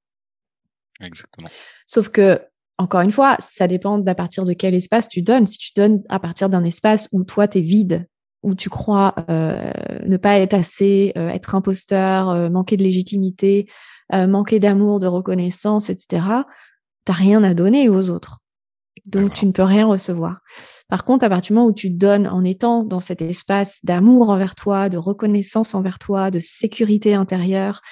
Exactement. 1.00 1.48
Sauf 1.86 2.10
que 2.10 2.40
encore 2.80 3.02
une 3.02 3.12
fois, 3.12 3.36
ça 3.40 3.68
dépend 3.68 3.98
d'à 3.98 4.14
partir 4.14 4.46
de 4.46 4.54
quel 4.54 4.74
espace 4.74 5.06
tu 5.06 5.20
donnes. 5.20 5.46
Si 5.46 5.58
tu 5.58 5.72
donnes 5.76 6.02
à 6.08 6.18
partir 6.18 6.48
d'un 6.48 6.64
espace 6.64 7.08
où 7.12 7.24
toi, 7.24 7.46
tu 7.46 7.58
es 7.58 7.60
vide, 7.60 8.06
où 8.42 8.54
tu 8.54 8.70
crois 8.70 9.14
euh, 9.28 9.70
ne 10.06 10.16
pas 10.16 10.38
être 10.38 10.54
assez, 10.54 11.12
euh, 11.18 11.28
être 11.28 11.54
imposteur, 11.54 12.30
euh, 12.30 12.48
manquer 12.48 12.78
de 12.78 12.82
légitimité, 12.82 13.68
euh, 14.14 14.26
manquer 14.26 14.60
d'amour, 14.60 14.98
de 14.98 15.06
reconnaissance, 15.06 15.90
etc., 15.90 16.24
tu 17.04 17.12
rien 17.12 17.42
à 17.42 17.52
donner 17.52 17.90
aux 17.90 18.08
autres. 18.08 18.38
Donc, 19.04 19.34
tu 19.34 19.44
ne 19.44 19.52
peux 19.52 19.62
rien 19.62 19.86
recevoir. 19.86 20.38
Par 20.88 21.04
contre, 21.04 21.24
à 21.24 21.28
partir 21.28 21.48
du 21.48 21.54
moment 21.54 21.66
où 21.66 21.74
tu 21.74 21.90
donnes 21.90 22.26
en 22.26 22.44
étant 22.44 22.82
dans 22.82 23.00
cet 23.00 23.20
espace 23.20 23.80
d'amour 23.84 24.30
envers 24.30 24.54
toi, 24.54 24.88
de 24.88 24.96
reconnaissance 24.96 25.74
envers 25.74 25.98
toi, 25.98 26.30
de 26.30 26.38
sécurité 26.38 27.14
intérieure, 27.14 27.82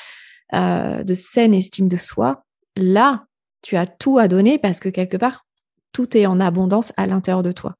euh, 0.55 1.03
de 1.03 1.14
saine 1.14 1.53
estime 1.53 1.89
de 1.89 1.99
soi, 1.99 2.45
là, 2.74 3.26
tu 3.63 3.77
as 3.77 3.87
tout 3.87 4.19
à 4.19 4.29
donner 4.29 4.59
parce 4.59 4.81
que 4.81 4.89
quelque 4.89 5.17
part, 5.17 5.47
tout 5.93 6.17
est 6.17 6.27
en 6.27 6.41
abondance 6.41 6.93
à 6.97 7.07
l'intérieur 7.07 7.43
de 7.43 7.53
toi. 7.53 7.75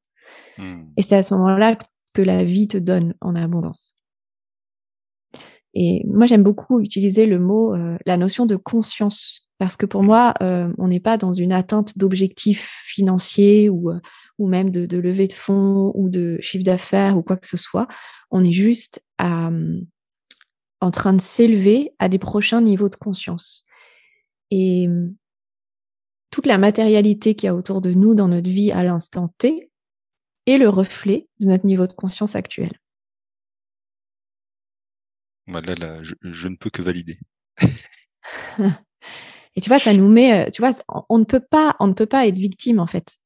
Mmh. 0.59 0.83
Et 0.97 1.03
c'est 1.03 1.17
à 1.17 1.23
ce 1.23 1.35
moment-là 1.35 1.79
que 2.15 2.23
la 2.23 2.45
vie 2.45 2.69
te 2.69 2.79
donne 2.79 3.15
en 3.21 3.35
abondance. 3.35 3.97
Et 5.75 6.03
moi, 6.07 6.27
j'aime 6.27 6.43
beaucoup 6.43 6.81
utiliser 6.81 7.27
le 7.27 7.39
mot, 7.39 7.75
euh, 7.75 7.97
la 8.07 8.17
notion 8.17 8.47
de 8.47 8.57
conscience, 8.57 9.49
parce 9.59 9.77
que 9.77 9.87
pour 9.87 10.03
moi, 10.03 10.35
euh, 10.41 10.73
on 10.79 10.89
n'est 10.89 11.01
pas 11.01 11.19
dans 11.19 11.33
une 11.33 11.53
atteinte 11.53 11.99
d'objectifs 11.99 12.83
financiers 12.85 13.69
ou, 13.69 13.91
euh, 13.91 14.01
ou 14.39 14.49
même 14.49 14.71
de, 14.71 14.87
de 14.87 14.99
levée 14.99 15.29
de 15.29 15.33
fonds 15.33 15.93
ou 15.95 16.09
de 16.09 16.39
chiffre 16.41 16.65
d'affaires 16.65 17.17
ou 17.17 17.23
quoi 17.23 17.37
que 17.37 17.47
ce 17.47 17.57
soit. 17.57 17.87
On 18.31 18.45
est 18.45 18.53
juste 18.53 19.03
à, 19.19 19.51
en 20.81 20.91
train 20.91 21.13
de 21.13 21.21
s'élever 21.21 21.93
à 21.99 22.09
des 22.09 22.19
prochains 22.19 22.61
niveaux 22.61 22.89
de 22.89 22.97
conscience. 22.97 23.65
Et 24.51 24.89
toute 26.31 26.47
la 26.47 26.59
matérialité 26.59 27.35
qu'il 27.35 27.47
y 27.47 27.51
a 27.51 27.55
autour 27.55 27.81
de 27.81 27.93
nous 27.93 28.15
dans 28.15 28.29
notre 28.29 28.49
vie 28.49 28.73
à 28.73 28.83
l'instant 28.83 29.35
T 29.39 29.71
est 30.47 30.59
le 30.59 30.69
reflet 30.69 31.29
de 31.41 31.47
notre 31.47 31.67
niveau 31.67 31.87
de 31.87 31.93
conscience 31.93 32.37
actuel. 32.37 32.73
Là, 35.47 35.61
là, 35.61 36.03
je, 36.03 36.15
je, 36.23 36.49
ne 36.49 36.57
peux 36.57 36.71
que 36.71 36.83
valider. 36.83 37.19
Et 39.57 39.61
tu 39.61 39.69
vois, 39.69 39.79
ça 39.79 39.95
nous 39.95 40.09
met, 40.09 40.51
tu 40.51 40.63
vois, 40.63 40.73
on 41.09 41.19
ne 41.19 41.25
peut 41.25 41.41
pas, 41.41 41.75
on 41.81 41.87
ne 41.87 41.95
peut 41.95 42.07
pas 42.07 42.27
être 42.27 42.37
victime 42.37 42.79
en 42.79 42.87
fait. 42.87 43.19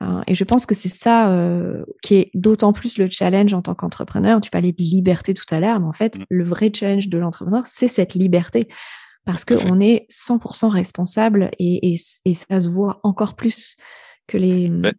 Hein, 0.00 0.22
et 0.26 0.34
je 0.34 0.44
pense 0.44 0.66
que 0.66 0.74
c'est 0.74 0.88
ça 0.88 1.30
euh, 1.30 1.84
qui 2.02 2.16
est 2.16 2.30
d'autant 2.34 2.72
plus 2.72 2.98
le 2.98 3.08
challenge 3.10 3.54
en 3.54 3.62
tant 3.62 3.74
qu'entrepreneur. 3.74 4.40
Tu 4.40 4.50
parlais 4.50 4.72
de 4.72 4.82
liberté 4.82 5.34
tout 5.34 5.46
à 5.50 5.60
l'heure, 5.60 5.80
mais 5.80 5.86
en 5.86 5.92
fait, 5.92 6.18
mmh. 6.18 6.24
le 6.28 6.44
vrai 6.44 6.70
challenge 6.74 7.08
de 7.08 7.18
l'entrepreneur, 7.18 7.66
c'est 7.66 7.88
cette 7.88 8.14
liberté 8.14 8.68
parce 9.24 9.44
qu'on 9.44 9.80
est 9.80 10.06
100% 10.10 10.68
responsable 10.68 11.50
et, 11.58 11.92
et, 11.92 11.96
et, 12.24 12.34
ça 12.34 12.60
se 12.60 12.68
voit 12.68 13.00
encore 13.02 13.36
plus 13.36 13.76
que 14.26 14.36
les, 14.36 14.70
ouais. 14.70 14.92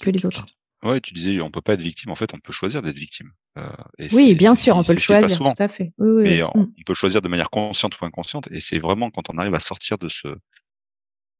que 0.00 0.10
les 0.10 0.26
autres. 0.26 0.46
Ouais, 0.84 1.00
tu 1.00 1.12
disais, 1.12 1.40
on 1.40 1.50
peut 1.50 1.60
pas 1.60 1.74
être 1.74 1.80
victime. 1.80 2.10
En 2.10 2.14
fait, 2.14 2.34
on 2.34 2.38
peut 2.38 2.52
choisir 2.52 2.82
d'être 2.82 2.98
victime. 2.98 3.32
Euh, 3.58 3.66
oui, 4.12 4.34
bien 4.34 4.54
sûr, 4.54 4.76
on 4.76 4.84
peut 4.84 4.92
le 4.92 5.00
choisir, 5.00 5.38
tout 5.38 5.52
à 5.58 5.68
fait. 5.68 5.92
Oui, 5.98 6.08
oui, 6.08 6.22
Mais 6.24 6.42
on, 6.42 6.48
mmh. 6.54 6.72
on, 6.78 6.82
peut 6.86 6.94
choisir 6.94 7.20
de 7.20 7.28
manière 7.28 7.50
consciente 7.50 8.00
ou 8.00 8.04
inconsciente. 8.04 8.48
Et 8.52 8.60
c'est 8.60 8.78
vraiment 8.78 9.10
quand 9.10 9.28
on 9.30 9.38
arrive 9.38 9.54
à 9.54 9.60
sortir 9.60 9.98
de 9.98 10.08
ce, 10.08 10.28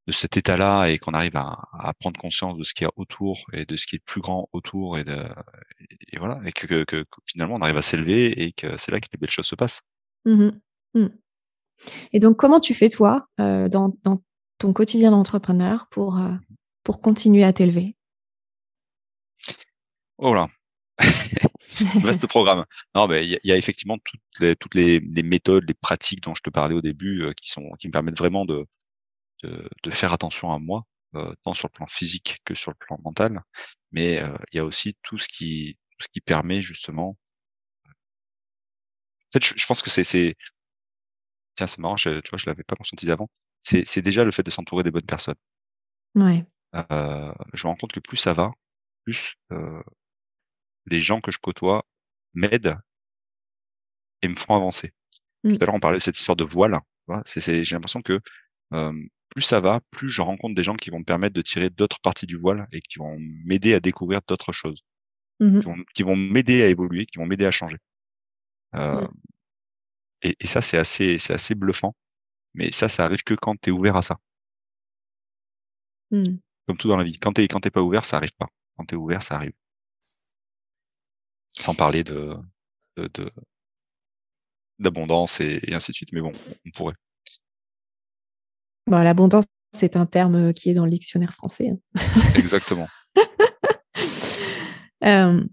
de 0.09 0.13
cet 0.13 0.37
état-là 0.37 0.87
et 0.87 0.99
qu'on 0.99 1.13
arrive 1.13 1.37
à, 1.37 1.57
à, 1.73 1.93
prendre 1.95 2.19
conscience 2.19 2.59
de 2.59 2.65
ce 2.65 2.75
qu'il 2.75 2.87
y 2.87 2.89
a 2.89 2.93
autour 2.97 3.37
et 3.53 3.65
de 3.65 3.77
ce 3.77 3.87
qui 3.87 3.97
est 3.97 4.05
plus 4.05 4.21
grand 4.21 4.49
autour 4.53 4.99
et, 4.99 5.05
de, 5.05 5.13
et, 5.13 6.15
et 6.15 6.19
voilà, 6.19 6.41
et 6.45 6.51
que, 6.51 6.67
que, 6.67 6.85
que, 6.85 7.05
finalement 7.27 7.57
on 7.57 7.61
arrive 7.61 7.77
à 7.77 7.83
s'élever 7.83 8.43
et 8.43 8.53
que 8.53 8.77
c'est 8.79 8.91
là 8.91 9.01
que 9.01 9.07
les 9.13 9.19
belles 9.19 9.31
choses 9.31 9.47
se 9.47 9.55
passent. 9.55 9.83
Mmh 10.25 10.49
mmh. 10.95 11.07
Et 12.13 12.21
donc, 12.21 12.37
comment 12.37 12.61
tu 12.61 12.75
fais, 12.75 12.89
toi, 12.89 13.29
euh, 13.41 13.69
dans, 13.69 13.95
ton 14.59 14.73
quotidien 14.73 15.11
d'entrepreneur 15.11 15.87
pour, 15.91 16.19
euh, 16.19 16.33
pour 16.83 17.01
continuer 17.01 17.45
à 17.45 17.53
t'élever? 17.53 17.97
Oh 20.19 20.35
là 20.35 20.49
Vaste 22.03 22.27
programme. 22.27 22.65
Non, 22.95 23.07
mais 23.07 23.25
il 23.25 23.39
y, 23.45 23.53
a 23.53 23.57
effectivement 23.57 23.99
toutes 23.99 24.21
les, 24.41 24.57
toutes 24.57 24.75
les, 24.75 25.01
méthodes, 25.23 25.65
les 25.69 25.75
pratiques 25.75 26.23
dont 26.23 26.35
je 26.35 26.43
te 26.43 26.51
parlais 26.51 26.75
au 26.75 26.81
début 26.81 27.23
euh, 27.23 27.33
qui, 27.35 27.51
sont, 27.51 27.71
qui 27.79 27.87
me 27.87 27.93
permettent 27.93 28.19
vraiment 28.19 28.45
de, 28.45 28.67
de, 29.45 29.91
faire 29.91 30.13
attention 30.13 30.53
à 30.53 30.59
moi, 30.59 30.83
tant 31.45 31.55
sur 31.55 31.69
le 31.69 31.73
plan 31.73 31.87
physique 31.87 32.41
que 32.45 32.57
sur 32.57 32.73
le 32.73 32.77
plan 32.81 32.99
mental. 33.05 33.41
Mais 33.93 34.21
il 34.53 34.57
y 34.57 34.59
a 34.59 34.65
aussi 34.65 34.97
tout 35.05 35.19
ce 35.19 35.29
qui, 35.29 35.79
ce 36.01 36.09
qui 36.13 36.21
permet 36.21 36.63
justement. 36.63 37.17
En 37.87 39.33
fait, 39.33 39.45
je 39.57 39.67
pense 39.67 39.83
que 39.83 39.91
c'est 39.91 40.35
tiens, 41.59 41.67
c'est 41.67 41.79
marrant, 41.79 41.97
je, 41.97 42.21
tu 42.21 42.31
vois, 42.31 42.39
je 42.39 42.47
l'avais 42.47 42.63
pas 42.63 42.77
conscientisé 42.77 43.13
avant. 43.13 43.29
C'est 43.61 44.03
déjà 44.03 44.25
le 44.25 44.31
fait 44.31 44.45
de 44.45 44.51
s'entourer 44.51 44.85
des 44.85 44.91
bonnes 44.91 45.03
personnes. 45.03 45.35
Ouais. 46.15 46.47
Euh, 46.75 47.33
je 47.53 47.67
me 47.67 47.71
rends 47.71 47.77
compte 47.77 47.93
que 47.93 48.01
plus 48.01 48.17
ça 48.17 48.33
va, 48.33 48.53
plus 49.05 49.35
euh, 49.53 49.83
les 50.87 51.01
gens 51.01 51.21
que 51.21 51.33
je 51.33 51.39
côtoie 51.39 51.85
m'aident 52.35 52.77
et 54.23 54.29
me 54.29 54.37
font 54.37 54.55
avancer. 54.55 54.93
Mmh. 55.43 55.53
Tout 55.53 55.59
à 55.63 55.67
l'heure, 55.67 55.75
on 55.75 55.81
parlait 55.81 55.99
de 55.99 56.03
cette 56.03 56.19
histoire 56.19 56.37
de 56.37 56.45
voile. 56.45 56.79
J'ai 57.27 57.65
l'impression 57.73 58.03
que 58.03 58.21
euh, 58.75 58.93
plus 59.31 59.43
ça 59.43 59.61
va, 59.61 59.81
plus 59.91 60.09
je 60.09 60.21
rencontre 60.21 60.55
des 60.55 60.63
gens 60.63 60.77
qui 60.77 60.91
vont 60.91 61.01
me 61.01 61.05
permettre 61.05 61.35
de 61.35 61.43
tirer 61.43 61.71
d'autres 61.71 62.01
parties 62.01 62.27
du 62.27 62.37
voile 62.37 62.69
et 62.73 62.81
qui 62.81 62.99
vont 62.99 63.17
m'aider 63.19 63.75
à 63.75 63.81
découvrir 63.81 64.21
d'autres 64.29 64.53
choses, 64.53 64.83
mmh. 65.41 65.61
qui 65.95 66.03
vont 66.05 66.17
m'aider 66.17 66.63
à 66.63 66.69
évoluer, 66.69 67.07
qui 67.07 67.19
vont 67.19 67.27
m'aider 67.27 67.47
à 67.47 67.51
changer. 67.51 67.79
Euh. 68.77 69.07
Et, 70.23 70.37
et 70.41 70.47
ça, 70.47 70.61
c'est 70.61 70.79
assez, 70.79 71.19
c'est 71.19 71.35
assez 71.35 71.55
bluffant. 71.55 71.95
Mais 72.55 72.73
ça, 72.73 72.89
ça 72.89 73.05
arrive 73.05 73.23
que 73.23 73.35
quand 73.35 73.55
tu 73.61 73.71
es 73.71 73.73
ouvert 73.73 73.97
à 73.97 74.03
ça. 74.03 74.19
Mmh. 76.11 76.25
Comme 76.67 76.77
tout 76.77 76.89
dans 76.89 76.97
la 76.97 77.05
vie. 77.05 77.19
Quand 77.19 77.33
tu 77.33 77.43
quand 77.43 77.61
t'es 77.61 77.71
pas 77.71 77.83
ouvert, 77.83 78.05
ça 78.05 78.17
arrive 78.17 78.35
pas. 78.37 78.49
Quand 78.77 78.85
tu 78.85 78.95
es 78.95 78.99
ouvert, 78.99 79.23
ça 79.23 79.37
arrive. 79.37 79.53
Sans 81.57 81.75
parler 81.75 82.05
de, 82.05 82.37
de, 82.97 83.31
d'abondance 84.79 85.41
et, 85.41 85.61
et, 85.65 85.75
ainsi 85.75 85.93
de 85.93 85.97
suite. 85.97 86.13
Mais 86.13 86.21
bon, 86.21 86.33
on 86.67 86.71
pourrait. 86.71 86.95
Bon, 88.87 88.99
l'abondance, 89.01 89.45
c'est 89.73 89.97
un 89.97 90.07
terme 90.07 90.53
qui 90.55 90.71
est 90.71 90.75
dans 90.75 90.85
le 90.85 90.91
dictionnaire 90.91 91.33
français. 91.35 91.71
Hein. 91.71 92.01
Exactement. 92.35 92.89
euh, 95.05 95.45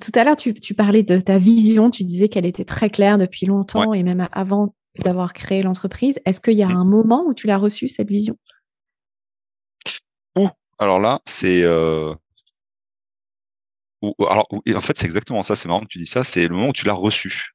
tout 0.00 0.12
à 0.14 0.24
l'heure, 0.24 0.36
tu, 0.36 0.54
tu, 0.54 0.74
parlais 0.74 1.02
de 1.02 1.20
ta 1.20 1.38
vision, 1.38 1.90
tu 1.90 2.04
disais 2.04 2.28
qu'elle 2.28 2.46
était 2.46 2.64
très 2.64 2.90
claire 2.90 3.18
depuis 3.18 3.46
longtemps 3.46 3.90
ouais. 3.90 4.00
et 4.00 4.02
même 4.02 4.28
avant 4.32 4.74
d'avoir 4.98 5.32
créé 5.32 5.62
l'entreprise. 5.62 6.20
Est-ce 6.24 6.40
qu'il 6.40 6.54
y 6.54 6.62
a 6.62 6.68
mmh. 6.68 6.76
un 6.76 6.84
moment 6.84 7.24
où 7.26 7.34
tu 7.34 7.46
l'as 7.46 7.58
reçue, 7.58 7.88
cette 7.88 8.08
vision? 8.08 8.36
Ouh, 10.36 10.48
alors 10.78 11.00
là, 11.00 11.20
c'est... 11.26 11.62
Euh... 11.62 12.14
alors, 14.20 14.46
en 14.52 14.80
fait, 14.80 14.98
c'est 14.98 15.06
exactement 15.06 15.42
ça, 15.42 15.56
c'est 15.56 15.68
marrant 15.68 15.80
que 15.80 15.88
tu 15.88 15.98
dis 15.98 16.06
ça, 16.06 16.24
c'est 16.24 16.46
le 16.46 16.54
moment 16.54 16.68
où 16.68 16.72
tu 16.72 16.86
l'as 16.86 16.94
reçue. 16.94 17.52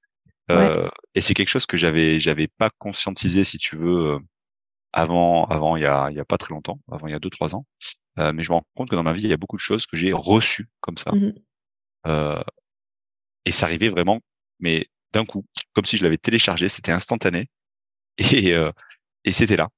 Euh, 0.51 0.89
et 1.15 1.21
c'est 1.21 1.33
quelque 1.33 1.49
chose 1.49 1.65
que 1.65 1.77
j'avais 1.77 2.19
j'avais 2.19 2.47
pas 2.47 2.69
conscientisé, 2.77 3.43
si 3.43 3.57
tu 3.57 3.77
veux, 3.77 4.15
euh, 4.15 4.19
avant 4.93 5.45
avant 5.45 5.75
il 5.77 5.83
y 5.83 5.85
a 5.85 6.09
il 6.09 6.17
y 6.17 6.19
a 6.19 6.25
pas 6.25 6.37
très 6.37 6.53
longtemps, 6.53 6.79
avant 6.91 7.07
il 7.07 7.11
y 7.11 7.15
a 7.15 7.19
deux 7.19 7.29
trois 7.29 7.55
ans. 7.55 7.65
Euh, 8.19 8.33
mais 8.33 8.43
je 8.43 8.51
me 8.51 8.55
rends 8.55 8.65
compte 8.75 8.89
que 8.89 8.95
dans 8.95 9.03
ma 9.03 9.13
vie 9.13 9.23
il 9.23 9.29
y 9.29 9.33
a 9.33 9.37
beaucoup 9.37 9.55
de 9.55 9.61
choses 9.61 9.85
que 9.85 9.95
j'ai 9.95 10.11
reçues 10.11 10.67
comme 10.81 10.97
ça. 10.97 11.11
Mhm. 11.13 11.23
Euh, 11.23 11.33
et 12.05 13.51
ça 13.51 13.65
arrivait 13.65 13.89
vraiment, 13.89 14.21
mais 14.59 14.85
d'un 15.13 15.25
coup, 15.25 15.45
comme 15.73 15.85
si 15.85 15.97
je 15.97 16.03
l'avais 16.03 16.17
téléchargé, 16.17 16.69
c'était 16.69 16.91
instantané 16.91 17.47
et 18.17 18.53
euh, 18.53 18.71
et 19.25 19.31
c'était 19.33 19.57
là. 19.57 19.69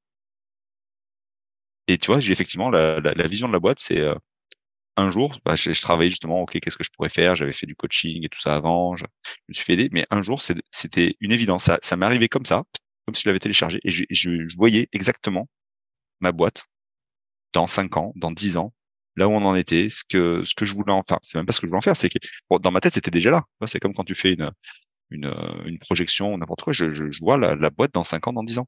Et 1.88 1.98
tu 1.98 2.08
vois, 2.08 2.20
j'ai 2.20 2.32
effectivement 2.32 2.70
la, 2.70 3.00
la, 3.02 3.14
la 3.14 3.28
vision 3.28 3.48
de 3.48 3.54
la 3.54 3.60
boîte, 3.60 3.80
c'est 3.80 4.00
euh, 4.00 4.16
un 4.98 5.12
jour, 5.12 5.40
bah, 5.46 5.56
je, 5.56 5.80
travaillais 5.82 6.10
justement, 6.10 6.42
ok, 6.42 6.60
qu'est-ce 6.60 6.78
que 6.78 6.84
je 6.84 6.92
pourrais 6.92 7.10
faire? 7.10 7.36
J'avais 7.36 7.52
fait 7.52 7.66
du 7.66 7.76
coaching 7.76 8.26
et 8.26 8.30
tout 8.30 8.40
ça 8.40 8.56
avant, 8.56 8.96
je, 8.96 9.06
je 9.24 9.42
me 9.50 9.54
suis 9.54 9.66
fait 9.66 9.74
aider, 9.74 9.90
mais 9.92 10.06
un 10.12 10.22
jour, 10.22 10.42
c'était 10.72 11.16
une 11.20 11.32
évidence. 11.32 11.66
Ça, 11.66 11.80
ça 11.82 11.98
m'est 11.98 12.06
arrivé 12.06 12.30
comme 12.30 12.46
ça, 12.46 12.64
comme 13.06 13.16
si 13.16 13.24
je 13.24 13.30
l'avais 13.30 13.40
téléchargé, 13.40 13.80
et 13.84 13.92
je, 13.92 14.06
je, 14.10 14.48
je, 14.48 14.56
voyais 14.58 14.88
exactement 14.94 15.50
ma 16.22 16.32
boîte 16.32 16.66
dans 17.54 17.68
5 17.68 17.98
ans, 17.98 18.14
dans 18.16 18.32
10 18.32 18.58
ans, 18.58 18.74
là 19.16 19.28
où 19.28 19.32
on 19.32 19.46
en 19.46 19.56
était, 19.56 19.90
ce 19.90 20.04
que 20.08 20.44
ce 20.44 20.56
que 20.56 20.66
je 20.66 20.74
voulais 20.74 20.94
en 20.94 21.04
faire. 21.04 21.20
C'est 21.24 21.38
même 21.38 21.46
pas 21.46 21.54
ce 21.54 21.62
que 21.62 21.68
je 21.68 21.72
voulais 21.72 21.80
en 21.80 21.82
faire, 21.82 21.96
c'est 21.96 22.10
que 22.10 22.18
dans 22.62 22.72
ma 22.72 22.82
tête, 22.82 22.94
c'était 22.94 23.12
déjà 23.12 23.32
là. 23.32 23.44
C'est 23.68 23.80
comme 23.80 23.94
quand 23.94 24.04
tu 24.04 24.16
fais 24.16 24.34
une 24.34 24.52
une, 25.12 25.34
une 25.66 25.80
projection, 25.80 26.38
n'importe 26.38 26.62
quoi. 26.64 26.74
Je, 26.74 26.90
je, 26.92 27.12
je 27.12 27.20
vois 27.20 27.38
la, 27.38 27.70
boîte 27.70 27.94
dans 27.94 28.04
5 28.04 28.28
ans, 28.28 28.34
dans 28.34 28.44
10 28.44 28.60
ans. 28.60 28.68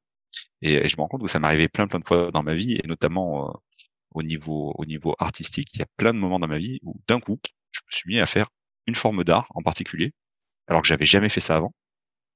Et, 0.62 0.88
je 0.90 0.96
me 0.98 1.02
rends 1.02 1.08
compte 1.08 1.22
que 1.24 1.30
ça 1.30 1.40
arrivé 1.44 1.68
plein 1.70 1.88
plein 1.88 2.00
de 2.00 2.06
fois 2.08 2.32
dans 2.32 2.44
ma 2.44 2.56
vie, 2.56 2.76
et 2.84 2.88
notamment 2.88 3.50
euh, 3.50 3.54
au 4.12 4.24
niveau 4.24 4.74
au 4.78 4.86
niveau 4.86 5.16
artistique. 5.20 5.70
Il 5.74 5.80
y 5.80 5.84
a 5.84 5.88
plein 5.98 6.14
de 6.14 6.20
moments 6.20 6.40
dans 6.40 6.48
ma 6.48 6.60
vie 6.60 6.80
où 6.84 6.96
d'un 7.08 7.20
coup, 7.20 7.40
je 7.72 7.82
me 7.82 7.92
suis 7.92 8.10
mis 8.10 8.20
à 8.20 8.26
faire 8.26 8.48
une 8.88 8.96
forme 8.96 9.24
d'art 9.24 9.48
en 9.56 9.62
particulier, 9.64 10.14
alors 10.68 10.82
que 10.82 10.88
j'avais 10.88 11.06
jamais 11.06 11.30
fait 11.30 11.42
ça 11.42 11.58
avant. 11.58 11.74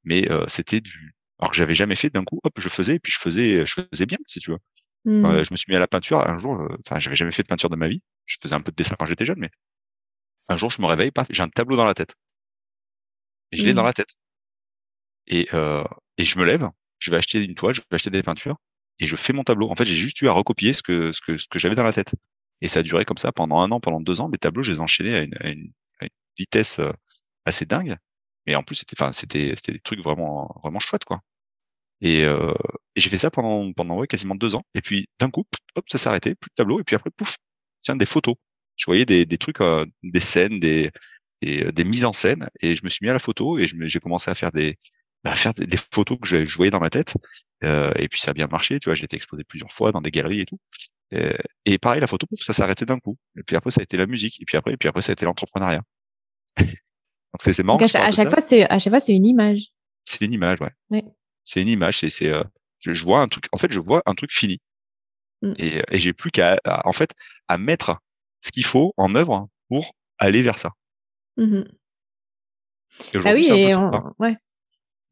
Mais 0.03 0.32
euh, 0.32 0.45
c'était 0.47 0.82
du 0.82 1.16
alors 1.39 1.51
que 1.51 1.57
j'avais 1.57 1.76
jamais 1.76 1.95
fait 1.95 2.10
d'un 2.10 2.26
coup, 2.26 2.39
hop, 2.43 2.53
je 2.60 2.70
faisais 2.70 2.99
puis 2.99 3.12
je 3.14 3.20
faisais 3.20 3.66
je 3.66 3.82
faisais 3.91 4.05
bien, 4.05 4.18
si 4.28 4.39
tu 4.39 4.51
veux. 4.51 4.60
Mmh. 5.06 5.26
Euh, 5.26 5.43
je 5.43 5.52
me 5.52 5.58
suis 5.58 5.66
mis 5.70 5.76
à 5.76 5.80
la 5.80 5.88
peinture 5.88 6.28
un 6.28 6.38
jour. 6.38 6.60
Enfin, 6.86 7.00
j'avais 7.00 7.16
jamais 7.16 7.32
fait 7.32 7.43
de 7.43 7.47
peinture 7.47 7.70
de 7.70 7.76
ma 7.76 7.88
vie. 7.88 8.02
Je 8.26 8.38
faisais 8.41 8.56
un 8.56 8.62
peu 8.62 8.72
de 8.72 8.76
dessin 8.76 8.95
quand 8.97 9.06
j'étais 9.06 9.26
jeune, 9.26 9.39
mais 9.39 9.52
un 10.50 10.58
jour, 10.58 10.70
je 10.72 10.82
me 10.82 10.88
réveille, 10.88 11.12
pas 11.12 11.26
j'ai 11.30 11.43
un 11.43 11.50
tableau 11.50 11.78
dans 11.78 11.86
la 11.86 11.93
tête. 11.93 12.16
Et 13.52 13.58
je 13.58 13.64
l'ai 13.64 13.72
mmh. 13.72 13.76
dans 13.76 13.84
la 13.84 13.93
tête. 13.93 14.16
Et, 15.28 15.47
euh, 15.54 15.84
et 16.18 16.26
je 16.26 16.39
me 16.39 16.45
lève, 16.45 16.70
je 17.00 17.12
vais 17.12 17.18
acheter 17.18 17.43
une 17.43 17.56
toile, 17.56 17.76
je 17.76 17.82
vais 17.82 17.95
acheter 17.95 18.10
des 18.10 18.24
peintures, 18.24 18.58
et 19.00 19.08
je 19.08 19.16
fais 19.16 19.34
mon 19.34 19.43
tableau. 19.43 19.70
En 19.70 19.76
fait, 19.76 19.86
j'ai 19.86 19.95
juste 19.95 20.22
eu 20.22 20.28
à 20.28 20.32
recopier 20.32 20.74
ce 20.74 20.82
que 20.84 21.12
ce 21.12 21.22
que 21.22 21.38
ce 21.38 21.47
que 21.47 21.60
j'avais 21.60 21.76
dans 21.76 21.84
la 21.84 21.93
tête. 21.93 22.14
Et 22.62 22.68
ça 22.68 22.82
a 22.82 22.84
duré 22.84 23.06
comme 23.06 23.18
ça 23.18 23.32
pendant 23.32 23.60
un 23.62 23.72
an, 23.72 23.80
pendant 23.80 24.02
deux 24.02 24.22
ans. 24.22 24.30
Les 24.32 24.38
tableaux, 24.38 24.64
je 24.64 24.72
les 24.72 24.82
enchaînais 24.82 25.16
à 25.16 25.22
une, 25.24 25.36
à 25.39 25.47
une, 25.50 25.72
à 26.02 26.06
une 26.06 26.10
vitesse 26.38 26.80
euh, 26.80 26.91
assez 27.45 27.66
dingue. 27.66 27.97
Mais 28.47 28.56
en 28.56 28.64
plus, 28.64 28.76
c'était 28.78 28.95
enfin 29.02 29.14
c'était 29.14 29.54
c'était 29.58 29.74
des 29.74 29.80
trucs 29.80 30.02
vraiment 30.04 30.54
vraiment 30.64 30.80
chouettes 30.80 31.06
quoi. 31.06 31.22
Et, 32.02 32.24
euh, 32.24 32.54
et 32.95 33.02
j'ai 33.02 33.10
fait 33.10 33.18
ça 33.18 33.32
pendant 33.32 33.72
pendant 33.74 33.97
ouais 33.97 34.08
quasiment 34.08 34.36
deux 34.36 34.56
ans. 34.56 34.64
Et 34.76 34.82
puis 34.82 35.08
d'un 35.20 35.30
coup, 35.30 35.45
hop, 35.76 35.86
ça 35.89 35.97
s'est 35.97 36.10
arrêté, 36.10 36.36
plus 36.36 36.50
de 36.50 36.56
tableau. 36.56 36.80
Et 36.80 36.84
puis 36.84 36.95
après, 36.95 37.10
pouf, 37.12 37.36
tiens 37.82 37.95
des 37.95 38.06
photos. 38.06 38.36
Je 38.78 38.86
voyais 38.86 39.06
des 39.06 39.26
des 39.26 39.38
trucs, 39.38 39.62
euh, 39.62 39.86
des 40.04 40.20
scènes, 40.20 40.60
des, 40.60 40.91
des 41.41 41.72
des 41.72 41.84
mises 41.84 42.06
en 42.06 42.14
scène. 42.14 42.50
Et 42.62 42.76
je 42.76 42.84
me 42.84 42.89
suis 42.89 43.06
mis 43.06 43.10
à 43.10 43.14
la 43.14 43.20
photo 43.20 43.58
et 43.60 43.68
j'ai 43.68 44.00
commencé 44.00 44.32
à 44.32 44.36
faire 44.36 44.52
des 44.52 44.78
à 45.26 45.36
faire 45.36 45.54
des, 45.54 45.78
photos 45.93 46.18
que 46.20 46.28
je, 46.28 46.45
je, 46.45 46.56
voyais 46.56 46.72
dans 46.72 46.80
ma 46.80 46.89
tête. 46.89 47.14
Euh, 47.64 47.91
et 47.97 48.08
puis 48.08 48.22
ça 48.22 48.32
a 48.32 48.34
bien 48.34 48.47
marché, 48.47 48.80
tu 48.80 48.89
vois, 48.89 48.95
j'ai 48.95 49.04
été 49.04 49.18
exposé 49.18 49.43
plusieurs 49.43 49.72
fois 49.72 49.91
dans 49.91 50.02
des 50.02 50.12
galeries 50.12 50.41
et 50.41 50.45
tout. 50.45 50.60
Et, 51.12 51.32
et 51.66 51.78
pareil, 51.78 52.00
la 52.00 52.08
photo, 52.08 52.26
ça 52.39 52.54
s'est 52.54 52.64
arrêté 52.64 52.86
d'un 52.86 53.00
coup. 53.00 53.18
Et 53.38 53.43
puis 53.43 53.56
après, 53.56 53.72
ça 53.72 53.82
a 53.82 53.84
été 53.84 53.97
la 53.97 54.06
musique. 54.06 54.41
Et 54.41 54.45
puis 54.45 54.58
après, 54.58 54.74
et 54.74 54.78
puis 54.78 54.88
après, 54.88 55.02
ça 55.02 55.12
a 55.12 55.14
été 55.14 55.26
l'entrepreneuriat. 55.26 55.82
Donc 56.58 57.39
c'est 57.39 57.64
marrant. 57.64 57.78
Donc 57.78 57.93
à, 57.93 58.12
chaque 58.12 58.30
fois, 58.30 58.41
c'est 58.41 58.70
à 58.70 58.80
chaque 58.80 58.91
fois, 58.91 59.00
c'est 59.00 59.14
une 59.14 59.28
image. 59.28 59.68
C'est 60.06 60.24
une 60.26 60.34
image, 60.34 60.62
ouais. 60.62 60.72
Oui. 60.89 61.04
C'est 61.44 61.62
une 61.62 61.68
image. 61.68 62.00
C'est, 62.00 62.10
c'est, 62.10 62.30
euh, 62.30 62.44
je, 62.80 63.04
vois 63.04 63.22
un 63.22 63.28
truc. 63.28 63.46
En 63.52 63.58
fait, 63.58 63.72
je 63.72 63.80
vois 63.80 64.02
un 64.06 64.16
truc 64.16 64.32
fini. 64.32 64.60
Mm. 65.42 65.54
Et, 65.58 65.82
et 65.92 66.00
j'ai 66.00 66.14
plus 66.14 66.32
qu'à, 66.32 66.60
en 66.86 66.94
fait, 66.94 67.14
à 67.48 67.58
mettre 67.58 67.98
ce 68.42 68.52
qu'il 68.52 68.66
faut 68.66 68.94
en 68.98 69.16
œuvre 69.16 69.48
pour 69.70 69.96
aller 70.18 70.42
vers 70.42 70.58
ça. 70.58 70.72
Mm 71.38 71.44
-hmm. 71.44 71.66
ah 73.26 73.34
oui, 73.34 73.48
et 73.50 73.76
on, 73.76 74.14
ouais. 74.20 74.36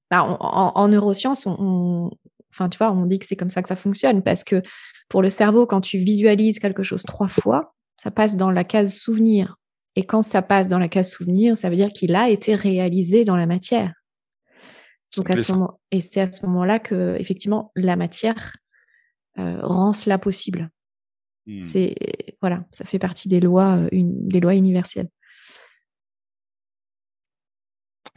Bah, 0.09 0.23
on, 0.23 0.37
en, 0.39 0.71
en, 0.75 0.87
neurosciences, 0.87 1.45
on, 1.45 1.55
on, 1.59 2.11
enfin, 2.51 2.69
tu 2.69 2.77
vois, 2.77 2.91
on 2.91 3.05
dit 3.05 3.19
que 3.19 3.25
c'est 3.25 3.35
comme 3.35 3.49
ça 3.49 3.61
que 3.61 3.69
ça 3.69 3.75
fonctionne 3.75 4.23
parce 4.23 4.43
que 4.43 4.61
pour 5.09 5.21
le 5.21 5.29
cerveau, 5.29 5.65
quand 5.65 5.81
tu 5.81 5.97
visualises 5.97 6.59
quelque 6.59 6.83
chose 6.83 7.03
trois 7.03 7.27
fois, 7.27 7.75
ça 7.97 8.11
passe 8.11 8.35
dans 8.35 8.51
la 8.51 8.63
case 8.63 8.93
souvenir. 8.95 9.55
Et 9.95 10.03
quand 10.03 10.21
ça 10.21 10.41
passe 10.41 10.67
dans 10.67 10.79
la 10.79 10.89
case 10.89 11.11
souvenir, 11.11 11.57
ça 11.57 11.69
veut 11.69 11.75
dire 11.75 11.91
qu'il 11.91 12.15
a 12.15 12.29
été 12.29 12.55
réalisé 12.55 13.25
dans 13.25 13.35
la 13.35 13.47
matière. 13.47 13.93
Donc 15.15 15.29
à 15.29 15.41
ce 15.41 15.51
moment, 15.53 15.79
et 15.91 16.01
c'est 16.01 16.19
à 16.19 16.31
ce 16.31 16.45
moment-là 16.45 16.79
que 16.79 17.15
effectivement 17.19 17.71
la 17.75 17.95
matière 17.95 18.57
euh, 19.37 19.59
rend 19.61 19.93
cela 19.93 20.17
possible. 20.17 20.69
Mmh. 21.45 21.63
C'est 21.63 21.95
voilà, 22.41 22.65
ça 22.71 22.83
fait 22.85 22.99
partie 22.99 23.29
des 23.29 23.39
lois, 23.39 23.77
euh, 23.77 23.89
une, 23.91 24.27
des 24.27 24.39
lois 24.39 24.55
universelles. 24.55 25.09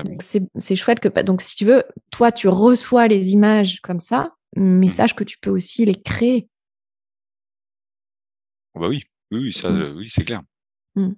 Donc 0.04 0.22
c'est 0.22 0.76
chouette 0.76 1.00
que 1.00 1.08
donc 1.22 1.42
si 1.42 1.56
tu 1.56 1.64
veux, 1.64 1.84
toi 2.10 2.32
tu 2.32 2.48
reçois 2.48 3.06
les 3.06 3.30
images 3.30 3.80
comme 3.82 3.98
ça, 3.98 4.34
mais 4.56 4.86
mmh. 4.86 4.90
sache 4.90 5.14
que 5.14 5.24
tu 5.24 5.38
peux 5.38 5.50
aussi 5.50 5.84
les 5.84 6.00
créer. 6.00 6.48
Oh 8.74 8.80
bah 8.80 8.88
oui, 8.88 9.04
oui, 9.30 9.40
oui, 9.40 9.52
ça, 9.52 9.70
mmh. 9.70 9.96
oui, 9.96 10.08
c'est 10.08 10.24
clair, 10.24 10.42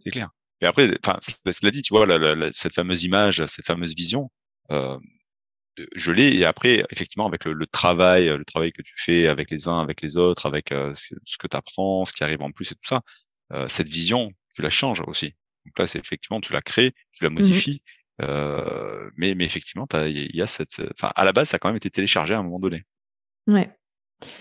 c'est 0.00 0.10
clair. 0.10 0.30
Et 0.60 0.66
après, 0.66 0.96
enfin, 1.04 1.18
cela 1.50 1.72
dit, 1.72 1.82
tu 1.82 1.92
vois, 1.92 2.06
la, 2.06 2.18
la, 2.18 2.36
la, 2.36 2.52
cette 2.52 2.72
fameuse 2.72 3.02
image, 3.02 3.44
cette 3.46 3.66
fameuse 3.66 3.96
vision, 3.96 4.30
euh, 4.70 4.96
je 5.94 6.12
l'ai. 6.12 6.34
Et 6.36 6.44
après, 6.44 6.84
effectivement, 6.90 7.26
avec 7.26 7.44
le, 7.44 7.52
le, 7.52 7.66
travail, 7.66 8.26
le 8.26 8.44
travail 8.44 8.72
que 8.72 8.82
tu 8.82 8.94
fais 8.96 9.26
avec 9.26 9.50
les 9.50 9.68
uns, 9.68 9.80
avec 9.80 10.02
les 10.02 10.16
autres, 10.16 10.46
avec 10.46 10.72
euh, 10.72 10.92
ce 10.94 11.38
que 11.38 11.46
tu 11.46 11.56
apprends, 11.56 12.04
ce 12.04 12.12
qui 12.12 12.24
arrive 12.24 12.42
en 12.42 12.50
plus 12.50 12.72
et 12.72 12.74
tout 12.74 12.88
ça, 12.88 13.02
euh, 13.52 13.68
cette 13.68 13.88
vision, 13.88 14.30
tu 14.54 14.62
la 14.62 14.70
changes 14.70 15.02
aussi. 15.06 15.34
Donc 15.66 15.78
là, 15.78 15.86
c'est 15.86 15.98
effectivement, 15.98 16.40
tu 16.40 16.52
la 16.52 16.60
crées, 16.60 16.92
tu 17.12 17.24
la 17.24 17.30
modifies. 17.30 17.82
Euh, 18.20 19.10
mais, 19.16 19.34
mais 19.34 19.44
effectivement, 19.44 19.86
il 19.94 20.34
y 20.34 20.42
a 20.42 20.46
cette. 20.46 20.80
Enfin, 20.92 21.10
à 21.14 21.24
la 21.24 21.32
base, 21.32 21.48
ça 21.48 21.56
a 21.56 21.58
quand 21.58 21.68
même 21.68 21.76
été 21.76 21.90
téléchargé 21.90 22.34
à 22.34 22.38
un 22.38 22.42
moment 22.42 22.60
donné. 22.60 22.84
Ouais. 23.46 23.70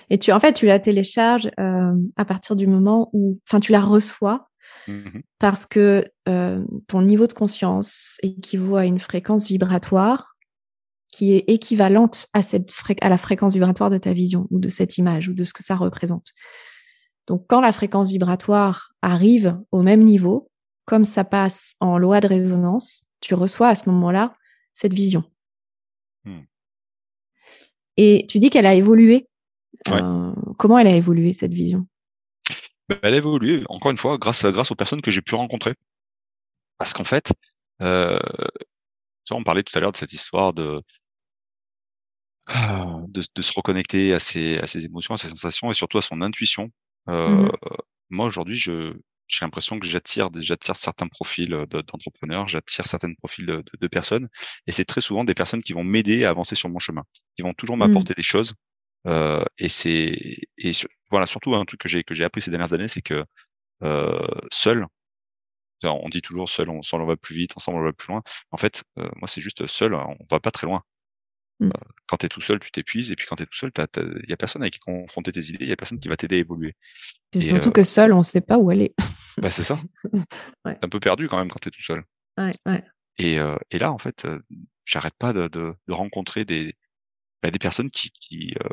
Et 0.09 0.19
tu, 0.19 0.32
en 0.32 0.39
fait, 0.39 0.53
tu 0.53 0.65
la 0.65 0.79
télécharges 0.79 1.49
euh, 1.59 1.95
à 2.15 2.25
partir 2.25 2.55
du 2.55 2.67
moment 2.67 3.09
où, 3.13 3.39
enfin, 3.47 3.59
tu 3.59 3.71
la 3.71 3.82
reçois 3.82 4.47
mmh 4.88 5.19
parce 5.39 5.65
que 5.65 6.05
euh, 6.29 6.63
ton 6.88 7.01
niveau 7.01 7.25
de 7.25 7.34
conscience 7.34 8.19
équivaut 8.21 8.75
à 8.75 8.86
une 8.86 8.99
fréquence 8.99 9.47
vibratoire 9.47 10.30
qui 11.12 11.34
est 11.34 11.43
équivalente 11.47 12.28
à 12.34 12.41
cette 12.41 12.72
à 13.01 13.09
la 13.09 13.18
fréquence 13.18 13.53
vibratoire 13.53 13.89
de 13.89 13.97
ta 13.97 14.14
vision 14.14 14.47
ou 14.49 14.59
de 14.59 14.70
cette 14.70 14.97
image 14.97 15.28
ou 15.28 15.34
de 15.34 15.43
ce 15.43 15.53
que 15.53 15.64
ça 15.64 15.76
représente. 15.76 16.34
Donc, 17.28 17.45
quand 17.47 17.62
la 17.62 17.72
fréquence 17.72 18.12
vibratoire 18.12 18.93
arrive 19.01 19.59
au 19.72 19.82
même 19.82 20.03
niveau, 20.03 20.49
comme 20.86 21.05
ça 21.05 21.24
passe 21.24 21.76
en 21.80 21.97
loi 21.97 22.20
de 22.20 22.28
résonance, 22.28 23.12
tu 23.20 23.36
reçois 23.36 23.70
à 23.70 23.76
ce 23.76 23.89
moment-là 23.89 24.36
cette 24.74 24.93
vision. 24.93 25.24
Hmm. 26.26 26.41
Et 27.97 28.26
tu 28.28 28.39
dis 28.39 28.49
qu'elle 28.49 28.66
a 28.66 28.74
évolué. 28.74 29.28
Ouais. 29.88 30.01
Euh, 30.01 30.34
comment 30.57 30.78
elle 30.80 30.88
a 30.88 30.95
évolué 30.95 31.34
cette 31.34 31.53
vision? 31.53 31.88
Bah, 32.89 32.97
Elle 33.03 33.14
a 33.14 33.18
évolué, 33.18 33.64
encore 33.70 33.91
une 33.91 33.97
fois, 33.97 34.18
grâce, 34.18 34.45
grâce 34.45 34.72
aux 34.72 34.76
personnes 34.76 35.01
que 35.01 35.12
j'ai 35.12 35.22
pu 35.22 35.36
rencontrer. 35.36 35.76
Parce 36.78 36.93
qu'en 36.93 37.03
fait, 37.03 37.32
euh, 37.82 38.20
on 39.30 39.43
parlait 39.43 39.64
tout 39.64 39.78
à 39.78 39.82
l'heure 39.82 39.91
de 39.91 39.97
cette 39.97 40.14
histoire 40.14 40.53
de, 40.53 40.82
de, 42.47 43.23
de, 43.35 43.41
se 43.41 43.53
reconnecter 43.55 44.13
à 44.13 44.19
ses, 44.19 44.57
à 44.59 44.67
ses 44.67 44.85
émotions, 44.85 45.13
à 45.13 45.17
ses 45.17 45.29
sensations 45.29 45.71
et 45.71 45.73
surtout 45.73 45.97
à 45.97 46.01
son 46.01 46.21
intuition. 46.21 46.69
Euh, 47.09 47.29
mmh. 47.29 47.51
Moi, 48.09 48.25
aujourd'hui, 48.25 48.57
je, 48.57 48.93
j'ai 49.27 49.45
l'impression 49.45 49.79
que 49.79 49.87
j'attire 49.87 50.29
j'attire 50.35 50.75
certains 50.75 51.07
profils 51.07 51.49
d'entrepreneurs, 51.69 52.47
j'attire 52.47 52.85
certains 52.85 53.13
profils 53.13 53.45
de, 53.45 53.57
de, 53.57 53.71
de, 53.79 53.87
personnes, 53.87 54.27
et 54.67 54.71
c'est 54.71 54.85
très 54.85 55.01
souvent 55.01 55.23
des 55.23 55.33
personnes 55.33 55.63
qui 55.63 55.73
vont 55.73 55.83
m'aider 55.83 56.25
à 56.25 56.29
avancer 56.29 56.55
sur 56.55 56.69
mon 56.69 56.79
chemin, 56.79 57.03
qui 57.35 57.43
vont 57.43 57.53
toujours 57.53 57.77
mmh. 57.77 57.79
m'apporter 57.79 58.13
mmh. 58.13 58.17
des 58.17 58.23
choses. 58.23 58.53
Euh, 59.07 59.43
et 59.57 59.69
c'est 59.69 60.37
et 60.59 60.71
voilà 61.09 61.25
surtout 61.25 61.55
un 61.55 61.65
truc 61.65 61.81
que 61.81 61.89
j'ai 61.89 62.03
que 62.03 62.13
j'ai 62.13 62.23
appris 62.23 62.41
ces 62.41 62.51
dernières 62.51 62.73
années, 62.73 62.87
c'est 62.87 63.01
que 63.01 63.25
euh, 63.83 64.27
seul, 64.51 64.85
on 65.83 66.09
dit 66.09 66.21
toujours 66.21 66.49
seul, 66.49 66.69
on, 66.69 66.81
on 66.93 67.05
va 67.05 67.17
plus 67.17 67.35
vite, 67.35 67.53
ensemble 67.57 67.79
on 67.79 67.83
va 67.83 67.93
plus 67.93 68.09
loin. 68.09 68.21
En 68.51 68.57
fait, 68.57 68.83
euh, 68.99 69.09
moi 69.15 69.27
c'est 69.27 69.41
juste 69.41 69.65
seul, 69.67 69.95
on 69.95 70.17
va 70.29 70.39
pas 70.39 70.51
très 70.51 70.67
loin. 70.67 70.83
Euh, 71.62 71.70
quand 72.07 72.18
tu 72.18 72.26
es 72.26 72.30
tout 72.30 72.41
seul, 72.41 72.59
tu 72.59 72.72
t'épuises, 72.72 73.12
et 73.12 73.16
puis 73.16 73.28
quand 73.28 73.36
tu 73.36 73.43
es 73.43 73.45
tout 73.45 73.57
seul, 73.57 73.72
il 73.97 74.30
y 74.30 74.34
a 74.34 74.38
personne 74.38 74.64
avec 74.64 74.74
qui 74.74 74.80
confronter 74.80 75.32
tes 75.32 75.49
idées, 75.49 75.57
il 75.62 75.68
y 75.68 75.72
a 75.72 75.76
personne 75.76 75.99
qui 75.99 76.07
va 76.07 76.18
t'aider 76.18 76.38
à 76.38 76.39
évoluer. 76.39 76.76
Et, 77.34 77.38
et 77.38 77.41
surtout 77.41 77.70
euh, 77.70 77.74
que 77.74 77.84
seul, 77.84 78.14
on 78.14 78.20
ne 78.20 78.24
sait 78.24 78.41
pas 78.41 78.57
où 78.57 78.70
aller. 78.70 78.93
bah, 79.38 79.49
c'est 79.49 79.64
ça. 79.64 79.80
ouais. 80.66 80.76
T'es 80.76 80.86
un 80.86 80.89
peu 80.89 80.99
perdu 80.99 81.28
quand 81.28 81.38
même 81.38 81.49
quand 81.49 81.59
tu 81.62 81.70
es 81.70 81.72
tout 81.72 81.82
seul. 81.84 82.03
Ouais, 82.38 82.53
ouais. 82.66 82.84
Et, 83.18 83.39
euh, 83.39 83.57
et 83.70 83.80
là, 83.80 83.91
en 83.91 83.97
fait, 83.97 84.26
euh, 84.26 84.39
j'arrête 84.86 85.14
pas 85.18 85.34
de, 85.34 85.47
de, 85.47 85.74
de, 85.88 85.93
rencontrer 85.93 86.45
des, 86.45 86.74
bah, 87.43 87.51
des 87.51 87.59
personnes 87.59 87.89
qui, 87.89 88.12
qui 88.12 88.55
euh, 88.64 88.70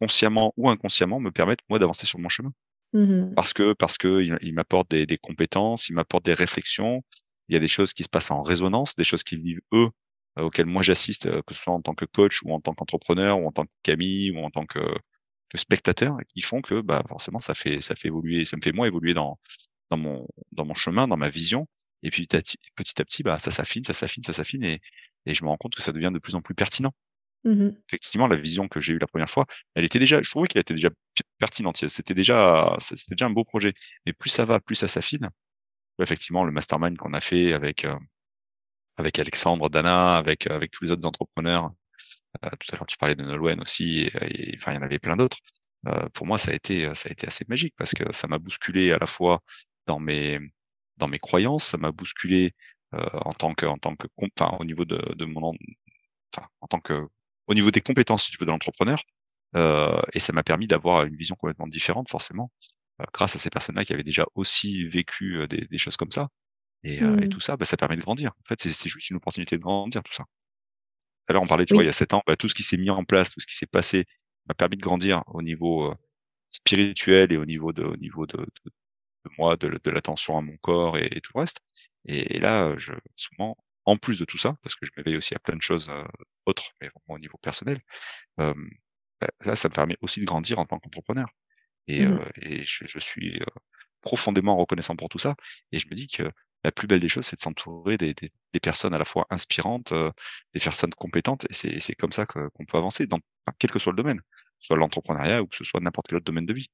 consciemment 0.00 0.52
ou 0.56 0.68
inconsciemment, 0.68 1.20
me 1.20 1.30
permettent, 1.30 1.60
moi, 1.68 1.78
d'avancer 1.78 2.06
sur 2.06 2.18
mon 2.18 2.28
chemin. 2.28 2.52
Mmh. 2.92 3.34
Parce 3.34 3.54
que, 3.54 3.72
parce 3.72 3.96
que 3.96 4.22
ils 4.22 4.36
il 4.42 4.54
m'apportent 4.54 4.90
des, 4.90 5.06
des 5.06 5.18
compétences, 5.18 5.88
ils 5.88 5.94
m'apportent 5.94 6.24
des 6.24 6.34
réflexions, 6.34 7.02
il 7.48 7.54
y 7.54 7.56
a 7.56 7.60
des 7.60 7.68
choses 7.68 7.92
qui 7.92 8.02
se 8.02 8.08
passent 8.08 8.30
en 8.30 8.42
résonance, 8.42 8.96
des 8.96 9.04
choses 9.04 9.22
qu'ils 9.22 9.42
vivent 9.42 9.62
eux 9.72 9.88
auxquels 10.36 10.66
moi 10.66 10.82
j'assiste, 10.82 11.30
que 11.42 11.54
ce 11.54 11.62
soit 11.62 11.74
en 11.74 11.82
tant 11.82 11.94
que 11.94 12.04
coach 12.04 12.42
ou 12.42 12.52
en 12.52 12.60
tant 12.60 12.74
qu'entrepreneur 12.74 13.40
ou 13.40 13.46
en 13.46 13.52
tant 13.52 13.66
qu'ami 13.82 14.30
ou 14.30 14.38
en 14.38 14.50
tant 14.50 14.66
que, 14.66 14.80
que 15.48 15.58
spectateur, 15.58 16.16
qui 16.34 16.40
font 16.42 16.62
que 16.62 16.80
bah 16.80 17.02
forcément 17.08 17.38
ça 17.38 17.54
fait 17.54 17.80
ça 17.80 17.94
fait 17.96 18.08
évoluer, 18.08 18.44
ça 18.44 18.56
me 18.56 18.62
fait 18.62 18.72
moi 18.72 18.86
évoluer 18.86 19.14
dans 19.14 19.38
dans 19.90 19.98
mon 19.98 20.26
dans 20.52 20.64
mon 20.64 20.74
chemin, 20.74 21.08
dans 21.08 21.16
ma 21.16 21.28
vision. 21.28 21.68
Et 22.02 22.10
puis 22.10 22.26
petit 22.26 23.00
à 23.00 23.04
petit, 23.04 23.22
bah 23.22 23.38
ça 23.38 23.50
s'affine, 23.50 23.84
ça 23.84 23.94
s'affine, 23.94 24.24
ça 24.24 24.32
s'affine, 24.32 24.64
et, 24.64 24.80
et 25.26 25.34
je 25.34 25.44
me 25.44 25.48
rends 25.50 25.56
compte 25.56 25.74
que 25.74 25.82
ça 25.82 25.92
devient 25.92 26.10
de 26.12 26.18
plus 26.18 26.34
en 26.34 26.42
plus 26.42 26.54
pertinent. 26.54 26.92
Mmh 27.44 27.70
Effectivement, 27.88 28.28
la 28.28 28.36
vision 28.36 28.68
que 28.68 28.80
j'ai 28.80 28.92
eue 28.94 28.98
la 28.98 29.06
première 29.06 29.28
fois, 29.30 29.46
elle 29.74 29.84
était 29.84 29.98
déjà, 29.98 30.22
je 30.22 30.30
trouvais 30.30 30.46
qu'elle 30.48 30.60
était 30.60 30.74
déjà 30.74 30.90
pertinente. 31.38 31.76
C'était 31.88 32.14
déjà, 32.14 32.76
c'était 32.80 33.14
déjà 33.16 33.26
un 33.26 33.30
beau 33.30 33.44
projet. 33.44 33.74
Mais 34.06 34.12
plus 34.12 34.30
ça 34.30 34.44
va, 34.44 34.60
plus 34.60 34.76
ça 34.76 34.88
s'affine. 34.88 35.28
Effectivement, 36.00 36.44
le 36.44 36.52
mastermind 36.52 36.96
qu'on 36.98 37.12
a 37.14 37.20
fait 37.20 37.52
avec 37.52 37.84
euh, 37.84 37.96
avec 38.96 39.18
Alexandre, 39.18 39.68
Dana, 39.70 40.16
avec 40.16 40.46
avec 40.48 40.70
tous 40.72 40.84
les 40.84 40.92
autres 40.92 41.06
entrepreneurs. 41.06 41.72
Euh, 42.44 42.50
tout 42.60 42.74
à 42.74 42.76
l'heure, 42.76 42.86
tu 42.86 42.96
parlais 42.98 43.14
de 43.14 43.22
Nolwenn 43.22 43.60
aussi. 43.60 44.10
Et, 44.22 44.54
enfin, 44.56 44.72
il 44.72 44.76
y 44.76 44.78
en 44.78 44.82
avait 44.82 44.98
plein 44.98 45.16
d'autres. 45.16 45.38
Euh, 45.88 46.08
pour 46.10 46.26
moi, 46.26 46.38
ça 46.38 46.52
a 46.52 46.54
été 46.54 46.94
ça 46.94 47.08
a 47.08 47.12
été 47.12 47.26
assez 47.26 47.44
magique 47.48 47.74
parce 47.76 47.92
que 47.92 48.12
ça 48.12 48.28
m'a 48.28 48.38
bousculé 48.38 48.92
à 48.92 48.98
la 48.98 49.06
fois 49.06 49.40
dans 49.86 50.00
mes 50.00 50.40
dans 50.98 51.08
mes 51.08 51.18
croyances, 51.18 51.64
ça 51.64 51.78
m'a 51.78 51.92
bousculé 51.92 52.52
en 52.92 53.32
tant 53.32 53.54
que 53.54 53.66
en 53.66 53.78
tant 53.78 53.96
que 53.96 54.06
enfin 54.36 54.56
au 54.60 54.64
niveau 54.64 54.84
de, 54.84 54.98
de 55.14 55.24
mon 55.24 55.54
enfin 56.34 56.48
en 56.60 56.66
tant 56.68 56.80
que 56.80 57.08
au 57.46 57.54
niveau 57.54 57.70
des 57.70 57.80
compétences 57.80 58.24
si 58.26 58.32
tu 58.32 58.38
veux, 58.38 58.46
de 58.46 58.50
l'entrepreneur. 58.50 58.98
Euh, 59.56 60.00
et 60.14 60.20
ça 60.20 60.32
m'a 60.32 60.42
permis 60.42 60.66
d'avoir 60.66 61.04
une 61.04 61.16
vision 61.16 61.36
complètement 61.36 61.66
différente, 61.66 62.08
forcément, 62.10 62.50
euh, 63.00 63.04
grâce 63.12 63.36
à 63.36 63.38
ces 63.38 63.50
personnes-là 63.50 63.84
qui 63.84 63.92
avaient 63.92 64.04
déjà 64.04 64.24
aussi 64.34 64.86
vécu 64.88 65.36
euh, 65.38 65.46
des, 65.46 65.66
des 65.66 65.78
choses 65.78 65.96
comme 65.96 66.12
ça. 66.12 66.28
Et, 66.84 66.96
et 66.96 67.02
mmh. 67.02 67.28
tout 67.28 67.40
ça, 67.40 67.56
bah, 67.56 67.64
ça 67.64 67.76
permet 67.76 67.96
de 67.96 68.00
grandir. 68.00 68.32
En 68.44 68.48
fait, 68.48 68.60
c'est 68.60 68.88
juste 68.88 69.10
une 69.10 69.16
opportunité 69.16 69.56
de 69.56 69.62
grandir, 69.62 70.02
tout 70.02 70.12
ça. 70.12 70.24
Alors, 71.28 71.42
on 71.42 71.46
parlait, 71.46 71.64
tu 71.64 71.74
vois, 71.74 71.84
il 71.84 71.86
y 71.86 71.88
a 71.88 71.92
sept 71.92 72.14
ans, 72.14 72.22
bah, 72.26 72.36
tout 72.36 72.48
ce 72.48 72.54
qui 72.54 72.62
s'est 72.62 72.76
mis 72.76 72.90
en 72.90 73.04
place, 73.04 73.30
tout 73.30 73.40
ce 73.40 73.46
qui 73.46 73.54
s'est 73.54 73.66
passé, 73.66 74.04
m'a 74.46 74.54
permis 74.54 74.76
de 74.76 74.82
grandir 74.82 75.22
au 75.28 75.42
niveau 75.42 75.94
spirituel 76.50 77.32
et 77.32 77.36
au 77.36 77.44
niveau 77.44 77.72
de, 77.72 77.84
au 77.84 77.96
niveau 77.96 78.26
de, 78.26 78.38
de, 78.38 78.70
de 79.24 79.30
moi, 79.38 79.56
de, 79.56 79.80
de 79.82 79.90
l'attention 79.90 80.36
à 80.36 80.42
mon 80.42 80.56
corps 80.58 80.98
et, 80.98 81.08
tout 81.22 81.32
le 81.34 81.40
reste. 81.40 81.60
Et, 82.06 82.36
et 82.36 82.40
là, 82.40 82.76
je, 82.78 82.92
souvent, 83.16 83.56
en 83.84 83.96
plus 83.96 84.18
de 84.18 84.24
tout 84.24 84.38
ça, 84.38 84.56
parce 84.62 84.74
que 84.74 84.84
je 84.86 84.90
m'éveille 84.96 85.16
aussi 85.16 85.34
à 85.34 85.38
plein 85.38 85.56
de 85.56 85.62
choses 85.62 85.90
autres, 86.46 86.72
mais 86.80 86.88
vraiment 86.88 87.16
au 87.16 87.18
niveau 87.20 87.38
personnel, 87.38 87.80
euh, 88.40 88.54
là, 89.44 89.56
ça 89.56 89.68
me 89.68 89.74
permet 89.74 89.96
aussi 90.00 90.20
de 90.20 90.26
grandir 90.26 90.58
en 90.58 90.66
tant 90.66 90.78
qu'entrepreneur. 90.78 91.28
Et, 91.88 92.04
Mmh 92.04 92.12
euh, 92.12 92.24
et 92.42 92.64
je, 92.64 92.86
je, 92.86 92.98
suis 93.00 93.40
profondément 94.00 94.56
reconnaissant 94.56 94.96
pour 94.96 95.08
tout 95.08 95.18
ça. 95.18 95.34
Et 95.72 95.78
je 95.78 95.88
me 95.88 95.94
dis 95.94 96.06
que 96.06 96.30
la 96.64 96.72
plus 96.72 96.86
belle 96.86 97.00
des 97.00 97.08
choses, 97.08 97.26
c'est 97.26 97.36
de 97.36 97.40
s'entourer 97.40 97.96
des, 97.96 98.14
des, 98.14 98.30
des, 98.52 98.60
personnes 98.60 98.94
à 98.94 98.98
la 98.98 99.04
fois 99.04 99.26
inspirantes, 99.30 99.92
des 100.54 100.60
personnes 100.60 100.92
compétentes. 100.94 101.44
Et 101.50 101.80
c'est 101.80 101.94
comme 101.94 102.12
ça 102.12 102.24
qu'on 102.26 102.64
peut 102.64 102.78
avancer, 102.78 103.06
dans 103.06 103.18
quel 103.58 103.70
que 103.70 103.78
soit 103.78 103.92
le 103.92 103.96
domaine, 103.96 104.20
que 104.20 104.40
ce 104.60 104.66
soit 104.68 104.76
l'entrepreneuriat 104.76 105.42
ou 105.42 105.46
que 105.46 105.56
ce 105.56 105.64
soit 105.64 105.80
n'importe 105.80 106.06
quel 106.08 106.16
autre 106.16 106.24
domaine 106.24 106.46
de 106.46 106.54
vie. 106.54 106.68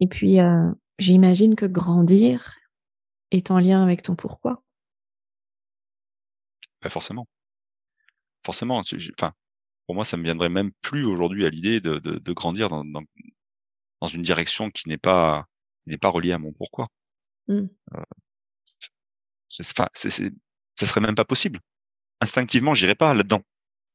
Et 0.00 0.06
puis, 0.06 0.40
euh, 0.40 0.70
j'imagine 0.98 1.54
que 1.54 1.66
grandir 1.66 2.58
est 3.30 3.50
en 3.50 3.58
lien 3.58 3.82
avec 3.82 4.02
ton 4.02 4.16
pourquoi. 4.16 4.62
Bah 6.82 6.90
forcément. 6.90 7.26
Forcément. 8.44 8.82
Enfin, 9.18 9.32
pour 9.86 9.94
moi, 9.94 10.04
ça 10.04 10.16
me 10.16 10.24
viendrait 10.24 10.48
même 10.48 10.72
plus 10.82 11.04
aujourd'hui 11.04 11.46
à 11.46 11.50
l'idée 11.50 11.80
de, 11.80 11.98
de, 11.98 12.18
de, 12.18 12.32
grandir 12.32 12.68
dans, 12.68 12.84
dans, 12.84 13.02
dans, 14.00 14.06
une 14.06 14.22
direction 14.22 14.70
qui 14.70 14.88
n'est 14.88 14.98
pas 14.98 15.46
n'est 15.86 15.98
pas 15.98 16.08
reliée 16.08 16.32
à 16.32 16.38
mon 16.38 16.52
pourquoi. 16.52 16.88
Mmh. 17.48 17.66
Euh, 17.94 18.02
enfin, 19.60 19.88
c 19.94 20.10
ça 20.10 20.86
serait 20.86 21.00
même 21.00 21.14
pas 21.14 21.24
possible. 21.24 21.60
Instinctivement, 22.20 22.74
j'irais 22.74 22.94
pas 22.94 23.14
là-dedans. 23.14 23.42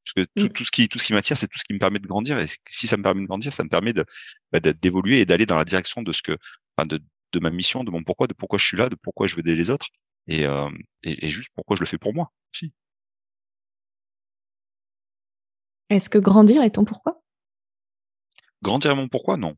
Parce 0.05 0.13
que 0.25 0.31
tout, 0.39 0.49
tout, 0.49 0.63
ce 0.63 0.71
qui 0.71 0.87
tout 0.87 0.97
ce 0.97 1.05
qui 1.05 1.13
m'attire, 1.13 1.37
c'est 1.37 1.47
tout 1.47 1.59
ce 1.59 1.65
qui 1.65 1.73
me 1.73 1.79
permet 1.79 1.99
de 1.99 2.07
grandir. 2.07 2.39
Et 2.39 2.47
si 2.67 2.87
ça 2.87 2.95
me 2.97 3.03
permet 3.03 3.21
de 3.21 3.27
grandir, 3.27 3.51
ça 3.53 3.63
me 3.63 3.69
permet 3.69 3.93
de 3.93 4.05
bah, 4.51 4.59
d'évoluer 4.59 5.19
et 5.19 5.25
d'aller 5.25 5.45
dans 5.45 5.57
la 5.57 5.65
direction 5.65 6.01
de 6.01 6.11
ce 6.11 6.21
que, 6.21 6.37
enfin, 6.75 6.87
de, 6.87 6.99
de 7.33 7.39
ma 7.39 7.51
mission, 7.51 7.83
de 7.83 7.91
mon 7.91 8.03
pourquoi, 8.03 8.27
de 8.27 8.33
pourquoi 8.33 8.57
je 8.57 8.65
suis 8.65 8.77
là, 8.77 8.89
de 8.89 8.95
pourquoi 8.95 9.27
je 9.27 9.35
veux 9.35 9.41
aider 9.41 9.55
les 9.55 9.69
autres, 9.69 9.87
et, 10.27 10.45
euh, 10.45 10.69
et, 11.03 11.27
et 11.27 11.29
juste 11.29 11.51
pourquoi 11.53 11.75
je 11.75 11.81
le 11.81 11.85
fais 11.85 11.97
pour 11.97 12.13
moi 12.13 12.31
aussi. 12.53 12.73
Est-ce 15.89 16.09
que 16.09 16.17
grandir 16.17 16.63
est 16.63 16.71
ton 16.71 16.85
pourquoi? 16.85 17.21
Grandir 18.61 18.91
est 18.91 18.95
mon 18.95 19.07
pourquoi? 19.07 19.37
Non. 19.37 19.55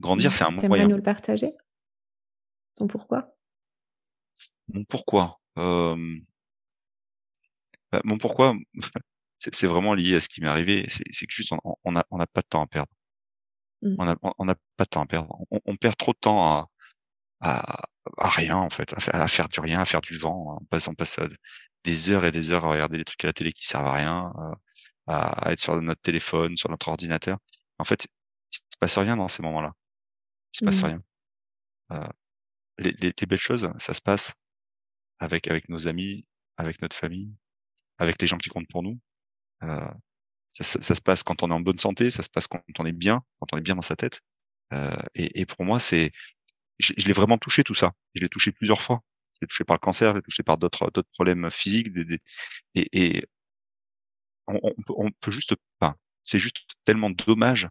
Grandir, 0.00 0.32
c'est 0.32 0.44
un 0.44 0.50
moyen. 0.50 0.88
Nous 0.88 0.96
le 0.96 1.02
partager? 1.02 1.52
Ton 2.76 2.86
pourquoi? 2.86 3.34
Mon 4.68 4.84
pourquoi 4.84 5.40
euh... 5.58 6.16
bah, 7.92 8.00
Mon 8.04 8.18
pourquoi, 8.18 8.54
c'est 9.38 9.66
vraiment 9.66 9.94
lié 9.94 10.16
à 10.16 10.20
ce 10.20 10.28
qui 10.28 10.40
m'est 10.40 10.48
arrivé. 10.48 10.86
C'est 10.88 11.04
que 11.04 11.32
juste, 11.34 11.52
on 11.84 11.92
n'a 11.92 12.04
on 12.10 12.20
a 12.20 12.26
pas 12.26 12.42
de 12.42 12.48
temps 12.48 12.62
à 12.62 12.66
perdre. 12.66 12.90
Mmh. 13.82 13.96
On 13.98 14.04
n'a 14.04 14.16
on 14.22 14.46
pas 14.46 14.84
de 14.84 14.88
temps 14.88 15.02
à 15.02 15.06
perdre. 15.06 15.36
On, 15.50 15.60
on, 15.64 15.76
perd 15.76 15.96
trop 15.96 16.12
de 16.12 16.18
temps 16.18 16.42
à, 16.42 16.68
à, 17.40 17.82
à 18.18 18.28
rien, 18.28 18.56
en 18.56 18.70
fait, 18.70 18.92
à 18.94 19.00
faire, 19.00 19.14
à 19.14 19.28
faire, 19.28 19.48
du 19.48 19.60
rien, 19.60 19.80
à 19.80 19.84
faire 19.84 20.00
du 20.00 20.16
vent. 20.18 20.58
On 20.60 20.64
passe, 20.66 20.88
on 20.88 20.94
passe 20.94 21.18
des 21.84 22.10
heures 22.10 22.24
et 22.24 22.32
des 22.32 22.50
heures 22.50 22.64
à 22.64 22.70
regarder 22.70 22.98
des 22.98 23.04
trucs 23.04 23.24
à 23.24 23.28
la 23.28 23.32
télé 23.32 23.52
qui 23.52 23.66
servent 23.66 23.86
à 23.86 23.92
rien. 23.92 24.32
Euh, 24.38 24.54
à, 25.06 25.52
être 25.52 25.60
sur 25.60 25.80
notre 25.80 26.00
téléphone, 26.00 26.56
sur 26.56 26.70
notre 26.70 26.88
ordinateur. 26.88 27.38
En 27.78 27.84
fait, 27.84 28.06
il 28.52 28.56
se 28.56 28.78
passe 28.78 28.98
rien 28.98 29.16
dans 29.16 29.28
ces 29.28 29.42
moments-là. 29.42 29.72
Il 30.54 30.58
se 30.58 30.64
passe 30.64 30.82
mmh. 30.82 30.86
rien. 30.86 31.02
Euh, 31.92 32.08
les, 32.78 32.92
les, 32.92 33.12
les, 33.18 33.26
belles 33.26 33.38
choses, 33.38 33.70
ça 33.78 33.94
se 33.94 34.00
passe 34.00 34.34
avec 35.18 35.48
avec 35.48 35.68
nos 35.68 35.88
amis, 35.88 36.26
avec 36.56 36.82
notre 36.82 36.96
famille, 36.96 37.32
avec 37.98 38.20
les 38.20 38.26
gens 38.26 38.38
qui 38.38 38.48
comptent 38.48 38.68
pour 38.68 38.82
nous. 38.82 38.98
Euh, 39.62 39.88
ça, 40.50 40.64
ça, 40.64 40.94
se 40.94 41.00
passe 41.00 41.22
quand 41.22 41.42
on 41.42 41.50
est 41.50 41.54
en 41.54 41.60
bonne 41.60 41.78
santé, 41.78 42.10
ça 42.10 42.22
se 42.22 42.30
passe 42.30 42.46
quand 42.46 42.62
on 42.78 42.86
est 42.86 42.92
bien, 42.92 43.22
quand 43.40 43.52
on 43.52 43.58
est 43.58 43.62
bien 43.62 43.74
dans 43.74 43.82
sa 43.82 43.96
tête. 43.96 44.20
Euh, 44.72 44.96
et, 45.14 45.40
et, 45.40 45.46
pour 45.46 45.64
moi, 45.64 45.78
c'est, 45.78 46.12
je, 46.78 46.92
je 46.96 47.06
l'ai 47.06 47.12
vraiment 47.12 47.38
touché 47.38 47.64
tout 47.64 47.74
ça. 47.74 47.92
Je 48.14 48.22
l'ai 48.22 48.28
touché 48.28 48.52
plusieurs 48.52 48.82
fois. 48.82 49.02
Je 49.34 49.38
l'ai 49.42 49.48
touché 49.48 49.64
par 49.64 49.76
le 49.76 49.80
cancer, 49.80 50.12
je 50.12 50.16
l'ai 50.16 50.22
touché 50.22 50.42
par 50.42 50.58
d'autres 50.58 50.90
d'autres 50.90 51.10
problèmes 51.12 51.50
physiques. 51.50 51.92
Des, 51.92 52.04
des, 52.04 52.20
et, 52.74 53.16
et 53.18 53.26
on, 54.46 54.60
on 54.88 55.10
peut 55.20 55.30
juste 55.30 55.54
pas. 55.78 55.96
C'est 56.22 56.38
juste 56.38 56.58
tellement 56.84 57.10
dommage. 57.10 57.68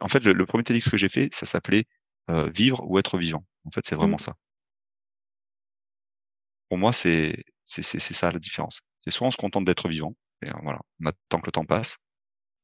En 0.00 0.08
fait, 0.08 0.20
le, 0.20 0.32
le 0.32 0.46
premier 0.46 0.64
TEDx 0.64 0.88
que 0.90 0.96
j'ai 0.96 1.08
fait, 1.08 1.32
ça 1.34 1.46
s'appelait 1.46 1.84
euh, 2.30 2.50
Vivre 2.50 2.82
ou 2.88 2.98
être 2.98 3.18
vivant. 3.18 3.44
En 3.64 3.70
fait, 3.70 3.84
c'est 3.86 3.96
vraiment 3.96 4.16
mmh. 4.16 4.20
ça. 4.20 4.36
Pour 6.68 6.78
moi, 6.78 6.92
c'est 6.92 7.44
c'est 7.64 7.82
ça 7.98 8.30
la 8.32 8.38
différence. 8.38 8.80
C'est 9.00 9.10
soit 9.10 9.26
on 9.26 9.30
se 9.30 9.36
contente 9.36 9.64
d'être 9.64 9.88
vivant, 9.88 10.14
et 10.42 10.48
euh, 10.48 10.52
voilà, 10.62 10.80
on 11.00 11.06
attend 11.06 11.40
que 11.40 11.46
le 11.46 11.52
temps 11.52 11.64
passe, 11.64 11.96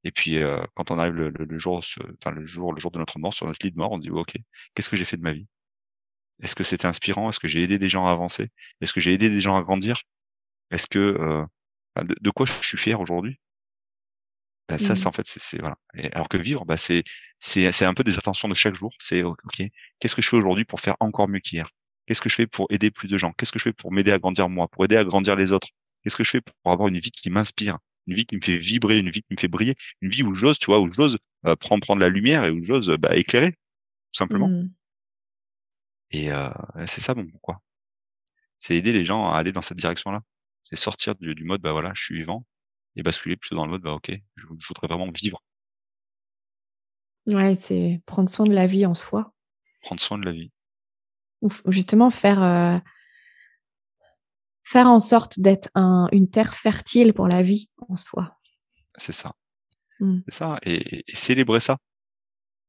et 0.04 0.12
puis 0.12 0.42
euh, 0.42 0.62
quand 0.74 0.90
on 0.90 0.98
arrive 0.98 1.14
le, 1.14 1.30
le, 1.30 1.44
le 1.44 1.58
jour, 1.58 1.82
sur, 1.84 2.02
enfin 2.20 2.30
le 2.32 2.44
jour, 2.44 2.72
le 2.72 2.80
jour 2.80 2.90
de 2.90 2.98
notre 2.98 3.18
mort, 3.18 3.34
sur 3.34 3.46
notre 3.46 3.64
lit 3.64 3.72
de 3.72 3.78
mort, 3.78 3.92
on 3.92 3.96
se 3.96 4.02
dit 4.02 4.10
ok, 4.10 4.34
qu'est-ce 4.74 4.90
que 4.90 4.96
j'ai 4.96 5.04
fait 5.04 5.16
de 5.16 5.22
ma 5.22 5.32
vie? 5.32 5.46
Est-ce 6.42 6.54
que 6.54 6.64
c'était 6.64 6.86
inspirant? 6.86 7.28
Est-ce 7.30 7.40
que 7.40 7.48
j'ai 7.48 7.62
aidé 7.62 7.78
des 7.78 7.88
gens 7.88 8.06
à 8.06 8.10
avancer? 8.12 8.50
Est-ce 8.80 8.92
que 8.92 9.00
j'ai 9.00 9.12
aidé 9.12 9.28
des 9.28 9.40
gens 9.40 9.56
à 9.56 9.62
grandir? 9.62 10.02
Est-ce 10.70 10.86
que 10.86 10.98
euh, 10.98 11.44
de, 12.04 12.14
de, 12.20 12.30
quoi 12.30 12.46
je 12.46 12.52
suis 12.66 12.78
fier 12.78 13.00
aujourd'hui? 13.00 13.40
Bah, 14.68 14.78
ça, 14.78 14.92
mmh. 14.92 14.96
c'est 14.96 15.06
en 15.06 15.12
fait, 15.12 15.26
c'est 15.26 15.58
voilà. 15.58 15.76
Et 15.94 16.12
alors 16.12 16.28
que 16.28 16.36
vivre, 16.36 16.64
bah, 16.66 16.76
c'est 16.76 17.02
c'est 17.38 17.72
c'est 17.72 17.86
un 17.86 17.94
peu 17.94 18.04
des 18.04 18.18
attentions 18.18 18.48
de 18.48 18.54
chaque 18.54 18.74
jour. 18.74 18.92
C'est 18.98 19.22
ok, 19.22 19.62
qu'est-ce 19.98 20.14
que 20.14 20.22
je 20.22 20.28
fais 20.28 20.36
aujourd'hui 20.36 20.64
pour 20.64 20.80
faire 20.80 20.96
encore 21.00 21.28
mieux 21.28 21.40
qu'hier? 21.40 21.70
Qu'est-ce 22.06 22.20
que 22.20 22.28
je 22.28 22.34
fais 22.34 22.46
pour 22.46 22.66
aider 22.70 22.90
plus 22.90 23.08
de 23.08 23.18
gens? 23.18 23.32
Qu'est-ce 23.32 23.52
que 23.52 23.58
je 23.58 23.64
fais 23.64 23.72
pour 23.72 23.92
m'aider 23.92 24.12
à 24.12 24.18
grandir 24.18 24.48
moi, 24.48 24.68
pour 24.68 24.84
aider 24.84 24.96
à 24.96 25.04
grandir 25.04 25.36
les 25.36 25.52
autres? 25.52 25.68
Qu'est-ce 26.02 26.16
que 26.16 26.24
je 26.24 26.30
fais 26.30 26.40
pour 26.40 26.72
avoir 26.72 26.88
une 26.88 26.98
vie 26.98 27.10
qui 27.10 27.30
m'inspire, 27.30 27.78
une 28.06 28.14
vie 28.14 28.26
qui 28.26 28.36
me 28.36 28.42
fait 28.42 28.58
vibrer, 28.58 28.98
une 28.98 29.10
vie 29.10 29.22
qui 29.22 29.32
me 29.32 29.38
fait 29.38 29.48
briller, 29.48 29.74
une 30.02 30.10
vie 30.10 30.22
où 30.22 30.34
j'ose, 30.34 30.58
tu 30.58 30.66
vois, 30.66 30.80
où 30.80 30.90
j'ose 30.90 31.18
euh, 31.46 31.56
prendre 31.56 31.82
prendre 31.82 32.00
la 32.00 32.08
lumière 32.08 32.44
et 32.44 32.50
où 32.50 32.62
j'ose 32.62 32.88
bah, 32.98 33.16
éclairer, 33.16 33.52
tout 33.52 34.18
simplement. 34.18 34.48
Mmh. 34.48 34.70
Et 36.10 36.32
euh, 36.32 36.50
c'est 36.86 37.00
ça 37.00 37.14
bon 37.14 37.26
pourquoi. 37.26 37.60
C'est 38.58 38.76
aider 38.76 38.92
les 38.92 39.04
gens 39.04 39.30
à 39.30 39.36
aller 39.38 39.52
dans 39.52 39.62
cette 39.62 39.78
direction-là. 39.78 40.22
C'est 40.62 40.76
sortir 40.76 41.14
du, 41.14 41.34
du 41.34 41.44
mode 41.44 41.60
bah 41.62 41.72
voilà, 41.72 41.92
je 41.94 42.02
suis 42.02 42.16
vivant, 42.16 42.44
et 42.98 43.02
basculer 43.02 43.36
plutôt 43.36 43.54
dans 43.54 43.64
le 43.64 43.70
mode 43.70 43.82
bah 43.82 43.94
ok, 43.94 44.10
je, 44.10 44.42
je 44.58 44.68
voudrais 44.68 44.88
vraiment 44.88 45.10
vivre. 45.10 45.42
Ouais, 47.26 47.54
c'est 47.54 48.02
prendre 48.06 48.28
soin 48.28 48.46
de 48.46 48.54
la 48.54 48.66
vie 48.66 48.84
en 48.86 48.94
soi. 48.94 49.32
Prendre 49.82 50.00
soin 50.00 50.18
de 50.18 50.24
la 50.24 50.32
vie. 50.32 50.50
Ou 51.40 51.50
justement 51.66 52.10
faire 52.10 52.42
euh, 52.42 52.78
faire 54.64 54.88
en 54.88 54.98
sorte 54.98 55.38
d'être 55.38 55.68
un, 55.74 56.08
une 56.10 56.28
terre 56.28 56.54
fertile 56.54 57.14
pour 57.14 57.28
la 57.28 57.42
vie 57.42 57.70
en 57.88 57.96
soi. 57.96 58.36
C'est 58.96 59.12
ça. 59.12 59.32
Mmh. 60.00 60.18
C'est 60.26 60.34
ça. 60.34 60.58
Et, 60.64 61.10
et, 61.10 61.16
célébrer 61.16 61.60
ça. 61.60 61.78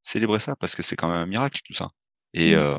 Célébrer 0.04 0.40
ça 0.40 0.56
parce 0.56 0.76
que 0.76 0.84
c'est 0.84 0.96
quand 0.96 1.08
même 1.08 1.18
un 1.18 1.26
miracle 1.26 1.62
tout 1.66 1.74
ça. 1.74 1.90
Et, 2.34 2.54
mmh. 2.54 2.60
euh, 2.60 2.78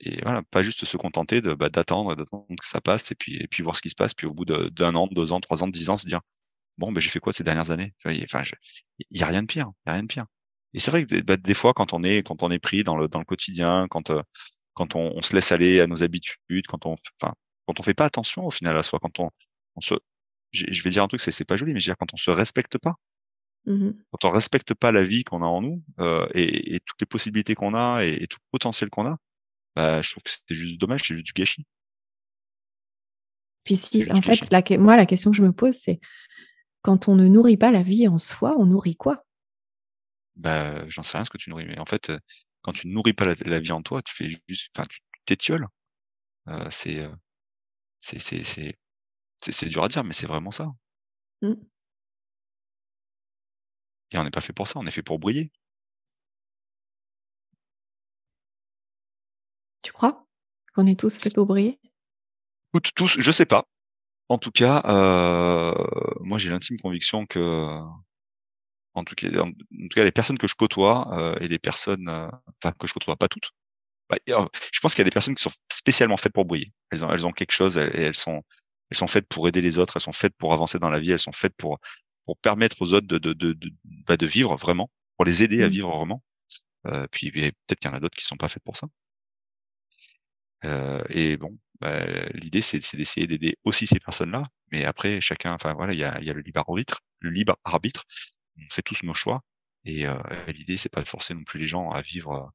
et 0.00 0.20
voilà, 0.22 0.42
pas 0.42 0.62
juste 0.62 0.84
se 0.84 0.96
contenter 0.98 1.40
de 1.40 1.54
bah, 1.54 1.70
d'attendre, 1.70 2.14
d'attendre 2.14 2.46
que 2.60 2.68
ça 2.68 2.80
passe 2.82 3.10
et 3.12 3.14
puis 3.14 3.36
et 3.36 3.48
puis 3.48 3.62
voir 3.62 3.76
ce 3.76 3.82
qui 3.82 3.88
se 3.88 3.94
passe. 3.94 4.12
Puis 4.12 4.26
au 4.26 4.34
bout 4.34 4.44
d'un 4.44 4.94
an, 4.94 5.06
deux 5.10 5.32
ans, 5.32 5.40
trois 5.40 5.62
ans, 5.62 5.68
dix 5.68 5.88
ans, 5.88 5.96
se 5.96 6.06
dire 6.06 6.20
bon, 6.78 6.92
ben, 6.92 7.00
j'ai 7.00 7.10
fait 7.10 7.20
quoi 7.20 7.32
ces 7.32 7.44
dernières 7.44 7.70
années? 7.70 7.94
Enfin, 8.04 8.14
il 8.14 9.18
y 9.18 9.22
a 9.22 9.26
rien 9.26 9.42
de 9.42 9.46
pire, 9.46 9.70
il 9.86 9.88
y 9.88 9.90
a 9.90 9.92
rien 9.94 10.02
de 10.02 10.08
pire. 10.08 10.26
Et 10.74 10.80
c'est 10.80 10.90
vrai 10.90 11.06
que 11.06 11.20
bah, 11.22 11.36
des 11.36 11.54
fois, 11.54 11.74
quand 11.74 11.92
on 11.92 12.02
est 12.02 12.22
quand 12.26 12.42
on 12.42 12.50
est 12.50 12.58
pris 12.58 12.84
dans 12.84 12.96
le 12.96 13.08
dans 13.08 13.20
le 13.20 13.24
quotidien, 13.24 13.86
quand 13.88 14.10
euh, 14.10 14.22
quand 14.74 14.96
on, 14.96 15.12
on, 15.16 15.22
se 15.22 15.34
laisse 15.34 15.52
aller 15.52 15.80
à 15.80 15.86
nos 15.86 16.02
habitudes, 16.02 16.66
quand 16.66 16.86
on, 16.86 16.96
enfin, 17.20 17.34
quand 17.66 17.78
on 17.80 17.82
fait 17.82 17.94
pas 17.94 18.06
attention 18.06 18.46
au 18.46 18.50
final 18.50 18.76
à 18.76 18.82
soi, 18.82 18.98
quand 19.00 19.20
on, 19.20 19.30
on 19.76 19.80
se, 19.80 19.94
je 20.52 20.82
vais 20.82 20.90
dire 20.90 21.04
un 21.04 21.08
truc, 21.08 21.20
c'est 21.20 21.30
c'est 21.30 21.44
pas 21.44 21.56
joli, 21.56 21.72
mais 21.72 21.80
je 21.80 21.86
veux 21.86 21.92
dire 21.92 21.98
quand 21.98 22.12
on 22.12 22.16
se 22.16 22.30
respecte 22.30 22.78
pas, 22.78 22.96
Mmh 23.66 23.92
quand 24.10 24.28
on 24.28 24.32
respecte 24.32 24.74
pas 24.74 24.92
la 24.92 25.02
vie 25.02 25.24
qu'on 25.24 25.42
a 25.42 25.46
en 25.46 25.62
nous 25.62 25.82
euh, 25.98 26.26
et, 26.34 26.74
et, 26.74 26.80
toutes 26.80 27.00
les 27.00 27.06
possibilités 27.06 27.54
qu'on 27.54 27.74
a 27.74 28.04
et, 28.04 28.22
et, 28.22 28.26
tout 28.26 28.38
le 28.38 28.48
potentiel 28.52 28.90
qu'on 28.90 29.06
a, 29.06 29.16
bah, 29.74 30.02
je 30.02 30.10
trouve 30.10 30.22
que 30.22 30.30
c'était 30.30 30.54
juste 30.54 30.80
dommage, 30.80 31.02
c'est 31.04 31.14
juste 31.14 31.26
du 31.26 31.32
gâchis. 31.32 31.64
Puis 33.64 33.76
si, 33.76 34.10
en 34.12 34.20
fait, 34.20 34.50
la, 34.52 34.62
moi, 34.78 34.96
la 34.96 35.06
question 35.06 35.30
que 35.30 35.36
je 35.36 35.42
me 35.42 35.52
pose, 35.52 35.74
c'est 35.74 35.98
quand 36.84 37.08
on 37.08 37.14
ne 37.14 37.26
nourrit 37.26 37.56
pas 37.56 37.72
la 37.72 37.82
vie 37.82 38.06
en 38.08 38.18
soi, 38.18 38.54
on 38.58 38.66
nourrit 38.66 38.94
quoi? 38.94 39.24
Bah, 40.36 40.86
j'en 40.90 41.02
sais 41.02 41.16
rien 41.16 41.24
ce 41.24 41.30
que 41.30 41.38
tu 41.38 41.48
nourris, 41.48 41.64
mais 41.64 41.78
en 41.78 41.86
fait, 41.86 42.12
quand 42.60 42.74
tu 42.74 42.86
ne 42.86 42.92
nourris 42.92 43.14
pas 43.14 43.24
la, 43.24 43.60
vie 43.60 43.72
en 43.72 43.80
toi, 43.82 44.02
tu 44.02 44.14
fais 44.14 44.28
juste, 44.46 44.70
enfin, 44.76 44.86
tu 44.86 45.00
t'étioles. 45.24 45.66
Euh, 46.48 46.68
c'est, 46.70 47.08
c'est, 47.98 48.18
c'est, 48.18 48.44
c'est, 48.44 48.76
c'est 49.40 49.66
dur 49.66 49.82
à 49.82 49.88
dire, 49.88 50.04
mais 50.04 50.12
c'est 50.12 50.26
vraiment 50.26 50.50
ça. 50.50 50.68
Mmh. 51.40 51.54
Et 54.10 54.18
on 54.18 54.24
n'est 54.24 54.30
pas 54.30 54.42
fait 54.42 54.52
pour 54.52 54.68
ça, 54.68 54.78
on 54.78 54.84
est 54.84 54.90
fait 54.90 55.02
pour 55.02 55.18
briller. 55.18 55.50
Tu 59.82 59.92
crois 59.92 60.26
qu'on 60.74 60.86
est 60.86 61.00
tous 61.00 61.16
faits 61.16 61.34
pour 61.34 61.46
briller? 61.46 61.80
Tous, 62.94 63.18
je 63.18 63.30
sais 63.30 63.46
pas. 63.46 63.66
En 64.28 64.38
tout 64.38 64.50
cas, 64.50 64.82
euh, 64.86 65.74
moi 66.20 66.38
j'ai 66.38 66.50
l'intime 66.50 66.78
conviction 66.80 67.26
que, 67.26 67.80
en 68.94 69.04
tout 69.04 69.14
cas, 69.14 69.28
en, 69.40 69.52
tout 69.52 69.88
cas, 69.94 70.04
les 70.04 70.12
personnes 70.12 70.38
que 70.38 70.46
je 70.48 70.54
côtoie 70.54 71.08
euh, 71.18 71.38
et 71.40 71.48
les 71.48 71.58
personnes, 71.58 72.08
euh, 72.08 72.28
enfin 72.62 72.72
que 72.78 72.86
je 72.86 72.94
côtoie 72.94 73.16
pas 73.16 73.28
toutes, 73.28 73.52
bah, 74.08 74.16
je 74.26 74.80
pense 74.80 74.94
qu'il 74.94 75.00
y 75.00 75.02
a 75.02 75.04
des 75.04 75.10
personnes 75.10 75.34
qui 75.34 75.42
sont 75.42 75.52
spécialement 75.72 76.16
faites 76.16 76.32
pour 76.32 76.44
briller. 76.44 76.72
Elles 76.90 77.04
ont, 77.04 77.10
elles 77.12 77.26
ont 77.26 77.32
quelque 77.32 77.52
chose 77.52 77.78
et 77.78 77.82
elles 78.02 78.16
sont, 78.16 78.42
elles 78.90 78.96
sont 78.98 79.06
faites 79.06 79.28
pour 79.28 79.48
aider 79.48 79.62
les 79.62 79.78
autres, 79.78 79.96
elles 79.96 80.02
sont 80.02 80.12
faites 80.12 80.36
pour 80.36 80.52
avancer 80.52 80.78
dans 80.78 80.90
la 80.90 81.00
vie, 81.00 81.10
elles 81.12 81.18
sont 81.18 81.32
faites 81.32 81.54
pour 81.56 81.78
pour 82.24 82.38
permettre 82.38 82.80
aux 82.82 82.94
autres 82.94 83.06
de 83.06 83.18
de 83.18 83.32
de 83.34 83.52
de, 83.54 83.70
bah, 83.84 84.16
de 84.16 84.26
vivre 84.26 84.56
vraiment, 84.56 84.90
pour 85.16 85.26
les 85.26 85.42
aider 85.42 85.62
à 85.62 85.66
mmh. 85.68 85.70
vivre 85.70 85.96
vraiment. 85.96 86.22
Euh, 86.86 87.06
puis 87.10 87.30
peut-être 87.32 87.80
qu'il 87.80 87.90
y 87.90 87.94
en 87.94 87.96
a 87.96 88.00
d'autres 88.00 88.16
qui 88.16 88.24
sont 88.24 88.36
pas 88.36 88.48
faites 88.48 88.64
pour 88.64 88.76
ça. 88.76 88.88
Euh, 90.64 91.02
et 91.10 91.36
bon, 91.36 91.56
bah, 91.80 92.04
l'idée 92.34 92.60
c'est 92.60 92.78
d'essayer 92.96 93.26
d'aider 93.26 93.56
aussi 93.64 93.86
ces 93.86 93.98
personnes-là, 93.98 94.44
mais 94.72 94.84
après 94.84 95.20
chacun, 95.20 95.52
enfin 95.54 95.74
voilà, 95.74 95.92
il 95.92 95.98
y 95.98 96.04
a, 96.04 96.20
y 96.20 96.30
a 96.30 96.34
le 96.34 96.40
libre 96.40 96.60
arbitre, 96.66 97.00
le 97.20 97.30
libre 97.30 97.56
arbitre. 97.64 98.04
On 98.56 98.72
fait 98.72 98.82
tous 98.82 99.02
nos 99.02 99.14
choix, 99.14 99.42
et, 99.84 100.06
euh, 100.06 100.16
l'idée 100.48 100.76
c'est 100.76 100.88
pas 100.88 101.02
de 101.02 101.08
forcer 101.08 101.34
non 101.34 101.44
plus 101.44 101.58
les 101.58 101.66
gens 101.66 101.90
à 101.90 102.00
vivre 102.00 102.32
euh, 102.32 102.46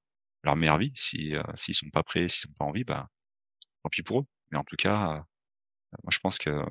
leur 0.44 0.56
meilleure 0.56 0.78
vie. 0.78 0.94
Si 0.96 1.36
euh, 1.36 1.44
s'ils 1.56 1.76
sont 1.76 1.90
pas 1.90 2.04
prêts, 2.04 2.30
s'ils 2.30 2.42
sont 2.42 2.54
pas 2.58 2.66
envie, 2.66 2.84
bah 2.84 3.08
tant 3.84 3.90
pis 3.90 4.04
pour 4.04 4.22
eux. 4.22 4.26
Mais 4.52 4.58
en 4.58 4.64
tout 4.64 4.78
cas, 4.78 5.14
euh, 5.14 5.18
moi 6.04 6.12
je 6.12 6.20
pense 6.20 6.38
que 6.38 6.64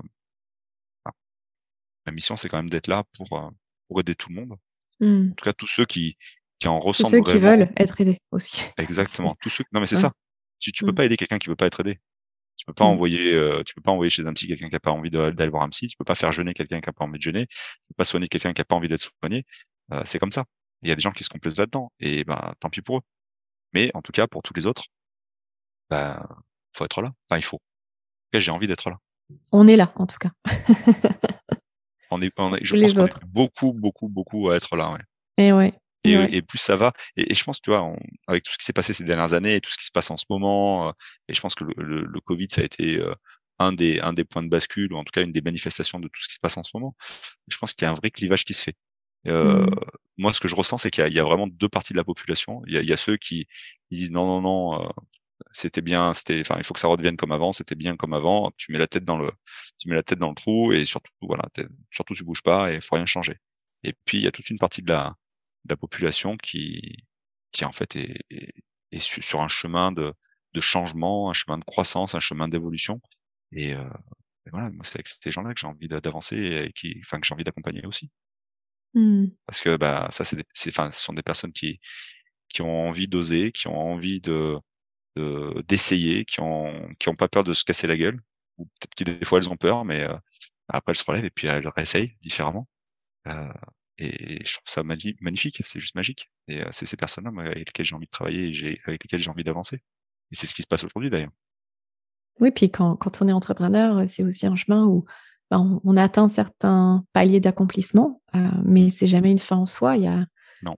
la 2.06 2.12
mission 2.12 2.36
c'est 2.36 2.48
quand 2.48 2.56
même 2.56 2.70
d'être 2.70 2.86
là 2.86 3.04
pour 3.14 3.52
pour 3.88 4.00
aider 4.00 4.14
tout 4.14 4.30
le 4.30 4.36
monde. 4.36 4.56
Mmh. 5.00 5.30
En 5.30 5.34
tout 5.34 5.44
cas, 5.44 5.52
tous 5.52 5.66
ceux 5.66 5.84
qui 5.84 6.16
qui 6.58 6.68
en 6.68 6.78
ressentent 6.78 7.12
tous 7.12 7.24
ceux 7.24 7.32
qui 7.32 7.38
veulent 7.38 7.70
être 7.76 8.00
aidés 8.00 8.18
aussi. 8.32 8.64
Exactement. 8.78 9.36
tous 9.40 9.50
ceux. 9.50 9.64
Non 9.72 9.80
mais 9.80 9.86
c'est 9.86 9.96
ça. 9.96 10.12
Tu, 10.58 10.72
tu 10.72 10.84
peux 10.84 10.90
mmh. 10.90 10.94
pas 10.94 11.04
aider 11.04 11.16
quelqu'un 11.16 11.38
qui 11.38 11.48
veut 11.48 11.56
pas 11.56 11.66
être 11.66 11.80
aidé. 11.80 11.98
Tu 12.68 12.74
peux 12.74 12.84
pas 12.84 12.84
mmh. 12.84 12.88
envoyer, 12.88 13.32
euh, 13.32 13.62
tu 13.64 13.74
peux 13.74 13.80
pas 13.80 13.92
envoyer 13.92 14.10
chez 14.10 14.26
un 14.26 14.32
psy 14.34 14.46
quelqu'un 14.46 14.68
qui 14.68 14.76
a 14.76 14.80
pas 14.80 14.90
envie 14.90 15.08
d'aller 15.08 15.48
voir 15.48 15.62
un 15.62 15.70
psy. 15.70 15.88
Tu 15.88 15.96
peux 15.96 16.04
pas 16.04 16.14
faire 16.14 16.32
jeûner 16.32 16.52
quelqu'un 16.52 16.82
qui 16.82 16.90
a 16.90 16.92
pas 16.92 17.06
envie 17.06 17.16
de 17.16 17.22
jeûner. 17.22 17.46
Tu 17.46 17.56
peux 17.88 17.94
pas 17.96 18.04
soigner 18.04 18.28
quelqu'un 18.28 18.52
qui 18.52 18.60
a 18.60 18.64
pas 18.66 18.74
envie 18.74 18.88
d'être 18.88 19.10
soigné. 19.22 19.46
Euh, 19.94 20.02
c'est 20.04 20.18
comme 20.18 20.32
ça. 20.32 20.44
Il 20.82 20.90
y 20.90 20.92
a 20.92 20.94
des 20.94 21.00
gens 21.00 21.12
qui 21.12 21.24
se 21.24 21.30
complaisent 21.30 21.56
là-dedans 21.56 21.90
et 21.98 22.24
ben 22.24 22.52
tant 22.60 22.68
pis 22.68 22.82
pour 22.82 22.98
eux. 22.98 23.00
Mais 23.72 23.90
en 23.94 24.02
tout 24.02 24.12
cas 24.12 24.26
pour 24.26 24.42
tous 24.42 24.52
les 24.52 24.66
autres, 24.66 24.84
ben 25.88 26.22
faut 26.76 26.84
être 26.84 27.00
là. 27.00 27.10
Enfin 27.30 27.38
il 27.38 27.42
faut. 27.42 27.56
En 27.56 27.58
tout 27.58 28.32
cas 28.34 28.40
j'ai 28.40 28.50
envie 28.50 28.66
d'être 28.66 28.90
là. 28.90 28.98
On 29.50 29.66
est 29.66 29.76
là 29.76 29.90
en 29.94 30.06
tout 30.06 30.18
cas. 30.18 30.32
on 32.10 32.20
est, 32.20 32.30
on 32.38 32.54
est 32.54 32.62
je 32.62 32.76
pense 32.76 32.92
qu'on 32.92 33.06
est 33.06 33.24
beaucoup 33.24 33.72
beaucoup 33.72 34.08
beaucoup 34.08 34.50
à 34.50 34.56
être 34.56 34.76
là. 34.76 34.92
Ouais. 34.92 35.00
Et 35.38 35.52
ouais. 35.54 35.72
Et, 36.04 36.42
plus 36.42 36.58
ça 36.58 36.76
va, 36.76 36.92
et, 37.16 37.34
je 37.34 37.44
pense, 37.44 37.60
tu 37.60 37.70
vois, 37.70 37.92
avec 38.28 38.44
tout 38.44 38.52
ce 38.52 38.58
qui 38.58 38.64
s'est 38.64 38.72
passé 38.72 38.92
ces 38.92 39.04
dernières 39.04 39.34
années 39.34 39.56
et 39.56 39.60
tout 39.60 39.70
ce 39.70 39.76
qui 39.76 39.84
se 39.84 39.90
passe 39.90 40.10
en 40.10 40.16
ce 40.16 40.24
moment, 40.30 40.88
euh, 40.88 40.92
et 41.28 41.34
je 41.34 41.40
pense 41.40 41.54
que 41.54 41.64
le, 41.64 42.04
le, 42.04 42.20
Covid, 42.20 42.46
ça 42.50 42.62
a 42.62 42.64
été 42.64 42.98
euh, 42.98 43.14
un 43.58 43.72
des, 43.72 44.00
un 44.00 44.12
des 44.12 44.24
points 44.24 44.42
de 44.42 44.48
bascule, 44.48 44.92
ou 44.92 44.96
en 44.96 45.04
tout 45.04 45.10
cas 45.12 45.22
une 45.22 45.32
des 45.32 45.42
manifestations 45.42 45.98
de 46.00 46.08
tout 46.08 46.20
ce 46.22 46.28
qui 46.28 46.34
se 46.34 46.40
passe 46.40 46.56
en 46.56 46.62
ce 46.62 46.70
moment. 46.74 46.96
Je 47.48 47.58
pense 47.58 47.74
qu'il 47.74 47.84
y 47.84 47.88
a 47.88 47.90
un 47.90 47.94
vrai 47.94 48.10
clivage 48.10 48.44
qui 48.44 48.54
se 48.54 48.62
fait. 48.64 48.76
Euh, 49.26 49.66
mmh. 49.66 49.74
Moi, 50.18 50.32
ce 50.32 50.40
que 50.40 50.48
je 50.48 50.54
ressens, 50.54 50.78
c'est 50.78 50.90
qu'il 50.90 51.06
y, 51.08 51.14
y, 51.14 51.20
a 51.20 51.24
vraiment 51.24 51.48
deux 51.48 51.68
parties 51.68 51.92
de 51.92 51.98
la 51.98 52.04
population. 52.04 52.62
Il 52.66 52.74
y 52.74 52.78
a, 52.78 52.82
il 52.82 52.88
y 52.88 52.92
a 52.92 52.96
ceux 52.96 53.16
qui 53.16 53.46
disent 53.90 54.12
non, 54.12 54.26
non, 54.26 54.40
non, 54.40 54.84
euh, 54.84 54.88
c'était 55.52 55.82
bien, 55.82 56.14
c'était, 56.14 56.40
enfin, 56.40 56.56
il 56.58 56.64
faut 56.64 56.74
que 56.74 56.80
ça 56.80 56.88
redevienne 56.88 57.16
comme 57.16 57.32
avant, 57.32 57.52
c'était 57.52 57.74
bien 57.74 57.96
comme 57.96 58.14
avant. 58.14 58.52
Tu 58.56 58.72
mets 58.72 58.78
la 58.78 58.86
tête 58.86 59.04
dans 59.04 59.16
le, 59.18 59.30
tu 59.78 59.88
mets 59.88 59.96
la 59.96 60.02
tête 60.02 60.18
dans 60.18 60.30
le 60.30 60.34
trou 60.34 60.72
et 60.72 60.84
surtout, 60.84 61.12
voilà, 61.22 61.44
surtout 61.90 62.14
tu 62.14 62.24
bouges 62.24 62.42
pas 62.42 62.72
et 62.72 62.76
il 62.76 62.80
faut 62.80 62.96
rien 62.96 63.06
changer. 63.06 63.36
Et 63.84 63.94
puis 64.04 64.18
il 64.18 64.24
y 64.24 64.26
a 64.26 64.32
toute 64.32 64.50
une 64.50 64.58
partie 64.58 64.82
de 64.82 64.88
la, 64.90 65.14
la 65.68 65.76
population 65.76 66.36
qui, 66.36 66.96
qui 67.52 67.64
en 67.64 67.72
fait 67.72 67.96
est, 67.96 68.24
est, 68.92 69.00
sur 69.00 69.40
un 69.40 69.48
chemin 69.48 69.92
de, 69.92 70.12
de, 70.54 70.60
changement, 70.60 71.30
un 71.30 71.34
chemin 71.34 71.58
de 71.58 71.64
croissance, 71.64 72.14
un 72.14 72.20
chemin 72.20 72.48
d'évolution. 72.48 73.00
Et, 73.52 73.74
euh, 73.74 73.88
voilà, 74.50 74.70
moi 74.70 74.84
c'est 74.84 74.96
avec 74.96 75.08
ces 75.08 75.30
gens-là 75.30 75.52
que 75.54 75.60
j'ai 75.60 75.66
envie 75.66 75.88
d'avancer 75.88 76.36
et 76.36 76.72
qui, 76.72 76.98
enfin 77.04 77.20
que 77.20 77.26
j'ai 77.26 77.34
envie 77.34 77.44
d'accompagner 77.44 77.84
aussi. 77.86 78.10
Mmh. 78.94 79.26
Parce 79.46 79.60
que 79.60 79.76
bah 79.76 80.08
ça 80.10 80.24
c'est, 80.24 80.42
enfin 80.68 80.90
ce 80.90 81.02
sont 81.04 81.12
des 81.12 81.22
personnes 81.22 81.52
qui 81.52 81.78
qui 82.48 82.62
ont 82.62 82.88
envie 82.88 83.08
d'oser, 83.08 83.52
qui 83.52 83.68
ont 83.68 83.78
envie 83.78 84.20
de 84.20 84.58
d'essayer, 85.66 86.24
qui 86.24 86.40
ont 86.40 86.88
qui 86.98 87.08
ont 87.08 87.14
pas 87.14 87.28
peur 87.28 87.44
de 87.44 87.52
se 87.52 87.64
casser 87.64 87.86
la 87.86 87.96
gueule. 87.96 88.20
Ou 88.58 88.66
peut-être 88.66 88.94
que 88.94 89.04
des 89.04 89.24
fois 89.24 89.38
elles 89.38 89.50
ont 89.50 89.56
peur, 89.56 89.84
mais 89.84 90.02
euh, 90.02 90.16
après 90.68 90.92
elles 90.92 90.96
se 90.96 91.04
relèvent 91.04 91.24
et 91.24 91.30
puis 91.30 91.48
elles 91.48 91.68
réessayent 91.68 92.16
différemment. 92.22 92.68
Euh, 93.28 93.52
et 93.98 94.44
je 94.44 94.52
trouve 94.54 94.68
ça 94.68 94.82
magnifique, 94.84 95.62
c'est 95.64 95.80
juste 95.80 95.94
magique. 95.94 96.30
Et 96.46 96.62
c'est 96.70 96.86
ces 96.86 96.96
personnes-là 96.96 97.30
avec 97.42 97.58
lesquelles 97.58 97.86
j'ai 97.86 97.94
envie 97.94 98.06
de 98.06 98.10
travailler 98.10 98.48
et 98.48 98.80
avec 98.86 99.02
lesquelles 99.04 99.20
j'ai 99.20 99.30
envie 99.30 99.44
d'avancer. 99.44 99.80
Et 100.30 100.36
c'est 100.36 100.46
ce 100.46 100.54
qui 100.54 100.62
se 100.62 100.66
passe 100.66 100.84
aujourd'hui 100.84 101.10
d'ailleurs. 101.10 101.32
Oui, 102.40 102.50
puis 102.52 102.70
quand, 102.70 102.96
quand, 102.96 103.20
on 103.20 103.28
est 103.28 103.32
entrepreneur, 103.32 104.08
c'est 104.08 104.22
aussi 104.22 104.46
un 104.46 104.54
chemin 104.54 104.84
où 104.84 105.04
ben, 105.50 105.80
on, 105.82 105.96
atteint 105.96 106.28
certains 106.28 107.04
paliers 107.12 107.40
d'accomplissement, 107.40 108.22
euh, 108.34 108.48
mais 108.64 108.90
c'est 108.90 109.06
jamais 109.06 109.32
une 109.32 109.38
fin 109.38 109.56
en 109.56 109.66
soi. 109.66 109.96
Il 109.96 110.04
y 110.04 110.06
a, 110.06 110.26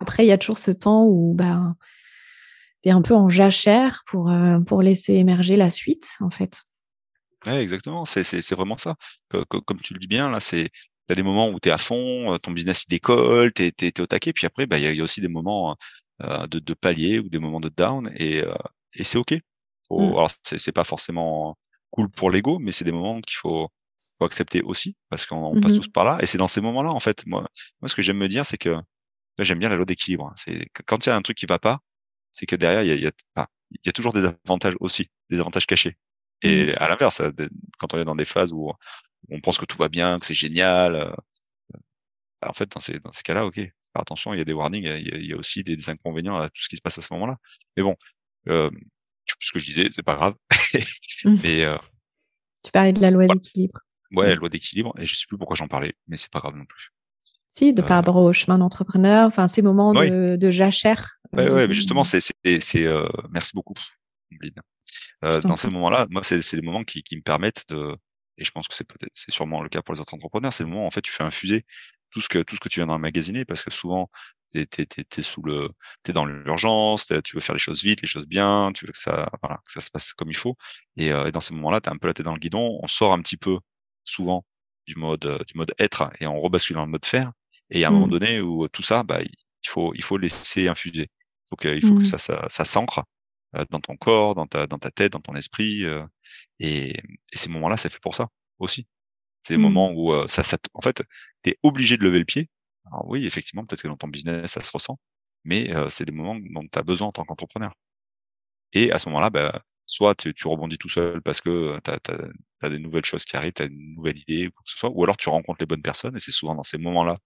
Après, 0.01 0.25
il 0.25 0.29
y 0.29 0.33
a 0.33 0.39
toujours 0.39 0.59
ce 0.59 0.71
temps 0.71 1.05
où 1.05 1.35
ben, 1.35 1.77
tu 2.83 2.89
es 2.89 2.93
un 2.93 3.03
peu 3.03 3.15
en 3.15 3.29
jachère 3.29 4.03
pour, 4.07 4.31
euh, 4.31 4.61
pour 4.61 4.81
laisser 4.81 5.15
émerger 5.15 5.57
la 5.57 5.71
suite, 5.71 6.09
en 6.21 6.31
fait. 6.31 6.63
Ouais, 7.47 7.63
exactement. 7.63 8.05
C'est 8.05 8.55
vraiment 8.55 8.79
ça. 8.79 8.97
Comme 9.49 9.81
tu 9.83 9.95
le 9.95 9.99
dis 9.99 10.09
bien, 10.09 10.31
là, 10.31 10.41
c'est 10.41 10.71
tu 11.11 11.17
des 11.17 11.23
moments 11.23 11.49
où 11.49 11.59
tu 11.61 11.69
es 11.69 11.73
à 11.73 11.79
fond, 11.79 12.33
euh, 12.33 12.39
ton 12.39 12.53
business 12.53 12.85
il 12.85 12.91
décolle, 12.91 13.53
tu 13.53 13.65
es, 13.65 14.01
au 14.01 14.07
taquet, 14.07 14.33
puis 14.33 14.47
après, 14.47 14.67
bah, 14.67 14.79
il 14.79 14.95
y, 14.95 15.01
a, 15.01 15.05
aussi 15.05 15.21
des 15.21 15.29
moments 15.29 15.77
euh, 16.23 16.47
de, 16.47 16.59
de, 16.59 16.75
palier 16.75 17.19
ou 17.19 17.29
des 17.29 17.39
moments 17.39 17.61
de 17.61 17.69
down, 17.69 18.11
et, 18.17 18.43
euh, 18.43 18.55
et 18.95 19.05
c'est 19.05 19.19
OK. 19.19 19.35
Faut, 19.89 20.01
mmh. 20.01 20.13
Alors, 20.13 20.31
c'est 20.45 20.73
pas 20.73 20.85
forcément 20.85 21.57
cool 21.91 22.09
pour 22.11 22.31
l'ego, 22.31 22.59
mais 22.61 22.73
c'est 22.73 22.85
des 22.85 22.93
moments 22.93 23.21
qu'il 23.21 23.37
faut, 23.37 23.69
faut, 24.19 24.25
accepter 24.25 24.63
aussi, 24.63 24.97
parce 25.09 25.27
qu'on 25.27 25.61
passe 25.61 25.73
mmh 25.75 25.77
tous 25.81 25.89
par 25.89 26.05
là, 26.05 26.19
et 26.21 26.27
c'est 26.27 26.39
dans 26.39 26.47
ces 26.49 26.61
moments-là, 26.61 26.93
en 26.93 27.01
fait, 27.01 27.27
moi, 27.27 27.47
moi 27.81 27.89
ce 27.89 27.95
que 27.95 28.03
j'aime 28.03 28.19
me 28.19 28.29
dire, 28.29 28.47
c'est 28.47 28.59
que 28.59 28.77
j'aime 29.39 29.59
bien 29.59 29.69
la 29.69 29.77
loi 29.77 29.87
d'équilibre. 29.87 30.27
Hein. 30.27 30.35
C'est 30.37 30.69
quand 30.87 31.07
il 31.07 31.09
y 31.09 31.13
a 31.13 31.17
un 31.17 31.23
truc 31.23 31.37
qui 31.37 31.47
va 31.47 31.59
pas, 31.59 31.81
c'est 32.31 32.47
que 32.47 32.57
derrière, 32.57 32.83
il 32.83 32.89
y 32.89 33.07
a, 33.07 33.09
y, 33.09 33.13
a, 33.37 33.47
y 33.85 33.89
a 33.89 33.93
toujours 33.93 34.13
des 34.13 34.25
avantages 34.25 34.75
aussi, 34.81 35.09
des 35.31 35.41
avantages 35.41 35.67
cachés. 35.67 35.97
Et 36.43 36.67
mmh. 36.67 36.75
à 36.79 36.89
l'inverse, 36.89 37.23
quand 37.79 37.95
on 37.95 37.99
est 37.99 38.05
dans 38.05 38.15
des 38.15 38.25
phases 38.25 38.53
où 38.53 38.73
on 39.29 39.41
pense 39.41 39.59
que 39.59 39.65
tout 39.65 39.77
va 39.77 39.89
bien, 39.89 40.19
que 40.19 40.27
c'est 40.27 40.35
génial. 40.35 40.95
Euh, 40.95 41.11
bah, 42.41 42.49
en 42.49 42.53
fait, 42.53 42.71
dans 42.71 42.81
ces, 42.81 42.99
dans 43.01 43.13
ces 43.13 43.23
cas-là, 43.23 43.47
ok, 43.47 43.61
attention, 43.95 44.33
il 44.33 44.39
y 44.39 44.41
a 44.41 44.45
des 44.45 44.53
warnings, 44.53 44.85
il 44.85 45.27
y 45.27 45.33
a, 45.33 45.37
aussi 45.37 45.63
des, 45.63 45.91
inconvénients 45.91 46.37
à 46.37 46.49
tout 46.49 46.63
ce 46.63 46.69
qui 46.69 46.77
se 46.77 46.83
passe 46.83 46.99
à 46.99 47.03
ce 47.03 47.13
moment-là. 47.15 47.37
Mais 47.77 47.83
bon, 47.83 47.97
euh, 48.49 48.71
ce 49.39 49.53
que 49.53 49.59
je 49.59 49.67
disais, 49.67 49.89
c'est 49.93 50.03
pas 50.03 50.17
grave. 50.17 50.35
Mais, 51.25 51.65
euh, 51.65 51.77
tu 52.65 52.71
parlais 52.73 52.93
de 52.93 53.01
la 53.01 53.11
loi 53.11 53.27
d'équilibre. 53.27 53.81
Ouais, 54.13 54.29
la 54.29 54.35
loi 54.35 54.49
d'équilibre, 54.49 54.93
et 54.99 55.05
je 55.05 55.15
sais 55.15 55.27
plus 55.29 55.39
pourquoi 55.39 55.57
j'en 55.57 55.69
parlais, 55.69 55.95
mais 56.09 56.17
c'est 56.17 56.31
pas 56.33 56.41
grave 56.41 56.57
non 56.57 56.65
plus. 56.65 56.91
Si, 57.49 57.73
de 57.73 57.81
par 57.81 57.91
rapport 57.91 58.17
au 58.17 58.33
chemin 58.33 58.59
d'entrepreneur, 58.59 59.29
enfin 59.29 59.47
ces 59.47 59.63
moments 59.63 59.93
de, 59.93 60.35
de 60.35 60.51
jachère. 60.51 61.21
Ouais, 61.33 61.49
ouais, 61.49 61.69
mais 61.69 61.75
justement, 61.75 62.03
c'est, 62.03 62.19
c'est, 62.21 62.87
merci 63.31 63.53
beaucoup, 63.55 63.75
dans 65.31 65.57
ces 65.57 65.69
moments-là, 65.69 66.09
moi, 66.11 66.25
c'est, 66.25 66.43
c'est 66.43 66.57
des 66.57 66.63
moments 66.63 66.83
qui, 66.83 67.05
qui 67.05 67.17
me 67.17 67.23
permettent 67.23 67.69
de, 67.69 67.97
et 68.41 68.45
je 68.45 68.51
pense 68.51 68.67
que 68.69 68.75
c'est 68.75 68.85
peut-être, 68.85 69.13
c'est 69.15 69.31
sûrement 69.31 69.63
le 69.63 69.69
cas 69.69 69.83
pour 69.83 69.95
les 69.95 70.01
autres 70.01 70.15
entrepreneurs, 70.15 70.53
c'est 70.53 70.65
le 70.65 70.71
moment 70.71 70.85
où 70.85 70.87
en 70.87 70.91
fait 70.91 71.03
tu 71.03 71.13
fais 71.13 71.23
infuser 71.25 71.65
tout 72.11 72.21
ce 72.21 72.29
que 72.29 72.41
tout 72.43 72.57
ce 72.57 72.61
que 72.61 72.69
tu 72.69 72.81
viens 72.81 72.87
d'emmagasiner 72.87 73.45
parce 73.45 73.63
que 73.63 73.71
souvent 73.71 74.11
t'es 74.53 74.67
t'es 74.67 74.87
t'es 74.87 75.23
sous 75.23 75.43
le 75.43 75.69
t'es 76.03 76.13
dans 76.13 76.25
l'urgence, 76.25 77.07
tu 77.25 77.37
veux 77.37 77.41
faire 77.41 77.55
les 77.55 77.61
choses 77.61 77.83
vite, 77.85 78.03
les 78.03 78.09
choses 78.09 78.27
bien, 78.27 78.73
tu 78.75 78.87
veux 78.87 78.93
que 78.93 78.99
ça 78.99 79.31
voilà 79.43 79.59
que 79.67 79.73
ça 79.73 79.81
se 79.81 79.91
passe 79.91 80.13
comme 80.15 80.31
il 80.31 80.37
faut 80.37 80.57
et, 80.97 81.13
euh, 81.13 81.27
et 81.29 81.33
dans 81.33 81.41
ces 81.41 81.55
moments-là 81.55 81.81
t'as 81.81 81.93
un 81.93 81.99
peu 81.99 82.09
la 82.09 82.15
tête 82.15 82.27
dans 82.27 82.35
le 82.35 82.41
guidon, 82.41 82.79
on 82.83 82.87
sort 82.89 83.13
un 83.13 83.21
petit 83.23 83.37
peu 83.37 83.59
souvent 84.05 84.45
du 84.87 84.97
mode 84.97 85.27
euh, 85.27 85.39
du 85.47 85.55
mode 85.57 85.73
être 85.79 86.11
et 86.21 86.27
on 86.27 86.39
rebascule 86.39 86.77
dans 86.77 86.85
le 86.87 86.91
mode 86.91 87.05
faire 87.05 87.33
et 87.71 87.79
il 87.79 87.81
y 87.81 87.85
a 87.85 87.89
un 87.89 87.93
moment 87.93 88.07
mmh. 88.07 88.11
donné 88.11 88.41
où 88.41 88.67
tout 88.69 88.83
ça 88.83 89.03
bah 89.03 89.21
il 89.23 89.69
faut 89.69 89.93
il 89.95 90.03
faut 90.03 90.19
laisser 90.19 90.69
infuser, 90.69 91.03
il 91.03 91.49
faut 91.51 91.57
que 91.57 91.69
il 91.69 91.83
faut 91.83 91.95
que 91.95 92.03
mmh. 92.03 92.07
ça 92.07 92.19
ça, 92.19 92.47
ça 92.49 92.65
s'ancre 92.65 93.05
dans 93.71 93.81
ton 93.81 93.97
corps, 93.97 94.35
dans 94.35 94.47
ta, 94.47 94.67
dans 94.67 94.79
ta 94.79 94.91
tête, 94.91 95.13
dans 95.13 95.21
ton 95.21 95.35
esprit. 95.35 95.85
et, 96.61 96.91
et 96.91 97.37
ces 97.37 97.49
moments-là, 97.51 97.77
c'est 97.77 97.91
fait 97.91 98.01
pour 98.01 98.15
ça 98.15 98.29
aussi. 98.59 98.87
C'est 99.43 99.55
des 99.55 99.59
mmh. 99.59 99.63
moments 99.63 99.93
où 99.95 100.29
ça, 100.29 100.43
ça, 100.43 100.59
en 100.75 100.83
fait, 100.83 101.03
tu 101.43 101.51
es 101.51 101.59
obligé 101.63 101.97
de 101.97 102.05
lever 102.05 102.19
le 102.19 102.25
pied. 102.25 102.49
Alors 102.87 103.09
oui, 103.09 103.27
effectivement, 103.27 103.65
peut-être 103.65 103.83
que 103.83 103.89
dans 103.89 103.97
ton 103.97 104.09
business, 104.09 104.53
ça 104.53 104.61
se 104.63 104.71
ressent, 104.73 104.99
mais 105.45 105.71
c'est 105.91 106.05
des 106.05 106.13
moments 106.13 106.37
dont 106.39 106.67
tu 106.71 106.79
as 106.79 106.83
besoin 106.83 107.09
en 107.09 107.13
tant 107.13 107.25
qu'entrepreneur. 107.25 107.75
Et 108.73 108.93
à 108.93 108.99
ce 108.99 109.09
moment-là, 109.09 109.31
bah, 109.31 109.63
soit 109.87 110.15
tu, 110.15 110.33
tu, 110.35 110.47
rebondis 110.49 110.79
tout 110.79 110.89
seul 110.89 111.21
parce 111.23 111.41
que 111.41 111.79
tu 111.81 111.91
as, 111.91 112.69
des 112.69 112.79
nouvelles 112.79 113.05
choses 113.05 113.25
qui 113.25 113.37
arrivent, 113.37 113.53
tu 113.53 113.63
as 113.63 113.67
une 113.67 113.95
nouvelle 113.97 114.19
idée 114.19 114.47
ou 114.49 114.51
quoi 114.53 114.63
que 114.65 114.71
ce 114.71 114.79
soit, 114.79 114.91
ou 114.91 115.03
alors 115.05 115.17
tu 115.17 115.29
rencontres 115.29 115.61
les 115.61 115.67
bonnes 115.67 115.83
personnes, 115.83 116.17
et 116.17 116.21
c'est 116.21 116.33
souvent 116.33 116.55
dans 116.55 116.63
ces 116.63 116.79
moments-là 116.79 117.19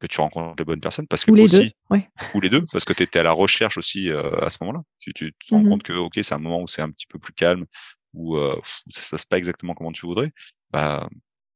que 0.00 0.06
tu 0.06 0.20
rencontres 0.20 0.56
les 0.58 0.64
bonnes 0.64 0.80
personnes, 0.80 1.06
parce 1.06 1.24
que 1.24 1.30
ou 1.30 1.34
les 1.34 1.44
aussi, 1.44 1.58
deux, 1.90 1.96
ouais. 1.96 2.08
ou 2.34 2.40
les 2.40 2.48
deux, 2.48 2.64
parce 2.72 2.84
que 2.84 2.92
tu 2.92 3.02
étais 3.02 3.18
à 3.18 3.22
la 3.22 3.32
recherche 3.32 3.76
aussi 3.78 4.10
à 4.10 4.48
ce 4.50 4.58
moment-là. 4.62 4.82
Tu, 4.98 5.12
tu, 5.12 5.32
te 5.32 5.54
rends 5.54 5.62
mmh 5.62 5.68
compte 5.68 5.82
que 5.82 5.92
ok, 5.92 6.14
c'est 6.22 6.32
un 6.34 6.38
moment 6.38 6.62
où 6.62 6.66
c'est 6.66 6.82
un 6.82 6.90
petit 6.90 7.06
peu 7.06 7.18
plus 7.18 7.34
calme, 7.34 7.66
où, 8.14 8.36
euh, 8.36 8.58
ça 8.88 9.02
se 9.02 9.10
passe 9.10 9.26
pas 9.26 9.38
exactement 9.38 9.74
comment 9.74 9.92
tu 9.92 10.06
voudrais, 10.06 10.32
bah 10.70 11.08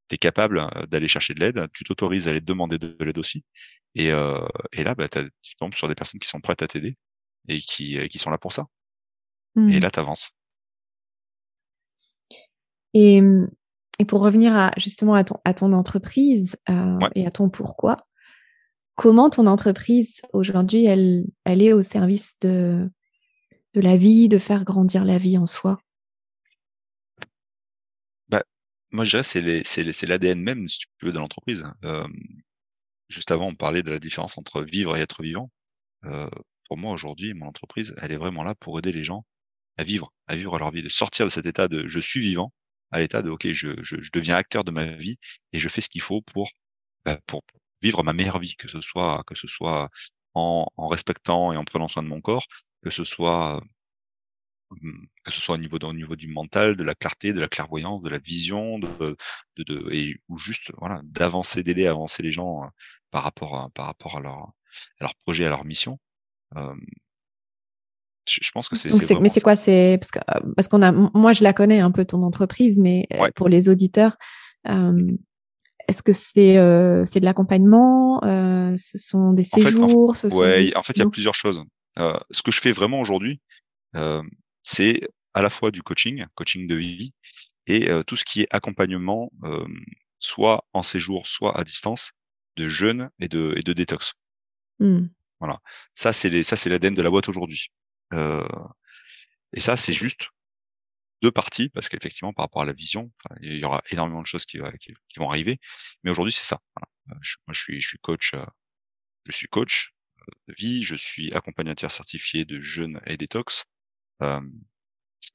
tu 0.08 0.16
es 0.16 0.18
capable 0.18 0.66
d'aller 0.90 1.08
chercher 1.08 1.32
de 1.34 1.40
l'aide, 1.40 1.66
tu 1.72 1.84
t'autorises 1.84 2.28
à 2.28 2.30
aller 2.32 2.42
demander 2.42 2.78
de, 2.78 2.94
l'aide 3.00 3.18
aussi, 3.18 3.44
et, 3.94 4.12
euh, 4.12 4.46
et 4.72 4.84
là, 4.84 4.94
bah, 4.94 5.08
tu 5.08 5.56
tombes 5.56 5.74
sur 5.74 5.88
des 5.88 5.94
personnes 5.94 6.20
qui 6.20 6.28
sont 6.28 6.40
prêtes 6.40 6.62
à 6.62 6.68
t'aider 6.68 6.96
et 7.48 7.58
qui, 7.60 8.08
qui 8.08 8.18
sont 8.18 8.30
là 8.30 8.38
pour 8.38 8.52
ça. 8.52 8.66
Et 9.56 9.60
Mmh. 9.60 9.78
là, 9.78 9.90
tu 9.90 10.00
avances. 10.00 10.30
Et, 12.92 13.20
et 13.98 14.04
pour 14.04 14.20
revenir 14.20 14.56
à, 14.56 14.72
justement 14.76 15.14
à 15.14 15.24
ton, 15.24 15.36
à 15.44 15.54
ton 15.54 15.72
entreprise 15.72 16.56
euh, 16.68 16.98
Ouais. 16.98 17.10
et 17.14 17.26
à 17.26 17.30
ton 17.30 17.50
pourquoi, 17.50 17.96
comment 18.94 19.30
ton 19.30 19.46
entreprise 19.46 20.22
aujourd'hui, 20.32 20.84
elle, 20.84 21.24
elle 21.44 21.62
est 21.62 21.72
au 21.72 21.82
service 21.82 22.38
de, 22.40 22.90
la 23.74 23.96
vie, 23.96 24.28
de 24.28 24.38
faire 24.38 24.64
grandir 24.64 25.04
la 25.04 25.18
vie 25.18 25.38
en 25.38 25.46
soi? 25.46 25.80
Bah, 28.28 28.42
moi, 28.90 29.04
je 29.04 29.18
dirais 29.18 29.62
c'est 29.64 30.06
l'ADN 30.06 30.40
même, 30.40 30.68
si 30.68 30.78
tu 30.78 30.86
veux, 31.02 31.12
de 31.12 31.18
l'entreprise. 31.18 31.64
Hem, 31.82 32.12
juste 33.08 33.30
avant, 33.30 33.48
on 33.48 33.54
parlait 33.54 33.82
de 33.82 33.90
la 33.90 33.98
différence 33.98 34.38
entre 34.38 34.62
vivre 34.62 34.96
et 34.96 35.00
être 35.00 35.22
vivant. 35.22 35.50
Heu, 36.04 36.28
pour 36.68 36.78
moi, 36.78 36.92
aujourd'hui, 36.92 37.34
mon 37.34 37.46
entreprise, 37.46 37.94
elle 38.00 38.12
est 38.12 38.16
vraiment 38.16 38.44
là 38.44 38.54
pour 38.54 38.78
aider 38.78 38.92
les 38.92 39.04
gens 39.04 39.24
à 39.76 39.84
vivre, 39.84 40.12
à 40.28 40.36
vivre 40.36 40.58
leur 40.58 40.70
vie, 40.70 40.82
de 40.82 40.88
sortir 40.88 41.26
de 41.26 41.30
cet 41.30 41.46
état 41.46 41.68
de 41.68 41.88
«je 41.88 42.00
suis 42.00 42.20
vivant» 42.20 42.52
à 42.92 43.00
l'état 43.00 43.22
de 43.22 43.30
«OK, 43.30 43.48
je 43.52 44.10
deviens 44.12 44.36
acteur 44.36 44.62
de 44.62 44.70
ma 44.70 44.84
vie 44.84 45.16
et 45.52 45.58
je 45.58 45.68
fais 45.68 45.80
ce 45.80 45.88
qu'il 45.88 46.00
faut 46.00 46.22
pour, 46.22 46.50
bah, 47.04 47.18
pour 47.26 47.42
vivre 47.86 48.02
ma 48.04 48.12
meilleure 48.18 48.40
vie», 48.46 48.56
que 48.62 48.68
ce 48.74 48.80
soit 48.88 49.22
que 49.28 49.36
ce 49.42 49.48
soit 49.56 49.88
en 50.34 50.66
en 50.82 50.86
respectant 50.94 51.52
et 51.52 51.56
en 51.58 51.64
prenant 51.64 51.88
soin 51.88 52.02
de 52.04 52.08
mon 52.14 52.20
corps, 52.28 52.46
que 52.84 52.90
ce 52.98 53.04
soit, 53.04 53.62
mmh, 54.82 55.04
que 55.24 55.32
ce 55.32 55.40
soit 55.40 55.56
au 55.56 55.58
niveau 55.58 55.78
de 55.80 55.86
au 55.86 55.92
niveau 55.94 56.16
du 56.16 56.28
mental, 56.28 56.76
de 56.76 56.84
la 56.84 56.94
clarté, 56.94 57.32
de 57.32 57.40
la 57.40 57.48
clairvoyance, 57.48 58.02
de 58.02 58.10
la 58.10 58.18
vision, 58.32 58.78
de 58.80 58.88
de 59.56 59.62
de 59.70 59.76
et 59.92 60.16
ou 60.30 60.38
juste, 60.38 60.72
voilà, 60.82 61.00
d'avancer, 61.04 61.62
d'aider 61.64 61.86
à 61.88 61.92
avancer 61.92 62.22
les 62.22 62.32
gens, 62.32 62.64
heu, 62.64 62.68
par 63.12 63.22
rapport 63.24 63.52
à 63.60 63.70
par 63.70 63.86
rapport 63.86 64.16
à 64.18 64.20
leur 64.20 64.38
à 65.00 65.04
leur 65.06 65.14
projet, 65.16 65.46
à 65.46 65.50
leur 65.50 65.64
mission. 65.64 65.98
Hem 66.56 66.80
je 68.28 68.38
je 68.42 68.50
pense 68.52 68.68
que 68.68 68.76
c'est 68.76 68.88
mais 69.20 69.28
c'est 69.28 69.40
quoi? 69.40 69.56
C'est 69.56 69.98
parce 70.00 70.10
que, 70.10 70.18
parce 70.56 70.68
qu'on 70.68 70.82
a 70.82 70.92
moi, 70.92 71.32
je 71.32 71.42
la 71.44 71.52
connais 71.52 71.80
un 71.80 71.90
peu 71.90 72.04
ton 72.04 72.22
entreprise, 72.22 72.78
mais 72.80 73.06
Ouais. 73.20 73.30
pour 73.34 73.48
les 73.48 73.68
auditeurs, 73.68 74.16
hem, 74.64 75.18
est-ce 75.88 76.02
que 76.02 76.12
c'est, 76.12 76.56
heu, 76.58 77.04
c'est 77.06 77.20
de 77.20 77.24
l'accompagnement? 77.24 78.22
Heu, 78.24 78.74
ce 78.76 78.98
sont 78.98 79.32
des 79.32 79.46
En 79.52 79.58
fait 79.58 79.66
en 79.66 79.70
séjours? 79.70 80.16
Ce 80.16 80.28
sont 80.28 80.38
ouais, 80.38 80.64
des 80.66 80.76
en 80.76 80.82
fait, 80.82 80.94
il 80.94 81.00
y 81.00 81.02
a 81.02 81.10
plusieurs 81.10 81.34
choses. 81.34 81.62
Heu, 81.98 82.14
ce 82.30 82.42
que 82.42 82.50
je 82.50 82.60
fais 82.60 82.72
vraiment 82.72 83.00
aujourd'hui, 83.00 83.40
hem, 83.94 84.28
c'est 84.62 85.00
à 85.34 85.42
la 85.42 85.50
fois 85.50 85.70
du 85.70 85.82
coaching, 85.82 86.24
coaching 86.34 86.66
de 86.66 86.74
vie 86.74 87.12
et 87.66 87.90
heu, 87.90 88.04
tout 88.04 88.16
ce 88.16 88.24
qui 88.24 88.42
est 88.42 88.48
accompagnement, 88.50 89.30
hem, 89.44 89.84
soit 90.20 90.64
en 90.72 90.82
séjour, 90.82 91.26
soit 91.26 91.58
à 91.58 91.64
distance, 91.64 92.12
de 92.56 92.68
jeûne 92.68 93.10
et 93.20 93.28
de 93.28 93.54
et 93.56 93.62
de 93.62 93.72
détox. 93.72 94.14
Mmh. 94.80 95.06
Voilà. 95.40 95.58
Ça, 95.92 96.12
c'est 96.12 96.30
les 96.30 96.44
ça, 96.44 96.56
c'est 96.56 96.70
l'ADN 96.70 96.94
de 96.94 97.02
la 97.02 97.10
boîte 97.10 97.28
aujourd'hui. 97.28 97.68
Et 99.56 99.60
ça, 99.60 99.76
c'est 99.76 99.92
juste 99.92 100.30
2 101.22 101.30
parties 101.32 101.68
parce 101.70 101.88
qu'effectivement, 101.88 102.32
par 102.32 102.44
rapport 102.46 102.62
à 102.62 102.64
la 102.66 102.72
vision, 102.74 103.10
enfin, 103.24 103.36
il 103.42 103.58
y 103.58 103.64
aura 103.64 103.82
énormément 103.90 104.22
de 104.22 104.26
choses 104.26 104.46
qui 104.46 104.58
va 104.58 104.72
qui 104.72 104.94
qui 105.08 105.18
vont 105.20 105.30
arriver. 105.30 105.58
Mais 106.04 106.10
aujourd'hui, 106.10 106.32
c'est 106.32 106.44
ça, 106.46 106.60
voilà. 106.76 106.88
Je 107.22 107.36
moi, 107.46 107.54
je 107.54 107.60
suis 107.60 107.80
je 107.80 107.88
suis 107.88 107.98
coach, 107.98 108.34
heu, 108.34 108.44
je 109.26 109.32
suis 109.32 109.48
coach, 109.48 109.92
de 110.48 110.54
vie, 110.58 110.84
je 110.84 110.96
suis 110.96 111.32
accompagnateur 111.34 111.92
certifié 111.92 112.44
de 112.46 112.60
jeûne 112.62 113.00
et 113.06 113.16
détox. 113.18 113.64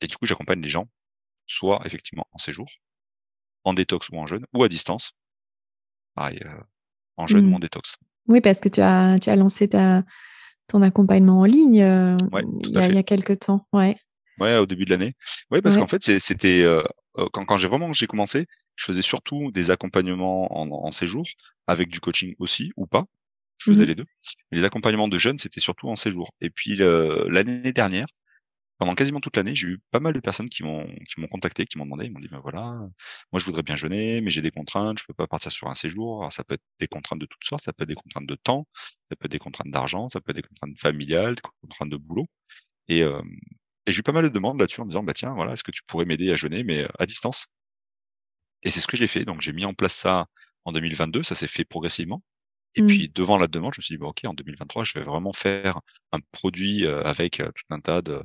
Et 0.01 0.07
du 0.07 0.17
coup, 0.17 0.25
j'accompagne 0.25 0.61
les 0.61 0.67
gens, 0.69 0.89
soit 1.47 1.81
effectivement 1.85 2.27
en 2.33 2.39
séjour, 2.39 2.67
en 3.63 3.73
détox 3.73 4.09
ou 4.09 4.17
en 4.17 4.25
jeûne 4.25 4.45
ou 4.53 4.63
à 4.63 4.69
distance. 4.69 5.13
Pareil, 6.13 6.39
en 7.17 7.27
jeûne 7.27 7.47
ou 7.47 7.51
Mmh. 7.51 7.55
en 7.55 7.59
détox. 7.59 7.97
Oui, 8.27 8.41
parce 8.41 8.59
que 8.61 8.69
tu 8.69 8.81
as 8.81 9.19
tu 9.21 9.29
as 9.29 9.35
lancé 9.35 9.69
ta 9.69 10.03
ton 10.67 10.81
accompagnement 10.83 11.41
en 11.41 11.45
ligne, 11.45 11.81
Ouais, 12.31 12.43
il 12.63 12.75
y 12.75 12.81
a 12.81 12.89
il 12.89 12.95
y 12.95 12.97
a 12.97 13.03
quelque 13.03 13.33
temps, 13.33 13.67
ouais. 13.73 13.97
Ouais, 14.39 14.57
au 14.57 14.65
début 14.65 14.85
de 14.85 14.91
l'année. 14.91 15.13
Ouais, 15.51 15.61
parce 15.61 15.77
qu'en 15.77 15.87
fait, 15.87 16.03
c'était, 16.19 16.61
heu, 16.63 16.83
quand 17.33 17.45
quand 17.45 17.57
j'ai 17.57 17.67
vraiment 17.67 17.91
j'ai 17.93 18.07
commencé, 18.07 18.45
je 18.75 18.85
faisais 18.85 19.01
surtout 19.01 19.51
des 19.51 19.71
accompagnements 19.71 20.57
en 20.57 20.69
en 20.71 20.91
séjour, 20.91 21.23
avec 21.67 21.89
du 21.89 21.99
coaching 21.99 22.35
aussi 22.39 22.71
ou 22.77 22.87
pas. 22.87 23.05
Je 23.59 23.65
Mmh 23.67 23.73
faisais 23.73 23.85
mh. 23.85 23.87
les 23.87 23.95
2. 23.95 24.05
Les 24.51 24.63
accompagnements 24.65 25.07
de 25.09 25.17
jeunes, 25.19 25.39
c'était 25.39 25.59
surtout 25.61 25.89
en 25.89 25.95
séjour 25.97 26.31
et 26.41 26.49
puis 26.51 26.75
le 26.75 27.27
l'année 27.29 27.73
dernière, 27.73 28.05
pendant 28.79 28.95
quasiment 28.95 29.19
toute 29.21 29.37
l'année, 29.37 29.55
j'ai 29.55 29.67
eu 29.69 29.79
pas 29.91 29.99
mal 30.01 30.13
de 30.13 30.19
personnes 30.21 30.49
qui 30.49 30.63
m'ont 30.63 30.85
qui 31.09 31.19
m'ont 31.21 31.27
contacté, 31.27 31.65
qui 31.65 31.77
m'ont 31.79 31.85
demandé, 31.85 32.05
ils 32.05 32.13
m'ont 32.13 32.19
dit: 32.21 32.29
«Bah, 32.29 32.39
voilà, 32.43 32.79
moi 33.33 33.39
je 33.39 33.45
voudrais 33.45 33.63
bien 33.63 33.75
jeûner, 33.77 34.21
mais 34.21 34.31
j'ai 34.31 34.41
des 34.43 34.51
contraintes, 34.51 34.99
je 34.99 35.05
peux 35.05 35.13
pas 35.15 35.27
partir 35.27 35.51
sur 35.51 35.67
un 35.69 35.75
séjour». 35.75 36.21
Alors 36.21 36.33
ça 36.33 36.43
peut 36.45 36.55
être 36.55 36.63
des 36.79 36.87
contraintes 36.87 37.19
de 37.19 37.25
toutes 37.27 37.43
sortes, 37.45 37.63
ça 37.65 37.73
peut 37.73 37.83
être 37.83 37.89
des 37.89 37.95
contraintes 37.95 38.27
de 38.27 38.35
temps, 38.35 38.67
ça 39.05 39.15
peut 39.17 39.25
être 39.25 39.31
des 39.33 39.39
contraintes 39.39 39.71
d'argent, 39.71 40.09
ça 40.09 40.21
peut 40.21 40.31
être 40.31 40.37
des 40.37 40.43
contraintes 40.43 40.79
familiales, 40.79 41.35
des 41.35 41.41
contraintes 41.61 41.89
de 41.91 41.97
boulot 41.97 42.27
et 42.89 42.99
hem 43.01 43.23
et 43.89 43.93
j'ai 43.93 43.99
eu 44.01 44.03
pas 44.03 44.13
mal 44.13 44.23
de 44.25 44.29
demandes 44.29 44.59
là-dessus 44.59 44.81
en 44.81 44.85
me 44.85 44.89
disant: 44.91 45.03
«Bah, 45.03 45.13
tiens, 45.15 45.33
voilà, 45.35 45.53
est-ce 45.53 45.63
que 45.65 45.71
tu 45.71 45.83
pourrais 45.87 46.05
m'aider 46.05 46.31
à 46.31 46.37
jeûner 46.37 46.63
mais, 46.65 46.83
heu, 46.85 46.89
à 46.99 47.05
distance?» 47.07 47.47
et 48.63 48.69
c'est 48.71 48.81
ce 48.81 48.87
que 48.87 48.97
j'ai 48.97 49.07
fait, 49.07 49.25
donc 49.25 49.41
j'ai 49.41 49.53
mis 49.53 49.65
en 49.65 49.73
place 49.73 49.93
ça 49.93 50.25
en 50.65 50.71
2022, 50.71 51.23
ça 51.23 51.35
s'est 51.35 51.47
fait 51.47 51.65
progressivement 51.65 52.21
et 52.75 52.83
Mmh. 52.83 52.87
puis 52.87 53.09
devant 53.09 53.37
la 53.37 53.49
demande, 53.49 53.73
je 53.75 53.81
me 53.81 53.83
suis 53.83 53.95
dit: 53.95 53.99
«Bah, 53.99 54.07
OK, 54.07 54.21
en 54.25 54.33
2023, 54.33 54.85
je 54.85 54.93
vais 54.95 55.03
vraiment 55.05 55.33
faire 55.33 55.81
un 56.13 56.19
produit, 56.31 56.85
heu, 56.85 57.05
avec, 57.05 57.41
heu, 57.41 57.51
tout 57.55 57.63
un 57.71 57.81
tas 57.81 58.01
de 58.01 58.23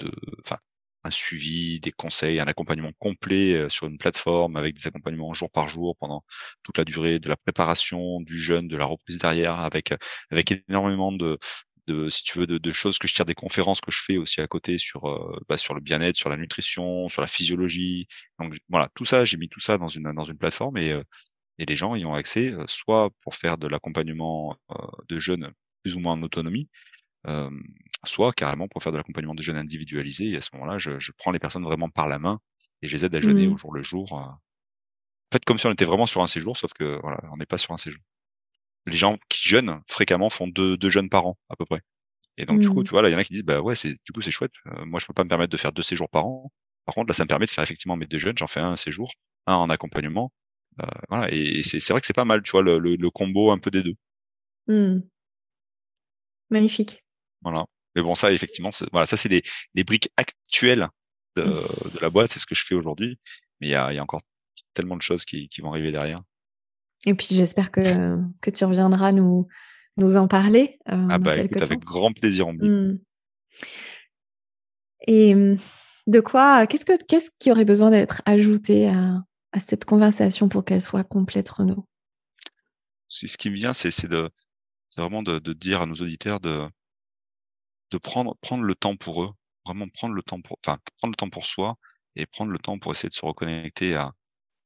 de 0.00 0.10
enfin, 0.44 0.58
un 1.04 1.10
suivi, 1.12 1.80
des 1.80 1.92
conseils, 1.92 2.40
un 2.40 2.46
accompagnement 2.46 2.92
complet, 3.00 3.68
sur 3.70 3.86
une 3.88 3.98
plateforme 3.98 4.56
avec 4.56 4.76
des 4.76 4.86
accompagnements 4.88 5.34
jour 5.34 5.50
par 5.50 5.68
jour 5.68 5.96
pendant 5.98 6.24
toute 6.64 6.78
la 6.78 6.84
durée 6.84 7.20
de 7.20 7.28
la 7.30 7.36
préparation, 7.36 8.20
du 8.22 8.38
jeûne, 8.38 8.68
de 8.68 8.76
la 8.78 8.86
reprise 8.86 9.18
derrière 9.20 9.60
avec, 9.60 9.94
avec 10.30 10.52
énormément 10.68 11.12
de 11.12 11.38
de 11.86 12.08
si 12.10 12.22
tu 12.24 12.38
veux, 12.38 12.46
de 12.46 12.58
de 12.58 12.72
choses 12.72 12.98
que 12.98 13.08
je 13.08 13.14
tire 13.14 13.24
des 13.26 13.34
conférences 13.34 13.80
que 13.80 13.90
je 13.92 13.98
fais 14.02 14.16
aussi 14.18 14.40
à 14.40 14.46
côté 14.48 14.78
sur, 14.78 15.08
heu, 15.08 15.38
bah, 15.48 15.56
sur 15.58 15.74
le 15.74 15.80
bien-être, 15.80 16.16
sur 16.16 16.30
la 16.30 16.36
nutrition, 16.36 17.08
sur 17.08 17.22
la 17.22 17.28
physiologie. 17.28 18.06
Donc 18.40 18.56
voilà, 18.68 18.88
tout 18.94 19.04
ça, 19.04 19.24
j'ai 19.24 19.36
mis 19.38 19.48
tout 19.48 19.60
ça 19.60 19.78
dans 19.78 19.88
une, 19.88 20.12
dans 20.14 20.24
une 20.24 20.38
plateforme 20.38 20.76
et 20.78 20.92
heu 20.92 21.04
et 21.58 21.66
les 21.66 21.76
gens 21.76 21.96
y 21.96 22.06
ont 22.06 22.14
accès, 22.14 22.52
heu, 22.52 22.64
soit 22.68 23.10
pour 23.22 23.34
faire 23.36 23.58
de 23.58 23.68
l'accompagnement, 23.68 24.56
heu, 24.72 24.76
de 25.08 25.18
jeûne 25.20 25.52
plus 25.84 25.96
ou 25.96 26.00
moins 26.00 26.14
en 26.14 26.22
autonomie, 26.22 26.68
soit 28.04 28.32
carrément 28.32 28.68
pour 28.68 28.82
faire 28.82 28.92
de 28.92 28.96
l'accompagnement 28.96 29.34
de 29.34 29.42
jeûne 29.42 29.56
individualisé 29.56 30.30
et 30.30 30.36
à 30.36 30.40
ce 30.40 30.50
moment-là, 30.54 30.78
je 30.78 30.98
je 30.98 31.12
prends 31.16 31.30
les 31.32 31.38
personnes 31.38 31.64
vraiment 31.64 31.88
par 31.88 32.08
la 32.08 32.18
main 32.18 32.40
et 32.82 32.86
je 32.88 32.96
les 32.96 33.04
aide 33.04 33.14
à 33.14 33.20
jeûner 33.20 33.46
Mmh. 33.46 33.54
au 33.54 33.56
jour 33.56 33.72
le 33.72 33.82
jour, 33.82 34.12
heu, 34.18 34.22
en 34.22 34.38
fait, 35.32 35.44
comme 35.44 35.58
si 35.58 35.66
on 35.66 35.72
était 35.72 35.84
vraiment 35.84 36.06
sur 36.06 36.22
un 36.22 36.26
séjour, 36.26 36.56
sauf 36.56 36.72
que 36.74 36.98
voilà, 37.02 37.20
on 37.32 37.36
n'est 37.36 37.46
pas 37.46 37.58
sur 37.58 37.72
un 37.74 37.76
séjour. 37.78 38.02
Les 38.86 38.96
gens 38.96 39.18
qui 39.30 39.48
jeûnent 39.48 39.80
fréquemment 39.88 40.30
font 40.30 40.48
2- 40.48 40.76
2 40.76 40.90
jeûnes 40.90 41.08
par 41.10 41.26
an 41.26 41.38
à 41.50 41.56
peu 41.56 41.64
près 41.66 41.80
et 42.38 42.46
donc 42.46 42.60
du 42.60 42.68
coup, 42.70 42.82
Mmh. 42.82 42.84
tu 42.84 42.90
vois, 42.90 43.02
là, 43.02 43.10
il 43.10 43.12
y 43.12 43.16
en 43.16 43.18
a 43.18 43.24
qui 43.24 43.32
disent: 43.34 43.44
«Bah, 43.44 43.60
ouais, 43.62 43.76
c'est 43.76 43.90
du 44.06 44.12
coup, 44.14 44.20
c'est 44.22 44.30
chouette, 44.32 44.52
heu, 44.68 44.84
moi, 44.86 45.00
je 45.00 45.06
peux 45.06 45.14
pas 45.14 45.24
me 45.24 45.28
permettre 45.30 45.52
de 45.52 45.56
faire 45.58 45.72
2 45.72 45.82
séjours 45.82 46.08
par 46.10 46.26
an. 46.26 46.52
Par 46.86 46.94
contre, 46.96 47.08
là, 47.08 47.14
ça 47.14 47.24
me 47.24 47.28
permet 47.28 47.46
de 47.46 47.50
faire 47.52 47.64
effectivement 47.64 47.96
mes 47.96 48.06
2 48.06 48.18
jeûnes, 48.18 48.38
j'en 48.38 48.46
fais 48.48 48.60
1 48.60 48.72
un 48.72 48.76
séjour, 48.76 49.12
un 49.46 49.56
en 49.56 49.70
accompagnement». 49.70 50.32
Heu, 50.82 50.86
voilà 51.10 51.32
et 51.32 51.38
et 51.60 51.62
c'est 51.64 51.80
c'est 51.80 51.92
vrai 51.94 52.00
que 52.02 52.06
c'est 52.08 52.14
pas 52.14 52.24
mal, 52.26 52.42
tu 52.42 52.52
vois, 52.52 52.62
le 52.62 52.78
le 52.80 52.96
le 52.96 53.10
combo 53.10 53.50
un 53.52 53.58
peu 53.58 53.70
des 53.72 53.82
2. 53.84 53.94
Mmh. 54.68 55.04
Magnifique. 56.50 57.02
Voilà, 57.42 57.64
mais 57.94 58.02
bon, 58.02 58.14
ça, 58.14 58.32
effectivement, 58.32 58.70
voilà, 58.92 59.06
ça, 59.06 59.16
c'est 59.16 59.28
les 59.28 59.42
les 59.74 59.84
briques 59.84 60.10
actuelles 60.16 60.88
de 61.36 61.42
de 61.42 62.00
la 62.00 62.10
boîte, 62.10 62.30
c'est 62.30 62.38
ce 62.40 62.46
que 62.46 62.54
je 62.54 62.64
fais 62.64 62.74
aujourd'hui, 62.74 63.18
mais 63.60 63.68
il 63.68 63.70
y 63.70 63.74
a 63.74 63.92
y 63.92 63.98
a 63.98 64.02
encore 64.02 64.22
tellement 64.74 64.96
de 64.96 65.02
choses 65.02 65.24
qui 65.24 65.48
qui 65.48 65.60
vont 65.60 65.70
arriver 65.72 65.92
derrière. 65.92 66.20
Et 67.06 67.14
puis 67.14 67.28
j'espère 67.30 67.70
que 67.70 68.18
que 68.40 68.50
tu 68.50 68.64
reviendras 68.64 69.12
nous 69.12 69.46
nous 69.96 70.16
en 70.16 70.26
parler, 70.26 70.78
heu, 70.90 71.06
Ah 71.10 71.18
bah, 71.18 71.36
écoute, 71.36 71.62
avec 71.62 71.80
grand 71.80 72.12
plaisir, 72.12 72.48
Omblin. 72.48 72.68
Mmh. 72.68 72.98
Et 75.06 75.34
mmh, 75.34 75.58
de 76.06 76.20
quoi 76.20 76.66
qu'est-ce 76.66 76.84
que 76.84 77.02
qu'est-ce 77.04 77.30
qui 77.38 77.50
aurait 77.50 77.64
besoin 77.64 77.90
d'être 77.90 78.22
ajouté 78.24 78.88
à 78.88 79.22
à 79.52 79.60
cette 79.60 79.84
conversation 79.84 80.48
pour 80.48 80.64
qu'elle 80.64 80.82
soit 80.82 81.04
complète, 81.04 81.48
Renaud? 81.48 81.86
C'est 83.06 83.28
ce 83.28 83.38
qui 83.38 83.50
me 83.50 83.54
vient, 83.54 83.72
c'est 83.72 83.90
c'est 83.90 84.08
de 84.08 84.28
c'est 84.88 85.00
vraiment 85.00 85.22
de 85.22 85.38
de 85.38 85.52
dire 85.52 85.82
à 85.82 85.86
nos 85.86 85.94
auditeurs 85.94 86.40
de 86.40 86.68
de 87.90 87.98
prendre 87.98 88.36
prendre 88.40 88.64
le 88.64 88.74
temps 88.74 88.96
pour 88.96 89.22
eux, 89.22 89.30
vraiment 89.64 89.86
prendre 89.88 90.14
le 90.14 90.22
temps 90.22 90.40
pour, 90.40 90.58
enfin, 90.66 90.78
prendre 90.98 91.12
le 91.12 91.16
temps 91.16 91.30
pour 91.30 91.46
soi 91.46 91.76
et 92.16 92.26
prendre 92.26 92.50
le 92.50 92.58
temps 92.58 92.78
pour 92.78 92.92
essayer 92.92 93.08
de 93.08 93.14
se 93.14 93.24
reconnecter 93.24 93.94
à, 93.94 94.12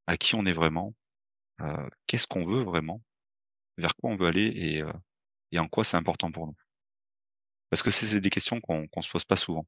à 0.06 0.16
qui 0.16 0.35
on 0.35 0.47
est 0.47 0.52
vraiment, 0.52 0.94
euh, 1.60 1.89
qu'est-ce 2.06 2.26
qu'on 2.26 2.43
veut 2.43 2.62
vraiment, 2.62 3.02
vers 3.78 3.94
quoi 3.97 4.10
on 4.10 4.16
veut 4.16 4.26
aller 4.26 4.47
et, 4.47 4.82
euh, 4.82 4.93
et 5.52 5.59
en 5.59 5.68
quoi 5.68 5.85
c'est 5.85 5.97
important 5.97 6.30
pour 6.32 6.47
nous? 6.47 6.56
Parce 7.70 7.82
que 7.82 7.90
c'est 7.90 8.20
des 8.20 8.30
questions 8.30 8.60
qu'on 8.60 8.86
qu'on 8.89 9.02
se 9.02 9.10
pose 9.10 9.24
pas 9.24 9.36
souvent. 9.36 9.66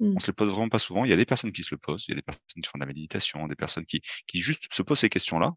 Mmh. 0.00 0.14
On 0.16 0.20
se 0.20 0.28
les 0.28 0.32
pose 0.32 0.48
vraiment 0.50 0.68
pas 0.68 0.78
souvent. 0.78 1.04
Il 1.04 1.10
y 1.10 1.14
a 1.14 1.16
des 1.16 1.26
personnes 1.26 1.52
qui 1.52 1.64
se 1.64 1.74
le 1.74 1.78
posent, 1.78 2.04
il 2.08 2.12
y 2.12 2.14
a 2.14 2.16
des 2.16 2.22
personnes 2.22 2.62
qui 2.62 2.68
font 2.68 2.78
de 2.78 2.82
la 2.82 2.86
méditation, 2.86 3.48
des 3.48 3.56
personnes 3.56 3.86
qui, 3.86 4.00
qui 4.26 4.40
juste 4.40 4.72
se 4.72 4.82
posent 4.82 5.00
ces 5.00 5.10
questions-là 5.10 5.54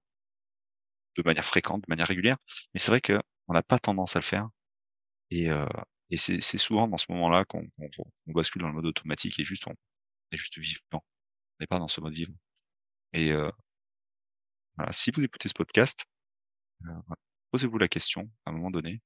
de 1.18 1.24
manière 1.26 1.46
fréquente, 1.46 1.82
de 1.82 1.86
manière 1.90 2.08
régulière. 2.08 2.38
Mais 2.74 2.80
c'est 2.80 2.92
vrai 2.92 3.02
que 3.02 3.20
on 3.48 3.54
n'a 3.54 3.64
pas 3.64 3.80
tendance 3.80 4.16
à 4.16 4.20
le 4.20 4.24
faire. 4.26 4.48
Et, 5.30 5.50
euh, 5.50 5.66
et 6.10 6.18
c'est 6.18 6.58
souvent 6.58 6.88
dans 6.88 6.98
ce 6.98 7.12
moment-là 7.12 7.46
qu'on 7.46 7.68
qu'on 7.78 8.32
bascule 8.34 8.62
dans 8.62 8.68
le 8.70 8.74
mode 8.74 8.86
automatique 8.86 9.40
et 9.40 9.44
juste 9.44 9.68
on 9.68 9.74
est 10.32 10.38
juste 10.38 10.58
vivant. 10.58 10.80
On 10.94 11.02
n'est 11.62 11.68
pas 11.68 11.80
dans 11.80 11.88
ce 11.88 12.02
mode 12.02 12.14
vivant. 12.14 12.34
Et 13.14 13.32
euh, 13.32 13.50
si 14.92 15.12
vous 15.12 15.24
écoutez 15.24 15.48
ce 15.50 15.54
podcast, 15.54 16.06
euh, 16.88 16.94
posez-vous 17.52 17.78
la 17.78 17.88
question 17.88 18.30
à 18.46 18.52
un 18.52 18.54
moment 18.54 18.72
donné. 18.72 19.02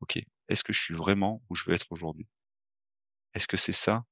Ok, 0.00 0.18
est-ce 0.48 0.64
que 0.64 0.72
je 0.72 0.80
suis 0.80 0.94
vraiment 0.94 1.42
où 1.48 1.54
je 1.54 1.64
veux 1.64 1.74
être 1.74 1.86
aujourd'hui? 1.90 2.26
Est-ce 3.34 3.48
que 3.48 3.56
c'est 3.56 3.72
ça 3.72 4.04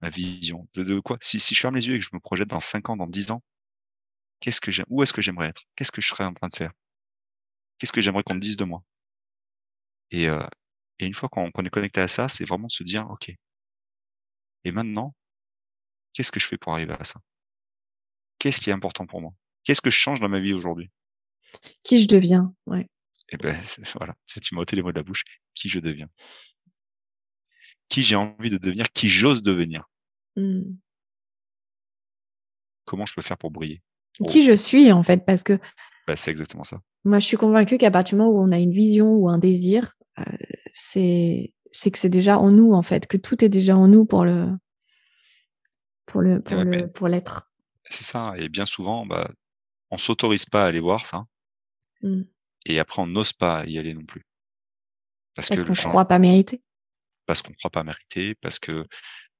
ma 0.00 0.10
vision? 0.10 0.68
De, 0.74 1.00
quoi? 1.00 1.18
Si, 1.20 1.40
si 1.40 1.54
je 1.54 1.60
ferme 1.60 1.76
les 1.76 1.88
yeux 1.88 1.96
et 1.96 1.98
que 1.98 2.04
je 2.04 2.10
me 2.14 2.20
projette 2.20 2.48
dans 2.48 2.60
5 2.60 2.90
ans, 2.90 2.96
dans 2.96 3.06
10 3.06 3.30
ans, 3.30 3.42
qu'est-ce 4.40 4.60
que 4.60 4.70
Où 4.88 5.02
est-ce 5.02 5.12
que 5.12 5.22
j'aimerais 5.22 5.48
être? 5.48 5.62
Qu'est-ce 5.76 5.92
que 5.92 6.00
je 6.00 6.08
serais 6.08 6.24
en 6.24 6.34
train 6.34 6.48
de 6.48 6.56
faire? 6.56 6.72
Qu'est-ce 7.78 7.92
que 7.92 8.00
j'aimerais 8.00 8.22
qu'on 8.22 8.34
me 8.34 8.40
dise 8.40 8.56
de 8.56 8.64
moi? 8.64 8.82
Et, 10.10 10.28
euh, 10.28 10.46
et 10.98 11.06
une 11.06 11.14
fois 11.14 11.28
qu'on 11.30 11.50
qu'on 11.50 11.64
est 11.64 11.70
connecté 11.70 12.00
à 12.00 12.08
ça, 12.08 12.28
c'est 12.28 12.44
vraiment 12.44 12.68
se 12.68 12.82
dire, 12.84 13.08
OK. 13.10 13.30
Et 14.62 14.70
maintenant, 14.70 15.16
qu'est-ce 16.12 16.30
que 16.32 16.38
je 16.40 16.46
fais 16.46 16.58
pour 16.58 16.72
arriver 16.74 16.94
à 16.98 17.04
ça? 17.04 17.20
Qu'est-ce 18.40 18.60
qui 18.60 18.70
est 18.70 18.72
important 18.72 19.06
pour 19.06 19.20
moi? 19.20 19.32
Qu'est-ce 19.64 19.80
que 19.80 19.90
je 19.90 19.96
change 19.96 20.20
dans 20.20 20.28
ma 20.28 20.40
vie 20.40 20.52
aujourd'hui? 20.52 20.90
Qui 21.82 22.00
je 22.02 22.08
deviens, 22.08 22.54
ouais. 22.66 22.88
Et 23.30 23.36
ben 23.36 23.54
voilà, 23.96 24.14
tu 24.26 24.54
m'as 24.54 24.62
ôté 24.62 24.76
les 24.76 24.82
mots 24.82 24.92
de 24.92 24.96
la 24.98 25.02
bouche. 25.02 25.24
Qui 25.54 25.68
je 25.68 25.78
deviens? 25.80 26.08
Qui 27.88 28.02
j'ai 28.02 28.16
envie 28.16 28.50
de 28.50 28.58
devenir? 28.58 28.86
Qui 28.92 29.08
j'ose 29.08 29.42
devenir? 29.42 29.84
Mmh. 30.36 30.62
Comment 32.84 33.06
je 33.06 33.14
peux 33.14 33.22
faire 33.22 33.38
pour 33.38 33.50
briller? 33.50 33.82
Qui 34.28 34.42
je 34.42 34.52
suis, 34.52 34.90
en 34.92 35.02
fait, 35.02 35.24
parce 35.24 35.42
que 35.42 35.58
Bah, 36.06 36.16
c'est 36.16 36.30
exactement 36.30 36.64
ça. 36.64 36.80
moi, 37.04 37.18
je 37.18 37.26
suis 37.26 37.36
convaincue 37.36 37.78
qu'à 37.78 37.90
partir 37.90 38.16
du 38.16 38.22
moment 38.22 38.36
où 38.36 38.42
on 38.42 38.50
a 38.52 38.58
une 38.58 38.72
vision 38.72 39.12
ou 39.12 39.28
un 39.28 39.38
désir, 39.38 39.94
euh, 40.18 40.22
c'est 40.72 41.52
c'est 41.70 41.90
que 41.90 41.98
c'est 41.98 42.08
déjà 42.08 42.38
en 42.38 42.50
nous, 42.50 42.72
en 42.72 42.82
fait, 42.82 43.06
que 43.06 43.16
tout 43.18 43.44
est 43.44 43.48
déjà 43.50 43.76
en 43.76 43.88
nous 43.88 44.06
pour 44.06 44.24
le 44.24 44.48
pour 46.06 46.22
le 46.22 46.40
pour 46.40 46.56
ouais, 46.56 46.64
le 46.64 46.70
mais- 46.70 46.88
pour 46.88 47.08
l'être. 47.08 47.50
C'est 47.84 48.04
ça. 48.04 48.34
Et 48.38 48.48
bien 48.48 48.66
souvent, 48.66 49.06
bah, 49.06 49.30
on 49.90 49.98
s'autorise 49.98 50.44
pas 50.46 50.64
à 50.64 50.68
aller 50.68 50.80
voir 50.80 51.06
ça. 51.06 51.24
Mmh. 52.02 52.22
Et 52.66 52.78
après, 52.78 53.02
on 53.02 53.06
n'ose 53.06 53.32
pas 53.32 53.64
y 53.66 53.78
aller 53.78 53.94
non 53.94 54.04
plus. 54.04 54.24
Parce, 55.34 55.48
qu'on 55.48 55.56
ne 55.56 55.74
croit 55.74 56.04
pas 56.08 56.18
mériter. 56.18 56.62
parce 57.26 57.42
qu'on 57.42 57.50
ne 57.52 57.56
croit 57.56 57.70
pas 57.70 57.84
mériter, 57.84 58.34
parce 58.36 58.58
que 58.58 58.86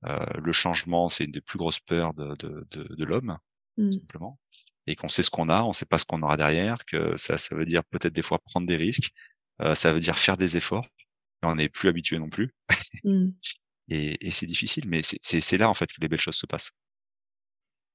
euh, 0.07 0.27
le 0.43 0.53
changement, 0.53 1.09
c'est 1.09 1.25
une 1.25 1.33
des 1.33 1.41
plus 1.41 1.59
grosses 1.59 1.81
peurs 1.81 2.15
de, 2.15 2.35
de, 2.37 2.67
de, 2.71 2.95
de 2.95 3.05
l'homme, 3.05 3.37
Mmh. 3.77 3.93
simplement. 3.93 4.41
Et 4.89 4.97
qu'on 4.97 5.09
sait 5.09 5.23
ce 5.23 5.31
qu'on 5.31 5.49
a, 5.49 5.63
on 5.63 5.73
sait 5.73 5.87
pas 5.87 5.99
ce 5.99 6.05
qu'on 6.05 6.23
aura 6.23 6.37
derrière, 6.37 6.85
que 6.85 7.17
ça, 7.17 7.39
ça 7.39 7.55
veut 7.55 7.65
dire 7.67 7.85
peut-être 7.85 8.13
des 8.13 8.23
fois 8.23 8.39
prendre 8.41 8.67
des 8.67 8.77
risques, 8.77 9.11
euh, 9.63 9.75
ça 9.77 9.93
veut 9.93 10.01
dire 10.01 10.19
faire 10.19 10.37
des 10.37 10.57
efforts. 10.57 10.89
On 11.43 11.55
n'est 11.55 11.69
plus 11.69 11.89
habitué 11.89 12.19
non 12.19 12.29
plus. 12.29 12.53
Mmh. 13.05 13.29
Et, 13.91 14.27
et 14.27 14.31
c'est 14.33 14.45
difficile, 14.47 14.85
mais 14.87 15.01
c'est- 15.03 15.19
c'est 15.23 15.41
c'est 15.41 15.57
là 15.57 15.71
en 15.71 15.73
fait 15.75 15.87
que 15.91 15.99
les 16.03 16.09
belles 16.09 16.21
choses 16.21 16.37
se 16.37 16.45
passent. 16.45 16.73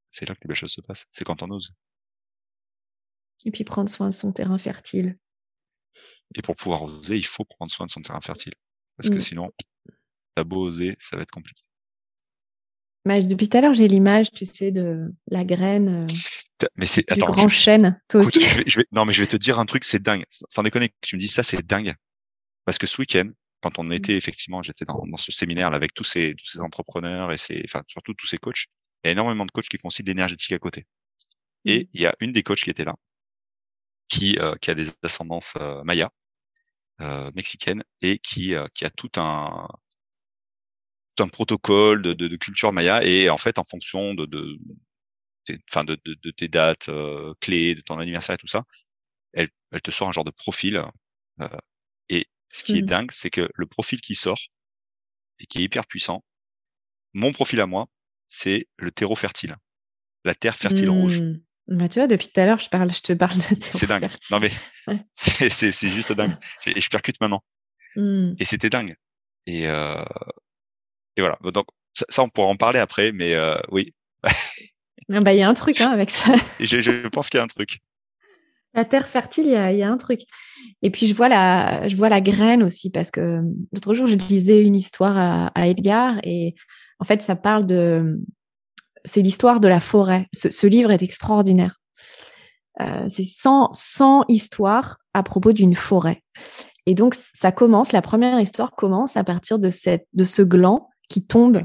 C'est 0.09 0.27
là 0.27 0.33
que 0.33 0.39
les 0.43 0.47
belles 0.47 0.57
choses 0.57 0.71
se 0.71 0.81
passent. 0.81 1.05
C'est 1.11 1.23
quand 1.23 1.43
on 1.43 1.51
ose. 1.51 1.71
Et 3.45 3.51
puis 3.51 3.63
prendre 3.63 3.89
soin 3.89 4.09
de 4.09 4.13
son 4.13 4.31
terrain 4.31 4.57
fertile. 4.57 5.17
Et 6.35 6.41
pour 6.41 6.55
pouvoir 6.55 6.83
oser, 6.83 7.17
il 7.17 7.25
faut 7.25 7.45
prendre 7.45 7.71
soin 7.71 7.85
de 7.85 7.91
son 7.91 8.01
terrain 8.01 8.21
fertile. 8.21 8.53
Parce 8.97 9.09
que 9.09 9.15
Mm. 9.15 9.21
sinon, 9.21 9.51
t'as 10.35 10.43
beau 10.43 10.61
oser, 10.67 10.95
ça 10.99 11.15
va 11.17 11.23
être 11.23 11.31
compliqué. 11.31 11.61
Mais 13.05 13.21
depuis 13.21 13.49
tout 13.49 13.57
à 13.57 13.61
l'heure, 13.61 13.73
j'ai 13.73 13.87
l'image, 13.87 14.31
tu 14.31 14.45
sais, 14.45 14.71
de 14.71 15.13
la 15.27 15.43
graine 15.43 16.05
euh, 16.05 16.67
Mais 16.77 16.85
c'est, 16.85 17.05
du 17.05 17.13
attends, 17.13 17.25
grand 17.33 17.49
je- 17.49 17.53
chêne. 17.55 18.01
Toi 18.07 18.21
écoute, 18.21 18.37
aussi 18.37 18.49
je 18.49 18.57
vais, 18.59 18.63
je 18.65 18.79
vais- 18.79 18.85
non, 18.93 19.03
mais 19.03 19.11
je 19.11 19.21
vais 19.21 19.27
te 19.27 19.35
dire 19.35 19.59
un 19.59 19.65
truc, 19.65 19.83
c'est 19.83 20.01
dingue. 20.01 20.23
Sans 20.29 20.63
déconner 20.63 20.87
que 20.89 20.95
tu 21.01 21.17
me 21.17 21.19
dis 21.19 21.27
ça, 21.27 21.43
c'est 21.43 21.61
dingue. 21.65 21.93
Parce 22.63 22.77
que 22.77 22.87
ce 22.87 22.95
week-end, 23.01 23.29
quand 23.61 23.77
on 23.77 23.91
était 23.91 24.15
effectivement, 24.15 24.61
j'étais 24.61 24.85
dans, 24.85 25.03
dans 25.05 25.17
ce 25.17 25.33
séminaire 25.33 25.69
là 25.69 25.75
avec 25.75 25.93
tous 25.93 26.05
ces, 26.05 26.33
tous 26.37 26.45
ces 26.45 26.61
entrepreneurs 26.61 27.33
et 27.33 27.37
ces, 27.37 27.61
enfin, 27.65 27.83
surtout 27.87 28.13
tous 28.13 28.27
ces 28.27 28.37
coachs. 28.37 28.65
Il 29.03 29.07
y 29.07 29.09
a 29.09 29.11
énormément 29.11 29.45
de 29.45 29.51
coachs 29.51 29.67
qui 29.67 29.77
font 29.77 29.89
aussi 29.89 30.01
de 30.03 30.07
l'énergétique 30.07 30.53
à 30.53 30.59
côté. 30.59 30.85
Et 31.65 31.89
il 31.93 31.99
y 32.01 32.05
a 32.05 32.15
une 32.21 32.31
des 32.31 32.43
coachs 32.43 32.61
qui 32.61 32.69
était 32.69 32.85
là, 32.85 32.95
qui, 34.13 34.37
euh, 34.39 34.55
qui 34.61 34.71
a 34.71 34.75
des 34.75 34.89
ascendances 35.03 35.55
euh, 35.61 35.83
mayas, 35.83 36.09
euh, 37.01 37.31
mexicaines, 37.35 37.83
et 38.01 38.19
qui, 38.19 38.55
euh, 38.55 38.67
qui 38.75 38.85
a 38.85 38.91
tout 38.91 39.11
un, 39.17 39.67
tout 41.15 41.23
un 41.23 41.27
protocole 41.27 42.01
de, 42.01 42.13
de, 42.13 42.27
de 42.27 42.35
culture 42.37 42.73
maya. 42.73 43.03
Et 43.03 43.29
en 43.29 43.37
fait, 43.37 43.59
en 43.59 43.63
fonction 43.65 44.13
de, 44.13 44.25
de, 44.25 44.57
tes- 45.45 45.59
enfin, 45.71 45.83
de, 45.83 45.97
de, 46.05 46.15
de 46.23 46.31
tes 46.31 46.47
dates 46.47 46.89
euh, 46.89 47.33
clés, 47.41 47.75
de 47.75 47.81
ton 47.81 47.99
anniversaire 47.99 48.35
et 48.35 48.39
tout 48.39 48.47
ça, 48.47 48.65
elle, 49.33 49.49
elle 49.71 49.81
te 49.81 49.91
sort 49.91 50.09
un 50.09 50.13
genre 50.13 50.25
de 50.25 50.31
profil. 50.31 50.83
euh, 51.41 51.47
et 52.09 52.27
ce 52.51 52.63
qui 52.63 52.77
est 52.77 52.81
Mhm. 52.81 52.87
dingue, 52.87 53.11
c'est 53.11 53.29
que 53.29 53.49
le 53.55 53.65
profil 53.65 53.99
qui 54.01 54.15
sort 54.15 54.39
et 55.39 55.45
qui 55.45 55.59
est 55.59 55.63
hyper 55.63 55.85
puissant, 55.85 56.23
mon 57.13 57.33
profil 57.33 57.61
à 57.61 57.67
moi, 57.67 57.87
c'est 58.27 58.67
le 58.77 58.91
terreau 58.91 59.15
fertile, 59.15 59.57
la 60.25 60.35
terre 60.35 60.57
fertile 60.57 60.89
rouge. 60.91 61.23
Bah, 61.67 61.87
tu 61.87 61.99
vois, 61.99 62.07
depuis 62.07 62.27
tout 62.27 62.39
à 62.39 62.45
l'heure, 62.45 62.59
je, 62.59 62.69
parle, 62.69 62.91
je 62.91 63.01
te 63.01 63.13
parle 63.13 63.37
de 63.37 63.55
terreau 63.55 63.77
C'est 63.77 63.87
dingue. 63.87 64.09
Non 64.31 64.39
mais 64.39 64.51
Ouais. 64.87 64.99
c'est 65.13 65.71
juste 65.71 66.11
dingue. 66.13 66.35
Et 66.65 66.79
je 66.79 66.89
percute 66.89 67.19
maintenant. 67.21 67.41
Mmh. 67.95 68.33
Et 68.39 68.45
c'était 68.45 68.69
dingue. 68.69 68.95
Et 69.45 69.67
euh, 69.67 70.03
et 71.15 71.21
voilà. 71.21 71.37
Donc 71.43 71.67
ça, 71.93 72.05
ça, 72.09 72.23
on 72.23 72.29
pourra 72.29 72.47
en 72.47 72.57
parler 72.57 72.79
après, 72.79 73.11
mais 73.11 73.33
euh, 73.33 73.57
oui. 73.71 73.93
Ah 74.23 75.19
bah, 75.21 75.33
Il 75.33 75.39
y 75.39 75.43
a 75.43 75.49
un 75.49 75.53
truc 75.53 75.79
hein, 75.81 75.91
avec 75.91 76.09
ça. 76.09 76.33
Je, 76.59 76.81
je 76.81 77.07
pense 77.07 77.29
qu'il 77.29 77.37
y 77.37 77.41
a 77.41 77.43
un 77.43 77.47
truc. 77.47 77.79
La 78.73 78.85
terre 78.85 79.05
fertile, 79.05 79.45
il 79.45 79.51
y 79.51 79.77
y 79.77 79.83
a 79.83 79.89
un 79.89 79.97
truc. 79.97 80.21
Et 80.81 80.89
puis, 80.89 81.07
je 81.07 81.13
vois 81.13 81.29
la, 81.29 81.87
je 81.87 81.95
vois 81.95 82.09
la 82.09 82.21
graine 82.21 82.63
aussi, 82.63 82.89
parce 82.89 83.11
que 83.11 83.41
l'autre 83.71 83.93
jour, 83.93 84.07
je 84.07 84.15
lisais 84.15 84.63
une 84.63 84.75
histoire 84.75 85.15
à, 85.15 85.47
à 85.49 85.67
Edgar, 85.67 86.15
et 86.23 86.55
en 86.99 87.05
fait, 87.05 87.21
ça 87.21 87.35
parle 87.35 87.67
de. 87.67 88.19
C'est 89.05 89.21
l'histoire 89.21 89.59
de 89.59 89.67
la 89.67 89.79
forêt. 89.79 90.27
Ce, 90.33 90.49
ce 90.49 90.67
livre 90.67 90.91
est 90.91 91.01
extraordinaire. 91.01 91.79
Euh, 92.81 93.05
c'est 93.07 93.23
100, 93.23 93.69
100 93.73 94.25
histoires 94.29 94.97
à 95.13 95.23
propos 95.23 95.53
d'une 95.53 95.75
forêt. 95.75 96.21
Et 96.85 96.95
donc, 96.95 97.15
ça 97.15 97.51
commence, 97.51 97.91
la 97.91 98.01
première 98.01 98.39
histoire 98.39 98.71
commence 98.71 99.15
à 99.15 99.23
partir 99.23 99.59
de, 99.59 99.69
cette, 99.69 100.07
de 100.13 100.25
ce 100.25 100.41
gland 100.41 100.89
qui 101.09 101.25
tombe 101.25 101.63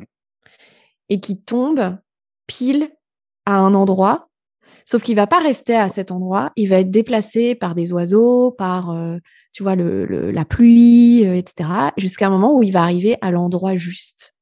et 1.08 1.20
qui 1.20 1.40
tombe 1.40 1.96
pile 2.46 2.90
à 3.46 3.56
un 3.56 3.74
endroit 3.74 4.28
Sauf 4.90 5.02
qu'il 5.02 5.16
va 5.16 5.26
pas 5.26 5.40
rester 5.40 5.74
à 5.76 5.90
cet 5.90 6.10
endroit, 6.10 6.50
il 6.56 6.70
va 6.70 6.76
être 6.80 6.90
déplacé 6.90 7.54
par 7.54 7.74
des 7.74 7.92
oiseaux, 7.92 8.52
par 8.52 8.90
euh, 8.90 9.18
tu 9.52 9.62
vois 9.62 9.74
le, 9.76 10.06
le- 10.06 10.30
la 10.30 10.46
pluie, 10.46 11.26
euh, 11.26 11.34
etc. 11.34 11.68
Jusqu'à 11.98 12.28
un 12.28 12.30
moment 12.30 12.56
où 12.56 12.62
il 12.62 12.70
va 12.70 12.84
arriver 12.84 13.18
à 13.20 13.30
l'endroit 13.30 13.76
juste. 13.76 14.34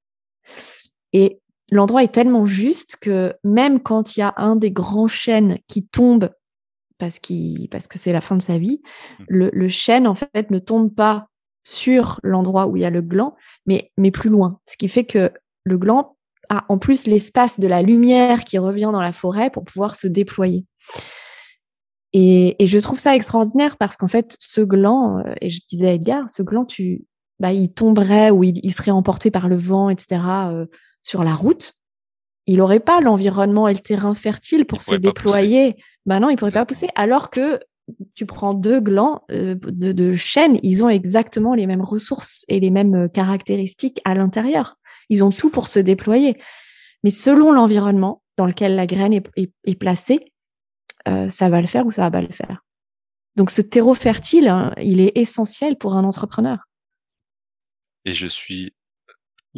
Et 1.12 1.40
l'endroit 1.70 2.02
est 2.04 2.12
tellement 2.14 2.46
juste 2.46 2.96
que 3.00 3.34
même 3.44 3.80
quand 3.80 4.16
il 4.16 4.20
y 4.20 4.22
a 4.22 4.34
un 4.36 4.56
des 4.56 4.70
grands 4.70 5.08
chênes 5.08 5.58
qui 5.66 5.86
tombe 5.86 6.30
parce 6.98 7.18
qu'il 7.18 7.68
parce 7.68 7.88
que 7.88 7.98
c'est 7.98 8.12
la 8.12 8.20
fin 8.20 8.36
de 8.36 8.42
sa 8.42 8.58
vie, 8.58 8.80
Mm. 9.18 9.24
le, 9.28 9.50
le 9.52 9.68
chêne 9.68 10.06
en 10.06 10.14
fait 10.14 10.50
ne 10.50 10.58
tombe 10.58 10.94
pas 10.94 11.28
sur 11.64 12.20
l'endroit 12.22 12.66
où 12.68 12.76
il 12.76 12.82
y 12.82 12.84
a 12.86 12.90
le 12.90 13.02
gland, 13.02 13.34
mais 13.66 13.90
mais 13.96 14.10
plus 14.10 14.30
loin. 14.30 14.60
Ce 14.66 14.76
qui 14.76 14.88
fait 14.88 15.04
que 15.04 15.30
le 15.64 15.78
gland 15.78 16.16
a 16.48 16.64
en 16.68 16.78
plus 16.78 17.06
l'espace 17.08 17.58
de 17.58 17.66
la 17.66 17.82
lumière 17.82 18.44
qui 18.44 18.58
revient 18.58 18.90
dans 18.92 19.00
la 19.00 19.12
forêt 19.12 19.50
pour 19.50 19.64
pouvoir 19.64 19.96
se 19.96 20.06
déployer. 20.06 20.64
Et, 22.12 22.62
et 22.62 22.66
je 22.66 22.78
trouve 22.78 22.98
ça 22.98 23.14
extraordinaire 23.14 23.76
parce 23.76 23.96
qu'en 23.96 24.08
fait, 24.08 24.36
ce 24.38 24.60
gland, 24.60 25.18
euh, 25.18 25.34
et 25.40 25.50
je 25.50 25.60
disais 25.68 25.88
à 25.88 25.92
Edgar, 25.92 26.30
ce 26.30 26.42
gland, 26.42 26.64
tu, 26.64 27.04
bah, 27.40 27.52
il 27.52 27.72
tomberait 27.72 28.30
ou 28.30 28.44
il, 28.44 28.60
il 28.62 28.72
serait 28.72 28.92
emporté 28.92 29.30
par 29.30 29.48
le 29.48 29.56
vent, 29.56 29.90
etc., 29.90 30.20
euh, 30.50 30.66
sur 31.06 31.22
la 31.22 31.34
route. 31.34 31.74
Il 32.46 32.56
n'aurait 32.58 32.80
pas 32.80 33.00
l'environnement 33.00 33.68
et 33.68 33.74
le 33.74 33.78
terrain 33.80 34.14
fertile 34.14 34.64
pour 34.64 34.78
Il 34.78 34.82
se 34.82 34.90
déployer. 34.96 35.76
Bah 36.04 36.18
non, 36.20 36.30
il 36.30 36.36
pourrait 36.36 36.50
pas 36.50 36.66
pousser. 36.66 36.88
Alors 36.96 37.30
que 37.30 37.60
tu 38.14 38.26
prends 38.26 38.54
deux 38.54 38.80
glands 38.80 39.22
euh, 39.30 39.54
de, 39.54 39.92
de 39.92 40.12
chêne, 40.14 40.58
ils 40.64 40.82
ont 40.84 40.88
exactement 40.88 41.54
les 41.54 41.66
mêmes 41.66 41.82
ressources 41.82 42.44
et 42.48 42.58
les 42.58 42.70
mêmes 42.70 42.94
euh, 43.04 43.08
caractéristiques 43.08 44.00
à 44.04 44.14
l'intérieur. 44.14 44.76
Ils 45.08 45.22
ont 45.22 45.30
tout 45.30 45.50
pour 45.50 45.68
se 45.68 45.78
déployer. 45.78 46.36
Mais 47.04 47.10
selon 47.10 47.52
l'environnement 47.52 48.22
dans 48.36 48.46
lequel 48.46 48.74
la 48.74 48.86
graine 48.88 49.12
est, 49.12 49.26
est- 49.36 49.52
est 49.64 49.76
placée, 49.78 50.32
euh, 51.06 51.28
ça 51.28 51.48
va 51.48 51.60
le 51.60 51.68
faire 51.68 51.86
ou 51.86 51.92
ça 51.92 52.02
va 52.02 52.10
pas 52.10 52.20
le 52.22 52.32
faire. 52.32 52.62
Donc 53.36 53.50
ce 53.50 53.60
terreau 53.62 53.94
fertile, 53.94 54.48
hein, 54.48 54.72
il 54.82 54.98
est 55.00 55.12
essentiel 55.16 55.76
pour 55.78 55.94
un 55.94 56.02
entrepreneur. 56.04 56.58
Et 58.04 58.12
je 58.12 58.26
suis 58.26 58.72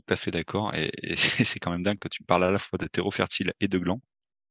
tout 0.07 0.13
à 0.13 0.17
fait 0.17 0.31
d'accord. 0.31 0.75
Et, 0.75 0.91
c'est 1.17 1.59
quand 1.59 1.71
même 1.71 1.83
dingue 1.83 1.99
que 1.99 2.09
tu 2.09 2.23
parles 2.23 2.45
à 2.45 2.51
la 2.51 2.59
fois 2.59 2.79
de 2.79 2.87
terreau 2.87 3.11
fertile 3.11 3.53
et 3.61 3.69
de 3.69 3.79
gland. 3.79 4.01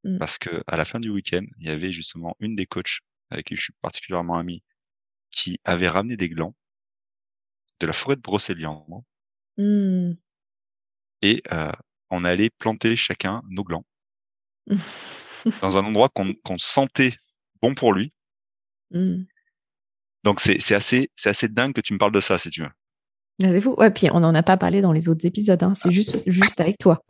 Mmh. 0.03 0.17
Parce 0.19 0.37
que 0.37 0.63
à 0.67 0.77
la 0.77 0.85
fin 0.85 0.99
du 0.99 1.09
week-end, 1.09 1.45
il 1.59 1.67
y 1.67 1.69
avait 1.69 1.91
justement 1.91 2.35
une 2.39 2.55
des 2.55 2.65
coachs 2.65 2.99
avec 3.29 3.47
qui 3.47 3.55
je 3.55 3.63
suis 3.63 3.73
particulièrement 3.81 4.37
ami 4.37 4.63
qui 5.31 5.59
avait 5.65 5.89
ramené 5.89 6.17
des 6.17 6.29
glands 6.29 6.55
de 7.79 7.87
la 7.87 7.93
forêt 7.93 8.15
de 8.15 8.21
Brocéliande. 8.21 9.03
Mmh. 9.57 10.13
Et 11.21 11.43
euh, 11.51 11.71
on 12.09 12.23
allait 12.23 12.49
planter 12.49 12.95
chacun 12.95 13.41
nos 13.49 13.63
glands 13.63 13.85
dans 15.61 15.77
un 15.77 15.85
endroit 15.85 16.09
qu'on 16.09 16.57
sentait 16.57 17.15
bon 17.61 17.73
pour 17.75 17.93
lui. 17.93 18.13
Mmh. 18.91 19.23
Donc 20.23 20.39
c'est 20.39 20.73
assez, 20.73 21.09
assez 21.25 21.47
dingue 21.47 21.73
que 21.73 21.81
tu 21.81 21.93
me 21.93 21.99
parles 21.99 22.11
de 22.11 22.21
ça, 22.21 22.37
si 22.37 22.49
tu 22.49 22.61
veux. 22.61 22.71
Avez-vous? 23.43 23.76
Ouais, 23.77 23.91
puis 23.91 24.09
on 24.11 24.19
n'en 24.19 24.34
a 24.34 24.43
pas 24.43 24.57
parlé 24.57 24.81
dans 24.81 24.91
les 24.91 25.09
autres 25.09 25.26
épisodes. 25.26 25.61
Hein. 25.61 25.73
C'est 25.76 25.91
juste, 25.91 26.23
juste 26.26 26.59
avec 26.59 26.77
toi. 26.77 27.03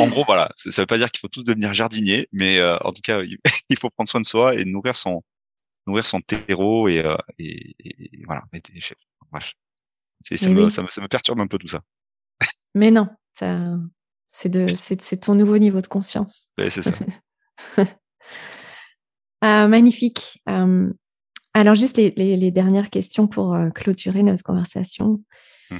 en 0.00 0.08
gros, 0.08 0.24
voilà, 0.24 0.50
ça 0.56 0.70
ne 0.70 0.74
veut 0.74 0.86
pas 0.86 0.98
dire 0.98 1.10
qu'il 1.10 1.20
faut 1.20 1.28
tous 1.28 1.44
devenir 1.44 1.74
jardinier, 1.74 2.28
mais 2.32 2.58
euh, 2.58 2.76
en 2.78 2.92
tout 2.92 3.02
cas, 3.02 3.22
il 3.68 3.78
faut 3.78 3.90
prendre 3.90 4.08
soin 4.08 4.20
de 4.20 4.26
soi 4.26 4.54
et 4.54 4.64
nourrir 4.64 4.96
son, 4.96 5.22
nourrir 5.86 6.06
son 6.06 6.20
terreau 6.20 6.88
et, 6.88 7.04
euh, 7.04 7.16
et, 7.38 7.74
voilà. 8.26 8.42
bref, 9.30 9.54
ça, 10.22 10.50
me, 10.50 10.68
ça, 10.68 10.82
me, 10.82 11.06
perturbe 11.06 11.40
un 11.40 11.46
peu 11.46 11.58
tout 11.58 11.68
ça. 11.68 11.82
Mais 12.74 12.90
non, 12.90 13.08
c'est 14.28 14.48
de, 14.48 14.74
c'est 14.76 15.20
ton 15.20 15.34
nouveau 15.34 15.58
niveau 15.58 15.80
de 15.80 15.86
conscience. 15.86 16.50
c'est 16.56 16.82
ça. 16.82 16.92
Ah, 19.40 19.68
magnifique. 19.68 20.42
Alors, 21.60 21.74
juste 21.74 21.96
les, 21.96 22.50
dernières 22.50 22.90
questions 22.90 23.26
pour 23.26 23.54
euh, 23.54 23.70
clôturer 23.70 24.22
notre 24.22 24.42
conversation. 24.42 25.20
Mmh 25.70 25.76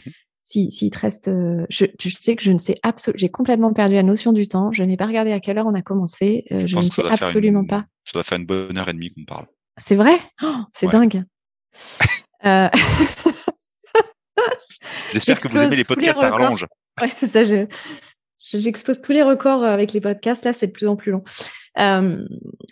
si, 0.49 0.73
si, 0.73 0.89
te 0.89 0.99
reste. 0.99 1.29
Euh, 1.29 1.67
je, 1.69 1.85
sais 2.09 2.35
que 2.35 2.43
je 2.43 2.53
ne 2.53 2.59
sais 2.59 2.77
absolument. 2.83 3.19
J'ai 3.19 3.29
complètement 3.29 3.75
perdu 3.75 3.97
la 3.97 4.03
notion 4.03 4.33
du 4.33 4.49
temps. 4.49 4.73
Je 4.73 4.83
n'ai 4.83 4.97
pas 4.97 5.05
regardé 5.07 5.31
à 5.31 5.41
quelle 5.41 5.59
heure 5.59 5.67
on 5.67 5.75
a 5.75 5.83
commencé. 5.83 6.47
Euh, 6.51 6.67
je, 6.67 6.77
ne 6.77 6.81
sais 6.81 7.05
absolument 7.07 7.67
pas. 7.67 7.85
Ça 8.05 8.13
doit 8.15 8.23
faire 8.23 8.39
une 8.39 8.47
bonne 8.47 8.79
heure 8.79 8.89
et 8.89 8.95
demie 8.95 9.11
qu'on 9.11 9.25
parle. 9.25 9.47
C'est 9.77 9.95
vrai? 9.95 10.19
Oh, 10.43 10.57
C'est 10.73 10.89
dingue. 10.89 11.25
J'espère 15.13 15.39
que 15.39 15.49
vous 15.49 15.59
aimez 15.59 15.77
les 15.77 15.85
podcasts 15.85 16.23
à 16.23 16.31
rallonge. 16.31 16.67
Ouais, 17.01 17.09
c'est 17.09 17.27
ça. 17.27 17.45
J'explose 18.41 19.03
tous 19.03 19.13
les 19.13 19.23
records 19.23 19.65
avec 19.65 19.93
les 19.93 20.01
podcasts. 20.01 20.47
Là, 20.47 20.55
c'est 20.55 20.69
de 20.69 20.73
plus 20.73 20.87
en 20.87 20.97
plus 20.97 21.13
long. 21.13 21.25
Euh, 21.79 22.25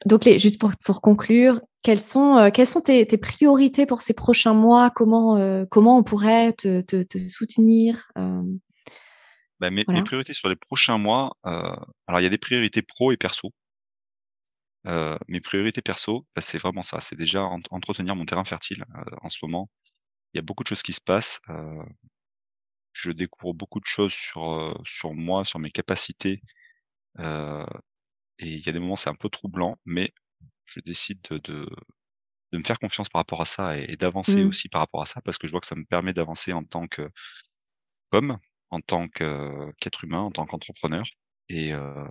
donc, 0.06 0.24
les, 0.24 0.38
juste 0.38 0.60
pour, 0.60 0.72
pour, 0.82 1.00
conclure, 1.00 1.60
quelles 1.86 2.00
sont, 2.00 2.36
euh, 2.36 2.50
quelles 2.50 2.66
sont 2.66 2.80
tes, 2.80 3.06
tes, 3.06 3.16
priorités 3.16 3.86
pour 3.86 4.00
ces 4.00 4.12
prochains 4.12 4.54
mois? 4.54 4.90
Comment, 4.90 5.36
euh, 5.36 5.64
comment 5.70 5.96
on 5.96 6.02
pourrait 6.02 6.52
te, 6.52 6.80
te, 6.80 7.04
te 7.04 7.16
soutenir 7.16 8.10
bah, 9.60 9.70
mes, 9.70 9.84
mes, 9.86 10.02
priorités 10.02 10.32
sur 10.32 10.48
les 10.48 10.56
prochains 10.56 10.98
mois, 10.98 11.36
alors 11.44 12.18
il 12.18 12.24
y 12.24 12.26
a 12.26 12.28
des 12.28 12.38
priorités 12.38 12.82
pro 12.82 13.12
et 13.12 13.16
perso. 13.16 13.52
mes 15.28 15.40
priorités 15.40 15.80
perso, 15.80 16.26
bah, 16.34 16.42
c'est 16.42 16.58
vraiment 16.58 16.82
ça. 16.82 17.00
C'est 17.00 17.14
déjà 17.14 17.44
entretenir 17.70 18.16
mon 18.16 18.24
terrain 18.24 18.44
fertile 18.44 18.84
en 19.22 19.28
ce 19.28 19.38
moment. 19.42 19.70
Il 20.34 20.38
y 20.38 20.40
a 20.40 20.42
beaucoup 20.42 20.64
de 20.64 20.68
choses 20.68 20.82
qui 20.82 20.92
se 20.92 21.00
passent. 21.00 21.40
je 22.94 23.12
découvre 23.12 23.54
beaucoup 23.54 23.78
de 23.78 23.86
choses 23.86 24.12
sur, 24.12 24.76
sur 24.84 25.14
moi, 25.14 25.44
sur 25.44 25.60
mes 25.60 25.70
capacités. 25.70 26.42
Et 27.20 27.24
il 28.40 28.66
y 28.66 28.68
a 28.68 28.72
des 28.72 28.80
moments, 28.80 28.96
c'est 28.96 29.08
un 29.08 29.14
peu 29.14 29.28
troublant, 29.28 29.78
mais 29.84 30.12
je 30.66 30.80
décide 30.80 31.20
de, 31.30 31.38
de, 31.38 31.68
me 32.58 32.64
faire 32.64 32.78
confiance 32.78 33.08
par 33.08 33.20
rapport 33.20 33.40
à 33.40 33.46
ça 33.46 33.78
et, 33.78 33.96
d'avancer 33.96 34.44
mmh. 34.44 34.48
aussi 34.48 34.68
par 34.68 34.80
rapport 34.80 35.02
à 35.02 35.06
ça, 35.06 35.20
parce 35.22 35.38
que 35.38 35.46
je 35.46 35.52
vois 35.52 35.60
que 35.60 35.66
ça 35.66 35.76
me 35.76 35.84
permet 35.84 36.12
d'avancer 36.12 36.52
en 36.52 36.64
tant 36.64 36.86
que 36.88 37.10
homme, 38.12 38.38
en 38.70 38.80
tant 38.80 39.08
qu'être 39.08 40.04
humain, 40.04 40.20
en 40.20 40.30
tant 40.30 40.46
qu'entrepreneur. 40.46 41.04
Et, 41.48 41.72
euh, 41.72 42.08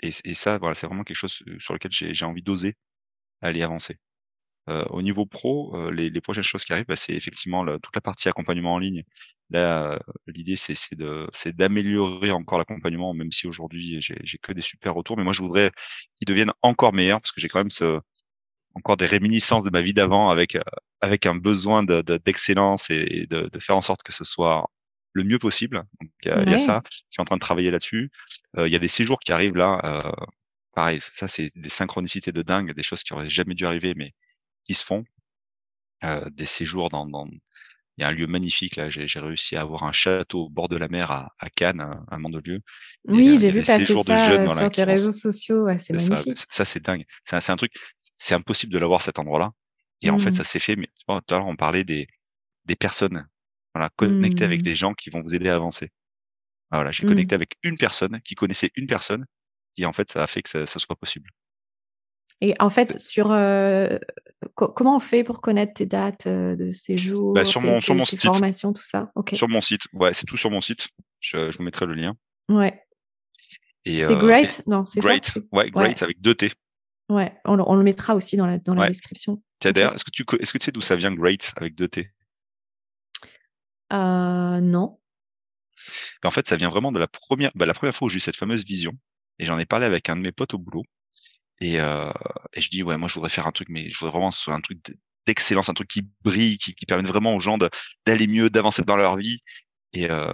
et, 0.00 0.34
ça, 0.34 0.58
voilà, 0.58 0.74
c'est 0.74 0.86
vraiment 0.86 1.04
quelque 1.04 1.16
chose 1.16 1.42
sur 1.58 1.74
lequel 1.74 1.92
j'ai 1.92 2.24
envie 2.24 2.42
d'oser 2.42 2.76
aller 3.42 3.62
avancer. 3.62 3.98
Euh, 4.70 4.84
au 4.90 5.02
niveau 5.02 5.26
pro, 5.26 5.74
euh, 5.74 5.90
les, 5.90 6.10
les, 6.10 6.20
prochaines 6.20 6.44
choses 6.44 6.64
qui 6.64 6.72
arrivent, 6.72 6.86
bah, 6.86 6.94
c'est 6.94 7.12
effectivement 7.12 7.64
toute 7.78 7.94
la 7.94 8.00
partie 8.00 8.28
accompagnement 8.28 8.74
en 8.74 8.78
ligne. 8.78 9.02
Là, 9.50 9.98
l'idée, 10.28 10.54
c'est 10.56 10.94
d'améliorer 11.56 12.30
encore 12.30 12.58
l'accompagnement, 12.58 13.12
même 13.12 13.32
si 13.32 13.48
aujourd'hui, 13.48 14.00
j'ai 14.00 14.38
que 14.38 14.52
des 14.52 14.60
super 14.60 14.94
retours. 14.94 15.16
Mais 15.16 15.24
moi, 15.24 15.32
je 15.32 15.42
voudrais 15.42 15.72
qu'ils 16.16 16.26
deviennent 16.26 16.52
encore 16.62 16.92
meilleurs, 16.92 17.20
parce 17.20 17.32
que 17.32 17.40
j'ai 17.40 17.48
quand 17.48 17.58
même 17.58 17.70
ce, 17.70 18.00
encore 18.74 18.96
des 18.96 19.06
réminiscences 19.06 19.64
de 19.64 19.70
ma 19.70 19.82
vie 19.82 19.94
d'avant 19.94 20.30
avec, 20.30 20.54
euh, 20.54 20.62
avec 21.00 21.26
un 21.26 21.34
besoin 21.34 21.82
d'excellence 21.82 22.88
de, 22.90 22.94
et 22.94 23.26
de, 23.26 23.48
de, 23.48 23.58
faire 23.58 23.76
en 23.76 23.80
sorte 23.80 24.04
que 24.04 24.12
ce 24.12 24.22
soit 24.22 24.70
le 25.14 25.24
mieux 25.24 25.40
possible. 25.40 25.82
Il 26.24 26.28
y, 26.28 26.54
a 26.54 26.58
ça. 26.60 26.82
Je 26.86 26.98
suis 27.10 27.20
en 27.20 27.24
train 27.24 27.36
de 27.36 27.40
travailler 27.40 27.72
là-dessus. 27.72 28.12
Il 28.56 28.68
y 28.68 28.76
a 28.76 28.78
des 28.78 28.88
séjours 28.88 29.18
qui 29.18 29.32
arrivent 29.32 29.56
là. 29.56 30.14
pareil, 30.74 31.00
ça, 31.00 31.26
c'est 31.26 31.50
des 31.56 31.68
synchronicités 31.68 32.30
de 32.30 32.42
dingue, 32.42 32.72
des 32.74 32.82
choses 32.84 33.02
qui 33.02 33.12
auraient 33.14 33.28
jamais 33.28 33.54
dû 33.54 33.66
arriver, 33.66 33.94
mais 33.96 34.14
qui 34.64 34.74
se 34.74 34.84
font. 34.84 35.04
Euh, 36.02 36.28
des 36.30 36.46
séjours 36.46 36.88
dans, 36.88 37.06
dans, 37.06 37.26
il 37.26 38.02
y 38.02 38.04
a 38.04 38.08
un 38.08 38.12
lieu 38.12 38.26
magnifique 38.26 38.76
là. 38.76 38.88
J'ai 38.88 39.20
réussi 39.20 39.56
à 39.56 39.60
avoir 39.60 39.84
un 39.84 39.92
château 39.92 40.46
au 40.46 40.48
bord 40.48 40.68
de 40.68 40.76
la 40.76 40.88
mer 40.88 41.10
à, 41.10 41.34
à 41.38 41.50
Cannes, 41.50 41.86
à 42.08 42.18
Mandelieu. 42.18 42.60
Oui, 43.04 43.38
j'ai 43.38 43.50
vu 43.50 43.60
passer 43.60 43.84
ça 43.84 43.94
de 44.02 44.10
euh, 44.10 44.48
sur 44.48 44.70
tes 44.70 44.84
réseaux 44.84 45.12
sociaux. 45.12 45.66
c'est 45.78 45.92
magnifique. 45.92 46.38
Ça, 46.48 46.64
c'est 46.64 46.82
dingue. 46.82 47.04
C'est 47.24 47.50
un 47.50 47.56
truc. 47.56 47.72
C'est 47.98 48.34
impossible 48.34 48.72
de 48.72 48.78
l'avoir 48.78 49.02
cet 49.02 49.18
endroit-là. 49.18 49.50
Et 50.00 50.08
en 50.08 50.18
fait, 50.18 50.30
mmh. 50.30 50.34
ça 50.34 50.44
s'est 50.44 50.58
fait. 50.58 50.76
Mais 50.76 50.88
tout 51.06 51.12
à 51.12 51.20
l'heure, 51.30 51.46
on 51.46 51.56
parlait 51.56 51.84
des 51.84 52.06
des 52.64 52.76
personnes. 52.76 53.26
Voilà, 53.74 53.90
connecter 53.96 54.44
avec 54.44 54.60
mmh. 54.60 54.64
des 54.64 54.74
gens 54.74 54.94
qui 54.94 55.10
vont 55.10 55.20
vous 55.20 55.34
aider 55.34 55.48
à 55.48 55.56
avancer. 55.56 55.90
Voilà, 56.70 56.92
j'ai 56.92 57.06
connecté 57.06 57.34
mmh. 57.34 57.38
avec 57.38 57.54
une 57.62 57.76
personne 57.76 58.20
qui 58.22 58.34
connaissait 58.34 58.70
une 58.76 58.86
personne, 58.86 59.26
et 59.76 59.86
en 59.86 59.92
fait, 59.92 60.10
ça 60.10 60.22
a 60.22 60.26
fait 60.26 60.42
que 60.42 60.48
ça, 60.48 60.66
ça 60.66 60.78
soit 60.78 60.96
possible. 60.96 61.28
Et 62.40 62.54
en 62.58 62.70
fait, 62.70 62.98
sur 62.98 63.30
euh, 63.30 63.98
comment 64.54 64.96
on 64.96 65.00
fait 65.00 65.24
pour 65.24 65.40
connaître 65.40 65.74
tes 65.74 65.86
dates 65.86 66.26
euh, 66.26 66.56
de 66.56 66.72
séjour, 66.72 67.34
bah, 67.34 67.44
sur 67.44 67.60
mon, 67.60 67.80
sur 67.80 67.94
mon 67.94 68.04
site. 68.04 68.22
formations, 68.22 68.72
tout 68.72 68.82
ça? 68.82 69.12
Sur 69.32 69.48
mon 69.48 69.60
site, 69.60 69.82
ouais, 69.92 70.14
c'est 70.14 70.26
tout 70.26 70.38
sur 70.38 70.50
mon 70.50 70.60
site. 70.60 70.88
Je, 71.20 71.50
je, 71.50 71.58
vous 71.58 71.64
mettrai 71.64 71.86
le 71.86 71.94
lien. 71.94 72.14
Ouais. 72.48 72.82
c'est 73.84 74.04
euh, 74.04 74.16
Great, 74.16 74.62
non, 74.66 74.86
c'est 74.86 75.02
ça? 75.02 75.10
Ouais, 75.52 75.70
Great 75.70 76.02
avec 76.02 76.20
deux 76.20 76.34
T. 76.34 76.50
Ouais, 77.10 77.36
on, 77.44 77.58
on, 77.58 77.74
le 77.74 77.82
mettra 77.82 78.14
aussi 78.14 78.36
dans 78.36 78.46
la, 78.46 78.58
dans 78.58 78.74
la 78.74 78.88
description. 78.88 79.42
Tiens, 79.58 79.72
est-ce 79.72 80.04
que, 80.04 80.10
tu, 80.10 80.24
est-ce 80.38 80.52
que 80.52 80.58
tu 80.58 80.64
sais 80.64 80.72
d'où 80.72 80.80
ça 80.80 80.96
vient 80.96 81.12
Great 81.12 81.52
avec 81.56 81.74
deux 81.74 81.88
T? 81.88 82.10
Euh, 83.92 84.60
Non. 84.60 84.98
En 86.24 86.30
fait, 86.30 86.46
ça 86.46 86.56
vient 86.56 86.68
vraiment 86.68 86.92
de 86.92 86.98
la 86.98 87.08
première, 87.08 87.50
bah, 87.54 87.66
la 87.66 87.74
première 87.74 87.94
fois 87.94 88.06
où 88.06 88.08
j'ai 88.08 88.18
eu 88.18 88.20
cette 88.20 88.36
fameuse 88.36 88.64
vision. 88.64 88.92
Et 89.38 89.46
j'en 89.46 89.58
ai 89.58 89.66
parlé 89.66 89.86
avec 89.86 90.08
un 90.08 90.16
de 90.16 90.20
mes 90.20 90.32
potes 90.32 90.54
au 90.54 90.58
boulot. 90.58 90.84
Et, 91.60 91.80
euh, 91.80 92.10
et 92.54 92.60
je 92.60 92.70
dis 92.70 92.82
ouais 92.82 92.96
moi 92.96 93.08
je 93.08 93.14
voudrais 93.14 93.28
faire 93.28 93.46
un 93.46 93.52
truc 93.52 93.68
mais 93.68 93.90
je 93.90 93.98
voudrais 93.98 94.12
vraiment 94.12 94.30
soit 94.30 94.54
un 94.54 94.60
truc 94.60 94.78
d'excellence, 95.26 95.68
un 95.68 95.74
truc 95.74 95.88
qui 95.88 96.08
brille, 96.24 96.58
qui, 96.58 96.74
qui 96.74 96.86
permette 96.86 97.06
vraiment 97.06 97.34
aux 97.36 97.40
gens 97.40 97.58
d'aller 98.06 98.26
mieux, 98.26 98.50
d'avancer 98.50 98.82
dans 98.82 98.96
leur 98.96 99.16
vie. 99.16 99.40
Et, 99.92 100.10
euh, 100.10 100.32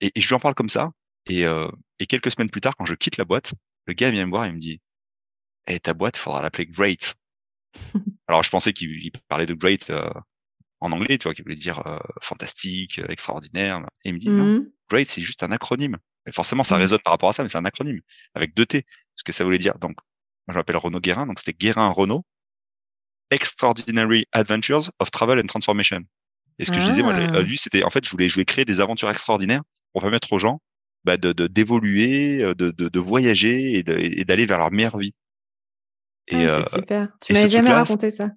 et, 0.00 0.12
je 0.16 0.28
lui 0.28 0.34
en 0.34 0.38
parle 0.40 0.54
comme 0.54 0.68
ça. 0.68 0.90
Et, 1.26 1.44
euh, 1.46 1.68
et 1.98 2.06
quelques 2.06 2.30
semaines 2.30 2.50
plus 2.50 2.60
tard, 2.60 2.76
quand 2.76 2.86
je 2.86 2.94
quitte 2.94 3.16
la 3.16 3.24
boîte, 3.24 3.52
le 3.86 3.94
gars 3.94 4.10
vient 4.10 4.24
me 4.26 4.30
voir 4.30 4.44
et 4.44 4.52
me 4.52 4.58
dit 4.58 4.80
hey, 5.66 5.80
ta 5.80 5.94
boîte, 5.94 6.16
faudra 6.16 6.42
l'appeler 6.42 6.66
Great. 6.66 7.14
Alors 8.28 8.42
je 8.42 8.50
pensais 8.50 8.72
qu'il 8.72 9.10
parlait 9.28 9.46
de 9.46 9.54
Great 9.54 9.90
euh, 9.90 10.10
en 10.80 10.92
anglais, 10.92 11.18
tu 11.18 11.24
vois, 11.24 11.34
qui 11.34 11.42
voulait 11.42 11.54
dire 11.54 11.86
euh, 11.86 11.98
fantastique, 12.22 13.00
extraordinaire. 13.08 13.80
Et 14.04 14.10
il 14.10 14.14
me 14.14 14.18
dit 14.18 14.28
non, 14.28 14.44
mmh 14.44 14.70
Great, 14.88 15.08
c'est 15.08 15.20
juste 15.20 15.42
un 15.42 15.52
acronyme. 15.52 15.98
Et 16.26 16.32
forcément, 16.32 16.64
ça 16.64 16.76
mmh 16.76 16.80
résonne 16.80 17.00
par 17.00 17.12
rapport 17.12 17.28
à 17.28 17.32
ça, 17.32 17.42
mais 17.42 17.48
c'est 17.48 17.58
un 17.58 17.64
acronyme 17.64 18.00
avec 18.34 18.54
deux 18.54 18.66
T. 18.66 18.84
Ce 19.14 19.22
que 19.22 19.32
ça 19.32 19.44
voulait 19.44 19.58
dire. 19.58 19.78
Donc, 19.78 19.96
je 20.52 20.58
m'appelle 20.58 20.76
Renaud 20.76 21.00
Guérin, 21.00 21.26
donc 21.26 21.38
c'était 21.38 21.52
Guérin 21.52 21.88
Renaud, 21.88 22.22
Extraordinary 23.30 24.26
Adventures 24.32 24.90
of 24.98 25.10
Travel 25.10 25.38
and 25.38 25.46
Transformation. 25.46 26.00
Et 26.58 26.64
ce 26.64 26.72
que 26.72 26.80
je 26.80 26.86
disais, 26.86 27.02
moi, 27.02 27.14
ah. 27.16 27.40
lui, 27.40 27.56
c'était, 27.56 27.84
en 27.84 27.90
fait, 27.90 28.04
je 28.04 28.10
voulais, 28.10 28.28
je 28.28 28.34
voulais 28.34 28.44
créer 28.44 28.64
des 28.64 28.80
aventures 28.80 29.08
extraordinaires 29.08 29.62
pour 29.92 30.02
permettre 30.02 30.32
aux 30.32 30.38
gens 30.38 30.60
bah, 31.04 31.16
de, 31.16 31.32
d'évoluer, 31.32 32.42
euh, 32.42 32.54
de, 32.54 32.70
de, 32.70 32.88
de, 32.88 33.00
voyager 33.00 33.78
et, 33.78 34.24
d'aller 34.24 34.44
vers 34.44 34.58
leur 34.58 34.70
meilleure 34.70 34.98
vie. 34.98 35.14
Et, 36.28 36.36
ah, 36.36 36.62
c'est 36.68 36.76
euh, 36.76 36.80
super. 36.80 37.08
Tu 37.24 37.32
m'avais 37.32 37.48
jamais 37.48 37.72
raconté 37.72 38.10
ça. 38.10 38.30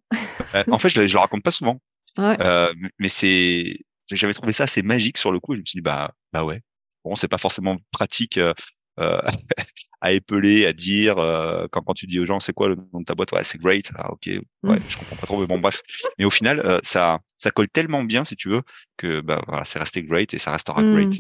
Euh, 0.56 0.64
en 0.72 0.77
fait, 0.77 0.90
je, 0.90 1.06
je 1.06 1.14
le 1.14 1.19
raconte 1.19 1.44
pas 1.44 1.52
souvent. 1.52 1.80
Euh, 2.19 2.73
mais 2.99 3.10
c'est, 3.10 3.77
j'avais 4.11 4.34
trouvé 4.34 4.53
ça 4.53 4.65
assez 4.65 4.84
magique 4.84 5.18
sur 5.18 5.31
le 5.31 5.40
coup. 5.40 5.53
Et 5.53 5.57
je 5.57 5.61
me 5.61 5.65
suis 5.65 5.77
dit, 5.77 5.81
bah, 5.81 6.14
bah 6.31 6.44
ouais. 6.44 6.61
Bon, 7.03 7.15
c'est 7.15 7.27
pas 7.27 7.38
forcément 7.38 7.77
pratique 7.91 8.38
euh, 8.38 8.53
à 10.03 10.11
épeler, 10.11 10.65
à 10.65 10.73
dire 10.73 11.17
euh, 11.17 11.65
quand, 11.71 11.81
quand 11.81 11.93
tu 11.93 12.07
dis 12.07 12.19
aux 12.19 12.25
gens 12.25 12.41
c'est 12.41 12.51
quoi 12.51 12.67
le 12.67 12.75
nom 12.75 12.99
de 12.99 13.05
ta 13.05 13.15
boîte, 13.15 13.31
ouais 13.31 13.43
c'est 13.45 13.57
great, 13.57 13.89
ah 13.95 14.11
ok, 14.11 14.27
ouais 14.27 14.41
mmh. 14.63 14.80
je 14.89 14.97
comprends 14.97 15.15
pas 15.15 15.25
trop, 15.25 15.39
mais 15.39 15.47
bon 15.47 15.59
bref. 15.59 15.81
Mais 16.19 16.25
au 16.25 16.30
final 16.30 16.59
euh, 16.59 16.80
ça 16.84 17.21
ça 17.38 17.51
colle 17.51 17.69
tellement 17.69 18.03
bien 18.03 18.25
si 18.25 18.35
tu 18.35 18.49
veux 18.49 18.61
que 18.97 19.21
bah 19.21 19.41
voilà 19.47 19.63
c'est 19.63 19.80
resté 19.80 20.03
great 20.03 20.34
et 20.34 20.39
ça 20.39 20.51
restera 20.51 20.84
great. 20.84 21.17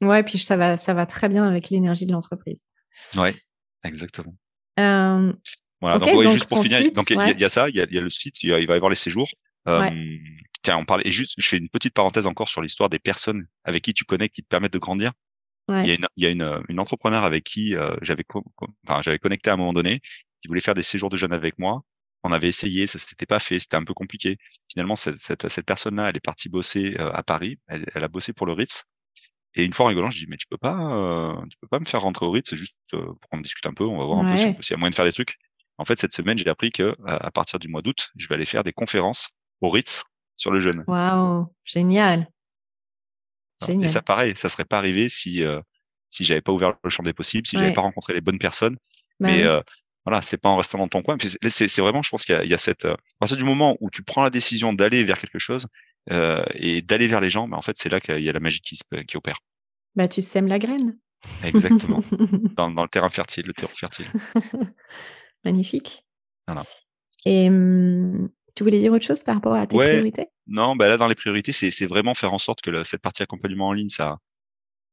Mmh. 0.00 0.08
Ouais, 0.08 0.24
puis 0.24 0.40
ça 0.40 0.56
va 0.56 0.76
ça 0.76 0.92
va 0.92 1.06
très 1.06 1.28
bien 1.28 1.48
avec 1.48 1.70
l'énergie 1.70 2.04
de 2.04 2.10
l'entreprise. 2.12 2.66
Ouais, 3.16 3.36
exactement. 3.84 4.34
Voilà, 4.76 5.98
donc, 5.98 6.32
juste 6.32 6.46
pour 6.46 6.62
finir, 6.62 6.90
donc 6.92 7.10
il 7.10 7.40
y, 7.40 7.44
a 7.44 7.48
ça, 7.48 7.68
il 7.68 7.76
y 7.76 7.80
a, 7.80 7.86
y 7.90 7.98
a, 7.98 8.00
le 8.00 8.08
site, 8.08 8.42
il, 8.42 8.50
va 8.50 8.58
y 8.58 8.64
avoir 8.64 8.88
les 8.88 8.96
séjours. 8.96 9.28
tiens, 10.62 10.78
on 10.78 10.84
parle 10.84 11.02
et 11.04 11.12
juste, 11.12 11.34
je 11.36 11.46
fais 11.46 11.58
une 11.58 11.68
petite 11.68 11.94
parenthèse 11.94 12.26
encore 12.26 12.48
sur 12.48 12.62
l'histoire 12.62 12.88
des 12.88 12.98
personnes 12.98 13.46
avec 13.64 13.84
qui 13.84 13.94
tu 13.94 14.04
connectes 14.04 14.34
qui 14.34 14.42
te 14.42 14.48
permettent 14.48 14.72
de 14.72 14.78
grandir. 14.78 15.12
Il 15.68 15.86
y 15.86 15.90
a 15.90 15.94
une, 15.94 16.06
il 16.16 16.24
y 16.24 16.26
a 16.26 16.30
une, 16.30 16.62
une 16.68 16.80
entrepreneur 16.80 17.24
avec 17.24 17.44
qui 17.44 17.74
euh, 17.74 17.96
j'avais, 18.02 18.24
enfin, 18.86 19.00
j'avais 19.02 19.18
connecté 19.18 19.50
à 19.50 19.54
un 19.54 19.56
moment 19.56 19.72
donné, 19.72 20.00
qui 20.42 20.48
voulait 20.48 20.60
faire 20.60 20.74
des 20.74 20.82
séjours 20.82 21.10
de 21.10 21.16
jeunes 21.16 21.32
avec 21.32 21.58
moi. 21.58 21.82
On 22.22 22.32
avait 22.32 22.48
essayé, 22.48 22.86
ça 22.86 22.98
s'était 22.98 23.26
pas 23.26 23.38
fait, 23.38 23.58
c'était 23.58 23.76
un 23.76 23.84
peu 23.84 23.94
compliqué. 23.94 24.38
Finalement, 24.70 24.96
cette, 24.96 25.20
cette, 25.20 25.48
cette 25.48 25.66
personne-là, 25.66 26.08
elle 26.08 26.16
est 26.16 26.24
partie 26.24 26.48
bosser 26.48 26.96
euh, 26.98 27.10
à 27.12 27.22
Paris. 27.22 27.58
Elle, 27.66 27.84
elle, 27.94 28.04
a 28.04 28.08
bossé 28.08 28.32
pour 28.32 28.46
le 28.46 28.52
Ritz. 28.54 28.84
Et 29.54 29.64
une 29.64 29.72
fois 29.72 29.86
en 29.86 29.88
rigolant, 29.90 30.10
je 30.10 30.18
dis 30.18 30.26
mais 30.26 30.36
tu 30.36 30.46
peux 30.48 30.56
pas, 30.56 30.96
euh, 30.96 31.46
tu 31.50 31.56
peux 31.60 31.68
pas 31.68 31.78
me 31.80 31.84
faire 31.84 32.00
rentrer 32.00 32.26
au 32.26 32.30
Ritz, 32.30 32.50
c'est 32.50 32.56
juste 32.56 32.76
euh, 32.94 33.04
pour 33.04 33.30
qu'on 33.30 33.40
discute 33.40 33.66
un 33.66 33.74
peu, 33.74 33.84
on 33.84 33.98
va 33.98 34.04
voir 34.04 34.18
un 34.18 34.26
peu 34.26 34.36
s'il 34.36 34.52
y 34.52 34.74
a 34.74 34.76
moyen 34.76 34.90
de 34.90 34.94
faire 34.94 35.04
des 35.04 35.12
trucs. 35.12 35.36
En 35.78 35.84
fait, 35.84 35.98
cette 35.98 36.14
semaine, 36.14 36.38
j'ai 36.38 36.48
appris 36.48 36.70
que 36.70 36.94
à 37.04 37.30
partir 37.30 37.58
du 37.58 37.68
mois 37.68 37.82
d'août, 37.82 38.10
je 38.16 38.28
vais 38.28 38.34
aller 38.34 38.44
faire 38.44 38.64
des 38.64 38.72
conférences 38.72 39.30
au 39.60 39.70
Ritz 39.70 40.04
sur 40.36 40.50
le 40.50 40.60
jeûne. 40.60 40.84
Waouh, 40.86 41.46
génial. 41.64 42.28
Et 43.68 43.88
ça, 43.88 44.02
pareil, 44.02 44.34
ça 44.36 44.48
serait 44.48 44.64
pas 44.64 44.78
arrivé 44.78 45.08
si 45.08 45.42
euh, 45.42 45.60
si 46.10 46.24
j'avais 46.24 46.40
pas 46.40 46.52
ouvert 46.52 46.74
le 46.82 46.90
champ 46.90 47.02
des 47.02 47.12
possibles, 47.12 47.46
si 47.46 47.56
j'avais 47.56 47.72
pas 47.72 47.80
rencontré 47.80 48.14
les 48.14 48.20
bonnes 48.20 48.38
personnes. 48.38 48.76
Bah 49.20 49.28
mais 49.28 49.42
euh, 49.44 49.60
voilà, 50.04 50.22
c'est 50.22 50.36
pas 50.36 50.48
en 50.48 50.56
restant 50.56 50.78
dans 50.78 50.88
ton 50.88 51.02
coin. 51.02 51.16
C'est 51.20 51.78
vraiment, 51.78 52.02
je 52.02 52.10
pense 52.10 52.24
qu'il 52.24 52.40
y, 52.44 52.48
y, 52.48 52.54
a 52.54 52.58
cette. 52.58 52.84
Euh, 52.84 52.94
à 52.94 53.18
partir 53.20 53.36
du 53.36 53.44
moment 53.44 53.76
où 53.80 53.90
tu 53.90 54.02
prends 54.02 54.22
la 54.22 54.30
décision 54.30 54.72
d'aller 54.72 55.02
vers 55.02 55.18
quelque 55.18 55.38
chose 55.38 55.66
euh, 56.12 56.44
et 56.54 56.82
d'aller 56.82 57.08
vers 57.08 57.20
les 57.20 57.30
gens, 57.30 57.48
bah, 57.48 57.56
en 57.56 57.62
fait, 57.62 57.76
c'est 57.78 57.88
là 57.88 58.00
qu'il 58.00 58.20
y 58.20 58.28
a 58.28 58.32
la 58.32 58.40
magie 58.40 58.60
qui, 58.60 58.78
qui 59.06 59.16
opère. 59.16 59.38
Bah, 59.96 60.08
tu 60.08 60.22
sèmes 60.22 60.46
la 60.46 60.58
graine. 60.58 60.98
Exactement. 61.42 62.02
dans, 62.56 62.70
dans, 62.70 62.82
le 62.82 62.88
terrain 62.88 63.08
fertile, 63.08 63.46
le 63.46 63.54
terreau 63.54 63.72
fertile. 63.74 64.06
Magnifique. 65.44 66.04
Voilà. 66.46 66.64
Et 67.24 67.48
tu 68.54 68.62
voulais 68.62 68.80
dire 68.80 68.92
autre 68.92 69.04
chose 69.04 69.22
par 69.22 69.34
rapport 69.36 69.54
à 69.54 69.66
tes 69.66 69.76
priorités? 69.76 70.28
Non, 70.46 70.76
bah 70.76 70.88
là 70.88 70.96
dans 70.96 71.08
les 71.08 71.14
priorités, 71.14 71.52
c'est 71.52 71.86
vraiment 71.86 72.14
faire 72.14 72.32
en 72.34 72.38
sorte 72.38 72.60
que 72.60 72.70
le, 72.70 72.84
cette 72.84 73.02
partie 73.02 73.22
accompagnement 73.22 73.68
en 73.68 73.72
ligne, 73.72 73.88
ça, 73.88 74.18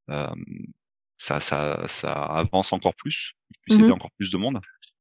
euh, 0.10 0.28
ça, 1.18 1.40
ça, 1.40 1.84
ça 1.88 2.12
avance 2.12 2.74
encore 2.74 2.96
plus, 2.96 3.34
puisse 3.64 3.78
aider 3.78 3.90
mmh 3.90 3.92
encore 3.92 4.12
plus 4.18 4.32
de 4.32 4.38
monde. 4.38 4.60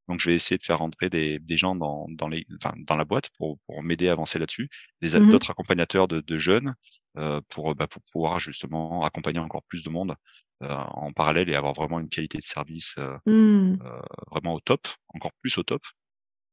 Donc 0.08 0.18
je 0.18 0.28
vais 0.28 0.34
essayer 0.34 0.58
de 0.58 0.62
faire 0.62 0.78
rentrer 0.78 1.08
des, 1.08 1.38
des 1.38 1.56
gens 1.56 1.76
dans, 1.76 2.06
dans, 2.10 2.26
les, 2.26 2.44
enfin, 2.60 2.74
dans 2.78 2.96
la 2.96 3.04
boîte 3.04 3.30
pour, 3.38 3.58
pour 3.66 3.82
m'aider 3.82 4.08
à 4.08 4.12
avancer 4.12 4.38
là-dessus, 4.38 4.68
des 5.00 5.18
mmh 5.18 5.30
d'autres 5.30 5.50
accompagnateurs 5.50 6.08
de, 6.08 6.20
de 6.20 6.38
jeunes 6.38 6.74
euh, 7.16 7.40
pour, 7.48 7.74
bah, 7.74 7.86
pour 7.86 8.02
pouvoir 8.12 8.40
justement 8.40 9.04
accompagner 9.04 9.38
encore 9.38 9.62
plus 9.62 9.84
de 9.84 9.90
monde 9.90 10.14
euh, 10.62 10.68
en 10.68 11.12
parallèle 11.12 11.48
et 11.48 11.54
avoir 11.54 11.72
vraiment 11.72 12.00
une 12.00 12.08
qualité 12.08 12.38
de 12.38 12.44
service 12.44 12.96
euh, 12.98 13.16
mmh. 13.26 13.78
euh 13.82 14.00
vraiment 14.30 14.54
au 14.54 14.60
top, 14.60 14.88
encore 15.14 15.32
plus 15.40 15.56
au 15.58 15.62
top. 15.62 15.82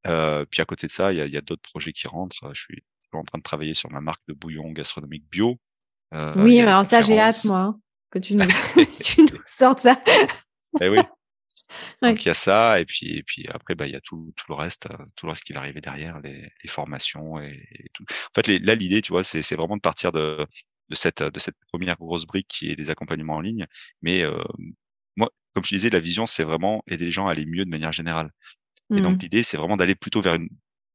Euh, 0.05 0.45
puis 0.45 0.61
à 0.61 0.65
côté 0.65 0.87
de 0.87 0.91
ça, 0.91 1.11
il 1.11 1.17
y 1.17 1.21
a, 1.21 1.25
y 1.25 1.37
a 1.37 1.41
d'autres 1.41 1.63
projets 1.63 1.93
qui 1.93 2.07
rentrent. 2.07 2.53
Je 2.53 2.61
suis 2.61 2.83
en 3.13 3.23
train 3.23 3.37
de 3.37 3.43
travailler 3.43 3.73
sur 3.73 3.91
ma 3.91 4.01
marque 4.01 4.21
de 4.27 4.33
bouillon 4.33 4.71
gastronomique 4.71 5.25
bio. 5.29 5.57
Euh, 6.13 6.35
oui, 6.37 6.59
alors 6.59 6.85
ça, 6.85 7.01
j'ai 7.01 7.19
hâte, 7.19 7.43
moi, 7.45 7.59
hein, 7.59 7.79
que 8.11 8.19
tu 8.19 8.35
nous, 8.35 8.45
tu 9.03 9.21
nous 9.21 9.41
sortes 9.45 9.79
ça. 9.79 10.01
eh 10.81 10.89
oui. 10.89 10.99
Donc 12.01 12.23
il 12.23 12.27
y 12.29 12.31
a 12.31 12.33
ça, 12.33 12.79
et 12.79 12.85
puis, 12.85 13.17
et 13.17 13.23
puis 13.23 13.45
après, 13.49 13.75
bah, 13.75 13.87
il 13.87 13.93
y 13.93 13.95
a 13.95 14.01
tout, 14.01 14.31
tout 14.35 14.45
le 14.49 14.55
reste, 14.55 14.87
tout 15.15 15.25
le 15.25 15.31
reste 15.31 15.43
qui 15.43 15.51
va 15.51 15.59
arriver 15.59 15.81
derrière, 15.81 16.21
les, 16.21 16.49
les 16.63 16.69
formations 16.69 17.39
et, 17.39 17.67
tout. 17.93 18.05
En 18.09 18.33
fait, 18.35 18.47
les, 18.47 18.59
là, 18.59 18.75
l'idée, 18.75 19.01
tu 19.01 19.11
vois, 19.11 19.23
c'est, 19.23 19.41
c'est 19.41 19.55
vraiment 19.55 19.75
de 19.75 19.81
partir 19.81 20.13
de, 20.13 20.47
de 20.89 20.95
cette, 20.95 21.23
de 21.23 21.39
cette 21.39 21.55
première 21.67 21.97
grosse 21.97 22.25
brique 22.25 22.47
qui 22.47 22.71
est 22.71 22.75
les 22.75 22.89
accompagnements 22.89 23.35
en 23.35 23.41
ligne. 23.41 23.65
Mais 24.01 24.23
euh, 24.23 24.37
moi, 25.15 25.29
comme 25.53 25.63
je 25.63 25.75
disais, 25.75 25.89
la 25.89 25.99
vision, 25.99 26.25
c'est 26.25 26.43
vraiment 26.43 26.83
aider 26.87 27.05
les 27.05 27.11
gens 27.11 27.27
à 27.27 27.31
aller 27.31 27.45
mieux 27.45 27.65
de 27.65 27.69
manière 27.69 27.91
générale. 27.91 28.31
Et 28.95 29.01
donc 29.01 29.17
mmh. 29.17 29.19
l'idée, 29.21 29.43
c'est 29.43 29.57
vraiment 29.57 29.77
d'aller 29.77 29.95
plutôt 29.95 30.21
vers 30.21 30.35
une, 30.35 30.49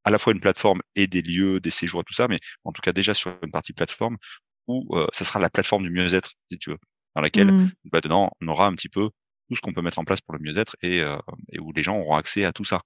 à 0.05 0.11
la 0.11 0.19
fois 0.19 0.33
une 0.33 0.41
plateforme 0.41 0.81
et 0.97 1.07
des 1.07 1.23
lieux, 1.23 1.61
des 1.61 1.71
séjours 1.71 2.01
et 2.01 2.05
tout 2.05 2.15
ça, 2.15 2.29
mais 2.29 2.39
en 2.65 2.73
tout 2.73 2.81
cas 2.81 2.93
déjà 2.93 3.15
sur 3.15 3.37
une 3.43 3.51
partie 3.51 3.73
plateforme 3.73 4.17
où 4.67 4.87
euh, 4.97 5.07
ça 5.13 5.25
sera 5.25 5.41
la 5.41 5.51
plateforme 5.51 5.85
du 5.85 5.91
mieux-être, 5.91 6.33
si 6.51 6.59
tu 6.59 6.71
veux, 6.71 6.79
dans 7.15 7.23
laquelle 7.23 7.53
mmh. 7.53 7.73
bah, 7.93 8.01
dedans 8.01 8.31
on 8.41 8.49
aura 8.49 8.67
un 8.67 8.75
petit 8.75 8.89
peu 8.89 9.11
tout 9.49 9.57
ce 9.57 9.61
qu'on 9.61 9.73
peut 9.73 9.83
mettre 9.83 9.99
en 9.99 10.05
place 10.05 10.21
pour 10.21 10.35
le 10.35 10.41
mieux-être 10.41 10.77
et, 10.83 11.01
euh, 11.03 11.19
et 11.53 11.61
où 11.61 11.73
les 11.73 11.83
gens 11.83 11.99
auront 11.99 12.17
accès 12.17 12.45
à 12.45 12.53
tout 12.53 12.65
ça. 12.65 12.81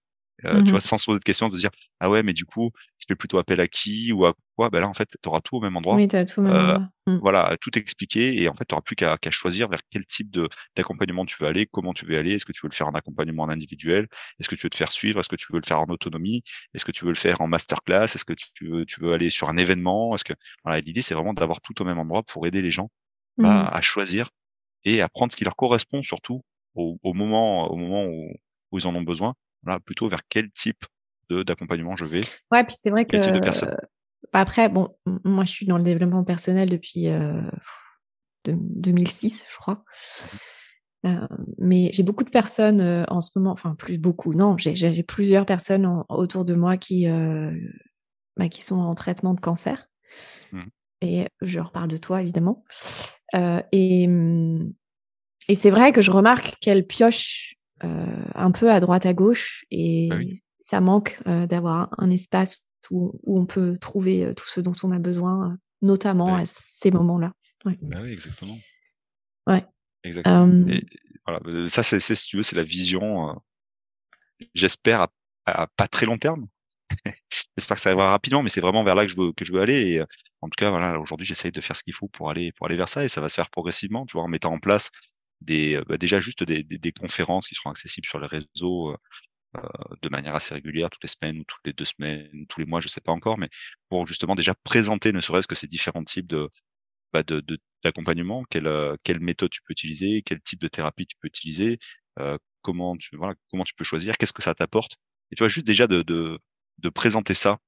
Euh, 0.44 0.58
tu 0.58 0.64
mmh 0.64 0.70
vois, 0.70 0.80
sans 0.80 0.98
se 0.98 1.06
poser 1.06 1.18
de 1.18 1.24
questions, 1.24 1.48
de 1.48 1.54
se 1.54 1.60
dire 1.60 1.70
ah 2.00 2.10
ouais, 2.10 2.22
mais 2.22 2.34
du 2.34 2.44
coup, 2.44 2.70
je 2.98 3.06
fais 3.08 3.14
plutôt 3.14 3.38
appel 3.38 3.58
à 3.58 3.68
qui 3.68 4.12
ou 4.12 4.26
à 4.26 4.34
quoi? 4.54 4.68
Ben 4.68 4.80
là, 4.80 4.88
en 4.88 4.92
fait, 4.92 5.08
tu 5.22 5.28
auras 5.28 5.40
tout 5.40 5.56
au 5.56 5.60
même 5.60 5.76
endroit. 5.76 5.96
Oui, 5.96 6.06
as 6.12 6.24
tout 6.26 6.40
au 6.40 6.42
même 6.42 6.52
euh, 6.52 6.74
endroit. 6.74 6.88
Mmh. 7.06 7.18
Voilà, 7.22 7.56
tout 7.60 7.76
expliqué 7.78 8.42
et 8.42 8.48
en 8.48 8.54
fait, 8.54 8.66
tu 8.68 8.74
n'auras 8.74 8.82
plus 8.82 8.96
qu'à 8.96 9.16
choisir 9.30 9.68
vers 9.68 9.80
quel 9.90 10.04
type 10.04 10.30
de 10.30 10.48
d'accompagnement 10.74 11.24
tu 11.24 11.36
veux 11.40 11.46
aller, 11.46 11.66
comment 11.66 11.94
tu 11.94 12.04
veux 12.04 12.18
aller. 12.18 12.32
Est-ce 12.32 12.44
que 12.44 12.52
tu 12.52 12.60
veux 12.62 12.68
le 12.68 12.74
faire 12.74 12.88
en 12.88 12.92
accompagnement 12.92 13.44
en 13.44 13.48
individuel? 13.48 14.08
Est-ce 14.38 14.48
que 14.48 14.56
tu 14.56 14.66
veux 14.66 14.70
te 14.70 14.76
faire 14.76 14.92
suivre? 14.92 15.20
Est-ce 15.20 15.28
que 15.28 15.36
tu 15.36 15.46
veux 15.50 15.60
le 15.60 15.66
faire 15.66 15.80
en 15.80 15.86
autonomie? 15.86 16.42
Est-ce 16.74 16.84
que 16.84 16.92
tu 16.92 17.04
veux 17.04 17.12
le 17.12 17.16
faire 17.16 17.40
en 17.40 17.46
masterclass? 17.48 18.04
Est-ce 18.04 18.24
que 18.24 18.34
tu 18.34 18.68
veux 18.68 18.84
tu 18.84 19.00
veux 19.00 19.12
aller 19.12 19.30
sur 19.30 19.48
un 19.48 19.56
événement? 19.56 20.14
Est-ce 20.14 20.24
que 20.24 20.34
voilà, 20.64 20.80
l'idée 20.80 21.00
c'est 21.00 21.14
vraiment 21.14 21.32
d'avoir 21.32 21.60
tout 21.62 21.80
au 21.80 21.84
même 21.84 21.98
endroit 21.98 22.22
pour 22.24 22.46
aider 22.46 22.60
les 22.60 22.70
gens 22.70 22.90
bah, 23.38 23.70
mmh. 23.70 23.76
à 23.76 23.80
choisir 23.80 24.28
et 24.84 25.00
à 25.00 25.08
prendre 25.08 25.32
ce 25.32 25.36
qui 25.36 25.44
leur 25.44 25.56
correspond 25.56 26.02
surtout 26.02 26.42
au, 26.74 26.98
au 27.02 27.12
moment 27.14 27.70
au 27.70 27.76
moment 27.76 28.04
où, 28.04 28.32
où 28.72 28.78
ils 28.78 28.86
en 28.86 28.94
ont 28.94 29.02
besoin. 29.02 29.34
Voilà, 29.66 29.80
plutôt 29.80 30.08
vers 30.08 30.22
quel 30.28 30.50
type 30.52 30.84
d'accompagnement 31.28 31.96
je 31.96 32.04
vais. 32.04 32.24
Ouais, 32.52 32.64
puis 32.64 32.76
c'est 32.80 32.90
vrai 32.90 33.04
que. 33.04 33.16
Bah, 34.32 34.40
après, 34.40 34.68
bon, 34.68 34.88
moi, 35.24 35.44
je 35.44 35.50
suis 35.50 35.66
dans 35.66 35.76
le 35.76 35.84
développement 35.84 36.24
personnel 36.24 36.70
depuis 36.70 37.08
2006, 38.44 39.44
je 39.50 39.56
crois. 39.56 39.84
Mmh 40.24 40.36
mais 41.58 41.90
j'ai 41.92 42.02
beaucoup 42.02 42.24
de 42.24 42.30
personnes 42.30 43.06
en 43.06 43.20
ce 43.20 43.30
moment, 43.36 43.52
enfin 43.52 43.76
plus 43.76 43.96
beaucoup, 43.96 44.34
non, 44.34 44.56
j'ai 44.58 45.02
plusieurs 45.04 45.46
personnes 45.46 46.02
autour 46.08 46.44
de 46.44 46.54
moi 46.54 46.76
qui, 46.76 47.06
bah, 48.36 48.48
qui 48.48 48.64
sont 48.64 48.80
en 48.80 48.92
traitement 48.96 49.32
de 49.32 49.38
cancer. 49.38 49.86
Mmh. 50.50 50.62
Et 51.02 51.28
je 51.42 51.60
reparle 51.60 51.86
de 51.86 51.96
toi, 51.96 52.22
évidemment. 52.22 52.64
et 53.70 54.08
mmh, 54.08 54.72
et 55.48 55.54
c'est 55.54 55.70
vrai 55.70 55.92
que 55.92 56.02
je 56.02 56.10
remarque 56.10 56.56
qu'elles 56.60 56.86
piochent 56.86 57.55
un 57.82 58.50
peu 58.52 58.70
à 58.70 58.80
droite 58.80 59.06
à 59.06 59.14
gauche 59.14 59.64
et 59.70 60.08
bah 60.10 60.18
ça 60.60 60.80
manque 60.80 61.20
d'avoir 61.26 61.94
un 61.98 62.10
espace 62.10 62.66
où, 62.90 63.18
où, 63.22 63.38
on 63.38 63.46
peut 63.46 63.78
trouver 63.78 64.32
tout 64.36 64.46
ce 64.46 64.60
dont 64.60 64.74
on 64.82 64.92
a 64.92 64.98
besoin, 64.98 65.58
notamment 65.82 66.34
à 66.34 66.46
ces 66.46 66.90
moments-là. 66.90 67.32
Ouais. 67.64 67.78
Bah 67.82 67.98
oui, 68.02 68.12
exactement. 68.12 68.58
Ouais. 69.46 69.64
Exactement. 70.04 70.68
Et, 70.68 70.84
voilà, 71.26 71.68
ça, 71.68 71.82
c'est, 71.82 72.00
si 72.00 72.26
tu 72.26 72.36
veux, 72.36 72.42
c'est 72.42 72.56
la 72.56 72.62
vision, 72.62 73.36
j'espère, 74.54 75.08
à, 75.46 75.66
pas 75.76 75.88
très 75.88 76.06
long 76.06 76.18
terme. 76.18 76.46
j'espère 77.58 77.76
que 77.76 77.80
ça 77.80 77.90
arrivera 77.90 78.10
rapidement, 78.10 78.42
mais 78.42 78.50
c'est 78.50 78.60
vraiment 78.60 78.84
vers 78.84 78.94
là 78.94 79.04
que 79.04 79.12
je 79.12 79.16
veux, 79.16 79.32
que 79.32 79.44
je 79.44 79.52
veux 79.52 79.60
aller. 79.60 79.80
Et, 79.82 80.00
en 80.40 80.48
tout 80.48 80.56
cas, 80.56 80.70
voilà, 80.70 81.00
aujourd'hui, 81.00 81.26
j'essaye 81.26 81.50
de 81.50 81.60
faire 81.60 81.76
ce 81.76 81.82
qu'il 81.82 81.94
faut 81.94 82.08
pour 82.08 82.30
aller, 82.30 82.52
pour 82.52 82.66
aller 82.66 82.76
vers 82.76 82.88
ça 82.88 83.04
et 83.04 83.08
ça 83.08 83.20
va 83.20 83.28
se 83.28 83.34
faire 83.34 83.50
progressivement, 83.50 84.06
tu 84.06 84.12
vois, 84.12 84.22
en 84.22 84.28
mettant 84.28 84.52
en 84.52 84.58
place 84.58 84.90
des, 85.40 85.80
bah 85.88 85.98
déjà 85.98 86.20
juste 86.20 86.42
des, 86.44 86.62
des, 86.62 86.78
des, 86.78 86.92
conférences 86.92 87.48
qui 87.48 87.54
seront 87.54 87.70
accessibles 87.70 88.06
sur 88.06 88.18
les 88.20 88.26
réseaux 88.26 88.96
euh, 89.56 89.60
de 90.02 90.08
manière 90.08 90.34
assez 90.34 90.54
régulière, 90.54 90.90
toutes 90.90 91.02
les 91.04 91.08
semaines 91.08 91.38
ou 91.40 91.44
toutes 91.44 91.66
les 91.66 91.72
deux 91.72 91.84
semaines, 91.84 92.46
tous 92.48 92.60
les 92.60 92.66
mois, 92.66 92.80
je 92.80 92.88
sais 92.88 93.00
pas 93.00 93.12
encore, 93.12 93.38
mais 93.38 93.48
pour 93.88 94.06
justement 94.06 94.34
déjà 94.34 94.54
présenter 94.54 95.12
ne 95.12 95.20
serait-ce 95.20 95.46
que 95.46 95.54
ces 95.54 95.66
différents 95.68 96.04
types 96.04 96.26
de 96.26 96.50
bah 97.12 97.22
d'accompagnement, 97.82 98.44
quelle, 98.50 98.66
euh, 98.66 98.96
quelle 99.04 99.20
méthode 99.20 99.50
tu 99.50 99.62
peux 99.62 99.72
utiliser, 99.72 100.22
quel 100.22 100.40
type 100.42 100.60
de 100.60 100.68
thérapie 100.68 101.06
tu 101.06 101.16
peux 101.20 101.28
utiliser, 101.28 101.78
euh, 102.18 102.38
comment 102.62 102.96
tu 102.96 103.16
voilà, 103.16 103.34
comment 103.50 103.64
tu 103.64 103.74
peux 103.74 103.84
choisir, 103.84 104.16
qu'est-ce 104.18 104.32
que 104.32 104.42
ça 104.42 104.54
t'apporte. 104.54 104.96
Et 105.30 105.36
tu 105.36 105.42
vois 105.42 105.48
juste 105.48 105.66
déjà 105.66 105.86
de, 105.86 106.02
de, 106.02 106.38
de 106.78 106.88
présenter 106.90 107.34
ça 107.34 107.58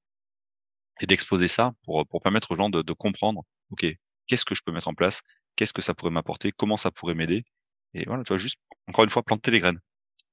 et 1.00 1.06
d'exposer 1.06 1.48
ça 1.48 1.72
pour 1.84 2.06
pour 2.08 2.20
permettre 2.22 2.50
aux 2.52 2.56
gens 2.56 2.70
de, 2.70 2.82
de 2.82 2.92
comprendre, 2.92 3.42
ok, 3.70 3.86
qu'est-ce 4.26 4.44
que 4.44 4.54
je 4.54 4.62
peux 4.64 4.72
mettre 4.72 4.88
en 4.88 4.94
place, 4.94 5.22
qu'est-ce 5.56 5.72
que 5.72 5.82
ça 5.82 5.94
pourrait 5.94 6.10
m'apporter, 6.12 6.52
comment 6.52 6.76
ça 6.76 6.90
pourrait 6.90 7.14
m'aider. 7.14 7.44
Et 7.94 8.04
voilà, 8.06 8.22
tu 8.22 8.28
vois 8.28 8.38
juste 8.38 8.58
encore 8.88 9.04
une 9.04 9.10
fois 9.10 9.22
planter 9.22 9.50
les 9.50 9.60
graines. 9.60 9.80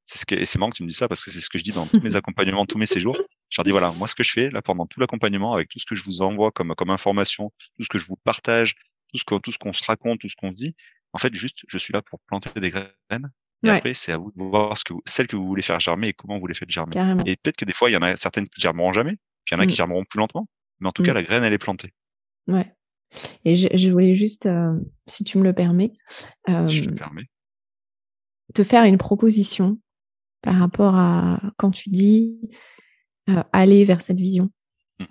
C'est 0.06 0.20
ce 0.20 0.26
que, 0.26 0.36
et 0.36 0.46
c'est 0.46 0.60
marrant 0.60 0.70
que 0.70 0.78
tu 0.78 0.84
me 0.84 0.88
dis 0.88 0.96
ça 0.96 1.08
parce 1.08 1.24
que 1.24 1.32
c'est 1.32 1.42
ce 1.42 1.50
que 1.50 1.58
je 1.58 1.64
dis 1.64 1.72
dans 1.72 1.88
tous 1.88 2.00
mes 2.00 2.16
accompagnements, 2.16 2.66
tous 2.66 2.78
mes 2.78 2.86
séjours. 2.86 3.18
Je 3.50 3.58
leur 3.58 3.64
dis 3.64 3.72
voilà, 3.72 3.92
moi 3.94 4.08
ce 4.08 4.14
que 4.14 4.24
je 4.24 4.32
fais 4.32 4.50
là 4.52 4.62
pendant 4.62 4.86
tout 4.86 5.00
l'accompagnement, 5.00 5.54
avec 5.54 5.70
tout 5.70 5.80
ce 5.80 5.86
que 5.86 5.96
je 5.96 6.04
vous 6.04 6.22
envoie 6.22 6.52
comme 6.52 6.76
comme 6.76 6.92
information, 6.92 7.52
tout 7.76 7.84
ce 7.84 7.90
que 7.90 7.98
je 7.98 8.06
vous 8.06 8.18
partage, 8.18 8.76
tout 9.10 9.18
ce 9.18 9.24
qu'on 9.24 9.40
tout 9.40 9.52
ce 9.52 9.58
qu'on 9.58 9.74
se 9.74 9.84
raconte, 9.84 10.20
tout 10.20 10.30
ce 10.30 10.36
qu'on 10.36 10.52
se 10.52 10.58
dit, 10.58 10.76
en 11.14 11.18
fait 11.18 11.34
juste 11.34 11.64
je 11.68 11.78
suis 11.78 11.92
là 11.92 12.02
pour 12.04 12.20
planter 12.28 12.60
des 12.60 12.70
graines. 12.70 13.32
Et 13.64 13.70
après 13.70 13.96
c'est 13.96 14.12
à 14.12 14.18
vous 14.18 14.32
de 14.36 14.44
voir 14.44 14.78
ce 14.78 14.84
que 14.84 14.94
vous, 14.94 15.02
celles 15.06 15.26
que 15.26 15.36
vous 15.36 15.48
voulez 15.48 15.64
faire 15.64 15.80
germer 15.80 16.10
et 16.10 16.14
comment 16.14 16.38
vous 16.38 16.46
les 16.46 16.54
faites 16.54 16.70
germer. 16.70 16.96
Et 17.26 17.36
peut-être 17.36 17.58
que 17.58 17.66
des 17.66 17.74
fois 17.74 17.90
il 17.90 17.94
y 17.94 17.98
en 17.98 18.04
a 18.04 18.16
certaines 18.16 18.48
qui 18.48 18.62
germeront 18.62 18.94
jamais, 18.94 19.16
puis 19.44 19.54
il 19.54 19.56
y 19.56 19.58
en 19.58 19.60
a 19.60 19.66
qui 19.66 19.74
mmh. 19.74 19.76
germeront 19.76 20.04
plus 20.04 20.20
lentement, 20.20 20.48
mais 20.80 20.88
en 20.88 20.92
tout 20.92 21.02
cas 21.02 21.14
mmh. 21.14 21.16
la 21.16 21.24
graine 21.24 21.44
elle 21.44 21.54
est 21.54 21.58
plantée. 21.58 21.94
Ouais. 22.48 22.72
Et 23.44 23.56
je, 23.56 23.68
je 23.74 23.92
voulais 23.92 24.14
juste, 24.16 24.46
euh, 24.46 24.74
si 25.08 25.24
tu 25.24 25.38
me 25.38 25.44
le 25.44 25.54
permets, 25.54 25.94
euh, 26.50 26.68
je 26.68 26.84
le 26.84 26.96
permets. 26.96 27.26
Te 28.54 28.64
faire 28.64 28.84
une 28.84 28.98
proposition 28.98 29.80
par 30.42 30.56
rapport 30.56 30.96
à 30.96 31.42
quand 31.58 31.72
tu 31.72 31.90
dis 31.90 32.40
euh, 33.30 33.44
aller 33.52 33.84
vers 33.86 34.02
cette 34.02 34.20
vision. 34.20 34.52
Mmh 35.00 35.06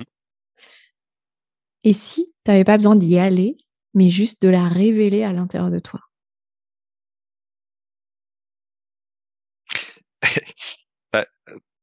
Et 1.82 1.92
si 1.92 2.32
tu 2.44 2.50
n'avais 2.50 2.64
pas 2.64 2.76
besoin 2.76 2.96
d'y 2.96 3.18
aller, 3.18 3.56
mais 3.92 4.08
juste 4.08 4.40
de 4.42 4.48
la 4.48 4.68
révéler 4.68 5.24
à 5.24 5.32
l'intérieur 5.32 5.70
de 5.70 5.78
toi? 5.80 6.00
Bah, 11.12 11.26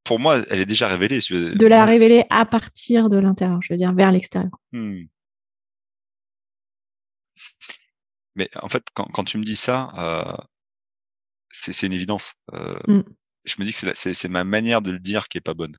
Pour 0.03 0.19
moi, 0.19 0.39
elle 0.49 0.59
est 0.59 0.65
déjà 0.65 0.87
révélée. 0.87 1.19
De 1.19 1.67
la 1.67 1.85
révéler 1.85 2.25
à 2.29 2.45
partir 2.45 3.09
de 3.09 3.17
l'intérieur, 3.17 3.61
je 3.61 3.73
veux 3.73 3.77
dire 3.77 3.93
vers 3.93 4.11
l'extérieur. 4.11 4.51
Mmh. 4.71 5.03
mais 8.35 8.49
en 8.61 8.69
fait, 8.69 8.83
quand, 8.93 9.05
quand 9.05 9.23
tu 9.23 9.37
me 9.37 9.43
dis 9.43 9.55
ça, 9.55 9.89
euh, 9.97 10.43
c'est 11.51 11.85
une 11.87 11.93
évidence. 11.93 12.33
Euh, 12.53 12.75
Mm. 12.87 13.01
Je 13.43 13.55
me 13.57 13.65
dis 13.65 13.73
que 13.73 13.91
c'est 13.95 14.27
ma 14.29 14.43
manière 14.43 14.83
de 14.83 14.91
le 14.91 14.99
dire 14.99 15.27
qui 15.27 15.39
est 15.39 15.41
pas 15.41 15.55
bonne. 15.55 15.75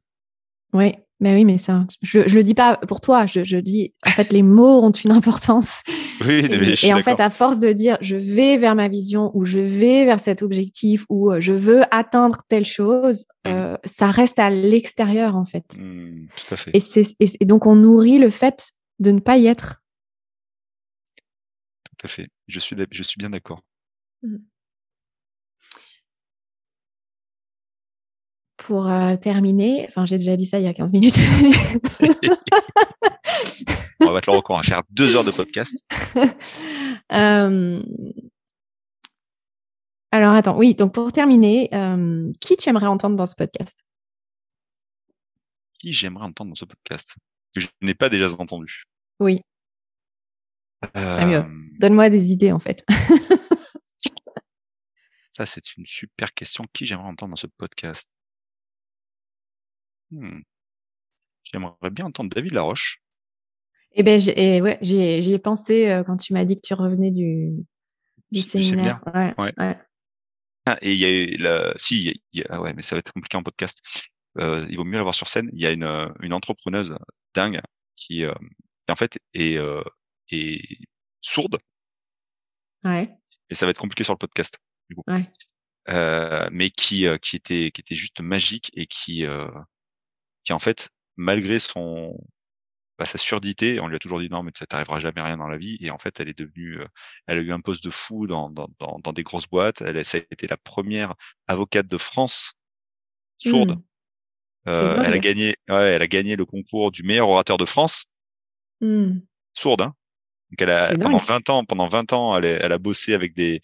Oui, 0.72 0.94
mais 1.20 1.34
oui, 1.34 1.44
mais 1.44 1.58
ça, 1.58 1.86
je, 2.00 2.26
je 2.26 2.34
le 2.34 2.42
dis 2.42 2.54
pas 2.54 2.76
pour 2.76 3.00
toi. 3.00 3.26
Je, 3.26 3.44
je 3.44 3.56
dis, 3.58 3.94
en 4.04 4.10
fait, 4.10 4.32
les 4.32 4.42
mots 4.56 4.82
ont 4.82 4.90
une 4.90 5.12
importance. 5.12 5.82
Oui, 6.26 6.44
Et, 6.44 6.48
mais 6.48 6.64
je 6.70 6.74
suis 6.74 6.86
et 6.88 6.94
en 6.94 7.02
fait, 7.04 7.20
à 7.20 7.30
force 7.30 7.60
de 7.60 7.70
dire, 7.72 7.98
je 8.00 8.16
vais 8.16 8.56
vers 8.56 8.74
ma 8.74 8.88
vision 8.88 9.30
ou 9.34 9.44
je 9.44 9.60
vais 9.60 10.04
vers 10.04 10.18
cet 10.18 10.42
objectif 10.42 11.04
ou 11.08 11.30
euh, 11.30 11.40
je 11.40 11.52
veux 11.52 11.82
atteindre 11.94 12.42
telle 12.48 12.64
chose, 12.64 13.26
Mm. 13.44 13.48
euh, 13.50 13.76
ça 13.84 14.10
reste 14.10 14.38
à 14.40 14.50
l'extérieur, 14.50 15.36
en 15.36 15.44
fait. 15.44 15.64
Hmm, 15.78 16.26
tout 16.36 16.54
à 16.54 16.56
fait. 16.56 16.70
Et, 16.74 16.80
c'est, 16.80 17.14
et, 17.20 17.26
et 17.40 17.44
donc, 17.44 17.66
on 17.66 17.74
nourrit 17.76 18.18
le 18.18 18.30
fait 18.30 18.72
de 18.98 19.10
ne 19.12 19.20
pas 19.20 19.36
y 19.36 19.46
être. 19.46 19.82
Tout 21.84 22.06
à 22.06 22.08
fait. 22.08 22.28
Je 22.48 22.58
suis, 22.60 22.76
je 22.90 23.02
suis 23.02 23.18
bien 23.18 23.30
d'accord. 23.30 23.60
Pour 28.66 28.88
euh, 28.88 29.16
terminer, 29.16 29.86
enfin, 29.88 30.06
j'ai 30.06 30.18
déjà 30.18 30.36
dit 30.36 30.46
ça 30.46 30.58
il 30.60 30.64
y 30.64 30.68
a 30.68 30.74
15 30.74 30.92
minutes. 30.92 31.16
On 34.00 34.12
va 34.12 34.20
te 34.20 34.30
le 34.30 34.36
record. 34.36 34.56
On 34.56 34.58
va 34.58 34.62
faire 34.62 34.82
deux 34.90 35.16
heures 35.16 35.24
de 35.24 35.30
podcast. 35.30 35.76
Euh, 37.10 37.82
Alors, 40.10 40.32
attends, 40.32 40.56
oui, 40.56 40.74
donc 40.74 40.94
pour 40.94 41.12
terminer, 41.12 41.68
euh, 41.74 42.32
qui 42.40 42.56
tu 42.56 42.70
aimerais 42.70 42.86
entendre 42.86 43.16
dans 43.16 43.26
ce 43.26 43.34
podcast? 43.34 43.84
Qui 45.78 45.92
j'aimerais 45.92 46.24
entendre 46.24 46.52
dans 46.52 46.54
ce 46.54 46.64
podcast? 46.64 47.16
Que 47.54 47.60
je 47.60 47.68
n'ai 47.82 47.92
pas 47.92 48.08
déjà 48.08 48.32
entendu. 48.38 48.84
Oui, 49.20 49.42
serait 50.94 51.26
mieux. 51.26 51.44
Donne-moi 51.78 52.08
des 52.08 52.32
idées, 52.32 52.52
en 52.52 52.60
fait. 52.60 52.82
Ça, 55.30 55.46
c'est 55.46 55.76
une 55.76 55.86
super 55.86 56.32
question. 56.34 56.64
Qui 56.72 56.86
j'aimerais 56.86 57.08
entendre 57.08 57.30
dans 57.30 57.36
ce 57.36 57.46
podcast? 57.46 58.08
Hmm. 60.12 60.40
J'aimerais 61.42 61.90
bien 61.90 62.04
entendre 62.06 62.30
David 62.30 62.52
Laroche. 62.52 63.02
Eh 63.92 64.02
ben, 64.02 64.20
j'ai, 64.20 64.56
et 64.56 64.62
ouais, 64.62 64.78
j'y 64.80 64.96
ai, 65.00 65.22
j'y 65.22 65.32
ai 65.32 65.38
pensé 65.38 65.90
euh, 65.90 66.04
quand 66.04 66.16
tu 66.16 66.32
m'as 66.32 66.44
dit 66.44 66.56
que 66.56 66.60
tu 66.66 66.74
revenais 66.74 67.10
du, 67.10 67.50
du 68.30 68.40
séminaire. 68.40 69.00
séminaire. 69.04 69.34
Ouais. 69.38 69.52
Ah, 70.66 70.78
et 70.80 70.92
il 70.92 70.98
y 70.98 71.04
a 71.04 71.10
eu 71.10 71.36
la... 71.38 71.72
Si, 71.76 71.96
il 71.98 72.04
y 72.04 72.10
a- 72.10 72.14
il 72.32 72.40
y 72.40 72.42
a- 72.44 72.46
ah 72.50 72.60
ouais, 72.60 72.72
mais 72.72 72.82
ça 72.82 72.94
va 72.94 73.00
être 73.00 73.12
compliqué 73.12 73.36
en 73.36 73.42
podcast. 73.42 73.80
Euh, 74.38 74.64
il 74.70 74.76
vaut 74.76 74.84
mieux 74.84 74.96
l'avoir 74.96 75.14
sur 75.14 75.26
scène. 75.28 75.50
Il 75.52 75.60
y 75.60 75.66
a 75.66 75.72
une, 75.72 75.82
euh, 75.82 76.08
une 76.20 76.32
entrepreneuse 76.32 76.94
dingue 77.34 77.60
qui, 77.96 78.24
euh, 78.24 78.32
qui 78.86 78.92
en 78.92 78.96
fait, 78.96 79.18
est, 79.34 79.56
euh, 79.56 79.82
est 80.30 80.60
sourde. 81.20 81.58
ouais, 82.84 83.10
Et 83.50 83.54
ça 83.54 83.66
va 83.66 83.70
être 83.70 83.80
compliqué 83.80 84.04
sur 84.04 84.14
le 84.14 84.18
podcast. 84.18 84.56
ouais. 85.08 85.30
mais 86.52 86.70
qui 86.70 87.06
qui 87.20 87.36
était 87.36 87.70
qui 87.72 87.80
était 87.80 87.96
juste 87.96 88.20
magique 88.20 88.70
et 88.74 88.86
qui 88.86 89.26
qui 90.44 90.52
en 90.52 90.58
fait 90.58 90.88
malgré 91.16 91.58
son 91.58 92.16
bah, 92.98 93.06
sa 93.06 93.18
surdité 93.18 93.80
on 93.80 93.88
lui 93.88 93.96
a 93.96 93.98
toujours 93.98 94.20
dit 94.20 94.28
non 94.30 94.42
mais 94.42 94.52
ça 94.58 94.66
t'arrivera 94.66 94.98
jamais 95.00 95.20
rien 95.22 95.36
dans 95.38 95.48
la 95.48 95.58
vie 95.58 95.78
et 95.80 95.90
en 95.90 95.98
fait 95.98 96.20
elle 96.20 96.28
est 96.28 96.38
devenue 96.38 96.78
euh, 96.80 96.86
elle 97.26 97.38
a 97.38 97.40
eu 97.42 97.52
un 97.52 97.60
poste 97.60 97.84
de 97.84 97.90
fou 97.90 98.26
dans 98.26 98.50
dans 98.50 98.68
dans, 98.78 98.98
dans 99.02 99.12
des 99.12 99.22
grosses 99.24 99.48
boîtes 99.48 99.82
elle 99.82 99.96
a, 99.98 100.04
ça 100.04 100.18
a 100.18 100.20
été 100.30 100.46
la 100.48 100.56
première 100.58 101.14
avocate 101.48 101.88
de 101.88 101.98
France 101.98 102.54
sourde 103.38 103.78
Hmm. 103.78 103.82
Euh, 104.68 105.00
elle 105.04 105.14
a 105.14 105.18
gagné 105.18 105.56
ouais, 105.68 105.92
elle 105.94 106.02
a 106.02 106.06
gagné 106.08 106.36
le 106.36 106.44
concours 106.46 106.92
du 106.92 107.02
meilleur 107.02 107.28
orateur 107.28 107.56
de 107.58 107.64
France 107.64 108.06
Hmm. 108.80 109.22
sourde 109.54 109.82
hein 109.82 109.94
donc 110.50 110.62
elle 110.62 110.70
a 110.70 110.96
pendant 110.98 111.18
dingue. 111.18 111.26
20 111.26 111.50
ans 111.50 111.64
pendant 111.64 111.88
20 111.88 112.12
ans 112.12 112.36
elle, 112.36 112.44
est- 112.46 112.58
elle 112.62 112.72
a 112.72 112.78
bossé 112.78 113.14
avec 113.14 113.34
des 113.34 113.60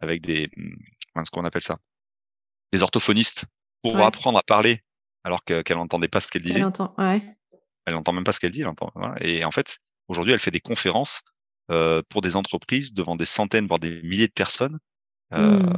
avec 0.00 0.22
des 0.22 0.50
comment 1.12 1.22
est-ce 1.22 1.30
qu'on 1.30 1.44
appelle 1.44 1.62
ça? 1.62 1.78
Des 2.72 2.82
orthophonistes 2.82 3.46
pour 3.82 3.94
Ouais. 3.96 4.02
apprendre 4.02 4.38
à 4.38 4.42
parler 4.42 4.80
alors 5.24 5.44
que- 5.44 5.62
qu'elle 5.62 5.76
n'entendait 5.76 6.08
pas 6.08 6.20
ce 6.20 6.28
qu'elle 6.28 6.42
disait 6.42 6.58
Elle 6.60 6.64
entend, 6.66 6.94
ouais. 6.98 7.36
elle 7.86 7.94
n'entend 7.94 8.12
même 8.12 8.24
pas 8.24 8.32
ce 8.32 8.40
qu'elle 8.40 8.50
dit 8.52 8.60
elle 8.62 8.68
entend, 8.68 8.90
voilà. 8.94 9.14
et 9.24 9.44
en 9.44 9.50
fait 9.50 9.78
aujourd'hui 10.08 10.32
elle 10.32 10.40
fait 10.40 10.50
des 10.50 10.60
conférences 10.60 11.22
euh, 11.70 12.02
pour 12.08 12.20
des 12.20 12.36
entreprises 12.36 12.92
devant 12.92 13.16
des 13.16 13.24
centaines 13.24 13.66
voire 13.66 13.78
des 13.80 14.02
milliers 14.02 14.28
de 14.28 14.32
personnes 14.32 14.78
euh, 15.34 15.60
Hmm. 15.62 15.76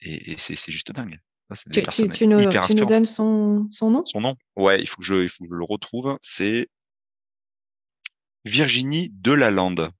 et, 0.00 0.32
et 0.32 0.38
c'est 0.38 0.72
juste 0.72 0.92
dingue 0.92 1.18
Ça, 1.50 1.56
Tu, 1.70 1.82
tu, 1.82 2.08
tu 2.10 2.26
nous, 2.26 2.40
tu 2.50 2.74
nous 2.76 2.86
donnes 2.86 3.04
son, 3.06 3.68
son 3.70 3.90
nom? 3.90 4.04
Son 4.04 4.20
nom? 4.20 4.36
Ouais 4.56 4.80
il 4.80 4.86
faut 4.88 4.96
que 4.98 5.04
je 5.04 5.16
il 5.24 5.28
faut 5.28 5.44
que 5.44 5.50
je 5.50 5.56
le 5.56 5.64
retrouve 5.64 6.18
c'est 6.22 6.68
Virginie 8.46 9.10
Delalande 9.10 9.90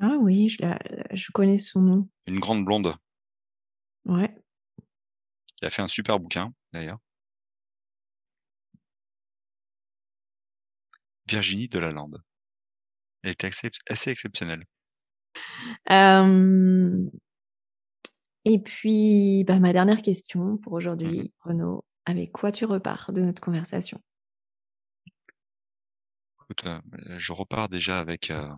Ah 0.00 0.16
oui, 0.20 0.48
je, 0.48 0.62
la- 0.62 0.78
je 1.12 1.30
connais 1.32 1.58
son 1.58 1.80
nom. 1.80 2.08
une 2.26 2.38
grande 2.40 2.64
blonde 2.64 2.94
Ouais. 4.04 4.32
qui 5.56 5.64
a 5.66 5.70
fait 5.70 5.82
un 5.82 5.88
super 5.88 6.18
bouquin 6.20 6.52
d'ailleurs. 6.72 6.98
Virginie 11.28 11.68
Delalande. 11.68 12.22
Elle 13.22 13.32
était 13.32 13.50
assez, 13.88 14.10
exceptionnelle. 14.10 14.64
Euh, 15.90 17.10
Et 18.44 18.58
puis, 18.58 19.44
bah, 19.44 19.58
ma 19.58 19.72
dernière 19.72 20.00
question 20.02 20.56
pour 20.56 20.72
aujourd'hui, 20.72 21.32
Renaud, 21.40 21.84
avec 22.06 22.32
quoi 22.32 22.50
tu 22.50 22.64
repars 22.64 23.12
de 23.12 23.20
notre 23.20 23.42
conversation? 23.42 24.00
Écoute, 26.40 26.64
euh, 26.64 26.80
je 27.18 27.32
repars 27.34 27.68
déjà 27.68 27.98
avec 27.98 28.30
euh, 28.30 28.48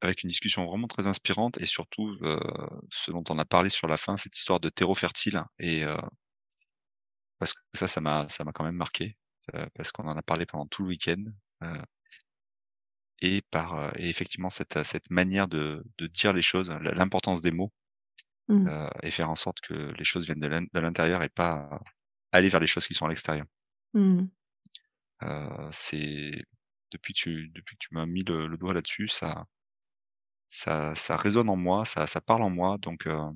avec 0.00 0.22
une 0.22 0.30
discussion 0.30 0.64
vraiment 0.64 0.86
très 0.86 1.06
inspirante 1.06 1.60
et 1.60 1.66
surtout 1.66 2.16
euh, 2.22 2.38
ce 2.90 3.10
dont 3.10 3.24
on 3.28 3.38
a 3.38 3.44
parlé 3.44 3.68
sur 3.68 3.88
la 3.88 3.98
fin, 3.98 4.16
cette 4.16 4.36
histoire 4.36 4.60
de 4.60 4.70
terreau 4.70 4.94
fertile 4.94 5.42
et 5.58 5.84
parce 7.38 7.52
que 7.52 7.60
ça, 7.74 7.88
ça 7.88 8.00
m'a 8.00 8.26
quand 8.54 8.64
même 8.64 8.76
marqué 8.76 9.16
parce 9.74 9.92
qu'on 9.92 10.06
en 10.08 10.16
a 10.16 10.22
parlé 10.22 10.46
pendant 10.46 10.66
tout 10.66 10.82
le 10.82 10.88
week-end 10.88 11.22
euh, 11.64 11.82
et 13.20 13.42
par 13.50 13.74
euh, 13.74 13.90
et 13.96 14.08
effectivement 14.10 14.50
cette 14.50 14.82
cette 14.84 15.10
manière 15.10 15.48
de 15.48 15.82
de 15.98 16.06
dire 16.06 16.32
les 16.32 16.42
choses, 16.42 16.70
l'importance 16.70 17.42
des 17.42 17.50
mots 17.52 17.72
Mm. 18.48 18.68
euh, 18.68 18.88
et 19.02 19.10
faire 19.10 19.28
en 19.28 19.34
sorte 19.34 19.60
que 19.60 19.74
les 19.74 20.04
choses 20.04 20.24
viennent 20.26 20.38
de 20.38 20.46
l'in- 20.46 20.62
de 20.72 20.80
l'intérieur 20.80 21.24
et 21.24 21.28
pas 21.28 21.80
aller 22.30 22.48
vers 22.48 22.60
les 22.60 22.68
choses 22.68 22.86
qui 22.86 22.94
sont 22.94 23.04
à 23.06 23.08
l'extérieur. 23.08 23.44
Mm. 23.92 24.26
Euh, 25.24 25.68
c'est 25.72 26.30
depuis 26.92 27.12
que 27.12 27.18
tu 27.18 27.48
depuis 27.48 27.74
que 27.76 27.84
tu 27.84 27.88
m'as 27.90 28.06
mis 28.06 28.22
le, 28.22 28.46
le 28.46 28.56
doigt 28.56 28.72
là-dessus, 28.72 29.08
ça 29.08 29.46
ça 30.46 30.94
ça 30.94 31.16
résonne 31.16 31.48
en 31.48 31.56
moi, 31.56 31.84
ça 31.84 32.06
ça 32.06 32.20
parle 32.20 32.42
en 32.42 32.50
moi, 32.50 32.78
donc 32.78 33.08
euh, 33.08 33.28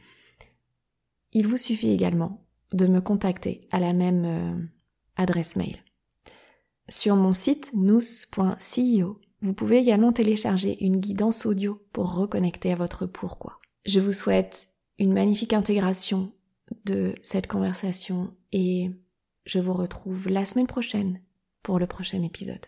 il 1.33 1.47
vous 1.47 1.57
suffit 1.57 1.91
également 1.91 2.47
de 2.73 2.87
me 2.87 3.01
contacter 3.01 3.69
à 3.71 3.79
la 3.79 3.93
même 3.93 4.25
euh, 4.25 4.67
adresse 5.17 5.57
mail. 5.57 5.79
Sur 6.89 7.17
mon 7.17 7.33
site 7.33 7.71
nous.ceo, 7.75 9.21
vous 9.41 9.53
pouvez 9.53 9.79
également 9.79 10.13
télécharger 10.13 10.83
une 10.85 10.99
guidance 10.99 11.47
audio 11.47 11.83
pour 11.93 12.15
reconnecter 12.15 12.73
à 12.73 12.77
votre 12.77 13.07
pourquoi. 13.07 13.61
Je 13.85 14.01
vous 14.01 14.13
souhaite 14.13 14.69
une 14.99 15.13
magnifique 15.13 15.53
intégration 15.53 16.33
de 16.85 17.15
cette 17.23 17.47
conversation 17.47 18.35
et 18.53 18.91
je 19.45 19.59
vous 19.59 19.75
retrouve 19.75 20.29
la 20.29 20.45
semaine 20.45 20.67
prochaine 20.67 21.21
pour 21.63 21.79
le 21.79 21.87
prochain 21.87 22.23
épisode. 22.23 22.67